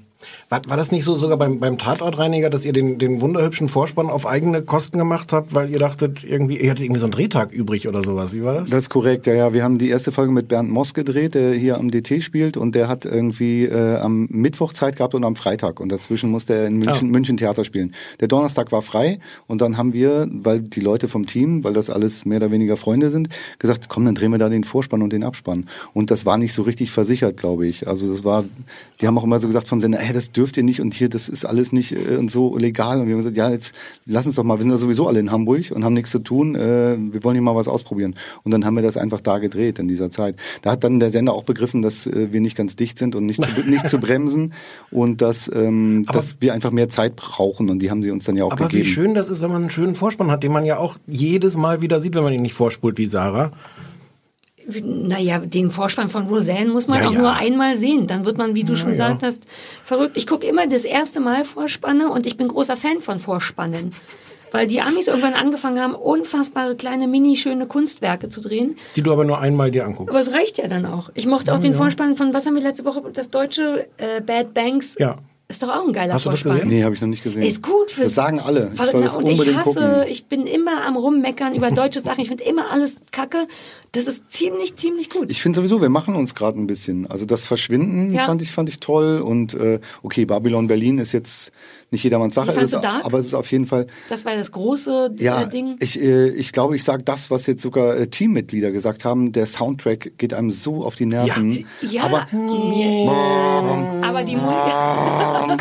War, 0.51 0.61
war 0.67 0.77
das 0.77 0.91
nicht 0.91 1.05
so 1.05 1.15
sogar 1.15 1.37
beim, 1.37 1.61
beim 1.61 1.79
Tatortreiniger, 1.79 2.51
dass 2.51 2.65
ihr 2.65 2.73
den, 2.73 2.99
den 2.99 3.21
wunderhübschen 3.21 3.69
Vorspann 3.69 4.11
auf 4.11 4.27
eigene 4.27 4.63
Kosten 4.63 4.99
gemacht 4.99 5.33
habt, 5.33 5.55
weil 5.55 5.71
ihr 5.71 5.79
dachtet, 5.79 6.25
irgendwie, 6.25 6.59
ihr 6.61 6.71
hattet 6.71 6.85
irgendwie 6.85 6.99
so 6.99 7.07
einen 7.07 7.13
Drehtag 7.13 7.53
übrig 7.53 7.87
oder 7.87 8.03
sowas? 8.03 8.33
Wie 8.35 8.43
war 8.43 8.55
das? 8.55 8.69
Das 8.71 8.79
ist 8.81 8.91
korrekt, 8.91 9.27
ja, 9.29 9.35
ja. 9.35 9.53
Wir 9.55 9.63
haben 9.63 9.79
die 9.79 9.89
erste 9.89 10.11
Folge 10.11 10.33
mit 10.33 10.49
Bernd 10.49 10.69
Moss 10.69 10.93
gedreht, 10.93 11.35
der 11.35 11.55
hier 11.55 11.79
am 11.79 11.93
DT 11.93 12.21
spielt 12.21 12.57
und 12.57 12.75
der 12.75 12.89
hat 12.89 13.05
irgendwie 13.05 13.65
äh, 13.65 13.97
am 13.99 14.27
Mittwoch 14.29 14.73
Zeit 14.73 14.97
gehabt 14.97 15.15
und 15.15 15.23
am 15.23 15.37
Freitag 15.37 15.79
und 15.79 15.93
dazwischen 15.93 16.31
musste 16.33 16.55
er 16.55 16.67
in 16.67 16.79
München, 16.79 17.09
Ah. 17.09 17.13
München 17.13 17.37
Theater 17.37 17.63
spielen. 17.63 17.95
Der 18.19 18.27
Donnerstag 18.27 18.73
war 18.73 18.83
frei 18.83 19.21
und 19.47 19.61
dann 19.61 19.77
haben 19.77 19.93
wir, 19.93 20.27
weil 20.33 20.63
die 20.63 20.81
Leute 20.81 21.07
vom 21.07 21.27
Team, 21.27 21.63
weil 21.63 21.75
das 21.75 21.91
alles 21.91 22.25
mehr 22.25 22.39
oder 22.39 22.51
weniger 22.51 22.77
Freunde 22.77 23.11
sind, 23.11 23.29
gesagt, 23.61 23.89
komm, 23.89 24.05
dann 24.05 24.17
drehen 24.17 24.33
wir 24.33 24.39
da 24.39 24.49
den 24.49 24.65
Vorspann 24.65 25.01
und 25.03 25.13
den 25.13 25.23
Abspann. 25.23 25.69
Und 25.95 26.11
das 26.11 26.27
war 26.27 26.39
nicht 26.39 26.55
so 26.55 26.63
richtig 26.63 26.91
versichert, 26.91 27.37
glaube 27.37 27.69
ich. 27.69 27.87
Also 27.87 28.11
das 28.11 28.25
war, 28.25 28.43
die 29.01 29.07
haben 29.07 29.17
auch 29.17 29.23
immer 29.23 29.39
so 29.39 29.47
gesagt 29.47 29.69
vom 29.69 29.81
Sender, 29.81 29.99
hey, 29.99 30.13
das 30.13 30.33
dürft 30.41 30.57
ihr 30.57 30.63
nicht 30.63 30.81
und 30.81 30.95
hier, 30.95 31.11
das 31.11 31.29
ist 31.29 31.45
alles 31.45 31.71
nicht 31.71 31.93
äh, 31.93 32.17
und 32.17 32.31
so 32.31 32.57
legal. 32.57 32.99
Und 33.01 33.07
wir 33.09 33.13
haben 33.13 33.21
gesagt, 33.21 33.37
ja, 33.37 33.51
jetzt 33.51 33.75
lass 34.07 34.25
uns 34.27 34.37
doch 34.37 34.43
mal, 34.43 34.57
wir 34.57 34.63
sind 34.63 34.71
ja 34.71 34.79
sowieso 34.79 35.07
alle 35.07 35.21
in 35.21 35.31
Hamburg 35.31 35.71
und 35.71 35.85
haben 35.85 35.93
nichts 35.93 36.11
zu 36.11 36.19
tun, 36.19 36.55
äh, 36.57 36.97
wir 36.99 37.23
wollen 37.23 37.35
hier 37.35 37.43
mal 37.43 37.55
was 37.55 37.69
ausprobieren. 37.69 38.15
Und 38.43 38.53
dann 38.53 38.65
haben 38.65 38.75
wir 38.75 38.83
das 38.83 38.97
einfach 38.97 39.21
da 39.21 39.39
gedreht 39.39 39.79
in 39.79 39.87
dieser 39.87 40.11
Zeit. 40.11 40.37
Da 40.63 40.71
hat 40.73 40.83
dann 40.83 40.99
der 40.99 41.11
Sender 41.11 41.35
auch 41.35 41.45
begriffen, 41.45 41.83
dass 41.83 42.07
äh, 42.07 42.29
wir 42.33 42.41
nicht 42.41 42.57
ganz 42.57 42.75
dicht 42.75 42.99
sind 42.99 43.15
und 43.15 43.27
nicht 43.27 43.45
zu, 43.45 43.69
nicht 43.69 43.89
zu 43.91 43.99
bremsen 43.99 44.55
und 44.91 45.21
dass, 45.21 45.51
ähm, 45.55 46.05
Aber- 46.07 46.19
dass 46.19 46.37
wir 46.41 46.55
einfach 46.55 46.71
mehr 46.71 46.89
Zeit 46.89 47.17
brauchen 47.17 47.69
und 47.69 47.81
die 47.81 47.91
haben 47.91 48.03
sie 48.03 48.11
uns 48.11 48.25
dann 48.25 48.37
ja 48.37 48.45
auch 48.45 48.53
Aber 48.53 48.69
gegeben. 48.69 48.85
wie 48.85 48.91
schön 48.91 49.15
das 49.15 49.29
ist, 49.29 49.43
wenn 49.43 49.51
man 49.51 49.61
einen 49.63 49.71
schönen 49.71 49.95
Vorspann 49.95 50.31
hat, 50.31 50.43
den 50.43 50.53
man 50.53 50.65
ja 50.65 50.79
auch 50.79 50.97
jedes 51.07 51.55
Mal 51.57 51.83
wieder 51.83 52.01
sieht, 52.01 52.15
wenn 52.15 52.23
man 52.25 52.33
ihn 52.33 52.43
nicht 52.43 52.55
vorspult 52.55 52.97
wie 52.97 53.05
Sarah. 53.05 53.53
Naja, 54.83 55.39
den 55.39 55.71
Vorspann 55.71 56.09
von 56.09 56.27
Roseanne 56.27 56.71
muss 56.71 56.89
man 56.89 57.03
Ja, 57.03 57.09
auch 57.09 57.13
ja. 57.13 57.19
nur 57.19 57.33
einmal 57.33 57.79
sehen. 57.79 58.07
Dann 58.07 58.25
wird 58.25 58.39
man, 58.39 58.55
wie 58.55 58.65
du 58.65 58.77
schon 58.77 58.89
ja. 58.89 58.93
gesagt 58.93 59.23
hast, 59.23 59.45
verrückt. 59.85 60.17
Ich 60.17 60.27
gucke 60.27 60.47
immer 60.47 60.67
das 60.67 60.85
erste 60.85 61.21
Mal 61.21 61.45
Vorspanne 61.45 62.11
und 62.11 62.27
ich 62.27 62.37
bin 62.37 62.49
großer 62.49 62.77
Fan 62.77 63.01
von 63.01 63.19
Vorspannen. 63.19 63.91
Weil 64.53 64.67
die 64.67 64.81
Amis 64.81 65.07
irgendwann 65.07 65.35
angefangen 65.35 65.81
haben, 65.81 65.95
unfassbare 65.95 66.75
kleine, 66.75 67.07
mini, 67.07 67.37
schöne 67.37 67.67
Kunstwerke 67.67 68.29
zu 68.29 68.41
drehen. 68.41 68.77
Die 68.97 69.03
du 69.03 69.13
aber 69.13 69.25
nur 69.25 69.39
einmal 69.39 69.71
dir 69.71 69.85
anguckst. 69.85 70.11
Aber 70.11 70.21
es 70.21 70.33
reicht 70.33 70.59
ja 70.59 70.67
dann 70.67 70.87
auch. 70.87 71.11
Ich 71.15 71.27
mochte 71.27 71.55
auch 71.55 71.61
den. 71.61 71.75
Vorspann 71.75 72.17
von, 72.17 72.35
was 72.35 72.47
haben 72.47 72.55
wir 72.57 72.63
letzte 72.63 72.85
Woche, 72.85 73.03
das 73.13 73.31
deutsche 73.31 73.87
äh, 73.97 74.21
Bad 74.21 74.53
Banks. 74.55 74.97
Ja. 74.99 75.19
Ist 75.51 75.63
doch 75.65 75.69
auch 75.69 75.85
ein 75.85 75.93
geiler 75.93 76.15
Hast 76.15 76.25
du 76.27 76.31
das 76.31 76.43
Vorspann. 76.43 76.63
gesehen? 76.63 76.79
Nee, 76.79 76.85
habe 76.85 76.95
ich 76.95 77.01
noch 77.01 77.09
nicht 77.09 77.25
gesehen. 77.25 77.43
Ist 77.43 77.61
gut 77.61 77.91
für 77.91 78.05
Das 78.05 78.15
sagen 78.15 78.39
alle. 78.39 78.71
Ich 78.73 78.81
soll 78.91 79.03
das 79.03 79.17
und 79.17 79.27
ich 79.27 79.33
unbedingt 79.33 79.59
hasse, 79.59 79.73
gucken. 79.81 80.05
ich 80.09 80.27
bin 80.27 80.47
immer 80.47 80.85
am 80.87 80.95
rummeckern 80.97 81.57
über 81.57 81.71
deutsche 81.73 81.99
Sachen. 82.01 82.21
Ich 82.21 82.29
finde 82.29 82.45
immer 82.45 82.71
alles 82.71 82.97
kacke. 83.11 83.49
Das 83.91 84.05
ist 84.05 84.31
ziemlich, 84.31 84.77
ziemlich 84.77 85.11
gut. 85.11 85.29
Ich 85.29 85.43
finde 85.43 85.57
sowieso, 85.57 85.83
wir 85.83 85.89
machen 85.89 86.15
uns 86.15 86.37
gerade 86.37 86.57
ein 86.61 86.69
bisschen. 86.69 87.07
Also 87.11 87.27
das 87.27 87.47
Verschwinden 87.47 88.13
Ja. 88.15 88.27
fand 88.27 88.41
ich 88.43 88.53
fand 88.53 88.69
ich 88.69 88.79
toll 88.79 89.21
und 89.21 89.55
äh, 89.55 89.81
okay, 90.05 90.25
Babylon 90.25 90.69
Berlin 90.69 90.99
ist 90.99 91.11
jetzt 91.11 91.51
nicht 91.91 92.05
jedermanns 92.05 92.35
Sache, 92.35 92.53
ist, 92.61 92.75
aber 92.75 93.19
es 93.19 93.27
ist 93.27 93.35
auf 93.35 93.51
jeden 93.51 93.67
Fall 93.67 93.87
Das 94.09 94.25
war 94.25 94.37
das 94.37 94.53
große 94.53 95.11
ja, 95.17 95.43
äh, 95.43 95.49
Ding. 95.49 95.77
ich, 95.81 96.01
äh, 96.01 96.29
ich 96.31 96.53
glaube, 96.53 96.77
ich 96.77 96.85
sage 96.85 97.03
das, 97.03 97.31
was 97.31 97.47
jetzt 97.47 97.63
sogar 97.63 97.97
äh, 97.97 98.07
Teammitglieder 98.07 98.71
gesagt 98.71 99.05
haben. 99.05 99.33
Der 99.33 99.47
Soundtrack 99.47 100.13
geht 100.19 100.33
einem 100.33 100.51
so 100.51 100.85
auf 100.85 100.95
die 100.95 101.07
Nerven. 101.07 101.67
Ja, 101.83 102.05
Aber, 102.05 102.27
mir, 102.33 103.11
aber 104.03 104.23
die 104.23 104.37
aber 104.37 105.57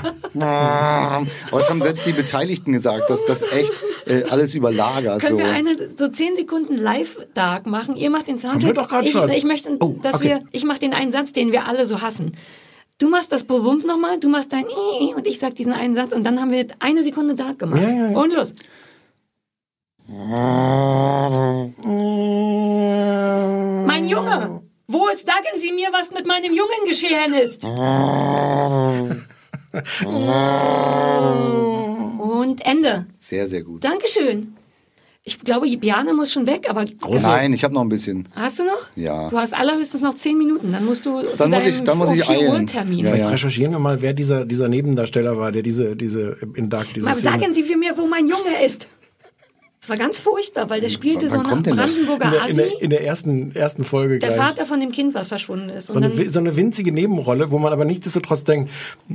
das 1.51 1.69
haben 1.69 1.81
selbst 1.81 2.05
die 2.05 2.13
Beteiligten 2.13 2.71
gesagt, 2.71 3.09
dass 3.09 3.25
das 3.25 3.41
echt 3.41 3.73
äh, 4.05 4.23
alles 4.29 4.55
überlagert. 4.55 5.21
Können 5.21 5.39
so. 5.39 5.43
wir 5.43 5.51
eine 5.51 5.75
so 5.95 6.07
10 6.07 6.35
Sekunden 6.35 6.75
Live-Dark 6.77 7.65
machen? 7.65 7.95
Ihr 7.95 8.09
macht 8.09 8.27
den 8.27 8.37
Haben 8.41 8.61
wir 8.61 8.67
Soundtrack. 8.69 8.89
doch 8.89 9.01
ich, 9.01 9.11
schon. 9.11 9.29
ich 9.29 9.43
möchte, 9.43 9.77
Oh, 9.79 9.95
dass 10.01 10.15
okay. 10.15 10.25
wir, 10.25 10.41
ich 10.51 10.63
mache 10.63 10.79
den 10.79 10.93
einen 10.93 11.11
Satz, 11.11 11.33
den 11.33 11.51
wir 11.51 11.65
alle 11.67 11.85
so 11.85 12.01
hassen. 12.01 12.35
Du 12.99 13.07
machst 13.07 13.31
das 13.31 13.45
Bewump 13.45 13.85
nochmal, 13.85 14.19
du 14.19 14.27
machst 14.27 14.51
dein 14.51 14.65
I 14.67 15.13
und 15.15 15.25
ich 15.25 15.39
sag 15.39 15.55
diesen 15.55 15.71
einen 15.71 15.95
Satz 15.95 16.11
und 16.11 16.25
dann 16.25 16.41
haben 16.41 16.51
wir 16.51 16.67
eine 16.79 17.01
Sekunde 17.01 17.33
Dark 17.33 17.57
gemacht. 17.57 17.81
Ja, 17.81 17.89
ja, 17.89 18.11
ja. 18.11 18.17
Und 18.17 18.33
los. 18.33 18.53
Mein 23.85 24.05
Junge, 24.05 24.63
wo 24.87 25.07
ist, 25.07 25.25
sagen 25.25 25.47
Sie 25.55 25.71
mir, 25.71 25.87
was 25.93 26.11
mit 26.11 26.27
meinem 26.27 26.53
Jungen 26.53 26.85
geschehen 26.85 27.33
ist? 27.33 27.63
Und 32.19 32.65
Ende. 32.65 33.05
Sehr, 33.19 33.47
sehr 33.47 33.61
gut. 33.61 33.83
Dankeschön. 33.83 34.55
Ich 35.29 35.39
glaube, 35.41 35.67
Biane 35.77 36.13
muss 36.13 36.31
schon 36.33 36.47
weg, 36.47 36.67
aber 36.69 36.83
Nein, 37.21 37.53
ich 37.53 37.63
habe 37.63 37.73
noch 37.73 37.81
ein 37.81 37.89
bisschen. 37.89 38.27
hast 38.35 38.57
du 38.59 38.63
noch? 38.63 38.79
Ja. 38.95 39.29
Du 39.29 39.37
hast 39.37 39.53
allerhöchstens 39.53 40.01
noch 40.01 40.15
zehn 40.15 40.37
Minuten. 40.37 40.71
Dann 40.71 40.85
musst 40.85 41.05
du 41.05 41.21
zu 41.21 41.37
Dann 41.37 41.49
muss 41.51 41.59
deinem 41.59 41.75
ich- 41.75 41.83
dann 41.83 41.97
muss 41.99 42.11
ich 42.11 42.23
vier 42.25 42.47
Uhr 42.47 42.53
eilen. 42.55 42.67
Termin. 42.67 42.99
Ja, 42.99 43.05
Vielleicht 43.05 43.23
ja. 43.25 43.29
recherchieren 43.29 43.71
wir 43.73 43.79
mal, 43.79 44.01
wer 44.01 44.13
dieser, 44.13 44.45
dieser 44.45 44.67
Nebendarsteller 44.69 45.37
war, 45.37 45.51
der 45.51 45.61
diese, 45.61 45.95
diese 45.95 46.37
in 46.55 46.69
Dark 46.69 46.87
diese 46.95 47.05
Mal 47.05 47.13
Szene- 47.15 47.39
sagen 47.39 47.53
Sie 47.53 47.63
mir, 47.77 47.93
wo 47.97 48.07
mein 48.07 48.27
Junge 48.27 48.63
ist. 48.65 48.87
Das 49.89 49.97
war 49.97 50.05
ganz 50.05 50.19
furchtbar, 50.19 50.69
weil 50.69 50.81
der 50.81 50.89
spielte 50.89 51.31
wann 51.31 51.45
so 51.45 51.49
einen 51.51 51.63
das? 51.63 51.97
in 51.97 52.05
Brandenburger 52.05 52.29
der, 52.31 52.39
in, 52.45 52.51
Assi. 52.51 52.55
der, 52.55 52.81
in 52.81 52.89
der 52.91 53.03
ersten, 53.05 53.55
ersten 53.55 53.83
Folge 53.83 54.19
Der 54.19 54.29
gleich. 54.29 54.39
Vater 54.39 54.65
von 54.65 54.79
dem 54.79 54.91
Kind, 54.91 55.15
was 55.15 55.29
verschwunden 55.29 55.69
ist. 55.69 55.87
so 55.87 55.97
eine, 55.97 56.09
dann, 56.09 56.29
so 56.29 56.39
eine 56.39 56.55
winzige 56.55 56.91
Nebenrolle, 56.91 57.49
wo 57.49 57.57
man 57.57 57.73
aber 57.73 57.85
nichtsdestotrotz 57.85 58.43
denkt, 58.43 58.69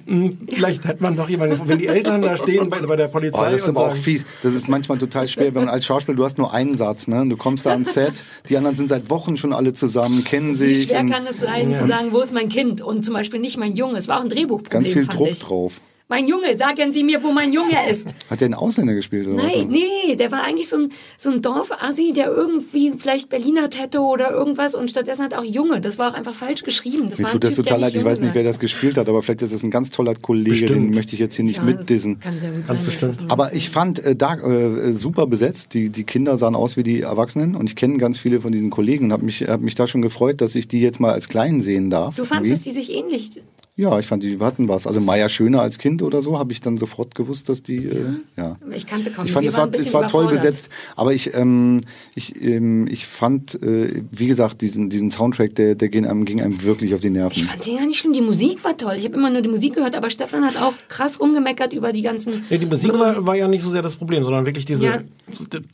"Mm, 0.07 0.31
vielleicht 0.53 0.85
hätte 0.85 1.01
man 1.03 1.17
doch 1.17 1.29
jemanden, 1.29 1.61
wenn 1.69 1.79
die 1.79 1.87
Eltern 1.87 2.23
da 2.23 2.37
stehen 2.37 2.69
bei, 2.71 2.81
bei 2.81 2.97
der 2.97 3.09
Oh, 3.09 3.13
Polizei 3.13 3.53
das 3.53 3.61
ist 3.61 3.69
und 3.69 3.77
aber 3.77 3.87
auch 3.87 3.91
sagen, 3.91 4.01
fies. 4.03 4.25
Das 4.43 4.53
ist 4.55 4.69
manchmal 4.69 4.99
total 4.99 5.29
schwer, 5.29 5.55
wenn 5.55 5.65
man 5.65 5.69
als 5.69 5.87
Schauspieler, 5.87 6.17
du 6.17 6.25
hast 6.25 6.39
nur 6.39 6.53
einen 6.53 6.77
Satz, 6.77 7.07
ne? 7.07 7.25
Du 7.29 7.37
kommst 7.37 7.67
da 7.67 7.71
ans 7.71 7.95
Set, 7.95 8.15
die 8.49 8.57
anderen 8.57 8.77
sind 8.77 8.89
seit 8.89 9.09
Wochen 9.11 9.37
schon 9.37 9.53
alle 9.53 9.73
zusammen, 9.75 10.25
kennen 10.25 10.55
wie 10.55 10.75
sich. 10.75 10.89
schwer 10.89 11.01
und 11.01 11.11
kann 11.11 11.25
es 11.31 11.39
sein, 11.41 11.73
zu 11.73 11.87
sagen, 11.87 12.09
wo 12.11 12.21
ist 12.21 12.33
mein 12.33 12.49
Kind? 12.49 12.81
Und 12.83 13.05
zum 13.05 13.15
Beispiel 13.15 13.39
nicht 13.39 13.57
mein 13.59 13.77
Junge. 13.77 13.99
Es 13.99 14.09
war 14.09 14.19
auch 14.19 14.23
ein 14.25 14.29
Drehbuchproblem, 14.29 14.83
ganz 14.83 14.93
viel 14.93 15.05
fand 15.05 15.15
Druck 15.19 15.29
ich. 15.31 15.39
drauf. 15.39 15.81
Mein 16.07 16.29
Junge, 16.29 16.55
sagen 16.59 16.93
Sie 16.93 17.03
mir, 17.03 17.23
wo 17.23 17.33
mein 17.33 17.51
Junge 17.51 17.89
ist. 17.89 18.15
Hat 18.29 18.41
der 18.43 18.47
einen 18.47 18.55
Ausländer 18.55 18.93
gespielt 18.95 19.27
oder 19.27 19.37
Nein, 19.37 19.53
was? 19.57 19.65
nee, 19.65 20.17
der 20.17 20.31
war 20.31 20.43
eigentlich 20.45 20.69
so 20.69 20.77
ein, 20.77 20.93
so 21.17 21.31
ein 21.31 21.41
Dorfassi, 21.41 22.13
der 22.15 22.27
irgendwie 22.27 22.93
vielleicht 22.99 23.31
Berliner 23.31 23.71
hätte 23.75 24.01
oder 24.01 24.31
irgendwas 24.31 24.75
und 24.75 24.91
stattdessen 24.91 25.25
hat 25.25 25.33
auch 25.33 25.43
Junge. 25.43 25.81
Das 25.81 25.99
war 25.99 26.11
auch 26.11 26.15
einfach 26.15 26.35
falsch 26.35 26.63
geschrieben. 26.63 27.07
Das 27.09 27.19
Mir 27.19 27.25
war 27.25 27.33
tut 27.33 27.45
das 27.45 27.55
typ, 27.55 27.65
total 27.65 27.81
leid. 27.81 27.95
Ich 27.95 28.05
weiß 28.05 28.21
nicht, 28.21 28.35
wer 28.35 28.45
das 28.45 28.59
gespielt 28.59 28.99
hat, 28.99 29.09
aber 29.09 29.23
vielleicht 29.23 29.41
ist 29.41 29.53
es 29.53 29.63
ein 29.63 29.71
ganz 29.71 29.89
toller 29.91 30.15
Kollege, 30.15 30.51
den 30.51 30.67
Bestimmt. 30.69 30.95
möchte 30.95 31.15
ich 31.15 31.21
jetzt 31.21 31.37
hier 31.37 31.45
nicht 31.47 31.57
Ja, 31.59 31.63
mitdissen. 31.65 32.17
das 32.17 32.23
Kann 32.25 32.39
sehr 32.39 32.51
gut 32.51 32.67
Ganz 32.67 33.01
sein. 33.01 33.11
das 33.19 33.31
Aber 33.31 33.55
ich 33.55 33.71
fand 33.71 33.99
äh, 34.05 34.15
Dark 34.15 34.43
äh, 34.45 34.93
super 34.93 35.27
besetzt. 35.27 35.73
Die, 35.73 35.89
die 35.89 36.05
Kinder 36.05 36.37
sahen 36.37 36.55
aus 36.55 36.77
wie 36.77 36.83
die 36.83 37.01
Erwachsenen 37.01 37.57
und 37.57 37.71
ich 37.71 37.77
kenne 37.77 37.97
ganz 37.97 38.19
viele 38.19 38.43
von 38.43 38.53
diesen 38.53 38.69
Kollegen 38.69 39.07
und 39.07 39.13
habe 39.13 39.25
mich, 39.25 39.41
hab 39.49 39.63
mich 39.63 39.75
da 39.75 39.87
schon 39.87 40.03
gefreut, 40.03 40.43
dass 40.43 40.55
ich 40.55 40.69
die 40.69 40.83
jetzt 40.83 41.01
mal 41.01 41.13
als 41.13 41.29
Kleinen 41.31 41.63
sehen 41.63 41.89
darf. 41.89 42.15
Du 42.17 42.25
fandst, 42.27 42.51
irgendwie. 42.51 42.51
dass 42.51 42.61
die 42.61 42.71
sich 42.79 42.93
ähnlich. 42.95 43.31
Ja, 43.77 43.99
ich 43.99 44.07
fand, 44.07 44.23
die 44.23 44.39
hatten 44.39 44.69
was. 44.69 44.87
Also 44.87 45.01
Maya 45.01 45.29
Schöner 45.29 45.61
als 45.61 45.79
Kind 45.79 46.01
oder 46.01 46.23
so, 46.23 46.39
habe 46.39 46.53
ich 46.53 46.61
dann 46.61 46.79
sofort 46.79 47.17
gewusst, 47.17 47.49
dass 47.49 47.61
die, 47.61 47.87
äh, 47.87 48.05
ja. 48.37 48.57
Ich 48.73 48.87
kannte 48.87 49.11
kaum 49.11 49.27
Ich 49.27 49.33
fand, 49.33 49.49
es 49.49 49.57
war, 49.57 49.69
es 49.75 49.93
war 49.93 50.07
toll 50.07 50.29
besetzt, 50.29 50.69
aber 50.95 51.13
ich, 51.13 51.35
ähm, 51.35 51.81
ich, 52.15 52.41
ähm, 52.41 52.87
ich 52.89 53.05
fand, 53.09 53.61
äh, 53.65 54.03
wie 54.13 54.29
gesagt, 54.29 54.61
diesen, 54.61 54.91
diesen 54.91 55.11
Soundtrack, 55.11 55.57
der, 55.57 55.75
der 55.75 55.89
ging 55.89 56.07
einem, 56.07 56.25
ging 56.25 56.41
einem 56.41 56.63
wirklich 56.63 56.95
auf 56.95 57.01
die 57.01 57.11
Nerven. 57.11 57.37
Ich 57.37 57.47
fand 57.47 57.67
den 57.67 57.75
ja 57.75 57.85
nicht 57.85 57.99
schlimm. 57.99 58.13
Die 58.13 58.21
Musik 58.21 58.63
war 58.63 58.77
toll. 58.77 58.95
Ich 58.97 59.05
habe 59.07 59.17
immer 59.17 59.29
nur 59.29 59.43
die 59.43 59.49
Musik 59.49 59.75
gehört, 59.75 59.97
aber 59.97 60.09
Stefan 60.09 60.45
hat 60.45 60.57
auch 60.57 60.75
krass 60.87 61.19
rumgemeckert 61.21 61.73
über 61.73 61.93
die 61.93 62.03
ganzen. 62.03 62.45
nee, 62.51 62.59
die 62.59 62.67
Musik 62.67 62.93
war, 62.93 63.27
war 63.27 63.35
ja 63.35 63.49
nicht 63.49 63.63
so 63.63 63.71
sehr 63.71 63.83
das 63.83 63.97
Problem, 63.97 64.23
sondern 64.23 64.47
wirklich 64.47 64.67
diese, 64.67 64.87
Ja. 64.87 65.03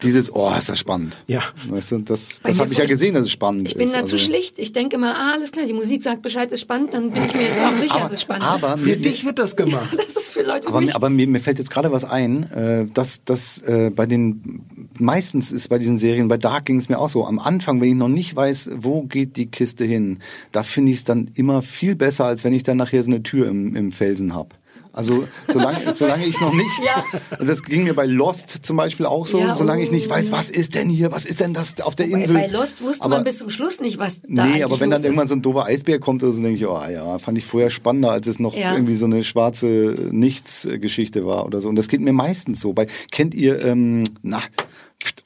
Dieses, 0.02 0.32
oh, 0.34 0.50
ist 0.58 0.70
das 0.70 0.78
spannend. 0.78 1.18
ja. 1.26 1.42
Weißt 1.68 1.92
du, 1.92 1.98
das, 1.98 2.40
das 2.42 2.58
habe 2.60 2.72
ich 2.72 2.78
ja 2.78 2.86
gesehen, 2.86 3.12
dass 3.12 3.26
es 3.26 3.30
spannend 3.30 3.68
Ich 3.68 3.74
bin 3.74 3.84
ist. 3.88 3.94
da 3.94 4.06
zu 4.06 4.14
Also- 4.14 4.18
schlicht. 4.18 4.58
Ich 4.58 4.72
denke 4.72 4.96
immer, 4.96 5.14
ah, 5.16 5.32
alles 5.34 5.52
klar, 5.52 5.66
die 5.66 5.74
Musik 5.74 6.02
sagt 6.02 6.22
Bescheid, 6.22 6.50
ist 6.50 6.60
spannend, 6.62 6.94
dann 6.94 7.10
bin 7.12 7.22
ich 7.24 7.34
mir 7.34 7.42
jetzt 7.42 7.60
auch 7.62 7.74
sicher, 7.74 7.89
dass 7.98 8.12
es 8.12 8.22
spannend 8.22 8.44
aber 8.44 8.74
ist. 8.76 8.84
Für 8.84 8.96
dich 8.96 9.24
wird 9.24 9.38
das 9.38 9.56
gemacht. 9.56 9.88
Das 10.00 10.24
ist 10.24 10.30
für 10.30 10.42
Leute 10.42 10.68
Aber, 10.68 10.82
aber 10.94 11.10
mir, 11.10 11.26
mir 11.26 11.40
fällt 11.40 11.58
jetzt 11.58 11.70
gerade 11.70 11.92
was 11.92 12.04
ein, 12.04 12.50
äh, 12.52 12.86
dass, 12.86 13.22
dass 13.24 13.58
äh, 13.62 13.90
bei 13.94 14.06
den 14.06 14.64
meistens 14.98 15.52
ist 15.52 15.68
bei 15.68 15.78
diesen 15.78 15.98
Serien, 15.98 16.28
bei 16.28 16.36
Dark 16.36 16.66
ging 16.66 16.78
es 16.78 16.88
mir 16.88 16.98
auch 16.98 17.08
so, 17.08 17.26
am 17.26 17.38
Anfang, 17.38 17.80
wenn 17.80 17.88
ich 17.88 17.94
noch 17.94 18.08
nicht 18.08 18.34
weiß, 18.34 18.70
wo 18.76 19.02
geht 19.02 19.36
die 19.36 19.46
Kiste 19.46 19.84
hin, 19.84 20.18
da 20.52 20.62
finde 20.62 20.92
ich 20.92 20.98
es 20.98 21.04
dann 21.04 21.30
immer 21.34 21.62
viel 21.62 21.96
besser, 21.96 22.24
als 22.24 22.44
wenn 22.44 22.52
ich 22.52 22.62
dann 22.62 22.76
nachher 22.76 23.02
so 23.02 23.10
eine 23.10 23.22
Tür 23.22 23.48
im, 23.48 23.76
im 23.76 23.92
Felsen 23.92 24.34
habe. 24.34 24.50
Also 24.92 25.24
solange, 25.48 25.94
solange 25.94 26.24
ich 26.26 26.40
noch 26.40 26.52
nicht, 26.52 26.70
Ja. 26.84 27.04
das 27.38 27.62
ging 27.62 27.84
mir 27.84 27.94
bei 27.94 28.06
Lost 28.06 28.50
zum 28.62 28.76
Beispiel 28.76 29.06
auch 29.06 29.26
so, 29.26 29.38
Ja, 29.38 29.54
solange 29.54 29.82
ich 29.82 29.90
oh. 29.90 29.92
nicht 29.92 30.08
weiß, 30.10 30.32
was 30.32 30.50
ist 30.50 30.74
denn 30.74 30.88
hier, 30.88 31.12
was 31.12 31.24
ist 31.26 31.40
denn 31.40 31.54
das 31.54 31.80
auf 31.80 31.94
der 31.94 32.06
Insel. 32.08 32.34
bei 32.34 32.46
Lost 32.48 32.82
wusste 32.82 33.04
aber, 33.04 33.16
man 33.16 33.24
bis 33.24 33.38
zum 33.38 33.50
Schluss 33.50 33.80
nicht, 33.80 33.98
was 33.98 34.20
da 34.22 34.28
Nee, 34.28 34.40
eigentlich 34.40 34.64
aber 34.64 34.80
wenn 34.80 34.90
dann 34.90 35.02
irgendwann 35.04 35.24
ist. 35.24 35.30
so 35.30 35.36
ein 35.36 35.42
doofer 35.42 35.64
Eisbär 35.66 36.00
kommt, 36.00 36.22
oder 36.22 36.32
so 36.32 36.42
denke 36.42 36.56
ich, 36.56 36.66
oh 36.66 36.80
ja, 36.90 37.18
fand 37.18 37.38
ich 37.38 37.44
vorher 37.46 37.70
spannender, 37.70 38.10
als 38.10 38.26
es 38.26 38.38
noch 38.40 38.54
Ja. 38.56 38.72
irgendwie 38.74 38.96
so 38.96 39.04
eine 39.06 39.22
schwarze 39.22 40.08
Nichts-Geschichte 40.10 41.24
war 41.26 41.46
oder 41.46 41.60
so. 41.60 41.68
Und 41.68 41.76
das 41.76 41.88
geht 41.88 42.00
mir 42.00 42.12
meistens 42.12 42.60
so. 42.60 42.72
Bei, 42.72 42.86
kennt 43.12 43.34
ihr, 43.34 43.64
ähm, 43.64 44.04
na, 44.22 44.40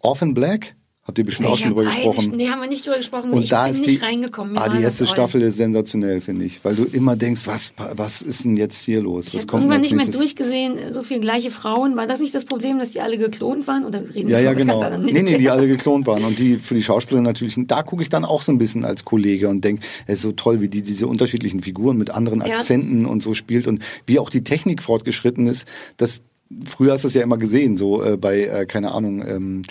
Orphan 0.01 0.35
Black? 0.35 0.75
Habt 1.07 1.19
ihr 1.19 1.25
bestimmt 1.25 1.51
auch 1.51 1.59
schon 1.59 1.69
drüber 1.69 1.85
gesprochen. 1.85 2.33
Nee, 2.35 2.49
haben 2.49 2.63
wir 2.63 2.69
nicht 2.69 2.87
drüber 2.87 2.97
gesprochen. 2.97 3.31
Und 3.31 3.43
ich 3.43 3.51
da 3.51 3.65
bin 3.65 3.73
ist 3.73 3.81
nicht 3.81 4.01
die, 4.01 4.05
reingekommen. 4.05 4.55
Mir 4.55 4.63
ah, 4.63 4.69
die 4.71 4.83
erste. 4.83 5.07
Staffel 5.07 5.43
ist 5.43 5.59
sensationell, 5.59 6.23
finde 6.23 6.47
ich, 6.47 6.65
weil 6.65 6.77
du 6.77 6.85
immer 6.85 7.15
denkst, 7.15 7.47
was, 7.47 7.75
was 7.77 8.23
ist 8.23 8.45
denn 8.45 8.57
jetzt 8.57 8.81
hier 8.81 9.03
los? 9.03 9.29
Ich 9.29 9.35
Was 9.35 9.43
habe 9.43 9.51
kommt 9.51 9.63
irgendwann 9.65 9.83
nicht 9.83 9.95
mehr 9.95 10.07
durchgesehen, 10.07 10.95
so 10.95 11.03
viele 11.03 11.21
gleiche 11.21 11.51
Frauen. 11.51 11.95
War 11.97 12.07
das 12.07 12.21
nicht 12.21 12.35
das 12.35 12.47
Problem, 12.47 12.79
dass 12.79 12.93
die 12.93 13.03
alle 13.03 13.19
geklont 13.19 13.67
waren? 13.67 13.85
Oder 13.85 14.03
reden 14.15 14.31
Ja, 14.31 14.41
ja, 14.41 14.55
genau. 14.55 14.81
anderem? 14.81 15.05
Nee, 15.05 15.21
nee, 15.21 15.37
die 15.37 15.51
alle 15.51 15.69
geklont 15.69 16.07
waren. 16.07 16.25
Und 16.25 16.39
die 16.39 16.57
für 16.57 16.75
die 16.75 16.83
Schauspielerin 16.83 17.25
natürlich, 17.25 17.55
da 17.67 17.83
gucke 17.83 18.03
ich 18.03 18.09
dann 18.09 18.25
auch 18.25 18.41
so 18.41 18.51
ein 18.51 18.57
bisschen 18.57 18.87
als 18.87 19.05
Kollege 19.05 19.51
und 19.51 19.63
denke, 19.63 19.83
es 20.07 20.15
ist 20.15 20.23
so 20.23 20.33
toll, 20.33 20.63
wie 20.63 20.69
die 20.69 20.81
diese 20.81 21.07
unterschiedlichen 21.07 21.63
Figuren 21.63 21.99
mit 21.99 22.09
anderen 22.09 22.41
Ja. 22.47 22.57
Akzenten 22.57 23.05
und 23.05 23.23
so 23.23 23.35
spielt 23.35 23.67
und 23.67 23.83
wie 24.07 24.19
auch 24.19 24.31
die 24.31 24.43
Technik 24.43 24.83
fortgeschritten 24.83 25.49
ist. 25.49 25.67
Das, 25.99 26.23
früher 26.65 26.95
hast 26.95 27.05
du 27.05 27.09
es 27.09 27.15
ja 27.15 27.23
immer 27.23 27.37
gesehen, 27.37 27.77
so 27.77 28.03
äh, 28.03 28.17
bei, 28.17 28.45
äh, 28.45 28.65
keine 28.65 28.93
Ahnung, 28.93 29.23
ähm, 29.27 29.63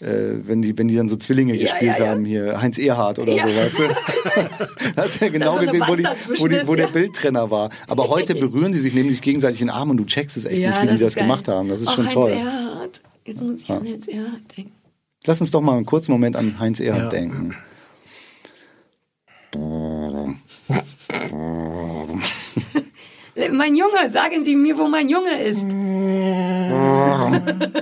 äh, 0.00 0.46
wenn 0.46 0.62
die, 0.62 0.76
wenn 0.78 0.88
die 0.88 0.96
dann 0.96 1.08
so 1.08 1.16
Zwillinge 1.16 1.54
Ja, 1.54 1.62
gespielt 1.62 1.98
ja, 1.98 2.04
ja. 2.04 2.10
haben, 2.10 2.24
hier 2.24 2.60
Heinz 2.60 2.78
Erhardt 2.78 3.18
oder 3.18 3.32
Ja. 3.34 3.46
so, 3.46 3.54
weißt 3.54 3.78
du? 3.78 3.84
hast 4.96 5.20
du 5.20 5.24
ja 5.26 5.30
genau 5.30 5.56
gesehen, 5.58 5.84
wo, 5.86 5.94
die, 5.94 6.04
wo, 6.04 6.48
die, 6.48 6.56
ist, 6.56 6.66
wo 6.66 6.74
der 6.74 6.86
ja. 6.86 6.90
Bildtrenner 6.90 7.50
war. 7.50 7.70
Aber 7.88 8.08
heute 8.08 8.34
berühren 8.34 8.72
die 8.72 8.78
sich, 8.78 8.94
nehmen 8.94 9.10
sich 9.10 9.22
gegenseitig 9.22 9.60
in 9.60 9.68
den 9.68 9.76
Arm 9.76 9.90
und 9.90 9.98
du 9.98 10.04
checkst 10.04 10.36
es 10.36 10.44
echt 10.46 10.58
Ja, 10.58 10.70
nicht, 10.70 10.82
wie 10.92 10.96
die 10.96 11.04
das 11.04 11.14
geil. 11.14 11.24
gemacht 11.24 11.46
haben. 11.48 11.68
Das 11.68 11.80
ist 11.80 11.88
Auch 11.88 11.94
schon 11.94 12.04
Heinz 12.06 12.14
toll. 12.14 12.32
Erhardt. 12.32 13.00
Jetzt 13.24 13.42
muss 13.42 13.60
ich 13.60 13.68
Ja. 13.68 13.76
an 13.78 13.86
Heinz 13.86 14.08
Erhardt 14.08 14.56
denken. 14.56 14.72
Lass 15.26 15.40
uns 15.40 15.50
doch 15.50 15.60
mal 15.60 15.76
einen 15.76 15.86
kurzen 15.86 16.12
Moment 16.12 16.36
an 16.36 16.58
Heinz 16.58 16.80
Erhardt 16.80 17.12
Ja. 17.12 17.20
denken. 17.20 17.54
Mein 23.52 23.74
Junge, 23.74 24.10
sagen 24.10 24.44
Sie 24.44 24.56
mir, 24.56 24.76
wo 24.76 24.86
mein 24.88 25.08
Junge 25.08 25.40
ist. 25.42 25.64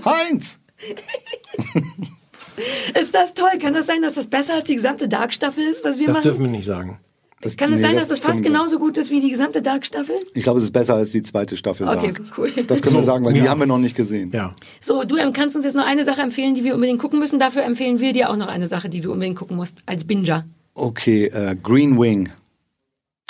Heinz! 0.04 0.58
Ist 3.00 3.14
das 3.14 3.34
toll? 3.34 3.50
Kann 3.60 3.74
das 3.74 3.86
sein, 3.86 4.02
dass 4.02 4.14
das 4.14 4.26
besser 4.26 4.54
als 4.54 4.64
die 4.64 4.74
gesamte 4.74 5.08
Dark-Staffel 5.08 5.64
ist, 5.64 5.84
was 5.84 5.98
wir 5.98 6.06
Das 6.06 6.16
machen? 6.16 6.22
dürfen 6.24 6.44
wir 6.44 6.50
nicht 6.50 6.64
sagen. 6.66 6.98
Das, 7.40 7.56
Kann 7.56 7.72
es 7.72 7.76
nee, 7.76 7.82
sein, 7.86 7.94
dass 7.94 8.08
das 8.08 8.18
fast 8.18 8.32
können 8.32 8.42
wir- 8.44 8.50
genauso 8.50 8.80
gut 8.80 8.96
ist 8.98 9.12
wie 9.12 9.20
die 9.20 9.30
gesamte 9.30 9.62
Dark-Staffel? 9.62 10.16
Ich 10.34 10.42
glaube, 10.42 10.58
es 10.58 10.64
ist 10.64 10.72
besser 10.72 10.94
als 10.94 11.12
die 11.12 11.22
zweite 11.22 11.56
Staffel. 11.56 11.86
Okay, 11.86 12.12
Dark. 12.12 12.22
cool. 12.36 12.50
Das 12.66 12.82
können 12.82 12.96
wir 12.96 13.02
So, 13.02 13.06
sagen, 13.06 13.24
weil 13.24 13.34
die 13.34 13.40
ja. 13.40 13.48
haben 13.50 13.60
wir 13.60 13.66
noch 13.68 13.78
nicht 13.78 13.94
gesehen. 13.94 14.32
Ja. 14.32 14.56
So, 14.80 15.04
du 15.04 15.14
kannst 15.32 15.54
uns 15.54 15.64
jetzt 15.64 15.76
noch 15.76 15.86
eine 15.86 16.02
Sache 16.04 16.20
empfehlen, 16.22 16.54
die 16.56 16.64
wir 16.64 16.74
unbedingt 16.74 16.98
gucken 16.98 17.20
müssen. 17.20 17.38
Dafür 17.38 17.62
empfehlen 17.62 18.00
wir 18.00 18.12
dir 18.12 18.28
auch 18.30 18.36
noch 18.36 18.48
eine 18.48 18.66
Sache, 18.66 18.88
die 18.88 19.00
du 19.00 19.12
unbedingt 19.12 19.36
gucken 19.36 19.56
musst, 19.56 19.74
als 19.86 20.04
Binger. 20.04 20.46
Okay, 20.74 21.26
äh, 21.26 21.54
Green 21.62 21.96
Wing. 22.00 22.30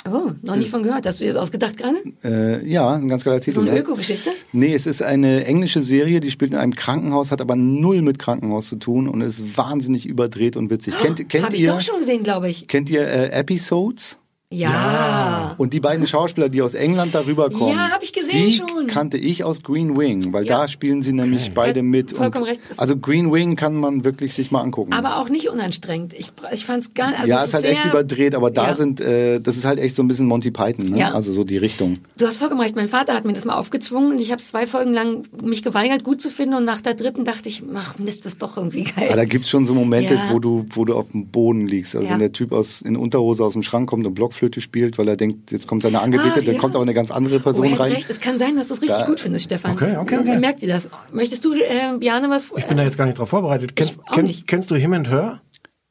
Oh, 0.07 0.31
noch 0.41 0.55
nicht 0.55 0.69
von 0.71 0.81
gehört. 0.81 1.05
Hast 1.05 1.19
du 1.19 1.25
dir 1.25 1.33
das 1.33 1.41
ausgedacht 1.41 1.75
gerade? 1.75 1.97
Äh, 2.23 2.65
ja, 2.65 2.93
ein 2.93 3.07
ganz 3.09 3.25
geiler 3.25 3.41
Titel. 3.41 3.55
So 3.55 3.61
eine 3.61 3.71
ja. 3.71 3.77
Öko-Geschichte? 3.77 4.29
Nee, 4.53 4.73
es 4.73 4.85
ist 4.85 5.01
eine 5.01 5.45
englische 5.45 5.81
Serie, 5.81 6.21
die 6.21 6.31
spielt 6.31 6.51
in 6.51 6.57
einem 6.57 6.73
Krankenhaus, 6.73 7.31
hat 7.31 7.41
aber 7.41 7.55
null 7.57 8.01
mit 8.01 8.17
Krankenhaus 8.17 8.69
zu 8.69 8.77
tun 8.77 9.09
und 9.09 9.19
ist 9.21 9.57
wahnsinnig 9.57 10.05
überdreht 10.05 10.55
und 10.55 10.69
witzig. 10.69 10.95
Kennt, 11.01 11.27
kennt 11.27 11.45
Habe 11.45 11.55
ich 11.55 11.63
ihr, 11.63 11.73
doch 11.73 11.81
schon 11.81 11.99
gesehen, 11.99 12.23
glaube 12.23 12.49
ich. 12.49 12.67
kennt 12.67 12.89
ihr 12.89 13.01
äh, 13.01 13.31
Episodes? 13.31 14.17
Ja. 14.51 15.53
Und 15.57 15.73
die 15.73 15.79
beiden 15.79 16.07
Schauspieler, 16.07 16.49
die 16.49 16.61
aus 16.63 16.73
England 16.73 17.13
darüber 17.13 17.49
kommen, 17.51 17.75
Ja, 17.75 17.91
hab 17.91 18.01
ich 18.01 18.11
gesehen 18.13 18.18
die 18.31 18.51
schon. 18.51 18.87
kannte 18.87 19.17
ich 19.17 19.43
aus 19.43 19.63
Green 19.63 19.97
Wing, 19.97 20.31
weil 20.33 20.45
Ja. 20.45 20.59
da 20.61 20.67
spielen 20.67 21.01
sie 21.03 21.13
nämlich 21.13 21.51
beide 21.53 21.83
mit. 21.83 22.11
vollkommen 22.11 22.43
und, 22.43 22.49
recht. 22.49 22.61
Also 22.77 22.97
Green 22.97 23.31
Wing 23.31 23.55
kann 23.55 23.75
man 23.75 24.03
wirklich 24.03 24.33
sich 24.33 24.51
mal 24.51 24.61
angucken. 24.61 24.93
Aber 24.93 25.17
auch 25.17 25.29
nicht 25.29 25.49
unanstrengend. 25.49 26.13
Ich, 26.13 26.31
ich 26.51 26.65
fand 26.65 26.83
es 26.83 26.93
gar 26.93 27.13
also 27.15 27.27
ja, 27.27 27.39
es 27.41 27.49
ist 27.49 27.53
halt 27.53 27.63
sehr, 27.65 27.73
echt 27.73 27.85
überdreht, 27.85 28.35
aber 28.35 28.51
da 28.51 28.67
Ja. 28.67 28.73
sind, 28.73 29.01
äh, 29.01 29.39
das 29.39 29.57
ist 29.57 29.65
halt 29.65 29.79
echt 29.79 29.95
so 29.95 30.03
ein 30.03 30.07
bisschen 30.07 30.27
Monty 30.27 30.51
Python, 30.51 30.89
ne? 30.89 30.99
Ja. 30.99 31.11
Also 31.11 31.31
so 31.31 31.43
die 31.43 31.57
Richtung. 31.57 31.99
Du 32.17 32.25
hast 32.27 32.37
vollkommen 32.37 32.61
recht. 32.61 32.75
Mein 32.75 32.87
Vater 32.87 33.13
hat 33.13 33.25
mir 33.25 33.33
das 33.33 33.45
mal 33.45 33.55
aufgezwungen 33.55 34.11
und 34.11 34.19
ich 34.21 34.31
habe 34.31 34.41
zwei 34.41 34.65
Folgen 34.67 34.93
lang 34.93 35.23
mich 35.43 35.63
geweigert, 35.63 36.03
gut 36.03 36.21
zu 36.21 36.29
finden. 36.29 36.55
Und 36.55 36.65
nach 36.65 36.81
der 36.81 36.93
dritten 36.95 37.25
dachte 37.25 37.49
ich, 37.49 37.63
ach 37.75 37.97
Mist, 37.99 38.25
das 38.25 38.33
ist 38.33 38.41
doch 38.41 38.57
irgendwie 38.57 38.83
geil. 38.83 39.05
Aber 39.07 39.15
da 39.17 39.25
gibt's 39.25 39.49
schon 39.49 39.65
so 39.65 39.73
Momente, 39.73 40.15
Ja. 40.15 40.29
wo 40.31 40.39
du, 40.39 40.65
wo 40.71 40.85
du 40.85 40.93
auf 40.95 41.11
dem 41.11 41.27
Boden 41.27 41.67
liegst. 41.67 41.95
Also 41.95 42.05
Ja. 42.07 42.13
wenn 42.13 42.19
der 42.19 42.31
Typ 42.31 42.51
aus 42.51 42.81
in 42.81 42.95
Unterhose 42.95 43.43
aus 43.43 43.53
dem 43.53 43.63
Schrank 43.63 43.89
kommt 43.89 44.05
und 44.05 44.13
Blockflöte 44.13 44.61
spielt, 44.61 44.97
weil 44.97 45.07
er 45.07 45.15
denkt, 45.17 45.51
jetzt 45.51 45.67
kommt 45.67 45.81
seine 45.83 46.01
Angebetete, 46.01 46.39
Ah, 46.41 46.43
dann 46.51 46.57
kommt 46.57 46.75
aber 46.75 46.83
eine 46.83 46.93
ganz 46.93 47.11
andere 47.11 47.37
Oh, 47.37 47.39
Person 47.39 47.65
er 47.65 47.71
hat 47.71 47.79
rein. 47.79 47.91
recht. 47.93 48.09
Es 48.19 48.25
kann 48.25 48.37
sein, 48.37 48.57
dass 48.57 48.67
du 48.67 48.73
es 48.73 48.81
richtig 48.81 48.99
Da- 48.99 49.05
gut 49.05 49.19
findest, 49.21 49.45
Stefan. 49.45 49.71
Okay, 49.71 49.95
okay, 49.97 50.17
okay. 50.17 50.37
Merkt 50.37 50.61
ihr 50.61 50.67
das? 50.67 50.89
Möchtest 51.11 51.45
du, 51.45 51.53
äh, 51.53 51.97
Bjane, 51.97 52.29
was? 52.29 52.49
Ich 52.57 52.65
bin 52.65 52.75
da 52.75 52.83
jetzt 52.83 52.97
gar 52.97 53.05
nicht 53.05 53.17
drauf 53.17 53.29
vorbereitet. 53.29 53.75
Kennst, 53.77 54.01
auch 54.01 54.11
kenn, 54.11 54.25
nicht. 54.25 54.45
kennst 54.45 54.69
du 54.71 54.75
Him 54.75 54.93
and 54.93 55.09
Her? 55.09 55.41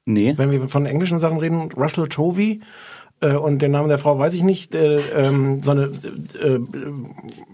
Nee. 0.04 0.34
Wenn 0.36 0.50
wir 0.50 0.68
von 0.68 0.84
englischen 0.84 1.18
Sachen 1.18 1.38
reden, 1.38 1.72
Russell 1.72 2.08
Tovey 2.08 2.60
äh, 3.20 3.32
und 3.34 3.62
den 3.62 3.70
Namen 3.70 3.88
der 3.88 3.98
Frau 3.98 4.18
weiß 4.18 4.34
ich 4.34 4.42
nicht, 4.42 4.74
äh, 4.74 4.98
ähm, 5.14 5.62
so 5.62 5.70
eine, 5.70 5.90
äh, 6.42 6.46
äh, 6.46 6.60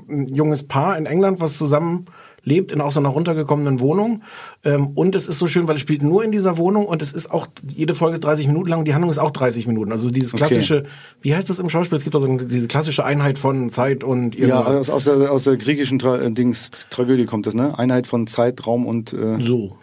ein 0.08 0.28
junges 0.34 0.66
Paar 0.66 0.98
in 0.98 1.06
England, 1.06 1.40
was 1.40 1.56
zusammen 1.56 2.06
lebt 2.44 2.72
in 2.72 2.80
auch 2.80 2.90
so 2.90 3.00
einer 3.00 3.08
runtergekommenen 3.08 3.80
Wohnung. 3.80 4.22
Ähm, 4.64 4.88
und 4.94 5.14
es 5.14 5.26
ist 5.28 5.38
so 5.38 5.46
schön, 5.46 5.66
weil 5.66 5.76
es 5.76 5.80
spielt 5.80 6.02
nur 6.02 6.22
in 6.24 6.30
dieser 6.30 6.56
Wohnung 6.58 6.86
und 6.86 7.02
es 7.02 7.12
ist 7.12 7.30
auch, 7.30 7.46
jede 7.66 7.94
Folge 7.94 8.14
ist 8.14 8.24
30 8.24 8.46
Minuten 8.46 8.68
lang, 8.68 8.84
die 8.84 8.92
Handlung 8.94 9.10
ist 9.10 9.18
auch 9.18 9.30
30 9.30 9.66
Minuten. 9.66 9.92
Also 9.92 10.10
dieses 10.10 10.34
Okay. 10.34 10.44
klassische, 10.46 10.84
wie 11.22 11.34
heißt 11.34 11.48
das 11.50 11.58
im 11.58 11.68
Schauspiel? 11.70 11.96
Es 11.98 12.04
gibt 12.04 12.14
also 12.14 12.26
diese 12.36 12.68
klassische 12.68 13.04
Einheit 13.04 13.38
von 13.38 13.70
Zeit 13.70 14.04
und 14.04 14.34
Ja, 14.34 14.60
irgendwas. 14.60 14.76
aus, 14.76 14.90
aus, 14.90 15.04
der, 15.04 15.32
aus 15.32 15.44
der 15.44 15.56
griechischen 15.56 15.98
Tra 15.98 16.18
äh, 16.18 16.30
Dings, 16.30 16.86
Tragödie 16.90 17.24
kommt 17.26 17.46
das, 17.46 17.54
ne? 17.54 17.78
Einheit 17.78 18.06
von 18.06 18.26
Zeit, 18.26 18.66
Raum 18.66 18.86
und 18.86 19.12
äh, 19.12 19.40
so. 19.40 19.78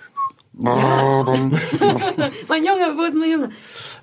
mein 0.53 0.73
Junge, 2.63 2.97
wo 2.97 3.03
ist 3.07 3.15
mein 3.17 3.31
Junge? 3.31 3.49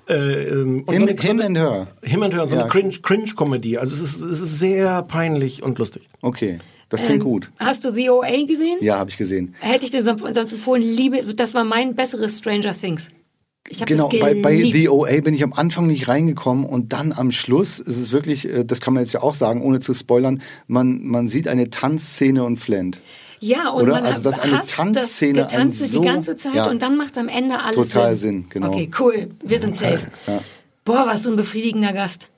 Äh, 0.09 0.49
ähm, 0.49 0.83
und 0.85 0.93
Him, 0.93 1.07
so 1.07 1.13
eine- 1.13 1.21
him 1.21 1.41
and 1.41 1.57
Her. 1.57 1.87
Him 2.01 2.23
and 2.23 2.33
Her, 2.33 2.47
so 2.47 2.55
Ja. 2.55 2.61
eine 2.63 2.69
Cringe- 2.71 2.99
Cringe-Comedy. 3.01 3.77
also 3.77 3.93
es 3.93 4.01
ist, 4.01 4.23
es 4.23 4.41
ist 4.41 4.59
sehr 4.59 5.03
peinlich 5.03 5.61
und 5.63 5.77
lustig. 5.77 6.09
Okay, 6.21 6.59
das 6.89 7.01
klingt 7.03 7.21
Ähm, 7.21 7.27
gut. 7.27 7.51
Hast 7.59 7.85
du 7.85 7.91
The 7.93 8.09
OA 8.09 8.45
gesehen? 8.45 8.77
Ja, 8.81 8.97
habe 8.97 9.09
ich 9.09 9.17
gesehen. 9.17 9.55
Hätte 9.59 9.85
ich 9.85 9.91
dir 9.91 10.03
sonst 10.03 10.23
empfohlen, 10.25 10.81
liebe, 10.83 11.33
das 11.35 11.53
war 11.53 11.63
mein 11.63 11.95
besseres 11.95 12.37
Stranger 12.39 12.75
Things. 12.77 13.09
Ich 13.71 13.81
habe 13.81 13.91
Genau, 13.93 14.09
das 14.09 14.19
bei, 14.19 14.41
bei. 14.41 14.57
The 14.71 14.89
OA 14.89 15.21
bin 15.21 15.33
ich 15.35 15.43
am 15.43 15.53
Anfang 15.53 15.85
nicht 15.87 16.07
reingekommen 16.07 16.65
und 16.65 16.91
dann 16.93 17.11
am 17.13 17.31
Schluss 17.31 17.79
ist 17.79 17.97
es 17.97 18.11
wirklich, 18.11 18.47
äh, 18.49 18.65
das 18.65 18.81
kann 18.81 18.93
man 18.95 19.03
jetzt 19.03 19.13
ja 19.13 19.21
auch 19.21 19.35
sagen, 19.35 19.61
ohne 19.61 19.79
zu 19.79 19.93
spoilern, 19.93 20.41
man, 20.67 21.03
man 21.05 21.27
sieht 21.29 21.47
eine 21.47 21.69
Tanzszene 21.69 22.43
und 22.43 22.57
flennt. 22.57 22.99
Ja, 23.41 23.69
und 23.69 23.83
Oder? 23.83 23.93
man 23.93 24.05
Also, 24.05 24.21
dass 24.23 24.39
eine 24.39 24.61
Tanzszene 24.65 25.41
das 25.43 25.51
Getanze 25.51 25.87
so- 25.87 26.01
die 26.01 26.05
ganze 26.07 26.35
Zeit 26.35 26.55
ja. 26.55 26.69
und 26.69 26.81
dann 26.81 26.97
macht 26.97 27.11
es 27.11 27.17
am 27.19 27.27
Ende 27.29 27.59
alles 27.61 27.75
Total 27.75 28.15
Sinn. 28.15 28.31
Sinn, 28.41 28.45
genau. 28.49 28.69
Okay, 28.69 28.89
cool. 28.99 29.29
Wir 29.43 29.59
sind 29.59 29.77
safe. 29.77 30.07
Ja. 30.27 30.41
Boah, 30.83 31.05
warst 31.05 31.25
du 31.25 31.29
ein 31.29 31.35
befriedigender 31.35 31.93
Gast. 31.93 32.29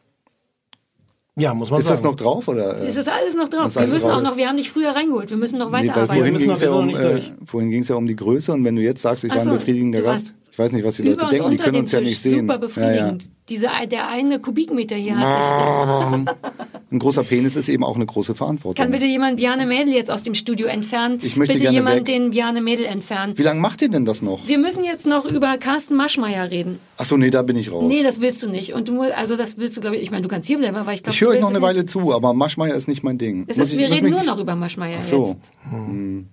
Ja, 1.37 1.53
muss 1.53 1.69
man 1.71 1.79
Ist 1.79 1.85
sagen. 1.87 1.95
das 1.95 2.03
noch 2.03 2.15
drauf 2.15 2.47
oder? 2.49 2.81
äh? 2.81 2.87
Ist 2.87 2.97
alles 3.07 3.35
noch 3.35 3.47
drauf. 3.47 3.63
Das 3.65 3.75
Wir 3.75 3.81
alles 3.83 3.93
müssen 3.93 4.07
drauf. 4.09 4.17
auch 4.17 4.21
noch, 4.21 4.37
wir 4.37 4.47
haben 4.49 4.57
dich 4.57 4.69
früher 4.69 4.91
reingeholt. 4.91 5.29
Wir 5.29 5.37
müssen 5.37 5.59
noch 5.59 5.67
Nee, 5.67 5.87
weiterarbeiten. 5.87 6.07
vorhin 6.15 6.33
müssen 6.33 6.43
ging 6.43 6.51
es 6.51 6.61
ja 6.61 6.71
um, 6.71 6.85
nicht 6.87 6.99
äh, 6.99 7.21
vorhin 7.45 7.69
ja 7.89 7.95
um 7.95 8.05
die 8.05 8.15
Größe 8.17 8.51
und 8.51 8.65
wenn 8.65 8.75
du 8.75 8.81
jetzt 8.81 9.01
sagst, 9.01 9.23
ich 9.23 9.31
Ach 9.31 9.37
war 9.37 9.43
so, 9.45 9.51
ein 9.51 9.55
befriedigender 9.57 10.01
Gast, 10.01 10.33
ich 10.51 10.59
weiß 10.59 10.73
nicht, 10.73 10.85
was 10.85 10.97
die 10.97 11.03
Leute 11.03 11.27
denken, 11.27 11.51
die 11.51 11.57
können 11.57 11.77
uns 11.77 11.91
ja 11.93 11.99
Tisch 11.99 12.09
nicht 12.09 12.21
sehen. 12.21 12.39
super 12.41 12.53
Ja, 12.55 12.57
befriedigend. 12.59 13.31
Diese, 13.47 13.67
der 13.89 14.07
eine 14.09 14.39
Kubikmeter 14.39 14.97
hier 14.97 15.17
hat 15.17 16.25
sich... 16.25 16.33
ja. 16.91 16.95
Ein 16.95 16.99
großer 16.99 17.23
Penis 17.23 17.55
ist 17.55 17.69
eben 17.69 17.83
auch 17.83 17.95
eine 17.95 18.05
große 18.05 18.35
Verantwortung. 18.35 18.83
Kann 18.83 18.91
bitte 18.91 19.05
jemand 19.05 19.37
Bjarne 19.37 19.65
Mädel 19.65 19.93
jetzt 19.93 20.11
aus 20.11 20.23
dem 20.23 20.35
Studio 20.35 20.67
entfernen? 20.67 21.19
Ich 21.21 21.35
möchte 21.37 21.57
bitte 21.57 21.71
jemand 21.71 21.95
weg. 21.97 22.05
den 22.05 22.31
Bjarne 22.31 22.61
Mädel 22.61 22.85
entfernen. 22.85 23.37
Wie 23.37 23.43
lange 23.43 23.61
macht 23.61 23.81
ihr 23.81 23.89
denn 23.89 24.05
das 24.05 24.21
noch? 24.21 24.47
Wir 24.47 24.57
müssen 24.57 24.83
jetzt 24.83 25.05
noch 25.05 25.25
über 25.25 25.57
Carsten 25.57 25.95
Maschmeyer 25.95 26.51
reden. 26.51 26.79
Achso, 26.97 27.15
nee, 27.17 27.29
da 27.29 27.41
bin 27.43 27.55
ich 27.55 27.71
raus. 27.71 27.85
Nee, 27.87 28.03
das 28.03 28.19
willst 28.21 28.43
du 28.43 28.49
nicht. 28.49 28.73
Und 28.73 28.89
du, 28.89 29.01
also 29.01 29.37
das 29.37 29.57
willst 29.57 29.77
du, 29.77 29.81
glaube 29.81 29.95
ich, 29.95 30.03
ich 30.03 30.11
meine, 30.11 30.23
du 30.23 30.27
kannst 30.29 30.47
hier 30.47 30.57
bleiben, 30.57 30.75
aber 30.75 30.93
ich 30.93 31.01
glaube, 31.03 31.13
ich 31.15 31.21
höre 31.21 31.29
euch 31.29 31.41
noch 31.41 31.49
eine 31.49 31.61
Weile 31.61 31.85
zu, 31.85 32.13
aber 32.13 32.33
Maschmeyer 32.33 32.75
ist 32.75 32.87
nicht 32.87 33.03
mein 33.03 33.17
Ding. 33.17 33.45
Ist, 33.47 33.57
ich- 33.57 33.77
wir 33.77 33.89
reden 33.89 34.09
nur 34.09 34.23
noch 34.23 34.37
über 34.37 34.55
Maschmeyer 34.55 34.97
Ach 34.99 35.03
so. 35.03 35.27
jetzt. 35.37 35.51
Hm. 35.69 36.27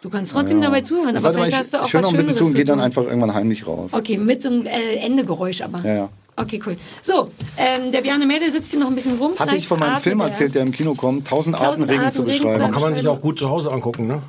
Du 0.00 0.10
kannst 0.10 0.32
trotzdem 0.32 0.60
dabei 0.60 0.80
zuhören, 0.80 1.16
aber 1.16 1.22
Warte 1.24 1.38
mal, 1.38 1.44
vielleicht 1.46 1.52
ich, 1.52 1.58
hast 1.58 1.74
du 1.74 1.82
auch 1.82 1.86
ich 1.86 1.92
höre 1.92 2.02
was 2.02 2.06
noch 2.06 2.12
ein 2.12 2.16
bisschen 2.16 2.36
Schöneres 2.36 2.38
zu 2.38 2.44
und 2.46 2.54
gehe 2.54 2.64
dann 2.64 2.80
einfach 2.80 3.02
irgendwann 3.02 3.34
heimlich 3.34 3.66
raus. 3.66 3.92
Okay, 3.94 4.16
mit 4.16 4.42
so 4.42 4.48
einem 4.48 4.66
äh, 4.66 4.94
Endegeräusch 4.96 5.60
aber. 5.60 5.84
Ja, 5.84 5.94
ja. 5.94 6.08
Okay, 6.38 6.60
cool. 6.64 6.76
So, 7.02 7.30
ähm, 7.56 7.90
der 7.90 8.00
Bjarne 8.00 8.24
Mädel 8.24 8.52
sitzt 8.52 8.70
hier 8.70 8.78
noch 8.78 8.86
ein 8.86 8.94
bisschen 8.94 9.18
rum. 9.18 9.32
Hatte 9.36 9.56
ich 9.56 9.66
von 9.66 9.80
meinem 9.80 9.90
atmet 9.90 10.02
Film 10.02 10.20
er. 10.20 10.26
erzählt, 10.26 10.54
der 10.54 10.62
im 10.62 10.70
Kino 10.72 10.94
kommt, 10.94 11.26
tausend 11.26 11.56
Arten 11.56 11.66
Tausend 11.66 11.90
Regen 11.90 12.00
Arten 12.02 12.12
zu 12.12 12.22
Regen 12.22 12.36
zu 12.36 12.42
beschreiben. 12.44 12.64
Aber 12.64 12.72
kann 12.72 12.82
man 12.82 12.94
sich 12.94 13.08
auch 13.08 13.20
gut 13.20 13.38
zu 13.38 13.50
Hause 13.50 13.72
angucken, 13.72 14.06
ne? 14.06 14.22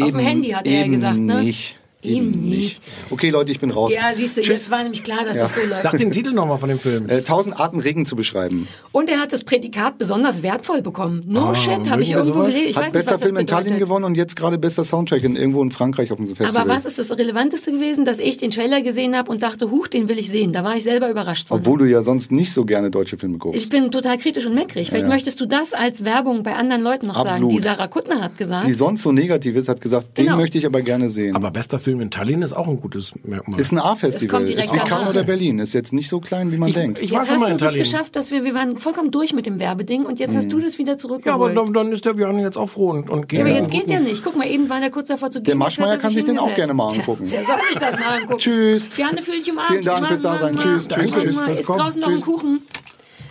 Auf 0.00 0.10
dem 0.10 0.18
Handy 0.20 0.50
hat 0.50 0.66
er 0.66 0.82
ja 0.82 0.86
gesagt, 0.86 1.18
ne? 1.18 1.42
nicht. 1.42 1.78
Eben 2.00 2.30
nicht. 2.30 2.80
Okay, 3.10 3.30
Leute, 3.30 3.50
ich 3.50 3.58
bin 3.58 3.70
raus. 3.72 3.92
Ja, 3.92 4.12
siehst 4.14 4.36
du, 4.36 4.40
jetzt 4.42 4.70
war 4.70 4.82
nämlich 4.84 5.02
klar, 5.02 5.24
dass 5.24 5.36
Ja. 5.36 5.42
das 5.42 5.60
so 5.60 5.68
läuft. 5.68 5.82
Sag 5.82 5.98
den 5.98 6.12
Titel 6.12 6.30
nochmal 6.30 6.58
von 6.58 6.68
dem 6.68 6.78
Film. 6.78 7.08
Äh, 7.08 7.22
Tausend 7.22 7.58
Arten 7.58 7.80
Regen 7.80 8.06
zu 8.06 8.14
beschreiben. 8.14 8.68
Und 8.92 9.10
er 9.10 9.18
hat 9.18 9.32
das 9.32 9.42
Prädikat 9.42 9.98
besonders 9.98 10.44
wertvoll 10.44 10.80
bekommen. 10.80 11.24
No 11.26 11.48
Ah, 11.48 11.54
shit, 11.56 11.90
habe 11.90 12.02
ich 12.02 12.12
irgendwo 12.12 12.40
gelesen. 12.42 12.60
Ich 12.68 12.76
Hat 12.76 12.84
weiß 12.84 12.92
nicht, 12.92 13.00
bester 13.00 13.12
das 13.14 13.22
Film 13.24 13.36
in 13.38 13.46
Tallinn 13.48 13.78
gewonnen 13.80 14.04
und 14.04 14.14
jetzt 14.14 14.36
gerade 14.36 14.58
bester 14.58 14.84
Soundtrack 14.84 15.24
in 15.24 15.34
irgendwo 15.34 15.60
in 15.60 15.72
Frankreich 15.72 16.12
auf 16.12 16.18
dem 16.18 16.28
Festival. 16.28 16.62
Aber 16.62 16.70
was 16.70 16.84
ist 16.86 17.00
das 17.00 17.10
Relevanteste 17.18 17.72
gewesen, 17.72 18.04
dass 18.04 18.20
ich 18.20 18.36
den 18.36 18.52
Trailer 18.52 18.80
gesehen 18.80 19.16
habe 19.16 19.28
und 19.32 19.42
dachte, 19.42 19.72
huch, 19.72 19.88
den 19.88 20.08
will 20.08 20.18
ich 20.18 20.30
sehen. 20.30 20.52
Da 20.52 20.62
war 20.62 20.76
ich 20.76 20.84
selber 20.84 21.10
überrascht 21.10 21.48
von. 21.48 21.58
Obwohl 21.58 21.78
du 21.80 21.84
ja 21.84 22.02
sonst 22.02 22.30
nicht 22.30 22.52
so 22.52 22.64
gerne 22.64 22.92
deutsche 22.92 23.16
Filme 23.18 23.38
guckst. 23.38 23.60
Ich 23.60 23.70
bin 23.70 23.90
total 23.90 24.18
kritisch 24.18 24.46
und 24.46 24.54
meckrig. 24.54 24.88
Vielleicht 24.88 25.02
Ja. 25.06 25.08
möchtest 25.12 25.40
du 25.40 25.46
das 25.46 25.72
als 25.72 26.04
Werbung 26.04 26.44
bei 26.44 26.54
anderen 26.54 26.82
Leuten 26.82 27.08
noch 27.08 27.16
sagen. 27.16 27.28
Absolut. 27.30 27.52
Die 27.52 27.58
Sarah 27.58 27.88
Kuttner 27.88 28.20
hat 28.22 28.38
gesagt. 28.38 28.68
die 28.68 28.72
sonst 28.72 29.02
so 29.02 29.10
negativ 29.10 29.56
ist, 29.56 29.68
hat 29.68 29.80
gesagt, 29.80 30.14
Genau. 30.14 30.32
den 30.34 30.40
möchte 30.40 30.58
ich 30.58 30.64
aber 30.66 30.80
gerne 30.80 31.08
sehen. 31.08 31.34
Aber 31.34 31.50
bester 31.50 31.78
Film 31.80 31.87
in 31.88 32.10
Tallinn 32.10 32.42
ist 32.42 32.52
auch 32.52 32.68
ein 32.68 32.76
gutes 32.78 33.14
Merkmal. 33.24 33.58
ist 33.60 33.72
ein 33.72 33.78
Es 33.78 33.84
A-Festival. 33.84 34.42
Ist 34.48 34.72
wie 34.72 34.78
Cannes 34.78 35.08
oder 35.10 35.24
Berlin. 35.24 35.58
Ist 35.58 35.72
jetzt 35.74 35.92
nicht 35.92 36.08
so 36.08 36.20
klein, 36.20 36.52
wie 36.52 36.58
man 36.58 36.72
denkt. 36.72 37.00
Ich 37.00 37.10
war 37.10 37.20
jetzt 37.20 37.28
schon 37.28 37.36
hast 37.36 37.48
mal 37.48 37.52
du 37.52 37.58
Tallinn. 37.58 37.78
geschafft, 37.78 38.16
dass 38.16 38.30
wir, 38.30 38.44
wir 38.44 38.54
waren 38.54 38.76
vollkommen 38.78 39.10
durch 39.10 39.32
mit 39.32 39.46
dem 39.46 39.58
Werbeding 39.58 40.04
und 40.04 40.18
jetzt 40.18 40.36
hast 40.36 40.52
du 40.52 40.60
das 40.60 40.78
wieder 40.78 40.92
Ja, 40.92 40.94
aber 40.94 40.98
zurückgeholt. 40.98 41.56
dann, 41.56 41.72
dann 41.72 41.92
ist 41.92 42.04
der 42.04 42.14
Björn 42.14 42.38
jetzt 42.38 42.56
auch 42.58 42.68
froh 42.68 42.90
und, 42.90 43.10
und 43.10 43.28
geht 43.28 43.40
Ja, 43.40 43.46
aber 43.46 43.54
jetzt 43.54 43.70
geht 43.70 43.88
ja 43.88 44.00
nicht. 44.00 44.22
Guck 44.22 44.36
mal, 44.36 44.46
eben 44.48 44.68
war 44.68 44.80
der 44.80 44.90
kurz 44.90 45.08
davor 45.08 45.30
zu 45.30 45.40
gehen. 45.40 45.44
Der 45.44 45.54
jetzt 45.54 45.62
hat 45.62 45.66
Maschmeyer 45.78 45.92
er 45.94 45.98
kann 45.98 46.10
sich 46.10 46.24
den 46.24 46.38
auch 46.38 46.54
gerne 46.54 46.74
mal 46.74 46.88
angucken. 46.88 47.28
Der, 47.28 47.38
der 47.38 47.44
soll 47.46 47.56
sich 47.68 47.78
das 47.78 47.98
mal 47.98 48.18
angucken. 48.20 48.38
Tschüss. 48.38 48.90
Gerne 48.96 49.22
fühl 49.22 49.38
dich 49.38 49.50
umarmt. 49.50 49.68
Vielen 49.70 49.84
Dank 49.84 50.06
fürs 50.08 50.20
Dasein. 50.20 50.56
Tschüss, 50.58 50.88
tschüss, 50.88 51.12
tschüss 51.12 51.60
Ist 51.60 51.68
draußen 51.68 52.00
noch 52.00 52.08
ein. 52.08 52.20
Kuchen. 52.20 52.60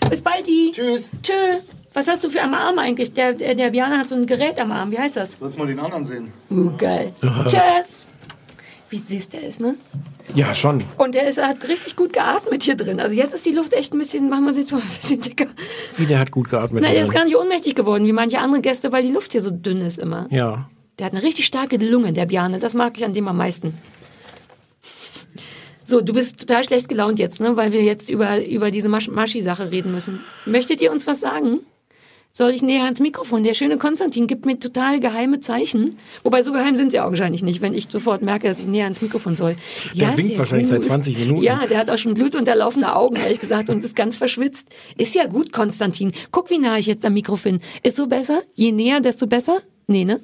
Bis 0.09 0.21
bald. 0.21 0.45
Tschüss. 0.45 1.09
Tschö. 1.21 1.33
Was 1.93 2.07
hast 2.07 2.23
du 2.23 2.29
für 2.29 2.41
am 2.43 2.53
Arm 2.53 2.77
eigentlich? 2.77 3.13
Der, 3.13 3.33
der, 3.33 3.55
der 3.55 3.71
Björn 3.71 3.97
hat 3.97 4.07
so 4.07 4.15
ein 4.15 4.27
Gerät 4.27 4.61
am 4.61 4.71
Arm. 4.71 4.91
Wie 4.91 4.99
heißt 4.99 5.17
das? 5.17 5.31
Sollst 5.39 5.57
mal 5.57 5.65
den 5.67 5.79
anderen 5.79 6.05
sehen. 6.05 6.31
Uh, 6.51 6.71
geil. 6.77 7.11
Tschö. 7.47 7.57
Wie 8.89 8.97
süß 8.97 9.29
der 9.29 9.43
ist, 9.43 9.59
ne? 9.59 9.75
Ja, 10.33 10.53
schon. 10.53 10.83
Und 10.97 11.15
der 11.15 11.27
ist, 11.27 11.41
hat 11.41 11.67
richtig 11.67 11.95
gut 11.95 12.13
geatmet 12.13 12.63
hier 12.63 12.75
drin. 12.75 12.99
Also 12.99 13.15
jetzt 13.15 13.33
ist 13.33 13.45
die 13.45 13.51
Luft 13.51 13.73
echt 13.73 13.93
ein 13.93 13.99
bisschen, 13.99 14.29
machen 14.29 14.45
wir 14.45 14.53
sie 14.53 14.65
ein 14.73 14.81
bisschen 14.81 15.21
dicker. 15.21 15.47
Wie 15.97 16.05
der 16.05 16.19
hat 16.19 16.31
gut 16.31 16.49
geatmet. 16.49 16.83
Na, 16.83 16.91
der 16.91 17.03
ist 17.03 17.11
gar 17.11 17.25
nicht 17.25 17.35
ohnmächtig 17.35 17.75
geworden, 17.75 18.05
wie 18.05 18.13
manche 18.13 18.39
andere 18.39 18.61
Gäste, 18.61 18.91
weil 18.91 19.03
die 19.03 19.11
Luft 19.11 19.31
hier 19.31 19.41
so 19.41 19.51
dünn 19.51 19.81
ist 19.81 19.97
immer. 19.97 20.27
Ja. 20.29 20.69
Der 20.99 21.05
hat 21.05 21.13
eine 21.13 21.23
richtig 21.23 21.45
starke 21.45 21.77
Lunge, 21.77 22.13
der 22.13 22.25
Bjarne. 22.25 22.59
Das 22.59 22.73
mag 22.73 22.97
ich 22.97 23.05
an 23.05 23.13
dem 23.13 23.27
am 23.27 23.37
meisten. 23.37 23.73
So, 25.83 26.01
du 26.01 26.11
bist 26.13 26.39
total 26.39 26.65
schlecht 26.65 26.89
gelaunt 26.89 27.17
jetzt, 27.17 27.39
ne? 27.39 27.55
weil 27.55 27.71
wir 27.71 27.81
jetzt 27.81 28.09
über, 28.09 28.45
über 28.45 28.71
diese 28.71 28.89
Masch 28.89 29.07
Maschi-Sache 29.07 29.71
reden 29.71 29.93
müssen. 29.93 30.19
Möchtet 30.45 30.81
ihr 30.81 30.91
uns 30.91 31.07
was 31.07 31.21
sagen? 31.21 31.61
Soll 32.37 32.51
ich 32.51 32.61
näher 32.61 32.83
ans 32.83 32.99
Mikrofon? 32.99 33.41
Der 33.41 33.55
schöne 33.55 33.79
Konstantin 33.79 34.27
gibt 34.27 34.45
mir 34.45 34.59
total 34.59 34.99
geheime 34.99 35.39
Zeichen. 35.39 35.97
Wobei, 36.23 36.43
so 36.43 36.51
geheim 36.51 36.75
sind 36.75 36.91
sie 36.91 36.99
augenscheinlich 36.99 37.41
nicht, 37.41 37.63
wenn 37.63 37.73
ich 37.73 37.87
sofort 37.89 38.21
merke, 38.21 38.47
dass 38.47 38.59
ich 38.59 38.67
näher 38.67 38.83
ans 38.83 39.01
Mikrofon 39.01 39.33
soll. 39.33 39.55
Der 39.95 40.15
winkt 40.15 40.33
sehr 40.33 40.37
wahrscheinlich 40.37 40.67
gut. 40.67 40.75
seit 40.75 40.83
20 40.83 41.17
Minuten. 41.17 41.41
Ja, 41.41 41.65
der 41.65 41.79
hat 41.79 41.89
auch 41.89 41.97
schon 41.97 42.13
blutunterlaufene 42.13 42.95
Augen, 42.95 43.15
ehrlich 43.15 43.39
gesagt, 43.39 43.69
und 43.69 43.83
ist 43.83 43.95
ganz 43.95 44.17
verschwitzt. 44.17 44.69
Ist 44.99 45.15
ja 45.15 45.25
gut, 45.25 45.51
Konstantin. 45.51 46.11
Guck, 46.29 46.51
wie 46.51 46.59
nah 46.59 46.77
ich 46.77 46.85
jetzt 46.85 47.03
am 47.05 47.15
Mikrofon. 47.15 47.59
Ist 47.81 47.97
so 47.97 48.05
besser? 48.05 48.43
Je 48.53 48.71
näher, 48.71 48.99
desto 48.99 49.25
besser? 49.25 49.63
Nee, 49.87 50.05
ne? 50.05 50.19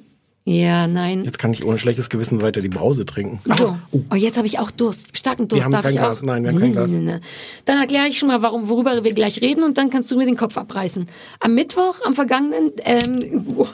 Ja, 0.46 0.86
nein. 0.86 1.22
Jetzt 1.22 1.38
kann 1.38 1.52
ich 1.52 1.64
ohne 1.64 1.78
schlechtes 1.78 2.10
Gewissen 2.10 2.42
weiter 2.42 2.60
die 2.60 2.68
Brause 2.68 3.06
trinken. 3.06 3.40
So, 3.56 3.78
oh, 4.10 4.14
jetzt 4.14 4.36
habe 4.36 4.46
ich 4.46 4.58
auch 4.58 4.70
Durst, 4.70 5.16
starken 5.16 5.48
Durst. 5.48 5.60
Wir 5.60 5.64
haben 5.64 5.72
darf 5.72 5.82
kein 5.82 5.94
ich 5.94 5.98
Glas, 5.98 6.18
auch? 6.20 6.26
nein, 6.26 6.44
wir 6.44 6.50
haben 6.50 6.60
kein 6.60 6.72
Glas. 6.72 6.90
nee, 6.90 6.98
nee. 6.98 7.20
Dann 7.64 7.78
erkläre 7.78 8.08
ich 8.08 8.18
schon 8.18 8.28
mal, 8.28 8.42
warum, 8.42 8.68
worüber 8.68 9.02
wir 9.04 9.14
gleich 9.14 9.40
reden 9.40 9.64
und 9.64 9.78
dann 9.78 9.88
kannst 9.88 10.10
du 10.10 10.18
mir 10.18 10.26
den 10.26 10.36
Kopf 10.36 10.58
abreißen. 10.58 11.06
Am 11.40 11.54
Mittwoch, 11.54 12.00
am 12.04 12.14
vergangenen, 12.14 12.72
ähm, 12.84 13.46
oh, 13.56 13.66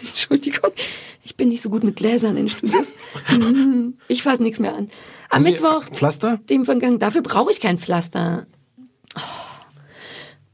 Entschuldigung, 0.00 0.72
ich 1.22 1.36
bin 1.36 1.50
nicht 1.50 1.62
so 1.62 1.70
gut 1.70 1.84
mit 1.84 1.94
Gläsern 1.94 2.36
in 2.36 2.48
Studios. 2.48 2.92
Ich 4.08 4.22
fasse 4.22 4.42
nichts 4.42 4.58
mehr 4.58 4.74
an. 4.74 4.90
Am 5.28 5.36
Haben 5.36 5.42
Mittwoch, 5.44 5.84
Pflaster? 5.84 6.40
dem 6.48 6.64
vergangenen, 6.64 6.98
dafür 6.98 7.22
brauche 7.22 7.52
ich 7.52 7.60
kein 7.60 7.78
Pflaster. 7.78 8.46
Oh. 9.16 9.20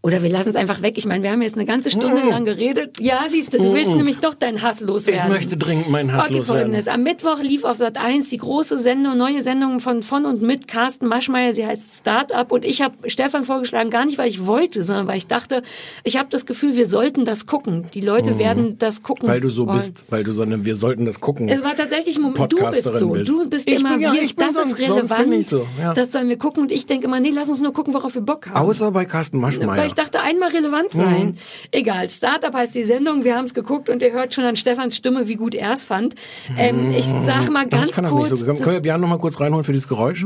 Oder 0.05 0.23
wir 0.23 0.29
lassen 0.29 0.51
es 0.51 0.57
einfach 0.57 0.83
weg. 0.83 0.99
Ich 0.99 1.07
meine, 1.07 1.23
wir 1.23 1.31
haben 1.31 1.41
jetzt 1.41 1.55
eine 1.55 1.65
ganze 1.65 1.89
Stunde 1.91 2.23
Mm. 2.27 2.29
lang 2.29 2.45
geredet. 2.45 3.01
Ja, 3.01 3.21
siehst 3.31 3.55
du, 3.55 3.59
du 3.59 3.73
willst 3.73 3.89
Mm. 3.89 3.97
nämlich 3.97 4.19
doch 4.19 4.35
deinen 4.35 4.61
Hass 4.61 4.83
loswerden. 4.83 5.23
Ich 5.25 5.29
möchte 5.33 5.57
dringend 5.57 5.89
meinen 5.89 6.13
Hass 6.13 6.27
okay, 6.27 6.35
loswerden. 6.35 6.63
Folgendes. 6.65 6.89
Am 6.89 7.03
Mittwoch 7.03 7.41
lief 7.41 7.65
auf 7.65 7.79
Sat 7.79 7.97
1 7.97 8.29
die 8.29 8.37
große 8.37 8.79
Sendung, 8.81 9.17
neue 9.17 9.43
Sendung 9.43 9.81
von 9.81 10.03
von 10.03 10.27
und 10.27 10.43
mit 10.43 10.69
Carsten 10.69 11.07
Maschmeyer. 11.07 11.55
Sie 11.55 11.67
heißt 11.67 11.95
Startup 12.01 12.53
und 12.53 12.67
ich 12.67 12.83
habe 12.83 12.95
Stefan 13.11 13.45
vorgeschlagen, 13.45 13.89
gar 13.89 14.05
nicht, 14.05 14.19
weil 14.19 14.29
ich 14.29 14.45
wollte, 14.47 14.83
sondern 14.83 15.07
weil 15.07 15.17
ich 15.17 15.27
dachte, 15.27 15.63
ich 16.03 16.19
habe 16.19 16.29
das 16.29 16.45
Gefühl, 16.45 16.77
wir 16.77 16.87
sollten 16.87 17.25
das 17.25 17.47
gucken. 17.47 17.87
Die 17.95 18.03
Leute 18.03 18.33
Mhm. 18.33 18.39
werden 18.39 18.79
das 18.79 19.03
gucken. 19.03 19.27
Weil 19.27 19.41
du 19.41 19.49
so 19.49 19.67
wollen. 19.67 19.79
bist, 19.79 20.05
weil 20.11 20.23
du 20.23 20.33
so 20.33 20.43
eine, 20.43 20.67
wir 20.67 20.75
sollten 20.75 21.07
das 21.07 21.19
gucken. 21.21 21.49
Es 21.49 21.65
war 21.65 21.75
tatsächlich, 21.77 22.17
ein 22.17 22.23
Moment, 22.25 22.53
du 22.53 22.59
bist 22.71 22.85
so. 22.85 23.09
bist. 23.09 23.27
Du 23.29 23.49
bist 23.49 23.67
Ich 23.71 23.77
immer, 23.77 23.93
bin 23.93 24.01
ja- 24.03 24.13
wir, 24.13 24.21
ich 24.23 24.37
bin 24.37 24.45
das 24.49 24.55
sonst- 24.57 24.79
ist 24.79 24.87
sonst 24.87 24.99
relevant. 25.13 25.31
bin 25.31 25.41
ich 25.41 25.49
so, 25.49 25.67
ja. 25.81 25.95
Das 25.95 26.13
sollen 26.13 26.29
wir 26.29 26.37
gucken 26.37 26.63
und 26.65 26.73
ich 26.73 26.85
denke 26.85 27.07
immer, 27.07 27.21
nee, 27.21 27.31
lass 27.35 27.49
uns 27.49 27.61
nur 27.61 27.73
gucken, 27.73 27.95
worauf 27.95 28.15
wir 28.15 28.21
Bock 28.21 28.49
haben. 28.51 28.57
Außer 28.69 28.91
bei 28.91 29.07
Carsten 29.07 29.39
Maschmeyer. 29.39 29.69
Weil 29.79 29.94
ich 29.97 30.03
dachte, 30.03 30.21
einmal 30.21 30.51
relevant 30.51 30.91
sein. 30.93 31.27
Mhm. 31.27 31.37
Egal, 31.71 32.11
Startup 32.11 32.53
heißt 32.53 32.75
die 32.75 32.83
Sendung, 32.83 33.25
wir 33.25 33.37
haben 33.37 33.45
es 33.45 33.55
geguckt 33.55 33.89
und 33.89 34.03
ihr 34.03 34.13
hört 34.13 34.35
schon 34.35 34.45
an 34.45 34.57
Stefans 34.57 34.97
Stimme, 34.97 35.29
wie 35.29 35.37
gut 35.37 35.55
er 35.55 35.73
es 35.73 35.85
fand. 35.85 36.15
Ähm, 36.59 36.91
ich 36.91 37.07
sag 37.07 37.51
mal 37.51 37.67
ganz 37.69 37.91
ich 37.91 37.93
kann 37.93 38.05
das 38.05 38.13
kurz. 38.13 38.31
nicht 38.31 38.41
so. 38.41 38.47
Können, 38.47 38.75
wir 38.75 38.81
Björn 38.81 39.01
noch 39.01 39.09
mal 39.09 39.19
kurz 39.19 39.39
reinholen 39.41 39.65
für 39.65 39.73
dieses 39.73 39.89
Geräusch? 39.89 40.25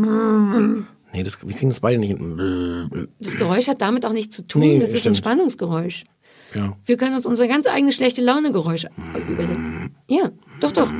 Nee, 1.13 1.23
das, 1.23 1.47
wir 1.47 1.55
kriegen 1.55 1.71
das 1.71 1.81
beide 1.81 1.99
nicht 1.99 2.17
hin. 2.17 3.09
Das 3.19 3.37
Geräusch 3.37 3.69
hat 3.69 3.81
damit 3.81 4.05
auch 4.07 4.13
nichts 4.13 4.37
zu 4.37 4.47
tun. 4.47 4.63
Nee, 4.63 4.79
das 4.79 4.91
ist 4.91 4.97
ein 4.97 5.01
stimmt. 5.01 5.17
Spannungsgeräusch. 5.19 6.05
Ja. 6.55 6.77
Wir 6.85 6.97
können 6.97 7.15
uns 7.15 7.27
unser 7.27 7.47
ganz 7.47 7.67
eigenes 7.67 7.97
schlechte 7.97 8.23
Laune-Geräusch 8.23 8.87
überlegen. 9.29 9.95
Ja, 10.09 10.31
doch, 10.61 10.73
doch. 10.73 10.91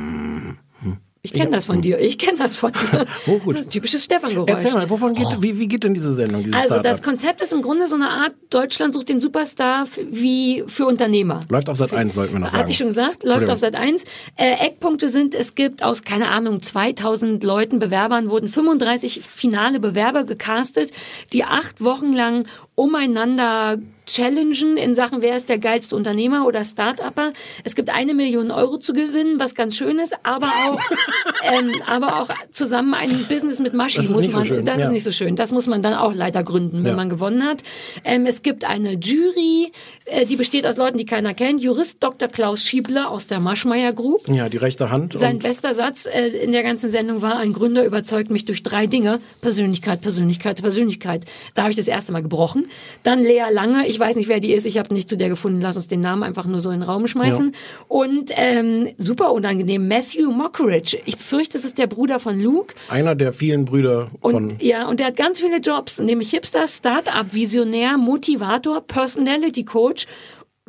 Ich 1.21 1.33
kenne 1.33 1.51
das 1.51 1.65
von 1.65 1.81
dir. 1.81 1.99
Ich 1.99 2.17
kenne 2.17 2.37
das 2.37 2.55
von 2.55 2.71
dir. 2.71 3.05
Oh, 3.27 3.39
gut. 3.39 3.55
Das 3.55 3.61
ist 3.61 3.71
typisches 3.71 4.05
Stefan-Geräusch. 4.05 4.49
Erzähl 4.49 4.71
mal, 4.71 4.89
wovon 4.89 5.13
geht, 5.13 5.27
wie, 5.41 5.59
wie 5.59 5.67
geht 5.67 5.83
denn 5.83 5.93
diese 5.93 6.13
Sendung, 6.13 6.43
dieses 6.43 6.63
Also 6.63 6.81
das 6.81 7.01
Konzept 7.01 7.41
ist 7.41 7.51
im 7.51 7.61
Grunde 7.61 7.87
so 7.87 7.95
eine 7.95 8.09
Art 8.09 8.33
Deutschland 8.49 8.93
sucht 8.93 9.09
den 9.09 9.19
Superstar 9.19 9.85
wie 10.09 10.63
für 10.67 10.85
Unternehmer. 10.85 11.41
Läuft 11.49 11.69
auf 11.69 11.75
Sat 11.75 11.93
1, 11.93 12.13
sollten 12.13 12.33
wir 12.33 12.39
noch 12.39 12.49
sagen. 12.49 12.61
Hatte 12.61 12.71
ich 12.71 12.77
schon 12.77 12.87
gesagt, 12.87 13.23
läuft 13.23 13.49
auf 13.49 13.57
Sat 13.59 13.75
1. 13.75 14.05
Äh, 14.37 14.65
Eckpunkte 14.65 15.09
sind, 15.09 15.35
es 15.35 15.55
gibt 15.55 15.83
aus, 15.83 16.03
keine 16.03 16.29
Ahnung, 16.29 16.61
2000 16.61 17.43
Leuten, 17.43 17.79
Bewerbern, 17.79 18.29
wurden 18.29 18.47
35 18.47 19.19
finale 19.21 19.81
Bewerber 19.81 20.23
gecastet, 20.23 20.91
die 21.33 21.43
acht 21.43 21.83
Wochen 21.83 22.13
lang 22.13 22.47
umeinander 22.75 23.77
challengen 24.13 24.77
in 24.77 24.95
Sachen, 24.95 25.21
wer 25.21 25.35
ist 25.35 25.49
der 25.49 25.57
geilste 25.57 25.95
Unternehmer 25.95 26.45
oder 26.45 26.63
Start-Upper. 26.63 27.33
Es 27.63 27.75
gibt 27.75 27.89
eine 27.89 28.13
Million 28.13 28.51
Euro 28.51 28.77
zu 28.77 28.93
gewinnen, 28.93 29.39
was 29.39 29.55
ganz 29.55 29.77
schön 29.77 29.99
ist, 29.99 30.15
aber 30.23 30.47
auch, 30.47 30.79
ähm, 31.53 31.71
aber 31.87 32.21
auch 32.21 32.29
zusammen 32.51 32.93
ein 32.93 33.25
Business 33.29 33.59
mit 33.59 33.73
Maschi 33.73 33.97
Das 33.97 34.05
ist 34.07 34.11
muss 34.11 34.23
nicht 34.23 34.33
so 34.33 34.39
man, 34.39 34.47
schön, 34.47 34.65
das 34.65 34.77
ja. 34.77 34.85
ist 34.85 34.91
nicht 34.91 35.03
so 35.03 35.11
schön. 35.11 35.35
Das 35.35 35.51
muss 35.51 35.67
man 35.67 35.81
dann 35.81 35.93
auch 35.93 36.13
leider 36.13 36.43
gründen, 36.43 36.79
wenn 36.83 36.91
Ja. 36.91 36.95
man 36.95 37.09
gewonnen 37.09 37.43
hat. 37.45 37.63
Ähm, 38.03 38.25
es 38.25 38.41
gibt 38.41 38.65
eine 38.65 38.93
Jury, 38.93 39.71
äh, 40.05 40.25
die 40.25 40.35
besteht 40.35 40.65
aus 40.65 40.77
Leuten, 40.77 40.97
die 40.97 41.05
keiner 41.05 41.33
kennt. 41.33 41.61
Jurist 41.61 42.03
Dr. 42.03 42.27
Klaus 42.29 42.63
Schiebler 42.63 43.09
aus 43.11 43.27
der 43.27 43.39
Maschmeyer 43.39 43.93
Group. 43.93 44.27
ja, 44.27 44.49
die 44.49 44.57
rechte 44.57 44.89
Hand. 44.91 45.13
Sein 45.17 45.39
bester 45.39 45.73
Satz 45.73 46.05
äh, 46.07 46.27
in 46.29 46.51
der 46.51 46.63
ganzen 46.63 46.89
Sendung 46.89 47.21
war, 47.21 47.37
ein 47.37 47.53
Gründer 47.53 47.85
überzeugt 47.85 48.31
mich 48.31 48.45
durch 48.45 48.63
drei 48.63 48.87
Dinge. 48.87 49.19
Persönlichkeit, 49.41 50.01
Persönlichkeit, 50.01 50.61
Persönlichkeit. 50.61 51.25
Da 51.53 51.61
habe 51.63 51.71
ich 51.71 51.77
das 51.77 51.87
erste 51.87 52.11
Mal 52.11 52.21
gebrochen. 52.21 52.67
Dann 53.03 53.21
Lea 53.23 53.43
Lange, 53.51 53.87
ich 53.87 53.98
weiß 53.99 54.15
nicht, 54.15 54.27
wer 54.29 54.39
die 54.39 54.53
ist, 54.53 54.65
ich 54.65 54.77
habe 54.77 54.93
nicht 54.93 55.09
zu 55.09 55.17
der 55.17 55.29
gefunden, 55.29 55.59
lass 55.61 55.75
uns 55.75 55.87
den 55.87 55.99
Namen 55.99 56.23
einfach 56.23 56.45
nur 56.45 56.59
so 56.61 56.69
in 56.71 56.79
den 56.79 56.89
Raum 56.89 57.07
schmeißen. 57.07 57.53
Und 57.87 58.31
ähm, 58.35 58.87
super 58.97 59.31
unangenehm, 59.31 59.87
Matthew 59.87 60.31
Mockridge. 60.31 60.97
Ich 61.05 61.17
fürchte, 61.17 61.57
es 61.57 61.65
ist 61.65 61.77
der 61.77 61.87
Bruder 61.87 62.19
von 62.19 62.39
Luke. 62.39 62.73
einer 62.89 63.15
der 63.15 63.33
vielen 63.33 63.65
Brüder 63.65 64.09
von. 64.21 64.35
Und, 64.35 64.63
ja, 64.63 64.87
und 64.87 64.99
der 64.99 65.07
hat 65.07 65.17
ganz 65.17 65.39
viele 65.39 65.57
Jobs, 65.57 65.99
nämlich 65.99 66.29
Hipster, 66.31 66.67
Start-up, 66.67 67.33
Visionär, 67.33 67.97
Motivator, 67.97 68.81
Personality 68.81 69.63
Coach, 69.65 70.07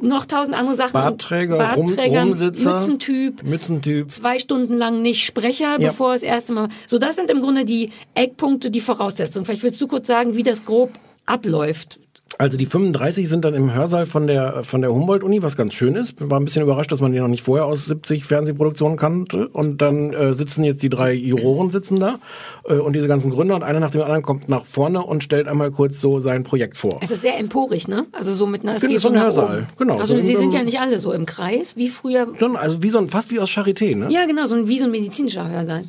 noch 0.03 0.25
tausend 0.25 0.57
andere 0.57 0.77
Sachen. 0.77 0.93
Bartträger, 0.95 1.75
Rum, 1.75 1.87
Bartträger, 1.87 2.23
Rumsitzer, 2.23 2.73
Mützentyp, 2.75 3.43
Mützentyp. 3.43 4.11
zwei 4.11 4.39
Stunden 4.39 4.79
lang 4.79 5.03
nicht 5.03 5.25
Sprecher, 5.27 5.73
Ja. 5.79 5.89
bevor 5.89 6.15
das 6.15 6.23
erste 6.23 6.55
Mal. 6.55 6.69
So, 6.87 6.97
das 6.99 7.17
sind 7.17 7.29
im 7.31 7.41
Grunde 7.41 7.67
die 7.67 7.91
Eckpunkte, 8.15 8.71
die 8.71 8.81
Voraussetzungen. 8.81 9.45
Vielleicht 9.45 9.63
willst 9.63 9.81
du 9.81 9.87
kurz 9.87 10.07
sagen, 10.07 10.37
wie 10.37 10.43
das 10.43 10.65
grob 10.65 10.91
abläuft. 11.27 12.01
Also 12.39 12.57
die 12.57 12.65
35 12.65 13.29
sind 13.29 13.45
dann 13.45 13.55
im 13.55 13.75
Hörsaal 13.75 14.07
von 14.07 14.27
der 14.27 14.63
von 14.63 14.81
der 14.81 14.95
Humboldt-Uni, 14.95 15.43
was 15.43 15.57
ganz 15.57 15.75
schön 15.75 15.95
ist. 15.95 16.15
War 16.21 16.41
ein 16.41 16.45
bisschen 16.45 16.63
überrascht, 16.63 16.91
dass 16.91 17.01
man 17.01 17.13
die 17.13 17.19
noch 17.19 17.29
nicht 17.29 17.43
vorher 17.45 17.67
aus 17.67 17.85
70 17.87 18.25
Fernsehproduktionen 18.25 18.97
kannte. 18.97 19.49
Und 19.49 19.83
dann 19.83 20.13
äh, 20.15 20.33
sitzen 20.33 20.65
jetzt 20.65 20.83
die 20.83 20.89
drei 20.89 21.13
Juroren 21.13 21.71
sitzen 21.71 21.99
da 22.01 22.19
äh, 22.67 22.75
und 22.75 22.95
diese 22.95 23.09
ganzen 23.09 23.31
Gründer 23.31 23.57
und 23.57 23.63
einer 23.63 23.81
nach 23.81 23.91
dem 23.91 24.01
anderen 24.03 24.23
kommt 24.23 24.49
nach 24.49 24.65
vorne 24.65 25.03
und 25.03 25.23
stellt 25.25 25.49
einmal 25.49 25.71
kurz 25.71 26.01
so 26.01 26.19
sein 26.21 26.45
Projekt 26.45 26.77
vor. 26.79 26.99
Es 27.03 27.11
ist 27.11 27.21
sehr 27.23 27.37
emporig, 27.37 27.89
ne? 27.89 28.07
Also 28.13 28.33
so 28.33 28.47
mit 28.47 28.63
einer, 28.63 28.77
es 28.77 28.81
Genau, 28.81 28.93
geht 28.95 29.03
so 29.03 29.09
ein 29.11 29.21
Hörsaal. 29.21 29.67
Genau, 29.77 29.99
Also 29.99 30.17
so 30.17 30.23
die 30.23 30.37
sind 30.37 30.55
ja 30.55 30.63
nicht 30.63 30.81
alle 30.81 30.99
so 30.99 31.13
im 31.13 31.27
Kreis, 31.27 31.77
wie 31.77 31.89
früher. 31.91 32.29
So 32.39 32.47
ein- 32.47 32.57
Also 32.57 32.83
wie 32.83 32.91
so 32.91 32.99
ein, 32.99 33.09
fast 33.11 33.31
wie 33.33 33.41
aus 33.41 33.51
Charité, 33.51 33.95
ne? 33.97 34.09
Ja, 34.11 34.25
genau, 34.25 34.47
so 34.47 34.55
ein, 34.55 34.67
wie 34.69 34.79
so 34.79 34.85
ein 34.87 34.91
medizinischer 34.93 35.47
Hörsaal. 35.49 35.83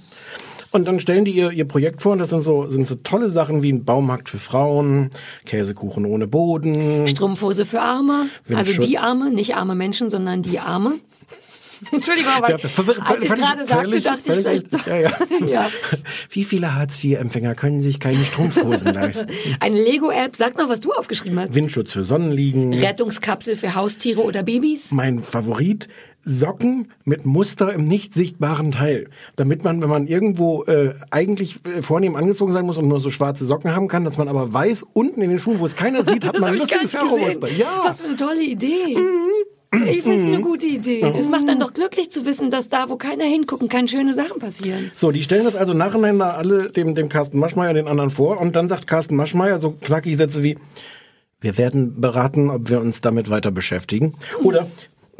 Und 0.71 0.87
dann 0.87 0.99
stellen 1.01 1.25
die 1.25 1.31
ihr, 1.31 1.51
ihr 1.51 1.65
Projekt 1.65 2.01
vor 2.01 2.13
und 2.13 2.19
das 2.19 2.29
sind 2.29 2.41
so, 2.41 2.67
sind 2.67 2.87
so 2.87 2.95
tolle 2.95 3.29
Sachen 3.29 3.61
wie 3.61 3.71
ein 3.71 3.83
Baumarkt 3.83 4.29
für 4.29 4.37
Frauen, 4.37 5.09
Käsekuchen 5.45 6.05
ohne 6.05 6.27
Boden. 6.27 7.07
Strumpfhose 7.07 7.65
für 7.65 7.81
Arme. 7.81 8.27
Also 8.53 8.79
die 8.79 8.97
Arme, 8.97 9.31
nicht 9.31 9.55
arme 9.55 9.75
Menschen, 9.75 10.09
sondern 10.09 10.41
die 10.41 10.59
Arme. 10.59 10.93
Entschuldigung, 11.91 12.31
aber 12.37 12.53
als 12.53 12.63
ich 13.23 13.29
es 13.31 13.35
gerade 13.35 13.65
sagte, 13.65 13.89
völlig- 13.89 14.03
dachte 14.03 14.19
ich 14.19 14.25
völlig 14.25 14.43
vielleicht, 14.43 14.73
richtig. 14.75 14.85
Ja, 14.85 14.97
ja. 14.97 15.11
ja. 15.47 15.69
Wie 16.29 16.43
viele 16.43 16.75
Hartz-IV-Empfänger 16.75 17.55
können 17.55 17.81
sich 17.81 17.99
keine 17.99 18.23
Strumpfhosen 18.23 18.93
leisten? 18.93 19.31
Eine 19.59 19.81
Lego-App, 19.83 20.35
sag 20.35 20.57
noch, 20.59 20.69
was 20.69 20.79
du 20.81 20.91
aufgeschrieben 20.93 21.39
hast. 21.39 21.55
Windschutz 21.55 21.91
für 21.93 22.03
Sonnenliegen. 22.03 22.71
Rettungskapsel 22.73 23.55
für 23.55 23.73
Haustiere 23.73 24.21
oder 24.21 24.43
Babys. 24.43 24.91
Mein 24.91 25.23
Favorit, 25.23 25.87
Socken 26.23 26.91
mit 27.03 27.25
Muster 27.25 27.73
im 27.73 27.85
nicht 27.85 28.13
sichtbaren 28.13 28.71
Teil. 28.71 29.09
Damit 29.35 29.63
man, 29.63 29.81
wenn 29.81 29.89
man 29.89 30.07
irgendwo 30.07 30.63
äh, 30.63 30.93
eigentlich 31.09 31.59
äh, 31.65 31.81
vornehm 31.81 32.15
angezogen 32.15 32.51
sein 32.51 32.65
muss 32.65 32.77
und 32.77 32.87
nur 32.87 32.99
so 32.99 33.09
schwarze 33.09 33.45
Socken 33.45 33.75
haben 33.75 33.87
kann, 33.87 34.05
dass 34.05 34.17
man 34.17 34.27
aber 34.27 34.53
weiß, 34.53 34.85
unten 34.93 35.21
in 35.21 35.29
den 35.29 35.39
Schuhen, 35.39 35.59
wo 35.59 35.65
es 35.65 35.75
keiner 35.75 36.03
sieht, 36.05 36.25
hat 36.25 36.39
man 36.39 36.53
ein 36.53 36.59
lustiges. 36.59 36.91
Karo-Muster. 36.91 37.49
Ja. 37.49 37.81
Was 37.83 38.01
für 38.01 38.07
eine 38.07 38.15
tolle 38.15 38.43
Idee. 38.43 38.97
Ich 39.73 40.01
finde 40.03 40.17
es 40.17 40.25
eine 40.25 40.41
gute 40.41 40.65
Idee. 40.65 40.99
Das 41.15 41.29
macht 41.29 41.47
dann 41.47 41.59
doch 41.59 41.71
glücklich 41.71 42.11
zu 42.11 42.25
wissen, 42.25 42.49
dass 42.51 42.67
da, 42.67 42.89
wo 42.89 42.97
keiner 42.97 43.23
hingucken 43.23 43.69
kann, 43.69 43.87
schöne 43.87 44.13
Sachen 44.13 44.39
passieren. 44.39 44.91
So, 44.95 45.11
die 45.11 45.23
stellen 45.23 45.45
das 45.45 45.55
also 45.55 45.73
nacheinander 45.73 46.37
alle 46.37 46.69
dem, 46.69 46.93
dem 46.93 47.07
Carsten 47.07 47.39
Maschmeyer, 47.39 47.73
den 47.73 47.87
anderen 47.87 48.09
vor 48.09 48.41
und 48.41 48.55
dann 48.55 48.67
sagt 48.67 48.85
Carsten 48.85 49.15
Maschmeyer 49.15 49.61
so 49.61 49.71
knackige 49.81 50.17
Sätze 50.17 50.43
wie, 50.43 50.57
wir 51.39 51.57
werden 51.57 52.01
beraten, 52.01 52.49
ob 52.49 52.69
wir 52.69 52.81
uns 52.81 52.99
damit 52.99 53.29
weiter 53.29 53.51
beschäftigen. 53.51 54.15
Oder, 54.43 54.67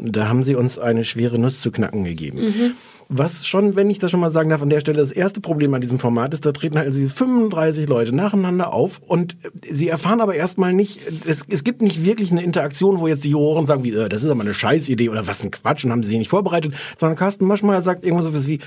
da 0.04 0.28
haben 0.28 0.42
sie 0.42 0.54
uns 0.54 0.78
eine 0.78 1.04
schwere 1.04 1.38
Nuss 1.38 1.60
zu 1.60 1.70
knacken 1.70 2.04
gegeben. 2.04 2.40
Mhm. 2.40 2.72
Was 3.08 3.46
schon, 3.46 3.76
wenn 3.76 3.90
ich 3.90 3.98
das 3.98 4.10
schon 4.10 4.20
mal 4.20 4.30
sagen 4.30 4.48
darf, 4.48 4.62
an 4.62 4.70
der 4.70 4.80
Stelle 4.80 4.98
das 4.98 5.12
erste 5.12 5.40
Problem 5.40 5.74
an 5.74 5.80
diesem 5.80 5.98
Format 5.98 6.32
ist, 6.32 6.46
da 6.46 6.52
treten 6.52 6.78
halt 6.78 6.92
diese 6.94 7.10
35 7.10 7.86
Leute 7.86 8.14
nacheinander 8.14 8.72
auf 8.72 9.00
und 9.06 9.36
sie 9.68 9.88
erfahren 9.88 10.20
aber 10.20 10.34
erstmal 10.34 10.72
nicht, 10.72 11.00
es, 11.26 11.44
es 11.48 11.62
gibt 11.62 11.82
nicht 11.82 12.04
wirklich 12.04 12.32
eine 12.32 12.42
Interaktion, 12.42 13.00
wo 13.00 13.08
jetzt 13.08 13.24
die 13.24 13.30
Juroren 13.30 13.66
sagen, 13.66 13.84
wie, 13.84 13.90
äh, 13.90 14.08
das 14.08 14.24
ist 14.24 14.30
aber 14.30 14.40
eine 14.40 14.54
Scheißidee 14.54 15.10
oder 15.10 15.26
was 15.26 15.44
ein 15.44 15.50
Quatsch 15.50 15.84
und 15.84 15.92
haben 15.92 16.02
sie 16.02 16.10
sich 16.10 16.18
nicht 16.18 16.30
vorbereitet, 16.30 16.72
sondern 16.96 17.18
Carsten 17.18 17.46
Maschmeyer 17.46 17.82
sagt 17.82 18.04
irgendwas 18.04 18.32
so 18.32 18.48
wie, 18.48 18.60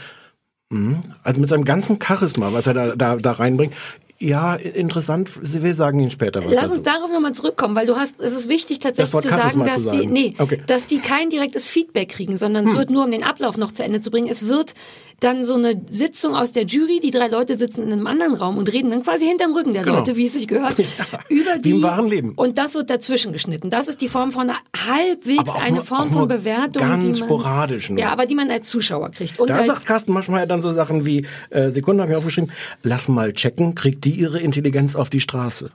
Mhm. 0.70 1.02
Also 1.24 1.40
mit 1.40 1.50
seinem 1.50 1.64
ganzen 1.64 2.00
Charisma, 2.02 2.52
was 2.54 2.68
er 2.68 2.74
da, 2.74 2.96
da, 2.96 3.16
da 3.18 3.32
reinbringt. 3.34 3.74
Ja, 4.18 4.56
interessant, 4.56 5.32
wir 5.42 5.76
sagen 5.76 6.00
Ihnen 6.00 6.10
später 6.12 6.40
was 6.44 6.52
Lass 6.54 6.64
dazu. 6.66 6.74
uns 6.76 6.84
darauf 6.84 7.12
nochmal 7.12 7.34
zurückkommen, 7.34 7.76
weil 7.76 7.86
du 7.86 7.98
hast, 7.98 8.22
es 8.22 8.32
ist 8.32 8.48
wichtig 8.48 8.80
tatsächlich 8.80 9.22
zu 9.22 9.28
sagen, 9.30 9.66
dass 9.66 9.84
zu 9.84 9.92
die, 9.92 9.98
sagen. 9.98 10.14
nee, 10.14 10.34
Okay. 10.38 10.62
dass 10.68 10.88
die 10.88 11.00
kein 11.00 11.30
direktes 11.30 11.68
Feedback 11.68 12.10
kriegen, 12.10 12.38
sondern 12.38 12.64
es 12.64 12.72
Hm. 12.72 12.78
wird 12.78 12.90
nur, 12.92 13.04
um 13.04 13.12
den 13.12 13.24
Ablauf 13.24 13.58
noch 13.58 13.74
zu 13.74 13.84
Ende 13.84 14.00
zu 14.00 14.12
bringen, 14.12 14.28
es 14.30 14.48
wird 14.48 14.74
dann 15.20 15.46
so 15.46 15.56
eine 15.56 15.82
Sitzung 15.90 16.36
aus 16.36 16.52
der 16.52 16.64
Jury, 16.66 17.00
die 17.02 17.12
drei 17.12 17.28
Leute 17.28 17.58
sitzen 17.58 17.84
in 17.84 17.94
einem 17.94 18.06
anderen 18.08 18.34
Raum 18.36 18.58
und 18.58 18.72
reden 18.72 18.90
dann 18.90 19.04
quasi 19.04 19.26
hinterm 19.26 19.54
Rücken 19.54 19.74
der 19.74 19.84
Genau. 19.84 19.98
Leute, 20.00 20.16
wie 20.18 20.26
es 20.26 20.34
sich 20.34 20.48
gehört, 20.48 20.78
über 21.30 21.56
Wie 21.56 21.62
die, 21.62 21.72
im 21.72 21.82
wahren 21.84 22.08
Leben. 22.08 22.34
und 22.36 22.58
das 22.58 22.76
wird 22.76 22.90
dazwischen 22.90 23.32
geschnitten. 23.34 23.70
Das 23.70 23.88
ist 23.88 24.02
die 24.02 24.08
Form 24.10 24.32
von 24.32 24.52
halbwegs 24.76 25.40
Aber 25.40 25.52
auch 25.52 25.62
eine 25.64 25.76
nur- 25.78 25.86
Form 25.86 26.12
von 26.12 26.28
Bewertung, 26.28 26.82
ganz 26.88 27.04
die 27.04 27.20
man, 27.22 27.30
sporadisch 27.30 27.90
nur. 27.90 28.00
ja, 28.00 28.12
aber 28.12 28.26
die 28.26 28.36
man 28.36 28.50
als 28.52 28.68
Zuschauer 28.70 29.10
kriegt. 29.12 29.40
Und 29.40 29.50
da 29.50 29.56
halt, 29.56 29.68
sagt 29.68 29.86
Carsten 29.86 30.12
Maschmeyer 30.14 30.46
dann 30.48 30.62
so 30.62 30.72
Sachen 30.72 31.06
wie, 31.06 31.26
äh, 31.50 31.70
Sekunde 31.70 32.04
habe 32.04 32.12
ich 32.12 32.18
aufgeschrieben, 32.18 32.52
lass 32.84 33.08
mal 33.08 33.32
checken, 33.34 33.74
kriegt 33.76 34.04
die 34.06 34.12
ihre 34.12 34.40
Intelligenz 34.40 34.96
auf 34.96 35.10
die 35.10 35.22
Straße. 35.22 35.72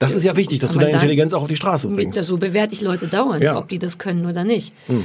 Das 0.00 0.14
ist 0.14 0.22
ja 0.22 0.36
wichtig, 0.36 0.60
dass 0.60 0.70
du 0.70 0.76
Aber 0.76 0.82
deine 0.82 0.92
dann- 0.92 1.00
Intelligenz 1.00 1.32
auch 1.32 1.42
auf 1.42 1.48
die 1.48 1.56
Straße 1.56 1.88
bringst. 1.88 2.22
so 2.22 2.36
bewerte 2.36 2.72
ich 2.74 2.82
Leute 2.82 3.08
dauernd, 3.08 3.42
Ja. 3.42 3.58
ob 3.58 3.68
die 3.68 3.80
das 3.80 3.98
können 3.98 4.26
oder 4.26 4.44
nicht. 4.44 4.72
Hm. 4.86 5.04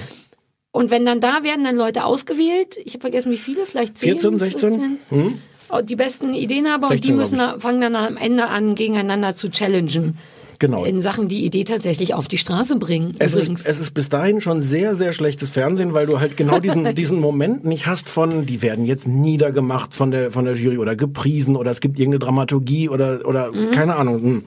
Und 0.74 0.90
wenn 0.92 1.06
dann 1.06 1.22
da 1.22 1.44
werden 1.44 1.64
dann 1.64 1.78
Leute 1.78 2.04
ausgewählt, 2.04 2.78
ich 2.84 2.96
habe 2.96 3.02
vergessen 3.02 3.32
wie 3.32 3.38
viele, 3.38 3.66
vielleicht 3.68 3.96
10, 3.98 4.20
14, 4.20 4.40
16? 4.40 4.98
Hm? 5.10 5.34
Oh, 5.70 5.82
Die 5.82 5.96
besten 5.96 6.34
Ideenhaber 6.34 6.88
und 6.88 6.94
16, 6.94 7.12
die 7.12 7.18
müssen, 7.18 7.40
fangen 7.62 7.80
dann 7.80 7.96
am 7.96 8.18
Ende 8.18 8.48
an, 8.48 8.74
gegeneinander 8.74 9.36
zu 9.36 9.50
challengen. 9.50 10.18
Genau. 10.58 10.84
In 10.84 11.02
Sachen, 11.02 11.28
die 11.28 11.46
Idee 11.46 11.64
tatsächlich 11.64 12.14
auf 12.14 12.28
die 12.28 12.38
Straße 12.38 12.78
bringen. 12.78 13.12
Es 13.20 13.36
übrigens. 13.36 13.60
ist, 13.62 13.68
es 13.68 13.80
ist 13.82 13.92
bis 13.94 14.10
dahin 14.10 14.40
schon 14.42 14.62
sehr, 14.62 14.96
sehr 14.96 15.14
schlechtes 15.14 15.50
Fernsehen, 15.52 15.94
weil 15.94 16.06
du 16.08 16.20
halt 16.20 16.38
genau 16.38 16.60
diesen, 16.60 16.96
diesen 16.96 17.20
Moment 17.20 17.66
nicht 17.66 17.86
hast 17.86 18.10
von, 18.10 18.46
die 18.46 18.62
werden 18.62 18.86
jetzt 18.86 19.08
niedergemacht 19.08 19.94
von 19.94 20.10
der, 20.12 20.32
von 20.32 20.46
der 20.46 20.56
Jury 20.56 20.78
oder 20.80 20.96
gepriesen 20.96 21.56
oder 21.56 21.70
es 21.70 21.82
gibt 21.82 22.00
irgendeine 22.00 22.20
Dramaturgie 22.20 22.90
oder, 22.90 23.22
oder 23.26 23.52
Mhm. 23.52 23.72
keine 23.72 23.96
Ahnung. 23.96 24.44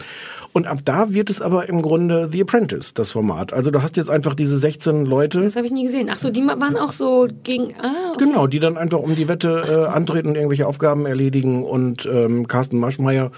Und 0.57 0.67
ab 0.67 0.79
da 0.87 1.13
wird 1.13 1.29
es 1.29 1.43
aber 1.43 1.69
im 1.69 1.83
Grunde 1.83 2.31
The 2.33 2.41
Apprentice, 2.41 2.95
das 2.95 3.11
Format. 3.11 3.53
Also 3.53 3.71
du 3.71 3.83
hast 3.83 3.99
jetzt 3.99 4.09
einfach 4.09 4.33
diese 4.33 4.57
16 4.57 5.05
Leute. 5.05 5.43
das 5.43 5.55
habe 5.55 5.67
ich 5.67 5.71
nie 5.71 5.85
gesehen. 5.85 6.09
Ach 6.11 6.17
so, 6.17 6.31
die 6.31 6.41
waren 6.47 6.79
auch 6.79 6.93
so 6.93 7.29
gegen. 7.45 7.75
Ah, 7.79 8.13
okay. 8.15 8.25
Genau, 8.25 8.47
die 8.47 8.59
dann 8.59 8.79
einfach 8.79 9.01
um 9.01 9.15
die 9.15 9.29
Wette 9.29 9.65
äh, 9.69 9.93
antreten 9.93 10.29
und 10.29 10.35
irgendwelche 10.35 10.67
Aufgaben 10.67 11.05
erledigen 11.05 11.63
und 11.63 12.09
ähm, 12.11 12.49
Carsten 12.49 12.79
Maschmeyer 12.79 13.33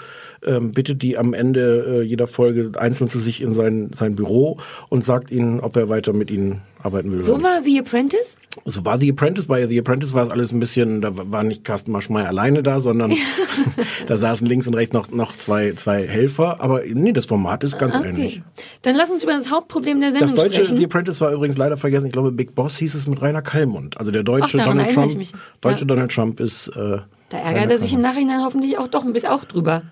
ähm, 0.47 0.71
bittet 0.71 1.03
die 1.03 1.19
am 1.19 1.35
Ende 1.35 2.03
äh, 2.03 2.03
jeder 2.03 2.29
Folge 2.29 2.71
einzeln 2.79 3.09
zu 3.09 3.19
sich 3.19 3.43
in 3.43 3.53
sein, 3.53 3.91
sein 3.93 4.15
Büro 4.15 4.59
und 4.89 5.03
sagt 5.03 5.33
ihnen, 5.33 5.59
ob 5.59 5.75
er 5.75 5.89
weiter 5.89 6.13
mit 6.13 6.31
ihnen 6.31 6.61
arbeiten 6.83 7.11
will. 7.13 7.21
So 7.21 7.43
war 7.43 7.63
The 7.63 7.81
Apprentice? 7.81 8.37
So 8.65 8.85
war 8.85 8.99
The 8.99 9.11
Apprentice. 9.11 9.47
Bei 9.47 9.67
The 9.67 9.79
Apprentice 9.79 10.15
war 10.15 10.25
es 10.25 10.31
alles 10.31 10.53
ein 10.53 10.61
bisschen, 10.61 11.01
da 11.01 11.11
war 11.15 11.43
nicht 11.45 11.65
Carsten 11.65 11.93
Maschmeyer 11.93 12.29
alleine 12.29 12.63
da, 12.63 12.81
sondern 12.81 13.15
da 14.07 14.17
saßen 14.17 14.47
links 14.47 14.67
und 14.67 14.75
rechts 14.75 14.93
noch, 14.93 15.11
noch 15.11 15.37
zwei, 15.37 15.73
zwei 15.73 16.07
Helfer. 16.07 16.61
Aber 16.61 16.83
nee, 16.93 17.13
das 17.13 17.27
Format 17.27 17.65
ist 17.65 17.79
ganz 17.79 17.97
Ah, 17.97 18.01
okay. 18.01 18.09
ähnlich. 18.11 18.43
Dann 18.83 18.95
lass 18.97 19.11
uns 19.11 19.23
über 19.23 19.33
das 19.33 19.51
Hauptproblem 19.51 20.01
der 20.01 20.11
Das 20.11 20.19
Sendung 20.31 20.37
deutsche 20.37 20.65
sprechen. 20.65 20.77
The 20.77 20.85
Apprentice 20.85 21.21
war 21.21 21.33
übrigens 21.33 21.57
leider 21.57 21.77
vergessen. 21.77 22.07
Ich 22.07 22.13
glaube, 22.13 22.33
Big 22.33 22.55
Boss 22.55 22.77
hieß 22.79 22.95
es 22.95 23.07
mit 23.07 23.21
Rainer 23.23 23.43
Kallmund. 23.43 23.99
Also 23.99 24.11
der 24.11 24.23
deutsche 24.23 24.59
Ach, 24.61 24.67
Donald 24.67 24.93
Trump. 24.95 25.17
Deutsche 25.61 25.81
Ja. 25.81 25.85
Donald 25.87 26.13
Trump 26.13 26.41
ist. 26.41 26.69
Äh, 26.69 26.99
Da 27.31 27.39
ärgert 27.39 27.71
er 27.71 27.79
sich 27.79 27.93
im. 27.93 28.01
Nachhinein 28.01 28.43
hoffentlich 28.43 28.79
auch 28.79 28.89
doch 28.89 29.05
ein 29.05 29.13
bisschen 29.13 29.31
auch 29.31 29.45
drüber. 29.45 29.83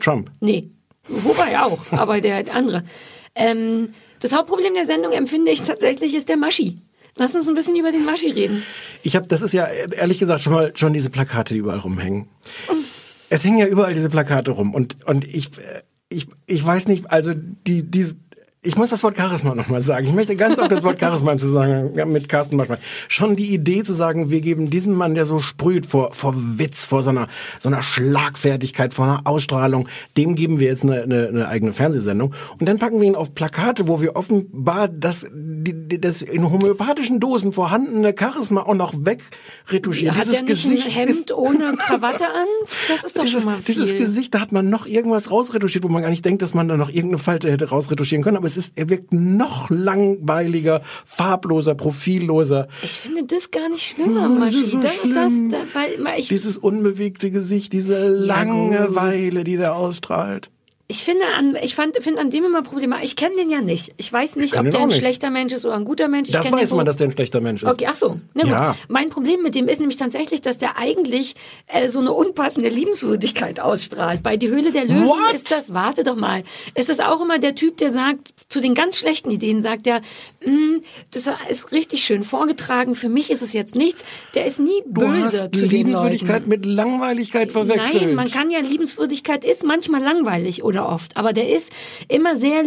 Trump. 0.00 0.30
Nee, 0.40 0.70
wobei 1.08 1.58
auch, 1.60 1.78
aber 1.92 2.20
der 2.20 2.44
andere. 2.54 2.82
Ähm, 3.34 3.90
das 4.26 4.36
Hauptproblem 4.36 4.74
der 4.74 4.86
Sendung 4.86 5.12
empfinde 5.12 5.52
ich 5.52 5.62
tatsächlich 5.62 6.14
ist 6.14 6.28
der 6.28 6.36
Maschi. 6.36 6.78
Lass 7.14 7.34
uns 7.34 7.48
ein 7.48 7.54
bisschen 7.54 7.76
über 7.76 7.92
den 7.92 8.04
Maschi 8.04 8.30
reden. 8.30 8.64
Ich 9.04 9.14
habe, 9.14 9.26
das 9.26 9.40
ist 9.40 9.52
ja 9.52 9.66
ehrlich 9.66 10.18
gesagt 10.18 10.40
schon 10.42 10.52
mal 10.52 10.76
schon 10.76 10.92
diese 10.92 11.10
Plakate, 11.10 11.54
die 11.54 11.60
überall 11.60 11.78
rumhängen. 11.78 12.28
Es 13.30 13.44
hängen 13.44 13.58
ja 13.58 13.66
überall 13.66 13.94
diese 13.94 14.10
Plakate 14.10 14.50
rum 14.50 14.74
und 14.74 14.96
und 15.06 15.24
ich 15.24 15.56
äh, 15.58 15.82
ich 16.08 16.26
ich 16.46 16.64
weiß 16.64 16.88
nicht, 16.88 17.10
also 17.10 17.32
die 17.34 17.88
die 17.88 18.06
ich 18.66 18.76
muss 18.76 18.90
das 18.90 19.02
Wort 19.02 19.16
Charisma 19.16 19.54
nochmal 19.54 19.80
sagen. 19.82 20.06
Ich 20.06 20.12
möchte 20.12 20.36
ganz 20.36 20.58
oft 20.58 20.70
das 20.70 20.82
Wort 20.82 20.98
Charisma 21.00 21.32
im 21.32 21.38
Zusammenhang 21.38 22.12
mit 22.12 22.28
Carsten 22.28 22.56
manchmal. 22.56 22.78
Schon 23.08 23.36
die 23.36 23.52
Idee 23.54 23.82
zu 23.82 23.92
sagen, 23.92 24.30
wir 24.30 24.40
geben 24.40 24.70
diesem 24.70 24.94
Mann, 24.94 25.14
der 25.14 25.24
so 25.24 25.38
sprüht 25.38 25.86
vor, 25.86 26.12
vor 26.12 26.34
Witz, 26.36 26.86
vor 26.86 27.02
so 27.02 27.10
einer, 27.10 27.28
so 27.58 27.68
einer 27.68 27.82
Schlagfertigkeit, 27.82 28.92
vor 28.94 29.04
einer 29.06 29.20
Ausstrahlung, 29.24 29.88
dem 30.16 30.34
geben 30.34 30.58
wir 30.58 30.68
jetzt 30.68 30.82
eine, 30.82 31.02
eine, 31.02 31.28
eine 31.28 31.48
eigene 31.48 31.72
Fernsehsendung. 31.72 32.34
Und 32.58 32.68
dann 32.68 32.78
packen 32.78 33.00
wir 33.00 33.06
ihn 33.06 33.14
auf 33.14 33.34
Plakate, 33.34 33.88
wo 33.88 34.00
wir 34.00 34.16
offenbar 34.16 34.88
das, 34.88 35.26
die, 35.32 35.72
die- 35.88 36.00
das 36.00 36.22
in 36.22 36.50
homöopathischen 36.50 37.20
Dosen 37.20 37.52
vorhandene 37.52 38.14
Charisma 38.18 38.62
auch 38.62 38.74
noch 38.74 38.92
wegretuschieren. 38.96 40.16
Hat 40.16 40.24
Dieses 40.24 40.40
er 40.40 40.42
nicht 40.42 40.48
Gesicht 40.62 40.86
ein 40.88 40.92
Hemd 40.94 41.10
ist, 41.10 41.32
ohne 41.32 41.74
Krawatte 41.76 42.26
an? 42.26 42.46
Das 42.88 43.04
ist 43.04 43.16
doch 43.18 43.24
dieses, 43.24 43.42
schon 43.42 43.52
mal 43.52 43.58
viel. 43.60 43.74
dieses 43.74 43.96
Gesicht, 43.96 44.34
da 44.34 44.40
hat 44.40 44.52
man 44.52 44.68
noch 44.68 44.86
irgendwas 44.86 45.30
rausretuschiert, 45.30 45.84
wo 45.84 45.88
man 45.88 46.02
gar 46.02 46.10
nicht 46.10 46.24
denkt, 46.24 46.42
dass 46.42 46.54
man 46.54 46.68
da 46.68 46.76
noch 46.76 46.88
irgendeine 46.88 47.18
Falte 47.18 47.50
hätte 47.50 47.68
rausretuschieren 47.68 48.22
können. 48.24 48.36
Aber 48.36 48.46
es 48.56 48.66
ist, 48.66 48.78
er 48.78 48.88
wirkt 48.88 49.12
noch 49.12 49.70
langweiliger, 49.70 50.82
farbloser, 51.04 51.74
profilloser. 51.74 52.68
Ich 52.82 52.92
finde 52.92 53.24
das 53.24 53.50
gar 53.50 53.68
nicht 53.68 53.82
schlimmer, 53.90 54.30
Oh, 54.34 54.40
das 54.40 54.54
ist 54.54 54.72
so 54.72 54.80
das 54.80 54.94
schlimm. 54.96 55.50
das, 55.50 55.60
da, 55.72 55.78
weil 55.78 56.04
weil 56.04 56.20
ich, 56.20 56.28
Dieses 56.28 56.58
unbewegte 56.58 57.30
Gesicht, 57.30 57.72
diese. 57.72 58.08
Langeweile, 58.08 59.44
die 59.44 59.56
der 59.56 59.74
ausstrahlt. 59.76 60.50
Ich 60.88 61.02
finde 61.02 61.24
an, 61.36 61.56
ich 61.60 61.74
fand, 61.74 61.96
finde 62.00 62.20
an 62.20 62.30
dem 62.30 62.44
immer 62.44 62.62
Probleme. 62.62 62.96
Ich 63.02 63.16
kenne 63.16 63.34
den 63.34 63.50
ja 63.50 63.60
nicht. 63.60 63.92
Ich 63.96 64.12
weiß 64.12 64.36
nicht, 64.36 64.52
kenn 64.54 64.66
ob 64.66 64.70
der 64.70 64.80
ein 64.82 64.88
nicht. 64.88 64.98
schlechter 64.98 65.30
Mensch 65.30 65.52
ist 65.52 65.64
oder 65.66 65.74
ein 65.74 65.84
guter 65.84 66.06
Mensch. 66.06 66.28
Ich 66.28 66.34
Das 66.34 66.50
weiß 66.52 66.70
man, 66.72 66.86
dass 66.86 66.96
der 66.96 67.08
ein 67.08 67.12
schlechter 67.12 67.40
Mensch 67.40 67.64
ist. 67.64 67.72
Okay, 67.72 67.86
ach 67.90 67.96
so. 67.96 68.20
Gut. 68.34 68.46
Ja. 68.46 68.76
Mein 68.88 69.08
Problem 69.10 69.42
mit 69.42 69.54
dem 69.56 69.66
ist 69.68 69.78
nämlich 69.80 69.96
tatsächlich, 69.96 70.42
dass 70.42 70.58
der 70.58 70.78
eigentlich 70.78 71.34
äh, 71.66 71.88
so 71.88 71.98
eine 71.98 72.12
unpassende 72.12 72.68
Liebenswürdigkeit 72.68 73.58
ausstrahlt. 73.58 74.22
Bei 74.22 74.36
Die 74.36 74.48
Höhle 74.48 74.70
der 74.70 74.84
Löwen 74.84 75.06
What? 75.08 75.32
ist 75.34 75.50
das, 75.50 75.74
warte 75.74 76.04
doch 76.04 76.14
mal, 76.14 76.44
ist 76.76 76.88
das 76.88 77.00
auch 77.00 77.20
immer 77.20 77.38
der 77.40 77.54
Typ, 77.56 77.78
der 77.78 77.92
sagt, 77.92 78.32
zu 78.48 78.60
den 78.60 78.74
ganz 78.74 78.96
schlechten 78.98 79.30
Ideen 79.30 79.62
sagt 79.62 79.86
er, 79.88 80.02
"Mm, 80.46 80.82
das 81.10 81.28
ist 81.48 81.72
richtig 81.72 82.04
schön 82.04 82.22
vorgetragen, 82.22 82.94
für 82.94 83.08
mich 83.08 83.30
ist 83.30 83.42
es 83.42 83.52
jetzt 83.52 83.74
nichts. 83.74 84.04
Der 84.34 84.46
ist 84.46 84.60
nie 84.60 84.82
Du 84.86 85.00
böse 85.00 85.24
hast 85.24 85.54
zu 85.56 85.66
Liebenswürdigkeit 85.66 86.46
mit 86.46 86.64
Langweiligkeit 86.64 87.50
verwechselt. 87.50 88.02
Nein, 88.04 88.14
man 88.14 88.30
kann 88.30 88.50
ja 88.50 88.60
Liebenswürdigkeit 88.60 89.44
ist 89.44 89.64
manchmal 89.64 90.02
langweilig 90.02 90.62
oder 90.62 90.75
oft, 90.84 91.16
aber 91.16 91.32
der 91.32 91.48
ist 91.48 91.72
immer 92.08 92.36
sehr 92.36 92.64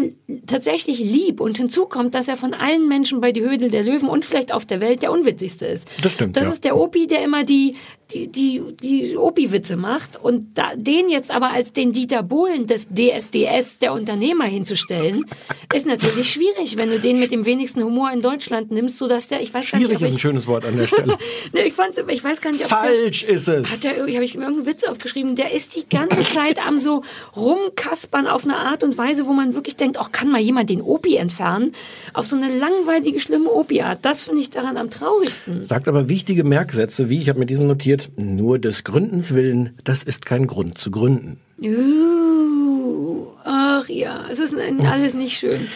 tatsächlich 0.48 1.00
lieb 1.00 1.40
und 1.40 1.58
hinzu 1.58 1.86
kommt, 1.86 2.16
dass 2.16 2.28
er 2.28 2.38
von 2.38 2.54
allen 2.54 2.88
Menschen 2.88 3.22
bei 3.22 3.32
die 3.32 3.42
Höhle 3.42 3.70
der 3.70 3.84
Löwen 3.84 4.10
und 4.10 4.26
vielleicht 4.26 4.52
auf 4.54 4.66
der 4.66 4.82
Welt 4.82 5.02
der 5.02 5.12
unwitzigste 5.12 5.66
ist. 5.66 5.88
Das 6.02 6.14
stimmt, 6.14 6.36
Das 6.36 6.44
ja. 6.44 6.52
ist 6.52 6.64
der 6.64 6.78
Opi, 6.78 7.08
der 7.08 7.24
immer 7.24 7.44
die 7.44 7.76
die, 8.14 8.28
die, 8.28 8.62
die 8.82 9.18
Opi-Witze 9.18 9.76
macht 9.76 10.18
und 10.22 10.58
da, 10.58 10.72
den 10.76 11.10
jetzt 11.10 11.32
aber 11.32 11.52
als 11.52 11.74
den 11.74 11.94
Dieter 11.94 12.24
Bohlen 12.24 12.66
des 12.66 12.88
DSDS 12.90 13.80
der 13.80 13.94
Unternehmer 13.94 14.46
hinzustellen, 14.46 15.26
ist 15.74 15.86
natürlich 15.86 16.32
schwierig, 16.32 16.78
wenn 16.78 16.90
du 16.90 17.00
den 17.00 17.20
mit 17.20 17.32
dem 17.32 17.46
wenigsten 17.46 17.84
Humor 17.84 18.12
in 18.12 18.22
Deutschland 18.22 18.72
nimmst, 18.72 18.98
so 18.98 19.08
dass 19.08 19.28
der, 19.28 19.42
ich 19.42 19.54
weiß 19.54 19.70
gar 19.72 19.80
nicht, 19.80 19.88
Schwierig 19.88 20.02
ist 20.02 20.12
ein 20.14 20.20
schönes 20.20 20.48
Wort 20.48 20.66
an 20.66 20.78
der 20.78 20.88
Stelle. 20.88 21.18
nee, 21.54 21.62
ich 21.62 21.74
fand's, 21.74 22.02
ich 22.08 22.24
weiß 22.24 22.42
gar 22.42 22.52
nicht, 22.52 22.64
ob 22.64 22.70
Falsch 22.70 23.22
der, 23.22 23.30
ist 23.30 23.48
es. 23.48 23.72
Hat 23.72 23.84
der, 23.84 24.00
habe 24.00 24.10
ich 24.24 24.36
mir 24.36 24.44
irgendeinen 24.46 24.66
Witz 24.66 24.84
aufgeschrieben, 24.84 25.36
der 25.36 25.54
ist 25.54 25.76
die 25.76 25.88
ganze 25.88 26.24
Zeit 26.24 26.66
am 26.66 26.80
so 26.80 27.04
rumkaspern 27.36 28.28
auf 28.28 28.44
eine 28.44 28.58
Art 28.58 28.84
und 28.84 28.98
Weise, 28.98 29.28
wo 29.28 29.34
man 29.34 29.54
wirklich 29.54 29.76
denkt, 29.76 30.00
auch 30.00 30.12
kann 30.12 30.30
mal 30.30 30.42
jemand 30.42 30.70
den 30.70 30.82
Opi 30.82 31.16
entfernen, 31.16 31.74
auf 32.14 32.26
so 32.26 32.36
eine 32.36 32.58
langweilige, 32.58 33.20
schlimme 33.20 33.52
Opi-Art. 33.52 34.00
Das 34.02 34.24
finde 34.24 34.42
ich 34.42 34.50
daran 34.50 34.78
am 34.78 34.90
traurigsten. 34.90 35.64
Sagt 35.66 35.88
aber 35.88 36.10
wichtige 36.10 36.44
Merksätze, 36.44 37.10
wie 37.10 37.22
ich 37.22 37.30
habe 37.30 37.40
mir 37.40 37.46
diesen 37.46 37.68
notiert, 37.68 37.99
nur 38.16 38.60
des 38.60 38.84
Gründens 38.84 39.34
willen, 39.34 39.78
das 39.84 40.04
ist 40.04 40.26
kein 40.26 40.48
Grund 40.48 40.78
zu 40.78 40.92
gründen. 40.92 41.40
Uh, 41.62 43.28
ach 43.44 43.88
ja, 43.90 44.28
es 44.30 44.40
ist 44.40 44.56
alles 44.56 45.14
nicht 45.14 45.38
schön. 45.38 45.68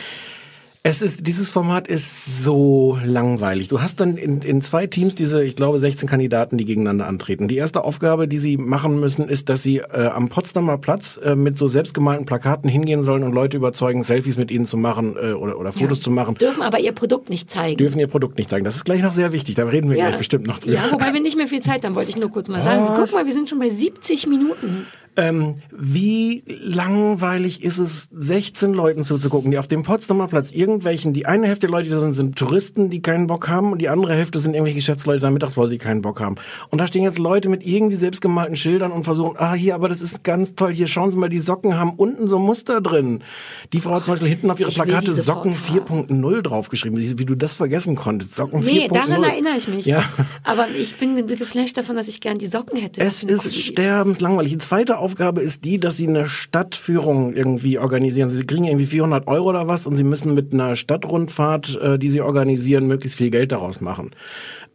Es 0.86 1.02
ist, 1.02 1.26
dieses 1.26 1.50
Format 1.50 1.88
ist 1.88 2.44
so 2.44 3.00
langweilig. 3.06 3.70
Du 3.70 3.82
hast 3.82 4.02
dann 4.02 4.18
in, 4.18 4.42
in 4.42 4.62
zwei 4.62 4.86
Teams 4.86 5.16
diese, 5.16 5.42
ich 5.42 5.56
glaube, 5.56 5.80
16 5.80 6.10
Kandidaten, 6.10 6.58
die 6.58 6.66
gegeneinander 6.66 7.08
antreten. 7.08 7.48
Die 7.48 7.56
erste 7.56 7.86
Aufgabe, 7.86 8.28
die 8.28 8.38
sie 8.38 8.58
machen 8.58 9.00
müssen, 9.00 9.30
ist, 9.30 9.48
dass 9.48 9.64
sie 9.64 9.78
äh, 9.78 10.08
am 10.08 10.28
Potsdamer 10.28 10.78
Platz 10.78 11.18
äh, 11.24 11.38
mit 11.38 11.56
so 11.56 11.70
selbstgemalten 11.70 12.26
Plakaten 12.26 12.70
hingehen 12.70 13.02
sollen 13.02 13.24
und 13.24 13.32
Leute 13.32 13.56
überzeugen, 13.56 14.04
Selfies 14.04 14.36
mit 14.36 14.52
ihnen 14.52 14.66
zu 14.66 14.76
machen 14.76 15.16
äh, 15.16 15.32
oder, 15.32 15.58
oder 15.58 15.72
Fotos 15.72 16.00
Ja. 16.00 16.04
zu 16.04 16.12
machen. 16.12 16.36
Dürfen 16.36 16.62
aber 16.62 16.82
ihr 16.82 16.92
Produkt 16.92 17.30
nicht 17.30 17.50
zeigen. 17.50 17.78
Dürfen 17.78 18.00
ihr 18.00 18.08
Produkt 18.08 18.38
nicht 18.38 18.50
zeigen. 18.50 18.66
Das 18.66 18.76
ist 18.76 18.84
gleich 18.84 19.02
noch 19.02 19.14
sehr 19.14 19.32
wichtig. 19.32 19.56
Da 19.56 19.64
reden 19.64 19.90
wir 19.90 19.96
gleich 19.96 20.18
bestimmt 20.18 20.48
noch 20.48 20.60
drüber. 20.60 20.76
Ja, 20.76 20.92
wobei 20.92 21.14
wir 21.14 21.22
nicht 21.22 21.38
mehr 21.38 21.48
viel 21.48 21.62
Zeit 21.62 21.86
haben, 21.86 21.96
wollte 21.96 22.10
ich 22.10 22.18
nur 22.18 22.30
kurz 22.30 22.50
mal 22.50 22.62
sagen. 22.62 22.88
Guck 22.98 23.14
mal, 23.14 23.26
wir 23.26 23.32
sind 23.34 23.50
schon 23.50 23.60
bei 23.60 23.70
70 23.70 24.28
Minuten. 24.28 24.86
Ähm, 25.16 25.56
wie 25.72 26.44
langweilig 26.48 27.64
ist 27.64 27.78
es, 27.78 28.10
16 28.12 28.74
Leuten 28.74 29.04
zuzugucken, 29.04 29.52
die 29.52 29.58
auf 29.58 29.68
dem 29.68 29.84
Potsdamer 29.84 30.28
Platz 30.28 30.52
irgendwelchen, 30.52 31.14
die 31.14 31.26
eine 31.26 31.48
Hälfte 31.48 31.68
der 31.68 31.70
Leute, 31.70 31.86
die 31.86 31.92
da 31.92 32.00
sind, 32.00 32.14
sind 32.14 32.36
Touristen, 32.36 32.90
die 32.90 33.02
keinen 33.02 33.28
Bock 33.28 33.48
haben 33.48 33.72
und 33.72 33.80
die 33.80 33.90
andere 33.90 34.14
Hälfte 34.16 34.40
sind 34.40 34.54
irgendwelche 34.54 34.78
Geschäftsleute 34.80 35.18
in 35.18 35.22
der 35.22 35.32
Mittagspause, 35.32 35.72
die 35.72 35.78
keinen 35.78 36.02
Bock 36.02 36.20
haben. 36.20 36.36
Und 36.70 36.80
da 36.80 36.88
stehen 36.88 37.04
jetzt 37.04 37.20
Leute 37.20 37.50
mit 37.50 37.66
irgendwie 37.66 37.96
selbstgemalten 37.96 38.56
Schildern 38.56 38.92
und 38.92 39.04
versuchen, 39.04 39.36
ah, 39.38 39.54
hier, 39.54 39.76
aber 39.76 39.90
das 39.90 40.02
ist 40.02 40.24
ganz 40.24 40.56
toll, 40.56 40.74
hier 40.74 40.88
schauen 40.88 41.12
Sie 41.12 41.18
mal, 41.18 41.30
die 41.30 41.40
Socken 41.40 41.78
haben 41.78 41.94
unten 41.94 42.28
so 42.28 42.40
Muster 42.40 42.82
drin. 42.82 43.24
Die 43.72 43.82
Frau 43.82 43.96
hat 43.96 44.06
zum 44.06 44.14
Beispiel 44.14 44.30
hinten 44.30 44.50
auf 44.50 44.60
ihre 44.60 44.70
Ich 44.70 44.76
Plakate 44.76 45.14
Socken 45.14 45.54
4.0 45.54 46.42
draufgeschrieben, 46.42 47.00
wie, 47.20 47.26
du 47.26 47.36
das 47.36 47.56
vergessen 47.56 47.96
konntest. 47.96 48.36
Socken 48.36 48.62
4.0. 48.62 48.66
Nee, 48.66 48.88
daran 48.88 49.24
erinnere 49.24 49.58
ich 49.58 49.68
mich. 49.68 49.86
Ja. 49.86 50.04
Aber 50.44 50.68
ich 50.70 50.98
bin 50.98 51.28
geflasht 51.28 51.78
davon, 51.78 51.96
dass 51.96 52.08
ich 52.08 52.22
gern 52.22 52.40
die 52.40 52.48
Socken 52.48 52.80
hätte. 52.80 53.02
Es 53.02 53.24
ist 53.24 53.58
sterbenslangweilig. 53.58 54.52
Die 54.52 54.58
zweite 54.58 54.98
Aufgabe 55.04 55.42
ist 55.42 55.66
die, 55.66 55.82
dass 55.82 55.98
sie 55.98 56.08
eine 56.08 56.28
Stadtführung 56.28 57.34
irgendwie 57.34 57.78
organisieren. 57.78 58.30
Sie 58.30 58.46
kriegen 58.46 58.64
irgendwie 58.64 58.86
400 58.86 59.28
Euro 59.28 59.50
oder 59.50 59.68
was 59.68 59.86
und 59.86 59.98
sie 59.98 60.06
müssen 60.06 60.34
mit 60.34 60.54
einer 60.54 60.78
Stadtrundfahrt, 60.78 61.78
äh, 61.82 62.00
die 62.00 62.10
sie 62.10 62.22
organisieren, 62.22 62.88
möglichst 62.88 63.18
viel 63.18 63.30
Geld 63.30 63.52
daraus 63.52 63.82
machen. 63.82 64.12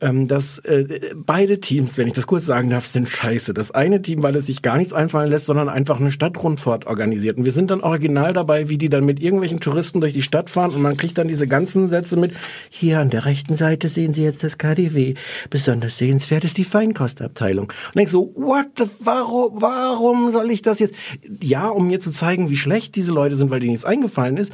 Ähm, 0.00 0.28
das, 0.28 0.60
äh, 0.60 1.14
beide 1.16 1.58
Teams, 1.60 1.98
wenn 1.98 2.06
ich 2.06 2.12
das 2.12 2.26
kurz 2.26 2.46
sagen 2.46 2.70
darf, 2.70 2.86
sind 2.86 3.08
scheiße. 3.08 3.52
Das 3.52 3.72
eine 3.72 4.00
Team, 4.00 4.22
weil 4.22 4.36
es 4.36 4.46
sich 4.46 4.62
gar 4.62 4.78
nichts 4.78 4.92
einfallen 4.92 5.30
lässt, 5.30 5.46
sondern 5.46 5.68
einfach 5.68 5.98
eine 5.98 6.12
Stadtrundfahrt 6.12 6.86
organisiert. 6.86 7.36
Und 7.36 7.44
wir 7.44 7.52
sind 7.52 7.70
dann 7.70 7.80
original 7.80 8.32
dabei, 8.32 8.68
wie 8.68 8.78
die 8.78 8.88
dann 8.88 9.04
mit 9.04 9.20
irgendwelchen 9.20 9.60
Touristen 9.60 10.00
durch 10.00 10.12
die 10.12 10.22
Stadt 10.22 10.50
fahren 10.50 10.70
und 10.70 10.82
man 10.82 10.96
kriegt 10.96 11.18
dann 11.18 11.26
diese 11.26 11.48
ganzen 11.48 11.88
Sätze 11.88 12.16
mit, 12.16 12.32
hier 12.70 13.00
an 13.00 13.10
der 13.10 13.24
rechten 13.24 13.56
Seite 13.56 13.88
sehen 13.88 14.12
Sie 14.12 14.22
jetzt 14.22 14.44
das 14.44 14.58
KDW. 14.58 15.14
Besonders 15.50 15.98
sehenswert 15.98 16.44
ist 16.44 16.58
die 16.58 16.64
Feinkostabteilung. 16.64 17.66
Und 17.66 17.96
denkst 17.96 18.12
so, 18.12 18.32
what 18.36 18.66
the, 18.78 18.84
warum, 19.00 19.60
warum 19.60 20.30
soll 20.30 20.50
ich 20.50 20.62
das 20.62 20.78
jetzt? 20.78 20.94
Ja, 21.42 21.68
um 21.68 21.88
mir 21.88 22.00
zu 22.00 22.10
zeigen, 22.10 22.50
wie 22.50 22.56
schlecht 22.56 22.94
diese 22.94 23.12
Leute 23.12 23.34
sind, 23.34 23.50
weil 23.50 23.60
denen 23.60 23.72
nichts 23.72 23.84
eingefallen 23.84 24.36
ist. 24.36 24.52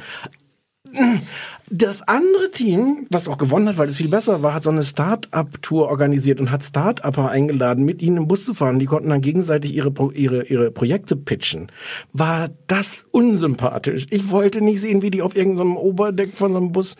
Das 1.69 2.03
andere 2.07 2.51
Team, 2.51 3.07
was 3.09 3.27
auch 3.27 3.37
gewonnen 3.37 3.67
hat, 3.67 3.77
weil 3.77 3.89
es 3.89 3.97
viel 3.97 4.07
besser 4.07 4.43
war, 4.43 4.53
hat 4.53 4.63
so 4.63 4.69
eine 4.69 4.83
Start-up-Tour 4.83 5.87
organisiert 5.87 6.39
und 6.39 6.51
hat 6.51 6.63
Start-Upper 6.63 7.29
eingeladen, 7.29 7.85
mit 7.85 8.03
ihnen 8.03 8.17
im 8.17 8.27
Bus 8.27 8.45
zu 8.45 8.53
fahren. 8.53 8.77
Die 8.77 8.85
konnten 8.85 9.09
dann 9.09 9.21
gegenseitig 9.21 9.75
ihre, 9.75 9.89
Pro 9.89 10.11
ihre, 10.11 10.45
ihre 10.45 10.69
Projekte 10.69 11.15
pitchen. 11.15 11.71
War 12.13 12.49
das 12.67 13.05
unsympathisch? 13.11 14.05
Ich 14.11 14.29
wollte 14.29 14.61
nicht 14.61 14.79
sehen, 14.79 15.01
wie 15.01 15.09
die 15.09 15.23
auf 15.23 15.35
irgendeinem 15.35 15.75
Oberdeck 15.75 16.33
von 16.33 16.51
so 16.51 16.57
einem 16.57 16.71
Bus 16.71 16.95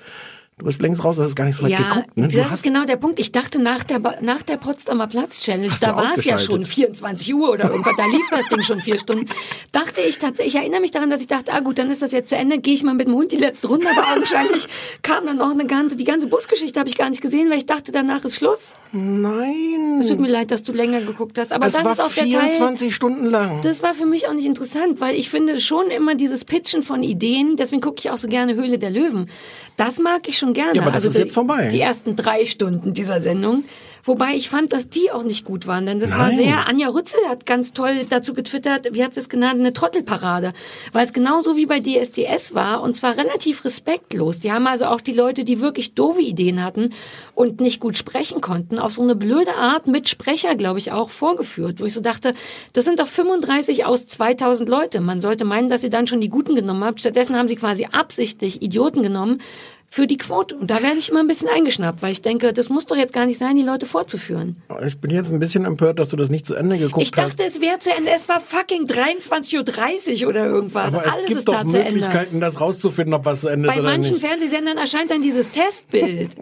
Du 0.57 0.63
bist 0.63 0.81
längst 0.81 1.03
raus, 1.03 1.17
du 1.17 1.21
hast 1.21 1.35
gar 1.35 1.43
nicht 1.43 1.57
so 1.57 1.63
weit 1.63 1.71
ja, 1.71 1.79
geguckt. 1.79 2.15
Ne? 2.17 2.29
Das 2.29 2.53
ist 2.53 2.63
genau 2.63 2.85
der 2.85 2.95
Punkt. 2.95 3.19
Ich 3.19 3.33
dachte 3.33 3.59
nach 3.59 3.83
der, 3.83 3.99
nach 4.21 4.41
der 4.41 4.55
Potsdamer 4.55 5.07
Platz-Challenge, 5.07 5.73
da 5.81 5.97
war 5.97 6.13
es 6.15 6.23
ja 6.23 6.39
schon 6.39 6.63
24 6.63 7.35
Uhr 7.35 7.49
oder 7.51 7.69
irgendwas, 7.69 7.95
da 7.97 8.05
lief 8.05 8.25
das 8.31 8.45
Ding 8.47 8.63
schon 8.63 8.79
vier 8.79 8.97
Stunden. 8.97 9.27
Dachte 9.73 9.99
ich 9.99 10.17
tatsächlich, 10.17 10.55
ich 10.55 10.61
erinnere 10.61 10.79
mich 10.79 10.91
daran, 10.91 11.09
dass 11.09 11.19
ich 11.19 11.27
dachte, 11.27 11.51
ah 11.51 11.59
gut, 11.59 11.77
dann 11.77 11.91
ist 11.91 12.01
das 12.01 12.13
jetzt 12.13 12.29
zu 12.29 12.37
Ende, 12.37 12.59
gehe 12.59 12.73
ich 12.73 12.83
mal 12.83 12.93
mit 12.93 13.05
dem 13.05 13.15
Hund 13.15 13.33
die 13.33 13.37
letzte 13.37 13.67
Runde, 13.67 13.85
aber 13.97 14.13
augenscheinlich 14.13 14.69
kam 15.01 15.25
dann 15.25 15.39
noch 15.39 15.51
eine 15.51 15.65
ganze, 15.65 15.97
die 15.97 16.05
ganze 16.05 16.27
Busgeschichte 16.27 16.79
habe 16.79 16.87
ich 16.87 16.95
gar 16.95 17.09
nicht 17.09 17.21
gesehen, 17.21 17.49
weil 17.49 17.57
ich 17.57 17.65
dachte, 17.65 17.91
danach 17.91 18.23
ist 18.23 18.37
Schluss. 18.37 18.75
Nein. 18.93 19.99
Es 19.99 20.07
tut 20.07 20.19
mir 20.19 20.29
leid, 20.29 20.51
dass 20.51 20.63
du 20.63 20.71
länger 20.71 21.01
geguckt 21.01 21.37
hast, 21.37 21.51
aber 21.51 21.65
es 21.65 21.73
das 21.73 21.83
war 21.83 21.93
ist 21.93 21.99
auch 21.99 22.13
der 22.13 22.23
24 22.23 22.79
Teil. 22.79 22.91
Stunden 22.91 23.25
lang. 23.25 23.59
Das 23.61 23.83
war 23.83 23.93
für 23.93 24.05
mich 24.05 24.29
auch 24.29 24.33
nicht 24.33 24.45
interessant, 24.45 25.01
weil 25.01 25.15
ich 25.15 25.29
finde 25.29 25.59
schon 25.59 25.89
immer 25.91 26.15
dieses 26.15 26.45
Pitchen 26.45 26.81
von 26.81 27.03
Ideen, 27.03 27.57
deswegen 27.57 27.81
gucke 27.81 27.97
ich 27.99 28.09
auch 28.09 28.17
so 28.17 28.29
gerne 28.29 28.55
Höhle 28.55 28.79
der 28.79 28.89
Löwen. 28.89 29.29
Das 29.75 29.99
mag 29.99 30.29
ich 30.29 30.37
schon 30.37 30.44
gerne. 30.53 30.75
Ja, 30.75 30.81
aber 30.81 30.91
das 30.91 31.05
ist 31.05 31.17
die, 31.17 31.21
jetzt 31.21 31.33
vorbei. 31.33 31.67
Die 31.67 31.81
ersten 31.81 32.15
drei 32.15 32.45
Stunden 32.45 32.93
dieser 32.93 33.21
Sendung. 33.21 33.63
Wobei 34.05 34.35
ich 34.35 34.49
fand, 34.49 34.71
dass 34.71 34.87
die 34.87 35.11
auch 35.11 35.23
nicht 35.23 35.45
gut 35.45 35.65
waren, 35.65 35.87
denn 35.87 35.99
das 35.99 36.11
war 36.11 36.27
Nein. 36.27 36.35
sehr, 36.35 36.67
Anja 36.67 36.89
Rützel 36.89 37.19
hat 37.27 37.47
ganz 37.47 37.73
toll 37.73 38.05
dazu 38.07 38.35
getwittert, 38.35 38.89
wie 38.91 39.03
hat 39.03 39.15
sie 39.15 39.19
es 39.19 39.29
genannt, 39.29 39.59
eine 39.59 39.73
Trottelparade. 39.73 40.53
Weil 40.91 41.05
es 41.05 41.11
genauso 41.11 41.57
wie 41.57 41.65
bei 41.65 41.79
DSDS 41.79 42.53
war 42.53 42.83
und 42.83 42.95
zwar 42.95 43.17
relativ 43.17 43.65
respektlos. 43.65 44.41
Die 44.41 44.51
haben 44.51 44.67
also 44.67 44.85
auch 44.85 45.01
die 45.01 45.11
Leute, 45.11 45.43
die 45.43 45.59
wirklich 45.59 45.95
doofe 45.95 46.21
Ideen 46.21 46.63
hatten 46.63 46.91
und 47.33 47.59
nicht 47.59 47.79
gut 47.79 47.97
sprechen 47.97 48.41
konnten, 48.41 48.77
auf 48.77 48.91
so 48.91 49.01
eine 49.01 49.15
blöde 49.15 49.55
Art 49.55 49.87
mit 49.87 50.07
Sprecher, 50.07 50.53
glaube 50.53 50.77
ich, 50.77 50.91
auch 50.91 51.09
vorgeführt, 51.09 51.81
wo 51.81 51.85
ich 51.85 51.95
so 51.95 52.01
dachte, 52.01 52.35
das 52.73 52.85
sind 52.85 52.99
doch 52.99 53.07
35 53.07 53.85
aus 53.85 54.05
2000 54.05 54.69
Leute. 54.69 55.01
Man 55.01 55.19
sollte 55.19 55.45
meinen, 55.45 55.67
dass 55.67 55.83
ihr 55.83 55.89
dann 55.89 56.05
schon 56.05 56.21
die 56.21 56.29
Guten 56.29 56.53
genommen 56.53 56.83
habt. 56.83 56.99
Stattdessen 56.99 57.35
haben 57.35 57.47
sie 57.47 57.55
quasi 57.55 57.87
absichtlich 57.91 58.61
Idioten 58.61 59.01
genommen, 59.01 59.41
für 59.89 60.07
die 60.07 60.17
Quote. 60.17 60.55
Und 60.55 60.69
da 60.71 60.81
werde 60.83 60.97
ich 60.97 61.09
immer 61.09 61.21
ein 61.21 61.27
bisschen 61.27 61.47
eingeschnappt, 61.47 62.01
weil 62.01 62.11
ich 62.11 62.21
denke, 62.21 62.51
das 62.51 62.67
muss 62.69 62.85
doch 62.85 62.97
jetzt 62.97 63.13
gar 63.13 63.25
nicht 63.25 63.37
sein, 63.37 63.55
die 63.55 63.61
Leute 63.63 63.85
vorzuführen. 63.85 64.57
Ich 64.85 64.97
bin 64.97 65.11
jetzt 65.11 65.31
ein 65.31 65.39
bisschen 65.39 65.63
empört, 65.65 65.99
dass 65.99 66.09
du 66.09 66.17
das 66.17 66.29
nicht 66.29 66.45
zu 66.45 66.53
Ende 66.55 66.77
geguckt 66.77 67.03
Ich 67.05 67.11
dachte, 67.11 67.43
es 67.43 67.61
wäre 67.61 67.79
zu 67.79 67.89
Ende. 67.91 68.09
Es 68.13 68.27
war 68.27 68.41
fucking 68.41 68.87
23.30 68.87 70.23
Uhr 70.23 70.29
oder 70.29 70.45
irgendwas. 70.45 70.85
hast. 70.87 70.93
Aber 70.95 71.05
es 71.05 71.13
Alles 71.13 71.25
gibt 71.27 71.39
ist 71.39 71.47
doch. 71.47 71.63
Möglichkeiten, 71.63 72.39
das 72.41 72.59
rauszufinden, 72.59 73.13
ob 73.13 73.25
was 73.25 73.41
zu 73.41 73.47
Ende 73.47 73.67
Bei 73.67 73.73
ist 73.75 73.79
oder 73.79 73.89
manchen 73.89 74.13
nicht. 74.15 74.25
Fernsehsendern 74.25 74.77
erscheint 74.77 75.11
dann 75.11 75.21
dieses 75.21 75.49
Testbild. 75.51 76.31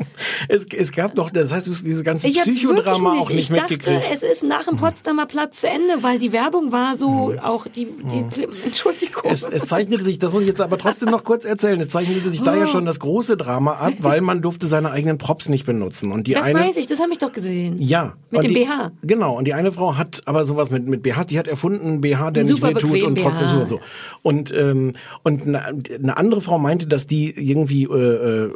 Es, 0.48 0.66
es 0.76 0.92
gab 0.92 1.16
doch, 1.16 1.30
das 1.30 1.52
heißt, 1.52 1.68
du 1.68 1.72
hast 1.72 1.86
dieses 1.86 2.04
ganze 2.04 2.28
Ich 2.28 2.38
Psychodrama 2.38 3.12
wirklich 3.14 3.22
auch 3.24 3.30
nicht 3.30 3.50
Ich 3.50 3.56
dachte, 3.56 3.74
mitgekriegt. 3.74 4.06
es 4.12 4.24
ist 4.24 4.44
nach 4.44 4.66
dem 4.66 4.78
Potsdamer 4.78 5.26
Platz 5.26 5.62
zu 5.62 5.68
Ende, 5.68 6.02
weil 6.04 6.20
die 6.20 6.32
Werbung 6.34 6.72
war 6.72 6.96
so, 6.98 7.34
auch 7.42 7.66
die, 7.68 7.86
die 7.86 8.44
Entschuldigung. 8.66 9.24
Es, 9.26 9.44
es 9.44 9.66
zeichnete 9.66 10.04
sich, 10.04 10.20
das 10.20 10.34
muss 10.34 10.42
ich 10.44 10.50
jetzt 10.50 10.62
aber 10.62 10.78
trotzdem 10.78 11.10
noch 11.10 11.24
kurz 11.24 11.46
erzählen, 11.46 11.80
es 11.80 11.90
zeichnete 11.90 12.30
sich 12.30 12.42
da 12.42 12.56
ja 12.56 12.64
Oh. 12.66 12.68
schon 12.68 12.86
das 12.86 13.00
große 13.00 13.33
Drama 13.38 13.74
ab, 13.74 13.94
weil 14.00 14.22
man 14.22 14.42
durfte 14.42 14.68
seine 14.68 14.92
eigenen 14.92 15.18
Props 15.18 15.50
nicht 15.50 15.66
benutzen. 15.66 16.12
Und 16.12 16.28
die 16.28 16.34
das 16.34 16.44
eine, 16.44 16.60
weiß 16.60 16.78
ich, 16.78 16.88
das 16.88 17.00
habe 17.00 17.12
ich 17.12 17.18
doch 17.18 17.32
gesehen. 17.32 17.76
Ja. 17.80 18.14
Mit 18.30 18.44
dem 18.44 18.54
die, 18.54 18.66
BH. 18.66 18.92
Genau. 19.02 19.38
Und 19.38 19.46
die 19.46 19.54
eine 19.54 19.72
Frau 19.72 19.98
hat 19.98 20.22
aber 20.26 20.46
sowas 20.46 20.70
mit, 20.70 20.88
mit 20.88 21.04
BH, 21.04 21.26
die 21.26 21.40
hat 21.40 21.48
erfunden, 21.48 22.02
BH, 22.02 22.32
der 22.32 22.44
Ein 22.44 22.48
nicht 22.48 22.56
super 22.56 22.76
wehtut 22.76 23.04
und 23.04 23.18
trotzdem 23.18 23.48
BH. 23.48 23.54
so 23.54 23.62
und 23.62 23.70
so. 23.70 23.80
Und, 24.22 24.54
ähm, 24.54 24.94
und 25.24 25.44
eine, 25.44 25.66
eine 25.66 26.18
andere 26.18 26.42
Frau 26.42 26.58
meinte, 26.58 26.88
dass 26.88 27.08
die 27.08 27.32
irgendwie 27.32 27.84
äh, 27.84 28.46
äh, 28.46 28.52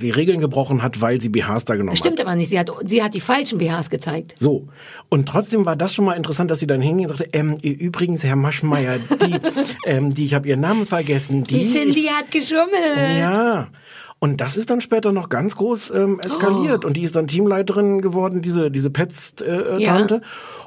die 0.00 0.10
Regeln 0.10 0.40
gebrochen 0.40 0.82
hat, 0.82 1.00
weil 1.00 1.20
sie 1.20 1.28
BHs 1.28 1.64
da 1.64 1.76
genommen 1.76 1.96
Stimmt 1.96 2.18
hat. 2.18 2.26
aber 2.26 2.36
nicht, 2.36 2.50
sie 2.50 2.58
hat, 2.58 2.70
sie 2.86 3.02
hat 3.02 3.14
die 3.14 3.20
falschen 3.20 3.58
BHs 3.58 3.90
gezeigt. 3.90 4.34
So. 4.38 4.68
Und 5.08 5.26
trotzdem 5.26 5.66
war 5.66 5.76
das 5.76 5.94
schon 5.94 6.04
mal 6.04 6.14
interessant, 6.14 6.50
dass 6.50 6.60
sie 6.60 6.66
dann 6.66 6.80
hinging 6.80 7.08
und 7.08 7.16
sagte, 7.16 7.28
ähm, 7.32 7.58
übrigens, 7.62 8.24
Herr 8.24 8.36
Maschmeyer, 8.36 8.98
die, 8.98 9.36
ähm, 9.86 10.14
die, 10.14 10.26
ich 10.26 10.34
habe 10.34 10.48
ihren 10.48 10.60
Namen 10.60 10.86
vergessen, 10.86 11.44
die. 11.44 11.64
Die 11.64 11.72
Cindy 11.72 12.04
hat 12.04 12.30
geschummelt. 12.30 13.18
ja. 13.18 13.68
Und 14.22 14.40
das 14.40 14.56
ist 14.56 14.70
dann 14.70 14.80
später 14.80 15.10
noch 15.10 15.30
ganz 15.30 15.56
groß 15.56 15.90
ähm, 15.96 16.20
eskaliert. 16.20 16.84
Und 16.84 16.96
die 16.96 17.02
ist 17.02 17.16
dann 17.16 17.26
Teamleiterin 17.26 18.00
geworden, 18.00 18.40
diese, 18.40 18.70
diese 18.70 18.88
Pets-Tante. 18.88 19.76
Äh, 19.78 19.82
Ja. 19.82 19.96
Tante. 19.96 20.20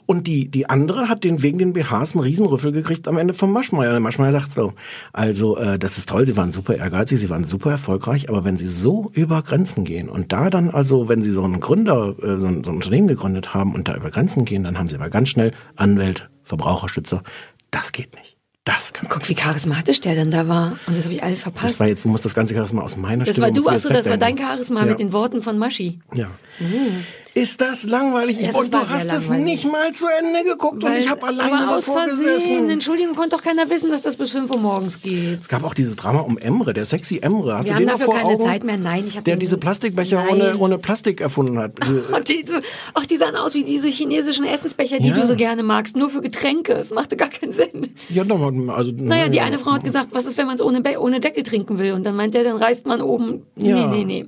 Und 0.06 0.27
die, 0.27 0.49
die 0.49 0.69
andere 0.69 1.07
hat 1.07 1.23
den 1.23 1.41
wegen 1.41 1.57
den 1.57 1.72
BHs 1.72 2.15
einen 2.15 2.19
Riesenrüffel 2.26 2.73
gekriegt 2.73 3.07
am 3.07 3.18
Ende 3.18 3.34
vom 3.34 3.53
Maschmeier. 3.53 3.91
Der 3.91 4.02
Maschmeier 4.02 4.34
sagt 4.34 4.52
so, 4.52 4.73
also 5.14 5.56
äh, 5.56 5.80
das 5.80 5.98
ist 5.98 6.10
toll, 6.10 6.26
sie 6.26 6.36
waren 6.36 6.52
super 6.52 6.76
ehrgeizig, 6.76 7.18
sie 7.18 7.30
waren 7.30 7.45
super 7.45 7.72
erfolgreich, 7.72 8.27
aber 8.27 8.44
wenn 8.44 8.57
sie 8.57 8.68
so 8.68 9.10
über 9.14 9.41
Grenzen 9.41 9.86
gehen 9.86 10.10
und 10.10 10.34
da 10.34 10.49
dann 10.49 10.69
also, 10.69 11.07
wenn 11.07 11.22
sie 11.22 11.32
so 11.32 11.45
einen 11.45 11.61
Gründer, 11.61 12.14
äh, 12.22 12.36
so, 12.36 12.48
ein, 12.48 12.65
so 12.65 12.72
ein 12.72 12.76
Unternehmen 12.76 13.07
gegründet 13.07 13.53
haben 13.53 13.73
und 13.73 13.88
da 13.88 13.95
über 13.95 14.10
Grenzen 14.10 14.44
gehen, 14.44 14.65
dann 14.65 14.77
haben 14.77 14.90
sie 14.90 14.95
aber 14.95 15.10
ganz 15.10 15.30
schnell 15.30 15.53
Anwälte, 15.77 16.23
Verbraucherschützer. 16.44 17.23
Das 17.72 17.94
geht 17.94 18.14
nicht. 18.15 18.35
Das 18.66 18.94
kann 18.94 19.08
Guck, 19.10 19.30
wie 19.30 19.36
charismatisch 19.36 20.02
der 20.02 20.16
denn 20.16 20.32
da 20.32 20.48
war. 20.48 20.72
Und 20.88 20.98
das 20.98 21.04
habe 21.06 21.14
ich 21.14 21.22
alles 21.24 21.44
verpasst. 21.44 21.76
das 21.76 21.80
war 21.80 21.88
jetzt, 21.88 22.04
du 22.04 22.10
musst 22.10 22.26
das 22.26 22.34
ganze 22.34 22.56
Charisma 22.56 22.82
aus 22.82 22.98
meiner 22.98 23.24
Das 23.24 23.36
Stimme. 23.36 23.48
war 23.48 23.54
du, 23.54 23.68
achso, 23.70 23.90
das 23.90 24.08
war 24.08 24.18
dein. 24.18 24.38
Charisma 24.38 24.82
ja. 24.82 24.86
mit 24.88 25.00
den 25.00 25.14
Worten 25.14 25.44
von 25.44 25.58
Maschi. 25.60 26.00
Ja. 26.14 26.28
Mhm. 26.60 27.06
Ist 27.38 27.60
das 27.60 27.84
langweilig? 27.84 28.40
Ich, 28.40 28.56
und 28.56 28.74
du 28.74 28.78
hast 28.90 29.12
es 29.12 29.28
langweilig. 29.28 29.44
nicht 29.64 29.70
mal 29.72 29.91
zu 29.91 30.06
Ende 30.07 30.44
geguckt 30.49 30.82
und 30.84 30.90
Weil- 30.90 31.02
ich 31.02 31.10
habe 31.10 31.28
alleine 31.28 31.68
aber 31.68 31.76
aus 31.78 31.84
Versehen. 31.84 32.70
Entschuldigung, 32.70 33.14
konnte 33.14 33.36
doch 33.36 33.44
keiner 33.44 33.70
wissen, 33.70 33.91
dass 33.91 34.02
das 34.02 34.16
bis 34.16 34.32
5 34.32 34.49
Uhr 34.52 34.57
morgens 34.57 35.02
geht. 35.02 35.41
Es 35.41 35.49
gab 35.49 35.66
auch 35.66 35.74
dieses 35.74 35.98
Drama 35.98 36.22
um 36.22 36.38
Emre, 36.38 36.74
der 36.74 36.86
sexy 36.86 37.20
Emre. 37.22 37.57
Hast 37.57 37.66
Wir 37.66 37.72
du 37.72 37.76
haben 37.76 37.80
den 37.82 37.86
noch 37.88 37.94
dafür 37.95 38.06
vor 38.06 38.16
keine 38.16 38.30
Augen? 38.30 38.44
Zeit 38.45 38.64
mehr. 38.64 38.78
Nein, 38.78 39.03
ich 39.06 39.16
habe 39.18 39.26
Der 39.26 39.36
diese 39.36 39.57
Plastikbecher 39.57 40.24
Nein. 40.24 40.30
ohne, 40.34 40.57
ohne 40.57 40.78
Plastik 40.78 41.20
erfunden 41.20 41.60
hat. 41.60 41.74
Und 42.16 42.30
die, 42.30 42.45
ach, 42.94 43.06
die 43.06 43.18
sahen 43.18 43.36
aus 43.36 43.53
wie 43.53 43.66
diese 43.66 43.90
chinesischen 43.90 44.45
Essensbecher, 44.45 44.99
die 44.99 45.10
Ja. 45.10 45.16
du 45.16 45.28
so 45.28 45.36
gerne 45.36 45.62
magst, 45.62 45.98
nur 45.98 46.10
für 46.10 46.22
Getränke. 46.22 46.72
Es 46.72 46.91
machte 46.91 47.18
gar 47.18 47.28
keinen 47.30 47.52
Sinn. 47.52 47.95
ja, 48.07 48.24
nochmal, 48.24 48.53
also, 48.74 48.94
Naja, 48.95 49.28
die 49.28 49.41
eine 49.41 49.60
Frau 49.60 49.74
hat 49.74 49.84
gesagt, 49.84 50.07
was 50.12 50.26
ist, 50.26 50.38
wenn 50.38 50.45
man 50.48 50.56
es 50.56 50.62
ohne, 50.62 50.82
ohne 51.02 51.20
Deckel 51.20 51.44
trinken 51.44 51.80
will? 51.80 51.91
Und 51.91 52.06
dann 52.06 52.16
meint 52.16 52.34
der, 52.34 52.45
dann 52.45 52.56
reißt 52.56 52.86
man 52.86 53.02
oben. 53.02 53.41
Ja. 53.57 53.88
Nee, 53.90 53.98
nee, 53.98 54.06
nee. 54.06 54.26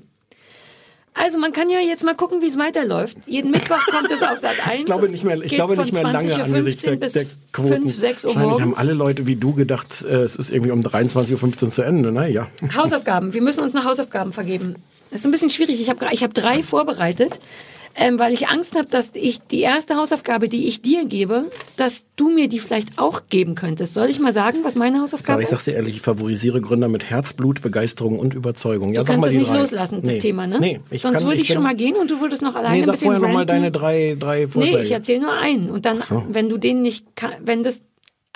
Also 1.19 1.39
man 1.39 1.51
kann 1.51 1.69
ja 1.69 1.79
jetzt 1.79 2.03
mal 2.03 2.15
gucken, 2.15 2.41
wie 2.41 2.47
es 2.47 2.57
weiterläuft. 2.57 3.17
Jeden 3.25 3.51
Mittwoch 3.51 3.83
kommt 3.89 4.11
es 4.11 4.21
auf 4.21 4.37
Sat 4.37 4.67
1. 4.67 4.79
Ich 4.79 4.85
glaube 4.85 5.09
nicht 5.09 5.23
mehr, 5.23 5.41
ich 5.41 5.51
glaube 5.51 5.75
nicht 5.75 5.93
mehr 5.93 6.03
lange 6.03 6.27
20.15 6.27 6.41
angesichts 6.43 6.81
der, 6.83 6.95
der 6.95 7.25
Quoten. 7.51 7.73
5, 7.83 7.95
6 7.95 8.25
Uhr 8.25 8.35
Wahrscheinlich 8.35 8.61
haben 8.61 8.75
alle 8.75 8.93
Leute 8.93 9.25
wie 9.25 9.35
du 9.35 9.53
gedacht, 9.53 10.03
äh, 10.03 10.17
es 10.17 10.35
ist 10.35 10.51
irgendwie 10.51 10.71
um 10.71 10.81
23.15 10.81 11.63
Uhr 11.63 11.71
zu 11.71 11.81
Ende. 11.81 12.11
Naja. 12.11 12.47
Hausaufgaben. 12.75 13.33
Wir 13.33 13.41
müssen 13.41 13.61
uns 13.61 13.73
noch 13.73 13.85
Hausaufgaben 13.85 14.31
vergeben. 14.31 14.75
Das 15.09 15.21
ist 15.21 15.25
ein 15.25 15.31
bisschen 15.31 15.49
schwierig. 15.49 15.81
Ich 15.81 15.89
habe 15.89 16.05
ich 16.11 16.23
hab 16.23 16.33
drei 16.33 16.61
vorbereitet, 16.61 17.39
ähm, 17.97 18.19
weil 18.19 18.31
ich 18.31 18.47
Angst 18.47 18.75
habe, 18.75 18.87
dass 18.87 19.09
ich 19.13 19.39
die 19.41 19.61
erste 19.61 19.95
Hausaufgabe, 19.95 20.47
die 20.47 20.67
ich 20.67 20.81
dir 20.81 21.05
gebe, 21.05 21.51
dass 21.75 22.05
du 22.15 22.29
mir 22.29 22.47
die 22.47 22.59
vielleicht 22.59 22.97
auch 22.99 23.23
geben 23.29 23.55
könntest. 23.55 23.93
Soll 23.93 24.07
ich 24.07 24.19
mal 24.19 24.31
sagen, 24.33 24.59
was 24.63 24.75
meine 24.75 24.97
Sag, 24.97 25.01
Hausaufgabe 25.01 25.41
ich 25.41 25.45
ist? 25.45 25.49
sag's 25.49 25.65
dir 25.65 25.73
ehrlich, 25.73 25.95
ich 25.95 26.01
favorisiere 26.01 26.61
Gründer 26.61 26.87
mit 26.87 27.09
Herzblut, 27.09 27.61
Begeisterung 27.61 28.19
und 28.19 28.33
Überzeugung. 28.33 28.93
Ja, 28.93 29.01
Du 29.01 29.07
sag 29.07 29.13
kannst 29.15 29.21
mal 29.21 29.27
es 29.33 29.33
nicht 29.39 29.49
drei. 29.51 29.57
loslassen, 29.59 30.01
das 30.03 30.13
nee. 30.13 30.19
Thema, 30.19 30.47
ne? 30.47 30.59
Nee, 30.59 30.79
ich 30.91 31.01
Sonst 31.01 31.17
kann, 31.19 31.27
würde 31.27 31.41
ich, 31.41 31.47
kann- 31.47 31.55
schon 31.55 31.63
mal 31.63 31.75
gehen 31.75 31.95
und 31.95 32.09
du 32.11 32.21
würdest 32.21 32.41
noch 32.41 32.55
alleine 32.55 32.75
Nee, 32.75 32.81
ein 32.81 32.85
sag 32.85 32.93
bisschen 32.93 33.11
vorher 33.11 33.21
nochmal 33.27 33.45
deine 33.45 33.71
drei, 33.71 34.15
drei 34.19 34.47
Vorschläge. 34.47 34.77
Nee, 34.77 34.83
ich 34.83 34.91
erzähle 34.91 35.21
nur 35.21 35.33
einen. 35.33 35.69
Und 35.69 35.85
dann, 35.85 36.01
so. 36.01 36.23
wenn 36.29 36.49
du 36.49 36.57
den 36.57 36.81
nicht, 36.81 37.15
kann, 37.15 37.31
wenn 37.43 37.63
das, 37.63 37.81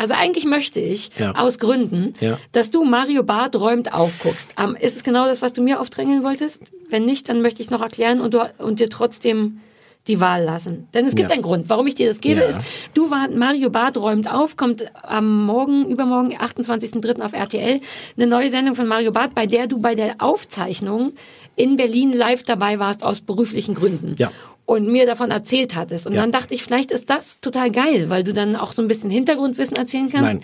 also 0.01 0.15
eigentlich 0.15 0.45
möchte 0.45 0.79
ich, 0.79 1.09
Ja. 1.17 1.33
aus 1.35 1.59
Gründen, 1.59 2.15
Ja. 2.19 2.39
dass 2.53 2.71
du 2.71 2.83
Mario 2.83 3.21
Barth 3.23 3.55
räumt 3.55 3.93
aufguckst. 3.93 4.49
Ähm, 4.57 4.75
ist 4.79 4.95
es 4.95 5.03
genau 5.03 5.25
das, 5.25 5.41
was 5.43 5.53
du 5.53 5.61
mir 5.61 5.79
aufdrängeln 5.79 6.23
wolltest? 6.23 6.61
Wenn 6.89 7.05
nicht, 7.05 7.29
dann 7.29 7.41
möchte 7.41 7.61
ich 7.61 7.67
es 7.67 7.71
noch 7.71 7.81
erklären 7.81 8.19
und, 8.19 8.33
du, 8.33 8.41
und 8.57 8.79
dir 8.79 8.89
trotzdem 8.89 9.59
die 10.07 10.19
Wahl 10.19 10.43
lassen. 10.43 10.87
Denn 10.95 11.05
es 11.05 11.13
gibt 11.13 11.29
Ja. 11.29 11.33
einen 11.35 11.43
Grund, 11.43 11.69
warum 11.69 11.85
ich 11.85 11.93
dir 11.93 12.09
das 12.09 12.19
gebe, 12.21 12.39
Ja. 12.41 12.47
ist, 12.47 12.59
du 12.95 13.11
war, 13.11 13.29
Mario 13.29 13.69
Barth 13.69 13.97
räumt 13.97 14.27
auf, 14.31 14.57
kommt 14.57 14.83
am 15.03 15.45
Morgen, 15.45 15.85
übermorgen, 15.85 16.35
28.03. 16.35 17.21
auf 17.21 17.33
RTL, 17.33 17.79
eine 18.17 18.25
neue 18.27 18.49
Sendung 18.49 18.73
von 18.73 18.87
Mario 18.87 19.11
Barth, 19.11 19.35
bei 19.35 19.45
der 19.45 19.67
du 19.67 19.77
bei 19.79 19.93
der 19.93 20.15
Aufzeichnung 20.17 21.13
in 21.55 21.75
Berlin 21.75 22.13
live 22.13 22.41
dabei 22.43 22.79
warst 22.79 23.03
aus 23.03 23.21
beruflichen 23.21 23.75
Gründen 23.75 24.15
Ja. 24.17 24.31
Und 24.71 24.87
mir 24.87 25.05
davon 25.05 25.31
erzählt 25.31 25.75
hattest. 25.75 26.07
Und 26.07 26.13
Ja. 26.13 26.21
dann 26.21 26.31
dachte 26.31 26.53
ich, 26.53 26.63
vielleicht 26.63 26.91
ist 26.91 27.09
das 27.09 27.39
total 27.41 27.71
geil, 27.71 28.09
weil 28.09 28.23
du 28.23 28.33
dann 28.33 28.55
auch 28.55 28.71
so 28.71 28.81
ein 28.81 28.87
bisschen 28.87 29.09
Hintergrundwissen 29.09 29.75
erzählen 29.75 30.09
kannst. 30.09 30.35
Nein. 30.35 30.43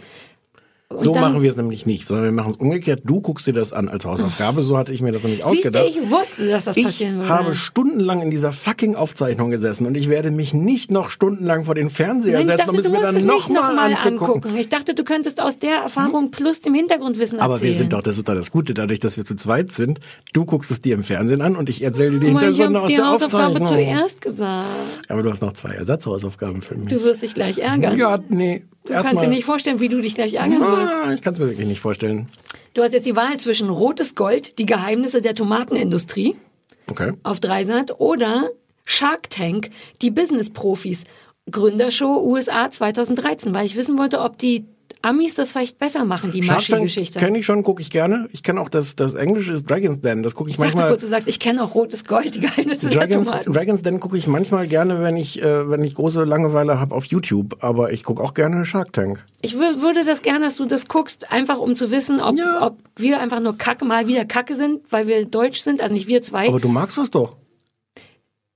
Und 0.89 1.01
So 1.01 1.11
dann- 1.11 1.21
machen 1.21 1.41
wir 1.41 1.49
es 1.49 1.57
nämlich 1.57 1.85
nicht, 1.85 2.07
sondern 2.07 2.23
wir 2.27 2.31
machen 2.31 2.51
es 2.51 2.55
umgekehrt. 2.55 3.01
Du 3.03 3.19
guckst 3.19 3.45
dir 3.45 3.51
das 3.51 3.73
an 3.73 3.89
als 3.89 4.05
Hausaufgabe, 4.05 4.61
so 4.61 4.77
hatte 4.77 4.93
ich 4.93 5.01
mir 5.01 5.11
das 5.11 5.21
nämlich 5.23 5.41
Siehst 5.43 5.65
du, 5.65 5.67
ausgedacht. 5.69 5.85
ich 5.89 6.09
wusste, 6.09 6.47
dass 6.49 6.63
das 6.63 6.81
passieren 6.81 7.15
Ich 7.15 7.19
würde. 7.23 7.29
habe 7.29 7.53
stundenlang 7.55 8.21
in 8.21 8.31
dieser 8.31 8.53
fucking 8.53 8.95
Aufzeichnung 8.95 9.49
gesessen 9.51 9.85
und 9.85 9.95
ich 9.97 10.07
werde 10.07 10.31
mich 10.31 10.53
nicht 10.53 10.89
noch 10.89 11.09
stundenlang 11.09 11.65
vor 11.65 11.75
den 11.75 11.89
Fernseher 11.89 12.35
Nein, 12.39 12.43
ich 12.43 12.47
setzen, 12.53 12.57
dachte, 12.59 12.71
um 12.71 12.77
es 12.77 12.83
du 12.85 12.91
mir 12.91 13.01
dann 13.01 13.25
nochmal 13.25 13.61
nochmal 13.73 13.91
anzugucken. 13.91 14.35
angucken. 14.43 14.55
Ich 14.57 14.69
dachte, 14.69 14.93
du 14.95 15.03
könntest 15.03 15.41
aus 15.41 15.59
der 15.59 15.75
Erfahrung 15.75 16.31
plus 16.31 16.61
dem 16.61 16.73
Hintergrundwissen 16.73 17.39
erzählen. 17.39 17.51
Aber 17.55 17.61
wir 17.61 17.73
sind 17.75 17.91
doch, 17.91 18.01
das 18.01 18.17
ist 18.17 18.29
doch 18.29 18.35
das 18.35 18.49
Gute, 18.49 18.73
dadurch, 18.73 18.99
dass 18.99 19.17
wir 19.17 19.25
zu 19.25 19.35
zweit 19.35 19.73
sind. 19.73 19.99
Du 20.31 20.45
guckst 20.45 20.71
es 20.71 20.79
dir 20.79 20.95
im 20.95 21.03
Fernsehen 21.03 21.41
an 21.41 21.57
und 21.57 21.67
ich 21.67 21.83
erzähle 21.83 22.11
dir 22.11 22.19
die 22.21 22.27
ich 22.27 22.31
Hintergründe 22.31 22.79
aus 22.79 22.87
die 22.89 22.95
der 22.95 23.07
Hausaufgabe 23.09 23.47
Aufzeichnung. 23.61 23.67
zuerst 23.67 24.21
gesagt. 24.21 24.65
Aber 25.09 25.21
du 25.21 25.29
hast 25.29 25.41
noch 25.41 25.51
zwei 25.51 25.71
Ersatzhausaufgaben 25.73 26.61
für 26.61 26.75
mich. 26.75 26.87
Du 26.87 27.03
wirst 27.03 27.23
dich 27.23 27.33
gleich 27.33 27.57
ärgern. 27.57 27.97
Ja, 27.99 28.17
nee. 28.29 28.63
Du 28.87 28.93
kannst 28.93 29.23
dir 29.23 29.27
nicht 29.27 29.45
vorstellen, 29.45 29.79
wie 29.79 29.89
du 29.89 30.01
dich 30.01 30.15
gleich 30.15 30.33
ärgern 30.35 30.59
wirst. 30.61 30.93
Ah, 30.93 31.13
ich 31.13 31.21
kann 31.21 31.33
es 31.33 31.39
mir 31.39 31.47
wirklich 31.47 31.67
nicht 31.67 31.79
vorstellen. 31.79 32.29
Du 32.73 32.81
hast 32.83 32.93
jetzt 32.93 33.05
die 33.05 33.15
Wahl 33.15 33.37
zwischen 33.37 33.69
Rotes 33.69 34.15
Gold, 34.15 34.57
die 34.59 34.65
Geheimnisse 34.65 35.21
der 35.21 35.35
Tomatenindustrie 35.35 36.35
Okay. 36.89 37.13
auf 37.23 37.39
Dreisat 37.39 37.99
oder 37.99 38.49
Shark 38.85 39.29
Tank, 39.29 39.69
die 40.01 40.11
Business-Profis. 40.11 41.03
Gründershow 41.51 42.21
USA 42.23 42.69
2013, 42.69 43.53
weil 43.53 43.65
ich 43.65 43.75
wissen 43.75 43.97
wollte, 43.97 44.19
ob 44.21 44.37
die 44.37 44.65
Amis 45.01 45.35
das 45.35 45.51
vielleicht 45.51 45.77
besser 45.77 46.05
machen, 46.05 46.31
die 46.31 46.41
Maschi-Geschichte. 46.41 47.19
kenne 47.19 47.37
ich 47.39 47.45
schon, 47.45 47.63
gucke 47.63 47.81
ich 47.81 47.89
gerne. 47.89 48.27
Ich 48.31 48.43
kenne 48.43 48.59
auch 48.59 48.69
das, 48.69 48.95
das 48.95 49.13
Englische 49.13 49.53
ist 49.53 49.69
Dragon's 49.69 50.01
Den. 50.01 50.23
Das 50.23 50.35
gucke 50.35 50.49
ich, 50.49 50.55
Ich 50.55 50.57
dachte 50.57 50.73
manchmal. 50.75 50.89
kurz, 50.91 51.01
du 51.01 51.07
sagst, 51.07 51.27
ich 51.27 51.39
kenne 51.39 51.63
auch 51.63 51.75
Rotes 51.75 52.05
Gold, 52.05 52.35
die 52.35 52.39
Geheimnisse 52.41 52.89
der 52.89 52.99
Dragons, 53.07 53.27
Tomaten. 53.27 53.53
Dragons 53.53 53.81
Den 53.83 53.99
gucke 53.99 54.17
ich 54.17 54.27
manchmal 54.27 54.67
gerne, 54.67 55.01
wenn 55.01 55.17
ich, 55.17 55.41
äh, 55.41 55.69
wenn 55.69 55.83
ich 55.83 55.95
große 55.95 56.23
Langeweile 56.23 56.79
habe 56.79 56.95
auf 56.95 57.05
YouTube. 57.05 57.57
Aber 57.63 57.91
ich 57.91 58.03
gucke 58.03 58.21
auch 58.23 58.33
gerne 58.33 58.65
Shark 58.65 58.93
Tank. 58.93 59.25
Ich 59.41 59.53
wür- 59.55 59.81
würde 59.81 60.03
das 60.05 60.21
gerne, 60.21 60.45
dass 60.45 60.55
du 60.57 60.65
das 60.65 60.87
guckst, 60.87 61.31
einfach 61.31 61.59
um 61.59 61.75
zu 61.75 61.91
wissen, 61.91 62.19
ob, 62.19 62.35
ob 62.61 62.77
wir 62.97 63.19
einfach 63.19 63.39
nur 63.39 63.57
Kacke, 63.57 63.85
mal 63.85 64.07
wieder 64.07 64.25
Kacke 64.25 64.55
sind, 64.55 64.81
weil 64.89 65.07
wir 65.07 65.25
deutsch 65.25 65.59
sind, 65.61 65.79
also 65.81 65.93
nicht 65.93 66.07
wir 66.07 66.21
zwei. 66.21 66.47
Aber 66.47 66.59
du 66.59 66.69
magst 66.69 66.97
das 66.97 67.11
doch. 67.11 67.37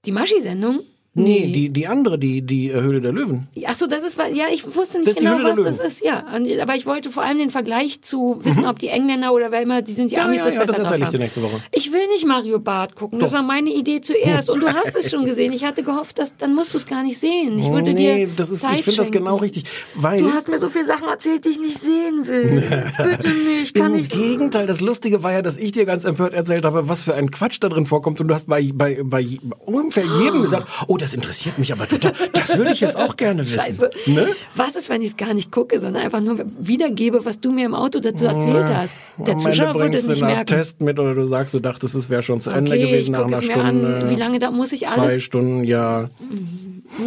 Die 0.06 0.12
Maschi-Sendung? 0.12 0.80
Nee, 1.14 1.52
die, 1.52 1.70
die 1.70 1.88
andere, 1.88 2.18
die, 2.18 2.42
die 2.42 2.70
äh, 2.70 2.80
Höhle 2.80 3.02
der 3.02 3.12
Löwen. 3.12 3.50
Ach 3.68 3.76
so, 3.76 3.86
das 3.86 4.02
ist, 4.02 4.18
ja, 4.18 4.46
ich 4.50 4.66
wusste 4.66 5.00
Das 5.00 5.08
nicht 5.08 5.20
genau, 5.20 5.44
was 5.44 5.78
das 5.78 5.80
ist, 5.80 6.06
ja. 6.06 6.24
Aber 6.62 6.76
ich 6.76 6.86
wollte 6.86 7.10
vor 7.10 7.24
allem 7.24 7.38
den 7.38 7.52
Vergleich 7.52 8.02
zu 8.02 8.40
wissen, 8.44 8.66
ob 8.66 8.80
die 8.80 8.88
Engländer 8.88 9.34
oder 9.34 9.52
wer 9.52 9.62
immer, 9.62 9.82
die 9.82 9.92
sind 9.92 10.12
die 10.12 10.16
Ja, 10.16 10.24
Amis 10.24 10.38
ja, 10.38 10.46
das 10.46 10.54
ja, 10.54 10.60
besser 10.62 10.72
das 10.72 10.84
erzähle 10.84 11.04
ich 11.04 11.10
dir 11.10 11.20
nächste 11.20 11.44
Woche. 11.44 11.62
Ich 11.74 11.92
will 11.92 12.08
nicht 12.08 12.26
Mario 12.26 12.60
Barth 12.60 12.96
gucken. 12.96 13.20
Das 13.20 13.32
Doch. 13.32 13.40
war 13.40 13.44
meine 13.44 13.72
Idee 13.72 14.00
zuerst. 14.00 14.50
Und 14.50 14.62
du 14.62 14.70
hast 14.70 14.96
es 14.96 15.12
schon 15.12 15.26
gesehen. 15.26 15.52
Ich 15.52 15.66
hatte 15.66 15.84
gehofft, 15.84 16.18
dass, 16.18 16.38
dann 16.38 16.56
musst 16.56 16.74
du 16.74 16.78
es 16.78 16.86
gar 16.86 17.04
nicht 17.04 17.20
sehen. 17.20 17.60
Ich 17.60 17.70
würde 17.70 17.92
nee, 17.92 18.28
dir 18.28 18.34
das 18.34 18.50
ist, 18.50 18.62
Zeit 18.62 18.76
ich 18.76 18.84
finde 18.84 19.00
das 19.00 19.12
genau 19.12 19.36
richtig. 19.36 19.66
Weil 19.96 20.22
Du 20.22 20.32
hast 20.32 20.48
mir 20.48 20.60
so 20.60 20.70
viele 20.70 20.86
Sachen 20.86 21.10
erzählt, 21.10 21.44
die 21.44 21.50
ich 21.50 21.60
nicht 21.60 21.82
sehen 21.82 22.26
will. 22.26 22.64
Bitte 23.04 23.30
nicht, 23.30 23.76
kann 23.76 23.96
Im 23.96 24.00
ich. 24.00 24.10
Gegenteil, 24.10 24.66
das 24.66 24.80
Lustige 24.80 25.24
war 25.24 25.34
ja, 25.34 25.42
dass 25.42 25.58
ich 25.58 25.74
dir 25.74 25.86
ganz 25.86 26.06
empört 26.06 26.34
erzählt 26.34 26.64
habe, 26.64 26.88
was 26.88 27.04
für 27.04 27.16
ein 27.16 27.32
Quatsch 27.32 27.58
da 27.60 27.68
drin 27.68 27.86
vorkommt. 27.86 28.22
Und 28.22 28.30
du 28.30 28.34
hast 28.34 28.48
bei, 28.48 28.72
bei, 28.74 29.02
bei 29.04 29.28
ungefähr 29.66 30.06
jedem 30.22 30.42
gesagt, 30.42 30.70
oh, 30.88 31.00
das 31.02 31.14
interessiert 31.14 31.58
mich 31.58 31.72
aber 31.72 31.88
total. 31.88 32.14
Das 32.34 32.58
würde 32.58 32.72
ich 32.72 32.80
jetzt 32.80 32.96
auch 32.98 33.16
gerne 33.18 33.44
wissen. 33.44 33.60
Scheiße. 33.60 33.90
Ne? 34.08 34.28
Was 34.56 34.76
ist, 34.76 34.90
wenn 34.90 35.02
ich 35.02 35.10
es 35.10 35.18
gar 35.18 35.34
nicht 35.34 35.52
gucke, 35.52 35.80
sondern 35.82 36.04
einfach 36.04 36.22
nur 36.22 36.46
wiedergebe, 36.60 37.26
was 37.26 37.40
du 37.40 37.52
mir 37.52 37.66
im 37.66 37.76
Auto 37.76 38.00
dazu 38.00 38.26
erzählt 38.26 38.68
hast? 38.70 38.94
Der 39.18 39.34
Am 39.34 39.40
Zuschauer 39.40 39.68
Ende 39.68 39.80
würde 39.80 39.90
bringst 39.90 40.04
es 40.04 40.10
nicht 40.10 40.22
merken. 40.22 40.46
Test 40.46 40.82
mit 40.82 41.00
oder 41.00 41.14
du 41.16 41.26
sagst, 41.26 41.54
du 41.54 41.60
dachtest, 41.60 41.96
es 41.96 42.10
wäre 42.10 42.24
schon 42.24 42.40
zu 42.42 42.52
Ende 42.52 42.72
Okay, 42.72 42.82
gewesen 42.82 43.00
ich 43.00 43.10
nach 43.10 43.26
einer 43.26 43.42
Stunde. 43.42 43.62
an. 43.62 44.10
Wie 44.10 44.16
lange 44.16 44.40
da 44.40 44.52
muss 44.52 44.72
ich 44.72 44.88
Zwei 44.88 45.02
alles? 45.02 45.24
Stunden, 45.24 45.64
ja. 45.64 46.10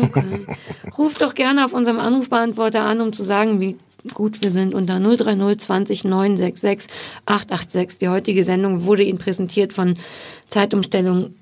Okay. 0.02 0.24
Ruf 0.98 1.18
doch 1.18 1.34
gerne 1.34 1.64
auf 1.64 1.72
unserem 1.72 1.98
Anrufbeantworter 2.00 2.82
an, 2.82 3.00
um 3.00 3.12
zu 3.12 3.22
sagen, 3.22 3.60
wie 3.60 3.76
gut 4.12 4.42
wir 4.42 4.50
sind 4.50 4.74
unter 4.74 5.00
030 5.00 5.58
20 5.58 6.04
966 6.04 6.90
886. 7.26 7.98
Die 7.98 8.08
heutige 8.08 8.44
Sendung 8.44 8.84
wurde 8.84 9.02
Ihnen 9.02 9.18
präsentiert 9.18 9.72
von 9.72 9.96
Zeitumstellung. 10.48 11.34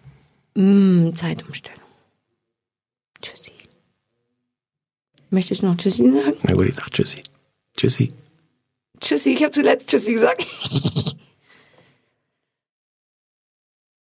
Mm, 0.55 1.15
Zeitumstellung. 1.15 1.82
Tschüssi. 3.23 3.53
Möchtest 5.31 5.63
du 5.63 5.67
noch 5.67 5.77
Tschüssi 5.77 6.05
sagen? 6.05 6.37
Na 6.43 6.55
gut, 6.55 6.67
ich 6.67 6.75
sag 6.75 6.91
Tschüssi. 6.91 7.23
Tschüssi. 7.77 8.13
Tschüssi, 9.01 9.31
ich 9.31 9.43
habe 9.43 9.53
zuletzt 9.53 9.89
Tschüssi 9.89 10.13
gesagt. 10.13 10.47